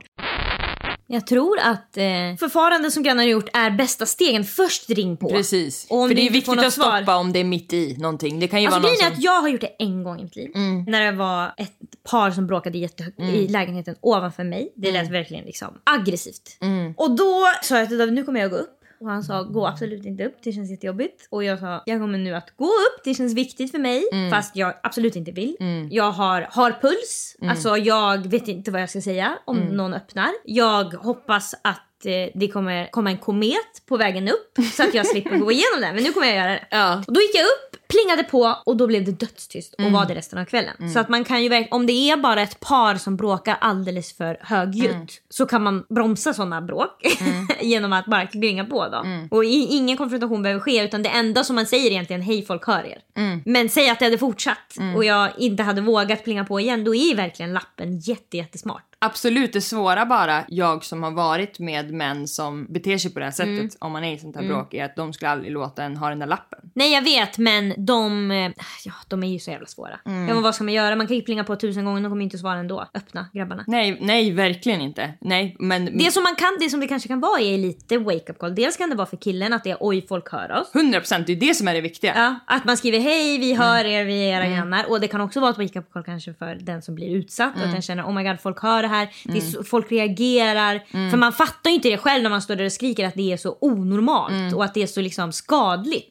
Jag 1.08 1.28
tror 1.28 1.60
att 1.60 1.98
eh, 1.98 2.04
förfarande 2.40 2.92
som 2.92 3.04
grannar 3.04 3.24
har 3.24 3.30
gjort 3.30 3.50
är 3.54 3.70
bästa 3.72 4.06
stegen. 4.06 4.44
Först 4.44 4.90
ring 4.90 5.18
på. 5.18 5.30
Precis. 5.30 5.88
Och 5.90 5.98
om 6.02 6.08
För 6.10 6.16
det 6.16 6.28
är 6.28 6.32
viktigt 6.32 6.60
att 6.60 6.74
stoppa 6.74 7.04
svar- 7.06 7.20
om 7.20 7.34
det 7.34 7.40
är 7.40 7.44
mitt 7.44 7.74
i 7.74 7.98
någonting. 7.98 8.40
Det 8.40 8.48
kan 8.48 8.62
ju 8.62 8.68
Alltså 8.68 8.80
vara 8.80 8.90
någon 8.92 8.98
som... 8.98 9.08
att 9.08 9.24
jag 9.24 9.42
har 9.42 9.50
gjort 9.50 9.62
det 9.62 9.76
en 9.80 10.04
gång 10.04 10.20
i 10.20 10.24
mitt 10.24 10.36
liv. 10.36 10.52
När 10.88 11.06
det 11.12 11.18
var 11.18 11.54
ett 11.58 11.72
par 12.12 12.32
som 12.32 12.48
bråkade 12.48 12.78
jättehögt 12.78 13.20
i 13.20 13.48
lägenheten 13.48 13.96
ovanför 14.02 14.44
mig. 14.44 14.74
Det 14.76 14.92
lät 14.92 15.12
verkligen 15.12 15.46
liksom 15.46 15.68
aggressivt. 15.84 16.58
Och 16.98 17.16
då 17.16 17.42
sa 17.64 17.78
jag 17.80 17.88
till 17.88 17.98
David, 17.98 18.14
nu 18.14 18.24
kommer 18.24 18.40
jag 18.40 18.52
gå 18.52 18.58
upp. 18.58 18.80
Och 19.00 19.10
han 19.10 19.24
sa, 19.24 19.44
gå 19.44 19.68
absolut 19.68 20.06
inte 20.06 20.26
upp, 20.26 20.36
det 20.44 20.52
känns 20.52 20.72
jättejobbigt. 20.72 21.28
Och 21.30 21.44
jag 21.44 21.60
sa, 21.60 21.84
jag 21.86 22.00
kommer 22.00 22.18
nu 22.18 22.36
att 22.36 22.58
gå 22.58 22.66
upp, 22.66 23.04
det 23.04 23.14
känns 23.14 23.34
viktigt 23.34 23.72
för 23.72 23.80
mig. 23.80 24.04
Fast 24.32 24.56
jag 24.56 24.74
absolut 24.84 25.16
inte 25.16 25.32
vill. 25.32 25.56
Jag 25.92 26.12
har, 26.12 26.48
har 26.52 26.72
puls, 26.82 27.36
alltså 27.42 27.78
jag 27.78 28.28
vet 28.28 28.48
inte 28.48 28.72
vad 28.72 28.82
jag 28.82 28.90
ska 28.90 29.02
säga 29.02 29.38
om 29.46 29.58
någon 29.58 29.94
öppnar. 29.94 30.30
Jag 30.46 30.84
hoppas 30.84 31.56
att 31.62 32.06
eh, 32.06 32.12
det 32.34 32.48
kommer 32.48 32.92
komma 32.92 33.10
en 33.10 33.18
komet 33.18 33.86
på 33.86 33.98
vägen 33.98 34.28
upp 34.28 34.58
så 34.74 34.84
att 34.84 34.94
jag 34.94 35.08
slipper 35.08 35.38
gå 35.38 35.52
igenom 35.52 35.82
det. 35.82 35.94
Men 35.94 36.04
nu 36.04 36.12
kommer 36.14 36.28
jag 36.28 36.36
göra 36.36 36.52
det. 36.52 36.68
Ja. 36.72 37.04
Och 37.08 37.14
då 37.14 37.22
gick 37.22 37.36
jag 37.36 37.44
upp 37.46 37.85
plingade 37.88 38.24
på 38.24 38.56
och 38.66 38.78
då 38.78 38.88
blev 38.88 39.06
det 39.06 39.12
dödstyst 39.12 39.74
och 39.74 39.80
Mm. 39.80 39.94
var 39.94 40.06
det 40.06 40.16
resten 40.16 40.40
av 40.40 40.46
kvällen. 40.46 40.90
Så 40.94 41.00
att 41.00 41.10
man 41.10 41.24
kan 41.24 41.44
ju 41.44 41.68
om 41.72 41.86
det 41.86 41.94
är 41.94 42.18
bara 42.18 42.42
ett 42.42 42.60
par 42.60 42.96
som 42.96 43.16
bråkar 43.18 43.58
alldeles 43.62 44.18
för 44.18 44.38
högljutt 44.42 44.92
Mm. 44.92 45.08
så 45.30 45.46
kan 45.46 45.64
man 45.64 45.86
bromsa 45.90 46.34
sådana 46.34 46.62
bråk 46.62 47.02
genom 47.62 47.94
att 47.94 48.06
bara 48.06 48.28
plinga 48.28 48.66
på 48.66 48.88
då. 48.88 48.98
Mm. 48.98 49.28
Och 49.32 49.46
i, 49.46 49.68
ingen 49.70 49.98
konfrontation 49.98 50.42
behöver 50.44 50.62
ske 50.62 50.84
utan 50.84 51.04
det 51.04 51.10
enda 51.10 51.44
som 51.44 51.56
man 51.56 51.66
säger 51.66 51.92
egentligen 51.92 52.22
hej 52.22 52.46
folk 52.46 52.68
hör 52.68 52.84
er. 52.86 52.98
Mm. 53.18 53.42
Men 53.46 53.70
säg 53.70 53.90
att 53.90 54.00
det 54.00 54.06
hade 54.06 54.18
fortsatt 54.18 54.78
och 54.96 55.06
jag 55.06 55.30
inte 55.38 55.64
hade 55.64 55.82
vågat 55.82 56.24
plinga 56.24 56.46
på 56.46 56.60
igen 56.60 56.84
då 56.84 56.96
är 56.96 57.16
verkligen 57.16 57.54
lappen 57.54 58.00
jätte, 58.00 58.38
jättesmart. 58.38 58.84
Absolut, 59.00 59.54
det 59.54 59.62
svåra 59.62 60.06
bara, 60.06 60.44
jag 60.48 60.84
som 60.86 61.04
har 61.04 61.12
varit 61.12 61.60
med 61.60 61.94
män 61.94 62.28
som 62.28 62.66
beter 62.70 62.98
sig 62.98 63.14
på 63.14 63.20
det 63.20 63.26
här 63.26 63.32
sättet, 63.32 63.48
Mm. 63.60 63.70
om 63.80 63.92
man 63.92 64.04
är 64.04 64.14
i 64.14 64.18
sånt 64.18 64.36
här 64.36 64.44
bråk, 64.44 64.74
är 64.74 64.86
att 64.86 64.96
de 64.96 65.14
skulle 65.14 65.30
aldrig 65.32 65.52
låta 65.52 65.84
en 65.84 65.98
ha 65.98 66.10
den 66.10 66.20
där 66.20 66.28
lappen. 66.28 66.60
Nej 66.76 66.94
jag 66.94 67.02
vet 67.02 67.38
men 67.38 67.74
de, 67.78 68.32
eh, 68.32 68.52
ja, 68.86 68.94
de 69.08 69.24
är 69.24 69.28
ju 69.28 69.40
så 69.40 69.52
jävla 69.52 69.68
svåra. 69.68 70.00
Mm. 70.06 70.28
Ja, 70.28 70.34
men 70.34 70.44
vad 70.44 70.56
ska 70.56 70.64
man 70.64 70.74
göra? 70.74 70.96
Man 70.96 71.08
kan 71.08 71.16
ju 71.16 71.22
plinga 71.22 71.44
på 71.44 71.56
tusen 71.56 71.86
gånger, 71.86 72.02
de 72.02 72.10
kommer 72.12 72.24
inte 72.24 72.38
svara 72.38 72.60
ändå. 72.60 72.86
Öppna 72.94 73.28
grabbarna. 73.34 73.64
Nej, 73.68 73.98
nej, 74.02 74.32
verkligen 74.32 74.82
inte. 74.82 75.14
Nej, 75.22 75.56
men... 75.60 75.98
Det 75.98 76.12
som, 76.12 76.24
man 76.24 76.36
kan, 76.36 76.58
det 76.60 76.70
som 76.70 76.80
det 76.80 76.88
kanske 76.88 77.08
kan 77.08 77.20
vara 77.20 77.40
är 77.42 77.58
lite 77.58 77.98
wake 77.98 78.32
up 78.32 78.40
call. 78.40 78.56
Dels 78.56 78.78
kan 78.78 78.90
det 78.90 78.96
vara 78.96 79.08
för 79.08 79.18
killen 79.18 79.54
att 79.54 79.64
det 79.64 79.72
är 79.72 79.78
oj 79.80 80.06
folk 80.08 80.32
hör 80.32 80.52
oss. 80.62 80.72
100% 80.74 81.24
det 81.28 81.32
är 81.32 81.36
det 81.36 81.54
som 81.56 81.68
är 81.68 81.74
det 81.74 81.82
viktiga. 81.82 82.14
Ja, 82.16 82.36
att 82.56 82.66
man 82.66 82.78
skriver 82.78 83.00
hej 83.00 83.38
vi 83.38 83.54
hör 83.54 83.80
Mm. 83.86 83.92
er, 83.92 84.06
vi 84.06 84.30
är 84.30 84.42
era 84.42 84.50
grannar. 84.56 84.86
Och 84.90 85.00
det 85.00 85.08
kan 85.08 85.22
också 85.22 85.40
vara 85.40 85.52
ett 85.52 85.58
wake 85.58 85.80
up 85.80 85.92
call 85.94 86.04
kanske 86.04 86.34
för 86.34 86.56
den 86.62 86.82
som 86.82 86.96
blir 86.96 87.10
utsatt. 87.16 87.56
Mm. 87.56 87.68
Att 87.68 87.74
den 87.74 87.82
känner 87.82 88.04
oh 88.04 88.14
my 88.14 88.24
god 88.24 88.40
folk 88.40 88.62
hör 88.62 88.82
det 88.82 88.88
här, 88.88 89.10
det 89.24 89.38
är 89.38 89.42
så, 89.42 89.64
folk 89.64 89.92
reagerar. 89.92 90.84
Mm. 90.92 91.12
För 91.12 91.18
man 91.18 91.34
fattar 91.34 91.70
ju 91.70 91.76
inte 91.76 91.90
det 91.90 91.98
själv 91.98 92.24
när 92.24 92.30
man 92.30 92.42
står 92.42 92.56
där 92.56 92.66
och 92.66 92.72
skriker 92.72 93.06
att 93.08 93.14
det 93.16 93.34
är 93.34 93.38
så 93.38 93.58
onormalt 93.62 94.32
Mm. 94.32 94.54
och 94.56 94.66
att 94.66 94.74
det 94.74 94.84
är 94.84 94.88
så 94.88 95.02
liksom 95.02 95.32
skadligt. 95.32 96.10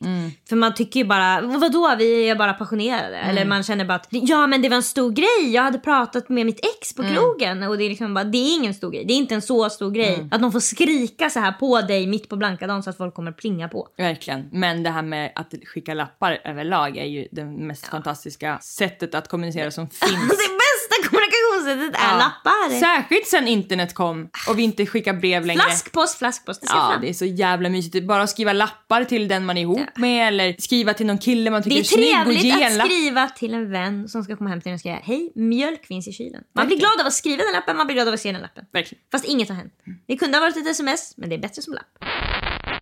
För 0.48 0.56
man 0.56 0.74
tycker 0.74 1.00
ju 1.00 1.06
bara 1.06 1.40
vadå 1.58 1.94
vi 1.98 2.28
är 2.28 2.34
bara 2.34 2.52
passionerade. 2.52 3.16
Mm. 3.16 3.30
Eller 3.30 3.44
man 3.44 3.62
känner 3.62 3.84
bara 3.84 3.94
att 3.94 4.06
ja 4.10 4.46
men 4.46 4.62
det 4.62 4.68
var 4.68 4.76
en 4.76 4.82
stor 4.82 5.10
grej, 5.10 5.52
jag 5.54 5.62
hade 5.62 5.78
pratat 5.78 6.28
med 6.28 6.46
mitt 6.46 6.60
ex 6.78 6.94
på 6.94 7.02
Mm. 7.02 7.14
krogen. 7.14 7.62
Och 7.62 7.78
det 7.78 7.84
är 7.84 7.88
liksom 7.88 8.14
bara 8.14 8.24
det 8.24 8.38
är 8.38 8.54
ingen 8.56 8.74
stor 8.74 8.90
grej, 8.90 9.04
det 9.04 9.12
är 9.12 9.16
inte 9.16 9.34
en 9.34 9.42
så 9.42 9.70
stor 9.70 9.90
grej. 9.90 10.14
Mm. 10.14 10.28
Att 10.32 10.40
någon 10.40 10.52
får 10.52 10.60
skrika 10.60 11.30
så 11.30 11.40
här 11.40 11.52
på 11.52 11.80
dig 11.80 12.06
mitt 12.06 12.28
på 12.28 12.36
blanka 12.36 12.66
dagen 12.66 12.82
så 12.82 12.90
att 12.90 12.96
folk 12.96 13.14
kommer 13.14 13.32
plinga 13.32 13.68
på. 13.68 13.88
Verkligen. 13.96 14.48
Men 14.52 14.82
det 14.82 14.90
här 14.90 15.02
med 15.02 15.32
att 15.34 15.54
skicka 15.74 15.94
lappar 15.94 16.38
överlag 16.44 16.96
är 16.96 17.04
ju 17.04 17.28
det 17.32 17.44
mest 17.44 17.86
fantastiska 17.86 18.58
sättet 18.62 19.14
att 19.14 19.28
kommunicera 19.28 19.70
som 19.70 19.88
finns. 19.90 20.10
Det 20.28 20.36
bästa 20.36 21.08
kommunikationssättet 21.08 22.02
är 22.02 22.08
Ja. 22.12 22.16
Lappar. 22.34 22.80
Särskilt 22.80 23.26
sen 23.26 23.48
internet 23.48 23.94
kom 23.94 24.28
och 24.48 24.58
vi 24.58 24.62
inte 24.62 24.86
skickar 24.86 25.12
brev 25.12 25.46
längre. 25.46 25.62
Flaskpost, 25.62 26.18
flaskpost. 26.18 26.60
Det 26.60 26.66
ska 26.66 26.76
Ja, 26.76 26.90
fram. 26.92 27.00
det 27.00 27.08
är 27.08 27.12
så 27.12 27.24
jävla 27.24 27.68
mysigt. 27.68 28.06
Bara 28.06 28.22
att 28.22 28.30
skriva 28.30 28.52
lappar 28.52 29.04
till 29.04 29.28
den 29.28 29.44
man 29.46 29.56
är 29.56 29.60
ihop 29.62 29.80
med 29.96 30.28
eller 30.28 30.54
skriva 30.58 30.94
till 30.94 31.06
någon 31.06 31.18
kille 31.18 31.50
man 31.50 31.62
tycker 31.62 31.74
Det 31.76 31.80
är 31.80 31.80
är 31.80 31.84
snygg 31.84 32.26
och 32.26 32.32
ge 32.32 32.40
trevligt 32.52 32.66
en 32.66 32.72
att 32.72 32.76
lapp. 32.78 32.86
skriva 32.86 33.28
till 33.28 33.54
en 33.54 33.70
vän 33.70 34.08
som 34.08 34.24
ska 34.24 34.36
komma 34.36 34.50
hem 34.50 34.60
till 34.60 34.68
en 34.70 34.74
och 34.74 34.80
säga 34.80 35.00
hej, 35.02 35.32
mjölk 35.34 35.86
finns 35.86 36.08
i 36.08 36.12
kylen. 36.12 36.42
Man 36.54 36.66
blir 36.66 36.78
glad 36.78 37.00
av 37.00 37.06
att 37.06 37.12
skriva 37.12 37.42
den 37.42 37.52
lappen, 37.52 37.76
man 37.76 37.86
blir 37.86 37.94
glad 37.94 38.08
av 38.08 38.14
att 38.14 38.20
se 38.20 38.32
den 38.32 38.40
lappen. 38.42 38.64
Verkligen. 38.72 39.02
Fast 39.12 39.24
inget 39.24 39.48
har 39.48 39.56
hänt. 39.56 39.72
Det 40.08 40.16
kunde 40.16 40.36
ha 40.36 40.40
varit 40.42 40.56
ett 40.56 40.66
sms, 40.66 41.14
men 41.16 41.28
det 41.28 41.34
är 41.34 41.38
bättre 41.38 41.62
som 41.62 41.74
lapp. 41.74 42.10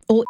och 0.07 0.24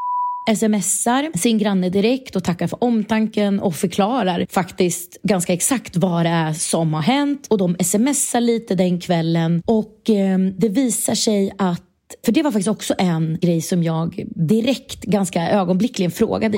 smsar 0.57 1.39
sin 1.39 1.59
granne 1.59 1.89
direkt 1.89 2.37
och 2.37 2.45
tackar 2.45 2.67
för 2.67 2.85
omtanken 2.85 3.61
och 3.61 3.75
förklarar 3.75 4.47
faktiskt 4.51 5.23
ganska 5.23 5.53
exakt 5.53 5.97
vad 5.97 6.27
det 6.27 6.31
är 6.31 6.53
som 6.53 6.95
har 6.95 7.03
hänt. 7.03 7.47
Och 7.51 7.59
de 7.59 7.77
smsar 7.81 8.41
lite 8.41 8.75
den 8.75 9.01
kvällen 9.01 9.63
och 9.67 10.11
eh, 10.11 10.39
det 10.39 10.69
visar 10.69 11.15
sig 11.15 11.53
att 11.59 11.83
för 12.25 12.33
det 12.33 12.43
var 12.43 12.51
faktiskt 12.51 12.69
också 12.69 12.95
en 12.99 13.39
grej 13.41 13.61
som 13.61 13.83
jag 13.83 14.25
direkt, 14.37 15.03
ganska 15.03 15.51
ögonblickligen 15.51 16.11
frågade 16.11 16.57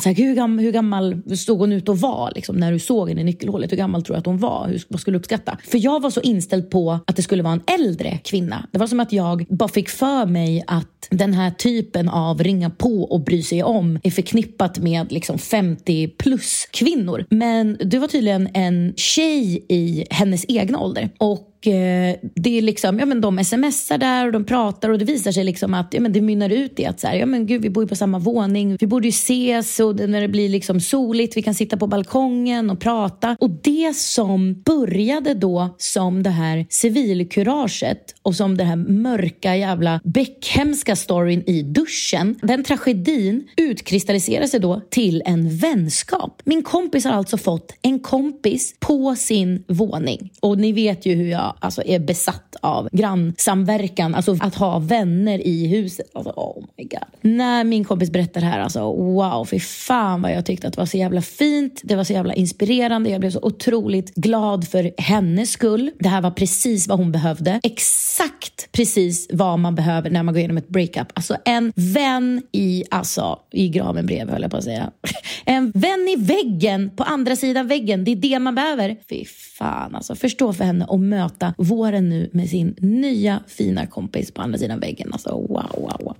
så 0.00 0.08
här, 0.08 0.16
hur, 0.16 0.34
gam, 0.34 0.58
hur 0.58 0.72
gammal 0.72 1.36
stod 1.36 1.58
hon 1.58 1.72
ut 1.72 1.88
och 1.88 1.98
var 1.98 2.32
liksom, 2.34 2.56
när 2.56 2.72
du 2.72 2.78
såg 2.78 3.08
henne 3.08 3.20
i 3.20 3.24
nyckelhålet? 3.24 3.72
Hur 3.72 3.76
gammal 3.76 4.02
tror 4.02 4.14
du 4.14 4.18
att 4.18 4.26
hon 4.26 4.38
var? 4.38 4.68
Hur, 4.68 4.82
vad 4.88 5.00
skulle 5.00 5.14
du 5.14 5.18
uppskatta? 5.18 5.58
För 5.68 5.78
jag 5.78 6.02
var 6.02 6.10
så 6.10 6.20
inställd 6.20 6.70
på 6.70 6.98
att 7.06 7.16
det 7.16 7.22
skulle 7.22 7.42
vara 7.42 7.52
en 7.52 7.80
äldre 7.80 8.18
kvinna. 8.24 8.66
Det 8.72 8.78
var 8.78 8.86
som 8.86 9.00
att 9.00 9.12
jag 9.12 9.46
bara 9.48 9.68
fick 9.68 9.88
för 9.88 10.26
mig 10.26 10.64
att 10.66 11.08
den 11.10 11.34
här 11.34 11.50
typen 11.50 12.08
av 12.08 12.42
ringa 12.42 12.70
på 12.70 13.02
och 13.02 13.20
bry 13.20 13.42
sig 13.42 13.62
om 13.62 13.98
är 14.02 14.10
förknippat 14.10 14.78
med 14.78 15.12
liksom 15.12 15.38
50 15.38 16.08
plus 16.08 16.68
kvinnor. 16.70 17.24
Men 17.30 17.76
du 17.80 17.98
var 17.98 18.08
tydligen 18.08 18.48
en 18.54 18.94
tjej 18.96 19.66
i 19.68 20.04
hennes 20.10 20.44
egna 20.48 20.80
ålder. 20.80 21.10
Och 21.18 21.55
eh, 21.66 22.16
det 22.34 22.58
är 22.58 22.62
liksom, 22.62 22.98
ja 22.98 23.06
men 23.06 23.20
de 23.20 23.44
smsar 23.44 23.98
där 23.98 24.26
och 24.26 24.32
de 24.32 24.44
pratar 24.44 24.90
och 24.90 24.98
det 24.98 25.04
visar 25.04 25.32
sig 25.32 25.44
liksom 25.44 25.74
att 25.74 25.94
ja, 25.94 26.00
men 26.00 26.12
det 26.12 26.20
mynnar 26.20 26.50
ut 26.50 26.80
i 26.80 26.86
att 26.86 27.00
så 27.00 27.06
här, 27.06 27.14
ja 27.14 27.26
men 27.26 27.46
gud 27.46 27.62
vi 27.62 27.70
bor 27.70 27.84
ju 27.84 27.88
på 27.88 27.96
samma 27.96 28.18
våning, 28.18 28.76
vi 28.80 28.86
borde 28.86 29.06
ju 29.06 29.10
ses 29.10 29.80
och 29.80 29.96
när 29.96 30.20
det 30.20 30.28
blir 30.28 30.48
liksom 30.48 30.80
soligt, 30.80 31.36
vi 31.36 31.42
kan 31.42 31.54
sitta 31.54 31.76
på 31.76 31.86
balkongen 31.86 32.70
och 32.70 32.80
prata. 32.80 33.36
Och 33.40 33.50
det 33.50 33.96
som 33.96 34.62
började 34.62 35.34
då 35.34 35.74
som 35.78 36.22
det 36.22 36.30
här 36.30 36.66
civilkuraget 36.70 38.14
och 38.22 38.34
som 38.34 38.56
den 38.56 38.66
här 38.66 38.76
mörka 38.76 39.56
jävla 39.56 40.00
bäckhemska 40.04 40.96
storyn 40.96 41.42
i 41.46 41.62
duschen. 41.62 42.38
Den 42.42 42.64
tragedin 42.64 43.48
utkristalliserar 43.56 44.46
sig 44.46 44.60
då 44.60 44.80
till 44.90 45.22
en 45.26 45.56
vänskap. 45.56 46.42
Min 46.44 46.62
kompis 46.62 47.04
har 47.04 47.12
alltså 47.12 47.36
fått 47.36 47.74
en 47.82 48.00
kompis 48.00 48.74
på 48.80 49.14
sin 49.16 49.64
våning. 49.68 50.32
Och 50.40 50.58
ni 50.58 50.72
vet 50.72 51.06
ju 51.06 51.14
hur 51.14 51.30
jag 51.30 51.45
alltså, 51.58 51.82
är 51.82 51.98
besatt 51.98 52.56
av 52.60 52.88
grannsamverkan, 52.92 54.14
alltså 54.14 54.36
att 54.40 54.54
ha 54.54 54.78
vänner 54.78 55.46
i 55.46 55.66
huset. 55.66 56.10
Alltså, 56.14 56.30
oh 56.30 56.64
my 56.78 56.84
god. 56.84 57.04
När 57.20 57.64
min 57.64 57.84
kompis 57.84 58.10
berättar 58.10 58.40
det 58.40 58.46
här, 58.46 58.60
alltså 58.60 58.80
wow, 58.92 59.44
fy 59.44 59.60
fan 59.60 60.22
vad 60.22 60.32
jag 60.32 60.46
tyckte 60.46 60.66
att 60.66 60.72
det 60.72 60.80
var 60.80 60.86
så 60.86 60.96
jävla 60.96 61.22
fint. 61.22 61.80
Det 61.84 61.96
var 61.96 62.04
så 62.04 62.12
jävla 62.12 62.34
inspirerande. 62.34 63.10
Jag 63.10 63.20
blev 63.20 63.30
så 63.30 63.40
otroligt 63.42 64.14
glad 64.14 64.68
för 64.68 64.92
hennes 64.98 65.50
skull. 65.50 65.90
Det 65.98 66.08
här 66.08 66.20
var 66.20 66.30
precis 66.30 66.88
vad 66.88 66.98
hon 66.98 67.12
behövde. 67.12 67.60
Exakt 67.62 68.72
precis 68.72 69.28
vad 69.32 69.58
man 69.58 69.74
behöver 69.74 70.10
när 70.10 70.22
man 70.22 70.34
går 70.34 70.38
igenom 70.38 70.56
ett 70.56 70.68
breakup. 70.68 71.12
Alltså 71.14 71.36
en 71.44 71.72
vän 71.76 72.42
i, 72.52 72.84
alltså, 72.90 73.38
i 73.52 73.68
graven 73.68 74.06
bredvid 74.06 74.32
höll 74.32 74.42
jag 74.42 74.50
på 74.50 74.56
att 74.56 74.64
säga. 74.64 74.90
En 75.44 75.70
vän 75.70 76.08
i 76.08 76.16
väggen, 76.16 76.90
på 76.96 77.02
andra 77.02 77.36
sidan 77.36 77.68
väggen. 77.68 78.04
Det 78.04 78.10
är 78.10 78.16
det 78.16 78.38
man 78.38 78.54
behöver. 78.54 78.96
Fy 79.08 79.24
fan 79.58 79.94
alltså. 79.94 80.14
Förstå 80.14 80.52
för 80.52 80.64
henne 80.64 80.84
och 80.84 81.00
möta 81.00 81.35
våren 81.58 82.08
nu 82.08 82.30
med 82.32 82.48
sin 82.50 82.74
nya 82.78 83.40
fina 83.48 83.86
kompis 83.86 84.30
på 84.32 84.42
andra 84.42 84.58
sidan 84.58 84.80
väggen. 84.80 85.12
Alltså 85.12 85.30
wow, 85.30 85.70
wow, 85.74 86.00
wow. 86.00 86.16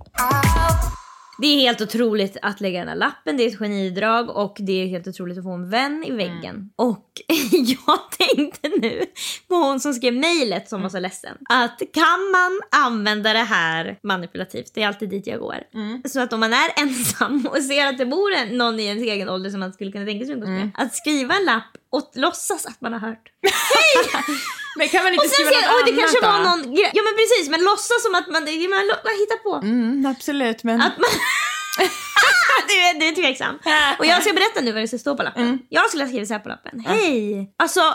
Det 1.41 1.47
är 1.47 1.59
helt 1.59 1.81
otroligt 1.81 2.37
att 2.41 2.61
lägga 2.61 2.79
den 2.79 2.87
här 2.87 2.95
lappen, 2.95 3.37
det 3.37 3.43
är 3.43 3.47
ett 3.47 3.59
genidrag 3.59 4.29
och 4.29 4.57
det 4.59 4.71
är 4.83 4.87
helt 4.87 5.07
otroligt 5.07 5.37
att 5.37 5.43
få 5.43 5.51
en 5.51 5.69
vän 5.69 6.03
i 6.07 6.11
väggen. 6.11 6.69
Och 6.75 7.05
jag 7.51 7.99
tänkte 8.35 8.69
nu 8.81 9.01
på 9.47 9.55
hon 9.55 9.79
som 9.79 9.93
skrev 9.93 10.13
mejlet 10.13 10.69
som 10.69 10.81
var 10.81 10.89
så 10.89 10.99
ledsen. 10.99 11.37
Att 11.49 11.79
kan 11.93 12.31
man 12.31 12.61
använda 12.85 13.33
det 13.33 13.39
här 13.39 13.99
manipulativt, 14.03 14.71
det 14.73 14.83
är 14.83 14.87
alltid 14.87 15.09
dit 15.09 15.27
jag 15.27 15.39
går. 15.39 15.57
Så 16.07 16.19
att 16.21 16.33
om 16.33 16.39
man 16.39 16.53
är 16.53 16.69
ensam 16.81 17.47
och 17.51 17.63
ser 17.63 17.87
att 17.87 17.97
det 17.97 18.05
bor 18.05 18.33
en- 18.33 18.57
någon 18.57 18.79
i 18.79 18.83
ens 18.85 19.03
egen 19.03 19.29
ålder 19.29 19.49
som 19.49 19.59
man 19.59 19.73
skulle 19.73 19.91
kunna 19.91 20.05
tänka 20.05 20.25
sig 20.25 20.33
umgås 20.33 20.49
med. 20.49 20.69
Att 20.73 20.95
skriva 20.95 21.35
en 21.35 21.45
lapp 21.45 21.77
och 21.89 22.11
låtsas 22.15 22.65
att 22.65 22.81
man 22.81 22.93
har 22.93 22.99
hört. 22.99 23.31
Men 24.77 24.87
kan 24.93 25.03
man 25.03 25.13
inte 25.13 25.25
Och 25.25 25.31
sen 25.31 25.45
skriva 25.45 25.61
något 25.61 25.75
oj 25.75 25.83
det 25.85 25.91
annat 25.91 25.99
kanske 26.01 26.19
då? 26.21 26.27
var 26.33 26.39
någon 26.49 26.75
grej. 26.75 26.91
Ja 26.97 27.01
men 27.07 27.13
precis 27.21 27.45
men 27.53 27.59
låtsas 27.69 27.99
som 28.05 28.15
att 28.19 28.27
man, 28.27 28.43
man, 28.75 28.85
man 29.07 29.15
hittar 29.21 29.39
på. 29.47 29.53
Mm, 29.55 30.05
absolut, 30.13 30.63
men... 30.63 30.81
Att 30.81 30.97
man... 31.03 31.09
du, 32.67 32.73
är, 32.73 32.99
du 32.99 33.05
är 33.05 33.15
tveksam. 33.15 33.59
Och 33.99 34.05
jag 34.05 34.23
ska 34.23 34.33
berätta 34.33 34.61
nu 34.61 34.71
vad 34.71 34.81
det 34.83 34.87
ska 34.87 34.97
stå 34.97 35.17
på 35.17 35.23
lappen. 35.23 35.43
Mm. 35.43 35.59
Jag 35.69 35.87
skulle 35.87 36.03
ha 36.03 36.07
skrivit 36.09 36.27
så 36.27 36.33
här 36.33 36.41
på 36.41 36.49
lappen. 36.49 36.79
Hej! 36.87 37.53
Alltså... 37.57 37.81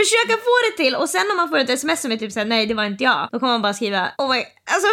Försöka 0.00 0.34
få 0.46 0.54
det 0.66 0.76
till 0.82 0.94
och 0.94 1.08
sen 1.08 1.30
om 1.30 1.36
man 1.36 1.48
får 1.48 1.58
ett 1.58 1.70
sms 1.70 2.00
som 2.02 2.12
är 2.12 2.16
typ 2.16 2.32
såhär 2.32 2.46
nej 2.46 2.66
det 2.66 2.74
var 2.74 2.84
inte 2.84 3.04
jag. 3.04 3.28
Då 3.32 3.38
kommer 3.40 3.52
man 3.52 3.62
bara 3.62 3.74
skriva 3.74 4.10
oh 4.18 4.28
my... 4.30 4.38
Alltså... 4.74 4.88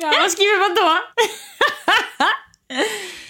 Ja, 0.00 0.12
vad 0.22 0.30
skriver 0.30 0.58
man 0.58 0.74
då? 0.74 0.98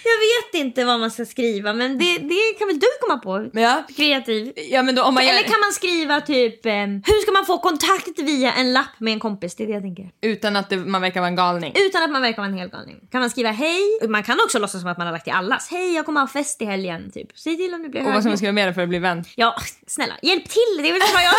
jag 0.03 0.19
vet 0.19 0.65
inte 0.65 0.85
vad 0.85 0.99
man 0.99 1.11
ska 1.11 1.25
skriva 1.25 1.73
men 1.73 1.97
det, 1.97 2.17
det 2.17 2.53
kan 2.57 2.67
väl 2.67 2.79
du 2.79 2.87
komma 3.01 3.19
på? 3.19 3.59
Ja. 3.59 3.83
Kreativ. 3.95 4.53
Ja, 4.55 4.83
men 4.83 4.95
då 4.95 5.03
om 5.03 5.13
man 5.13 5.25
gör... 5.25 5.33
Eller 5.33 5.43
kan 5.43 5.59
man 5.59 5.73
skriva 5.73 6.21
typ 6.21 6.65
ehm, 6.65 7.03
hur 7.05 7.21
ska 7.21 7.31
man 7.31 7.45
få 7.45 7.57
kontakt 7.57 8.19
via 8.19 8.53
en 8.53 8.73
lapp 8.73 8.99
med 8.99 9.13
en 9.13 9.19
kompis? 9.19 9.55
Det 9.55 9.63
är 9.63 9.67
det 9.67 9.73
jag 9.73 9.83
tänker. 9.83 10.11
Utan 10.21 10.55
att 10.55 10.69
det, 10.69 10.77
man 10.77 11.01
verkar 11.01 11.19
vara 11.19 11.27
en 11.27 11.35
galning. 11.35 11.73
Utan 11.75 12.03
att 12.03 12.09
man 12.09 12.21
verkar 12.21 12.37
vara 12.37 12.47
en 12.47 12.57
hel 12.57 12.69
galning. 12.69 13.07
Kan 13.11 13.21
man 13.21 13.29
skriva 13.29 13.51
hej? 13.51 13.81
Man 14.09 14.23
kan 14.23 14.37
också 14.45 14.59
låtsas 14.59 14.81
som 14.81 14.89
att 14.89 14.97
man 14.97 15.07
har 15.07 15.11
lagt 15.11 15.23
till 15.23 15.33
allas. 15.33 15.67
Hej 15.71 15.95
jag 15.95 16.05
kommer 16.05 16.21
ha 16.21 16.27
fest 16.27 16.61
i 16.61 16.65
helgen. 16.65 17.11
Typ. 17.11 17.27
Säg 17.35 17.57
till 17.57 17.73
om 17.73 17.83
det 17.83 17.89
blir 17.89 18.05
Och 18.05 18.13
vad 18.13 18.21
ska 18.21 18.29
man 18.29 18.37
skriva 18.37 18.53
mer 18.53 18.73
för 18.73 18.81
att 18.81 18.89
bli 18.89 18.99
vän? 18.99 19.23
Ja, 19.35 19.55
snälla 19.87 20.13
hjälp 20.21 20.49
till. 20.49 20.83
Det 20.83 20.89
är 20.89 20.93
väl 20.93 21.01
vad 21.13 21.23
jag 21.23 21.33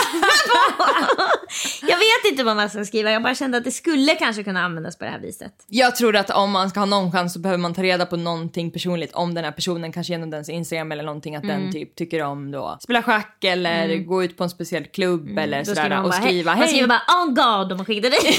Jag 1.90 1.98
vet 1.98 2.30
inte 2.30 2.44
vad 2.44 2.56
man 2.56 2.70
ska 2.70 2.84
skriva. 2.84 3.10
Jag 3.10 3.22
bara 3.22 3.34
kände 3.34 3.58
att 3.58 3.64
det 3.64 3.70
skulle 3.70 4.14
kanske 4.14 4.44
kunna 4.44 4.62
användas 4.62 4.98
på 4.98 5.04
det 5.04 5.10
här 5.10 5.20
viset. 5.20 5.52
Jag 5.66 5.96
tror 5.96 6.16
att 6.16 6.30
om 6.30 6.50
man 6.50 6.70
ska 6.70 6.80
ha 6.80 6.86
någon 6.86 7.12
chans 7.12 7.32
så 7.32 7.38
behöver 7.38 7.58
man 7.58 7.74
ta 7.74 7.82
reda 7.82 7.89
på 7.98 8.16
någonting 8.16 8.70
personligt 8.70 9.12
om 9.12 9.34
den 9.34 9.44
här 9.44 9.52
personen, 9.52 9.92
kanske 9.92 10.12
genom 10.12 10.30
dens 10.30 10.48
Instagram 10.48 10.92
eller 10.92 11.02
någonting, 11.04 11.36
att 11.36 11.44
Mm. 11.44 11.62
den 11.62 11.72
typ 11.72 11.94
tycker 11.96 12.22
om 12.22 12.50
då 12.50 12.78
spela 12.80 13.02
schack 13.02 13.44
eller 13.44 13.96
gå 13.96 14.24
ut 14.24 14.36
på 14.36 14.44
en 14.44 14.50
speciell 14.50 14.84
klubb 14.84 15.38
eller 15.38 15.56
Mm. 15.56 15.64
Då 15.64 15.74
sådär 15.74 15.88
man 15.88 16.04
och 16.04 16.10
bara, 16.10 16.20
skriva 16.20 16.50
hej. 16.50 16.60
Man 16.60 16.68
skriver 16.68 16.88
bara 16.88 17.02
oh 17.08 17.26
god 17.26 17.72
om 17.72 17.76
man 17.76 17.86
skickade 17.86 18.08
det. 18.08 18.16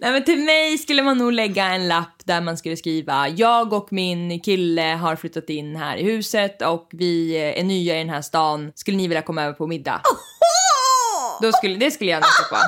Nej 0.00 0.12
men 0.12 0.24
till 0.24 0.38
mig 0.38 0.78
skulle 0.78 1.02
man 1.02 1.18
nog 1.18 1.32
lägga 1.32 1.64
en 1.64 1.88
lapp 1.88 2.22
där 2.24 2.40
man 2.40 2.56
skulle 2.56 2.76
skriva 2.76 3.28
jag 3.28 3.72
och 3.72 3.88
min 3.92 4.40
kille 4.40 4.82
har 4.82 5.16
flyttat 5.16 5.50
in 5.50 5.76
här 5.76 5.96
i 5.96 6.04
huset 6.04 6.62
och 6.62 6.88
vi 6.92 7.34
är 7.36 7.64
nya 7.64 7.94
i 7.96 7.98
den 7.98 8.10
här 8.10 8.22
stan. 8.22 8.72
Skulle 8.74 8.96
ni 8.96 9.08
vilja 9.08 9.22
komma 9.22 9.42
över 9.42 9.52
på 9.52 9.66
middag? 9.66 10.00
Då 11.42 11.52
skulle, 11.52 11.76
det 11.76 11.90
skulle 11.90 12.10
jag 12.10 12.20
nog 12.20 12.28
stoppa. 12.30 12.60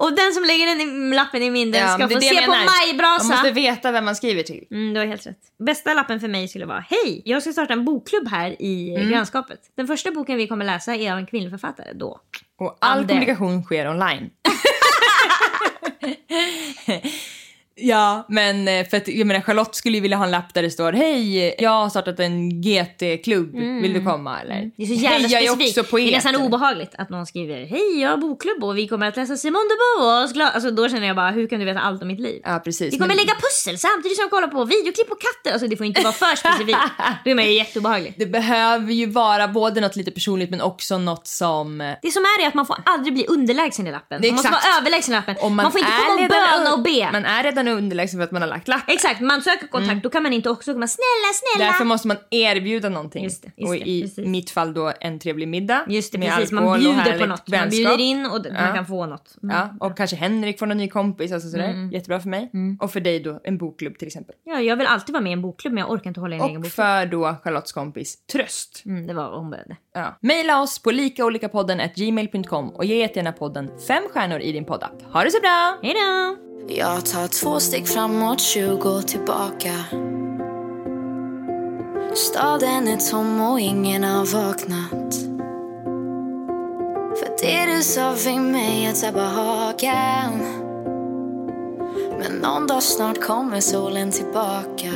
Och 0.00 0.12
den 0.16 0.32
som 0.34 0.44
lägger 0.44 0.66
den 0.66 0.80
i, 0.80 1.14
lappen 1.16 1.42
i 1.42 1.50
min 1.50 1.70
den 1.70 1.80
Ja, 1.82 1.88
ska 1.94 2.08
få 2.08 2.20
se 2.20 2.46
på 2.46 2.50
majbrasa. 2.52 3.24
Man 3.28 3.36
måste 3.36 3.50
veta 3.50 3.92
vem 3.92 4.04
man 4.04 4.16
skriver 4.16 4.42
till. 4.42 4.64
Mm, 4.70 4.94
du 4.94 5.00
har 5.00 5.06
helt 5.06 5.26
rätt. 5.26 5.38
Bästa 5.66 5.94
lappen 5.94 6.20
för 6.20 6.28
mig 6.28 6.48
skulle 6.48 6.66
vara 6.66 6.84
Hej! 6.90 7.22
Jag 7.24 7.42
ska 7.42 7.52
starta 7.52 7.72
en 7.72 7.84
bokklubb 7.84 8.28
här 8.28 8.62
i 8.62 8.94
Mm. 8.96 9.10
grannskapet. 9.10 9.60
Den 9.76 9.86
första 9.86 10.10
boken 10.10 10.36
vi 10.36 10.46
kommer 10.48 10.64
läsa 10.64 10.94
är 10.96 11.12
av 11.12 11.18
en 11.18 11.26
kvinnlig 11.26 11.50
författare 11.50 11.92
då. 11.94 12.20
Och 12.58 12.76
all 12.80 12.98
Ander. 12.98 13.08
kommunikation 13.14 13.62
sker 13.62 13.88
online. 13.90 14.30
ja, 17.76 18.26
men 18.28 18.68
eh, 18.68 18.86
för 18.88 18.96
att 18.96 19.08
jag 19.08 19.26
menar 19.26 19.40
Charlotte 19.40 19.74
skulle 19.74 19.94
ju 19.96 20.00
vilja 20.00 20.16
ha 20.16 20.24
en 20.24 20.30
lapp 20.30 20.54
där 20.54 20.62
det 20.62 20.70
står 20.70 20.92
Hej, 20.92 21.54
jag 21.58 21.70
har 21.70 21.88
startat 21.88 22.20
en 22.20 22.60
GT-klubb, 22.62 23.52
vill 23.82 23.92
du 23.92 24.04
komma 24.04 24.40
eller? 24.40 24.54
Mm. 24.56 24.70
Det 24.76 24.82
är 24.82 24.86
så 24.86 24.92
jävla 24.94 25.28
Hej, 25.28 25.44
jag 25.44 25.52
är 25.62 25.66
specifikt. 25.66 25.90
det 25.96 26.08
är 26.08 26.12
nästan 26.12 26.36
obehagligt 26.36 26.94
att 26.98 27.10
någon 27.10 27.26
skriver 27.26 27.66
Hej, 27.66 28.00
jag 28.00 28.10
har 28.10 28.16
bokklubb 28.16 28.64
och 28.64 28.78
vi 28.78 28.88
kommer 28.88 29.06
att 29.08 29.16
läsa 29.16 29.36
Simone 29.36 29.64
de 29.68 29.76
Beauvoirs. 30.00 30.54
Alltså 30.54 30.70
då 30.70 30.88
känner 30.88 31.06
jag 31.06 31.16
bara, 31.16 31.30
hur 31.30 31.46
kan 31.46 31.58
du 31.58 31.64
veta 31.64 31.80
allt 31.80 32.02
om 32.02 32.08
mitt 32.08 32.20
liv? 32.20 32.40
Ja, 32.44 32.60
precis. 32.64 32.94
Vi 32.94 32.98
kommer 32.98 33.08
Men 33.08 33.16
lägga 33.16 33.34
pussel 33.34 33.78
samtidigt 33.78 34.16
som 34.16 34.22
jag 34.22 34.30
kollar 34.30 34.48
på 34.48 34.64
videoklipp 34.64 35.08
på 35.08 35.14
katter. 35.14 35.52
Alltså 35.52 35.68
det 35.68 35.76
får 35.76 35.86
inte 35.86 36.00
vara 36.02 36.12
för 36.12 36.36
specifikt. 36.48 36.78
Då 37.24 37.30
är 37.30 37.34
man 37.34 37.44
ju 37.44 37.52
jätteobehaglig. 37.52 38.14
Det 38.18 38.26
behöver 38.26 38.92
ju 38.92 39.06
vara 39.06 39.48
både 39.48 39.80
något 39.80 39.96
lite 39.96 40.10
personligt 40.10 40.50
men 40.50 40.60
också 40.60 40.98
något 40.98 41.26
som... 41.26 41.80
eh, 41.80 41.92
Det 42.02 42.10
som 42.10 42.22
är 42.22 42.42
är 42.44 42.48
att 42.48 42.54
man 42.54 42.66
får 42.66 42.76
aldrig 42.84 43.14
bli 43.14 43.26
underlägsen 43.26 43.86
i 43.86 43.92
lappen. 43.92 44.22
Det 44.22 44.28
Man 44.28 44.34
måste 44.34 44.50
vara 44.50 44.60
överlägsen 44.80 45.14
i 45.14 45.16
lappen. 45.16 45.36
Om 45.40 45.56
Man, 45.56 45.72
får 45.72 45.78
inte 45.78 45.92
komma 46.06 46.22
och 46.22 46.28
böna 46.28 46.72
och 46.72 46.82
be. 46.82 47.08
Man 47.12 47.24
är 47.24 47.42
redan 47.42 47.65
underlägsen 47.72 48.18
för 48.20 48.24
att 48.24 48.30
man 48.30 48.42
har 48.42 48.48
lagt 48.48 48.68
lapp. 48.68 48.82
Exakt, 48.88 49.20
man 49.20 49.42
söker 49.42 49.66
kontakt. 49.66 50.02
Då 50.02 50.10
kan 50.10 50.22
man 50.22 50.32
inte 50.32 50.50
också 50.50 50.72
komma 50.72 50.86
snälla, 50.88 51.32
snälla. 51.34 51.70
Därför 51.70 51.84
måste 51.84 52.08
man 52.08 52.16
erbjuda 52.30 52.88
någonting. 52.88 53.24
Just 53.24 53.42
det, 53.42 53.50
just 53.56 53.68
och 53.68 53.76
i 53.76 54.02
precis. 54.02 54.26
mitt 54.26 54.50
fall 54.50 54.74
då 54.74 54.92
en 55.00 55.18
trevlig 55.18 55.48
middag. 55.48 55.84
Just 55.88 56.12
det, 56.12 56.18
med 56.18 56.32
precis. 56.34 56.52
Man 56.52 56.64
och 56.68 56.78
bjuder 56.78 57.18
på 57.18 57.26
något. 57.26 57.48
Man 57.48 57.60
vänskap. 57.60 57.70
bjuder 57.70 58.00
in 58.00 58.26
och 58.26 58.42
d- 58.42 58.50
man 58.52 58.64
Ja. 58.68 58.74
kan 58.74 58.86
få 58.86 59.06
något. 59.06 59.36
Mm. 59.42 59.56
Ja, 59.56 59.86
och 59.88 59.96
kanske 59.96 60.16
Henrik 60.16 60.58
får 60.58 60.66
någon 60.66 60.76
ny 60.76 60.88
kompis, 60.88 61.32
alltså 61.32 61.48
sådär. 61.48 61.88
Jättebra 61.92 62.20
för 62.20 62.28
mig. 62.28 62.50
Och 62.80 62.90
för 62.92 63.00
dig 63.00 63.20
då 63.20 63.40
en 63.44 63.58
bokklubb 63.58 63.98
till 63.98 64.06
exempel. 64.06 64.34
Ja, 64.44 64.60
jag 64.60 64.76
vill 64.76 64.86
alltid 64.86 65.12
vara 65.12 65.22
med 65.22 65.30
i 65.30 65.32
en 65.32 65.42
bokklubb 65.42 65.74
men 65.74 65.80
jag 65.80 65.90
orkar 65.90 66.10
inte 66.10 66.20
hålla 66.20 66.36
i 66.36 66.38
en 66.38 66.44
egen 66.44 66.56
Och 66.56 66.62
bokklubb. 66.62 66.72
för 66.72 67.06
då 67.06 67.34
Charlottes 67.44 67.72
kompis 67.72 68.26
Tröst. 68.32 68.82
Mm, 68.86 69.06
det 69.06 69.14
var 69.14 69.30
vad 69.30 69.38
hon 69.40 69.50
började. 69.50 69.76
Ja. 69.94 70.18
Maila 70.22 70.60
oss 70.62 70.78
på 70.82 70.90
likaolikapodden 70.90 71.80
gmail.com 71.96 72.68
och 72.70 72.84
ge 72.84 72.96
jättegärna 72.96 73.32
podden 73.32 73.70
fem 73.88 74.02
stjärnor 74.12 74.40
i 74.40 74.52
din 74.52 74.64
poddapp. 74.64 75.02
Ha 75.12 75.24
det 75.24 75.30
så 75.30 75.40
bra! 75.40 75.78
Hej 75.82 75.94
då! 75.94 76.36
Jag 76.68 77.06
tar 77.06 77.28
två 77.42 77.55
steg 77.60 77.88
framåt, 77.88 78.40
20 78.40 79.02
tillbaka. 79.02 79.84
Staden 82.14 82.88
är 82.88 83.10
tom 83.10 83.40
och 83.40 83.60
ingen 83.60 84.04
har 84.04 84.26
vaknat. 84.26 85.14
För 87.18 87.28
det 87.40 87.76
du 87.76 87.82
sa 87.82 88.14
fick 88.14 88.40
mig 88.40 88.86
att 88.86 89.00
tappa 89.00 89.20
hakan 89.20 90.32
Men 92.18 92.32
någon 92.32 92.66
dag 92.66 92.82
snart 92.82 93.20
kommer 93.20 93.60
solen 93.60 94.12
tillbaka. 94.12 94.92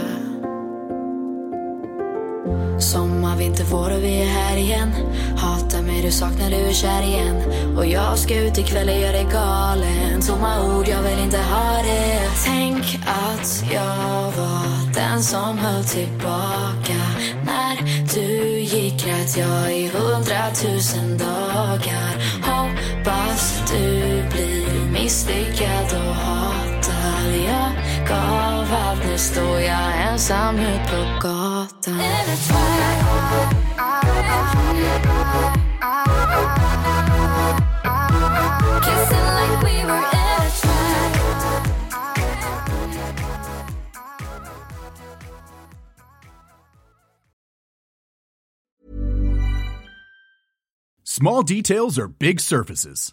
Sommar, 2.81 3.37
vinter, 3.37 3.65
vår 3.71 3.91
och 3.97 4.05
vi 4.05 4.23
är 4.23 4.27
här 4.27 4.57
igen. 4.57 4.91
Hatar 5.37 5.83
mig, 5.83 6.03
du 6.03 6.11
saknar, 6.11 6.51
du 6.51 6.57
är 6.57 6.73
kär 6.73 7.03
igen. 7.03 7.37
Och 7.77 7.87
jag 7.87 8.19
ska 8.19 8.35
ut 8.35 8.59
ikväll 8.59 8.89
och 8.89 8.95
göra 8.95 9.13
dig 9.13 9.27
galen. 9.33 10.21
Tomma 10.21 10.77
ord, 10.77 10.89
jag 10.89 11.03
vill 11.03 11.25
inte 11.25 11.39
ha 11.39 11.83
det. 11.83 12.21
Tänk 12.45 12.85
att 13.07 13.65
jag 13.73 14.33
var 14.43 14.95
den 14.95 15.23
som 15.23 15.59
höll 15.59 15.85
tillbaka 15.85 17.01
När 17.47 17.77
du 18.15 18.61
gick 18.61 19.05
grät 19.05 19.37
jag 19.37 19.77
i 19.77 19.89
hundratusen 19.89 21.19
dagar. 21.19 22.13
Hoppas 22.43 23.63
du 23.73 23.89
blir 24.33 24.80
misslyckad 25.03 25.93
och 25.93 26.15
hatad. 26.15 27.37
Jag 27.37 27.73
gav 28.09 28.75
allt, 28.75 29.05
nu 29.05 29.19
står 29.19 29.61
jag 29.61 30.13
ensam 30.13 30.59
ut 30.59 30.91
på 30.91 31.29
gatan. 31.29 32.01
Kissing 38.85 39.29
like 39.39 39.63
we 39.63 39.85
were 39.87 40.05
in 40.13 40.31
a 40.37 40.51
trap 40.61 40.91
Small 51.05 51.43
details 51.43 51.99
are 51.99 52.09
big 52.09 52.41
surfaces. 52.41 53.13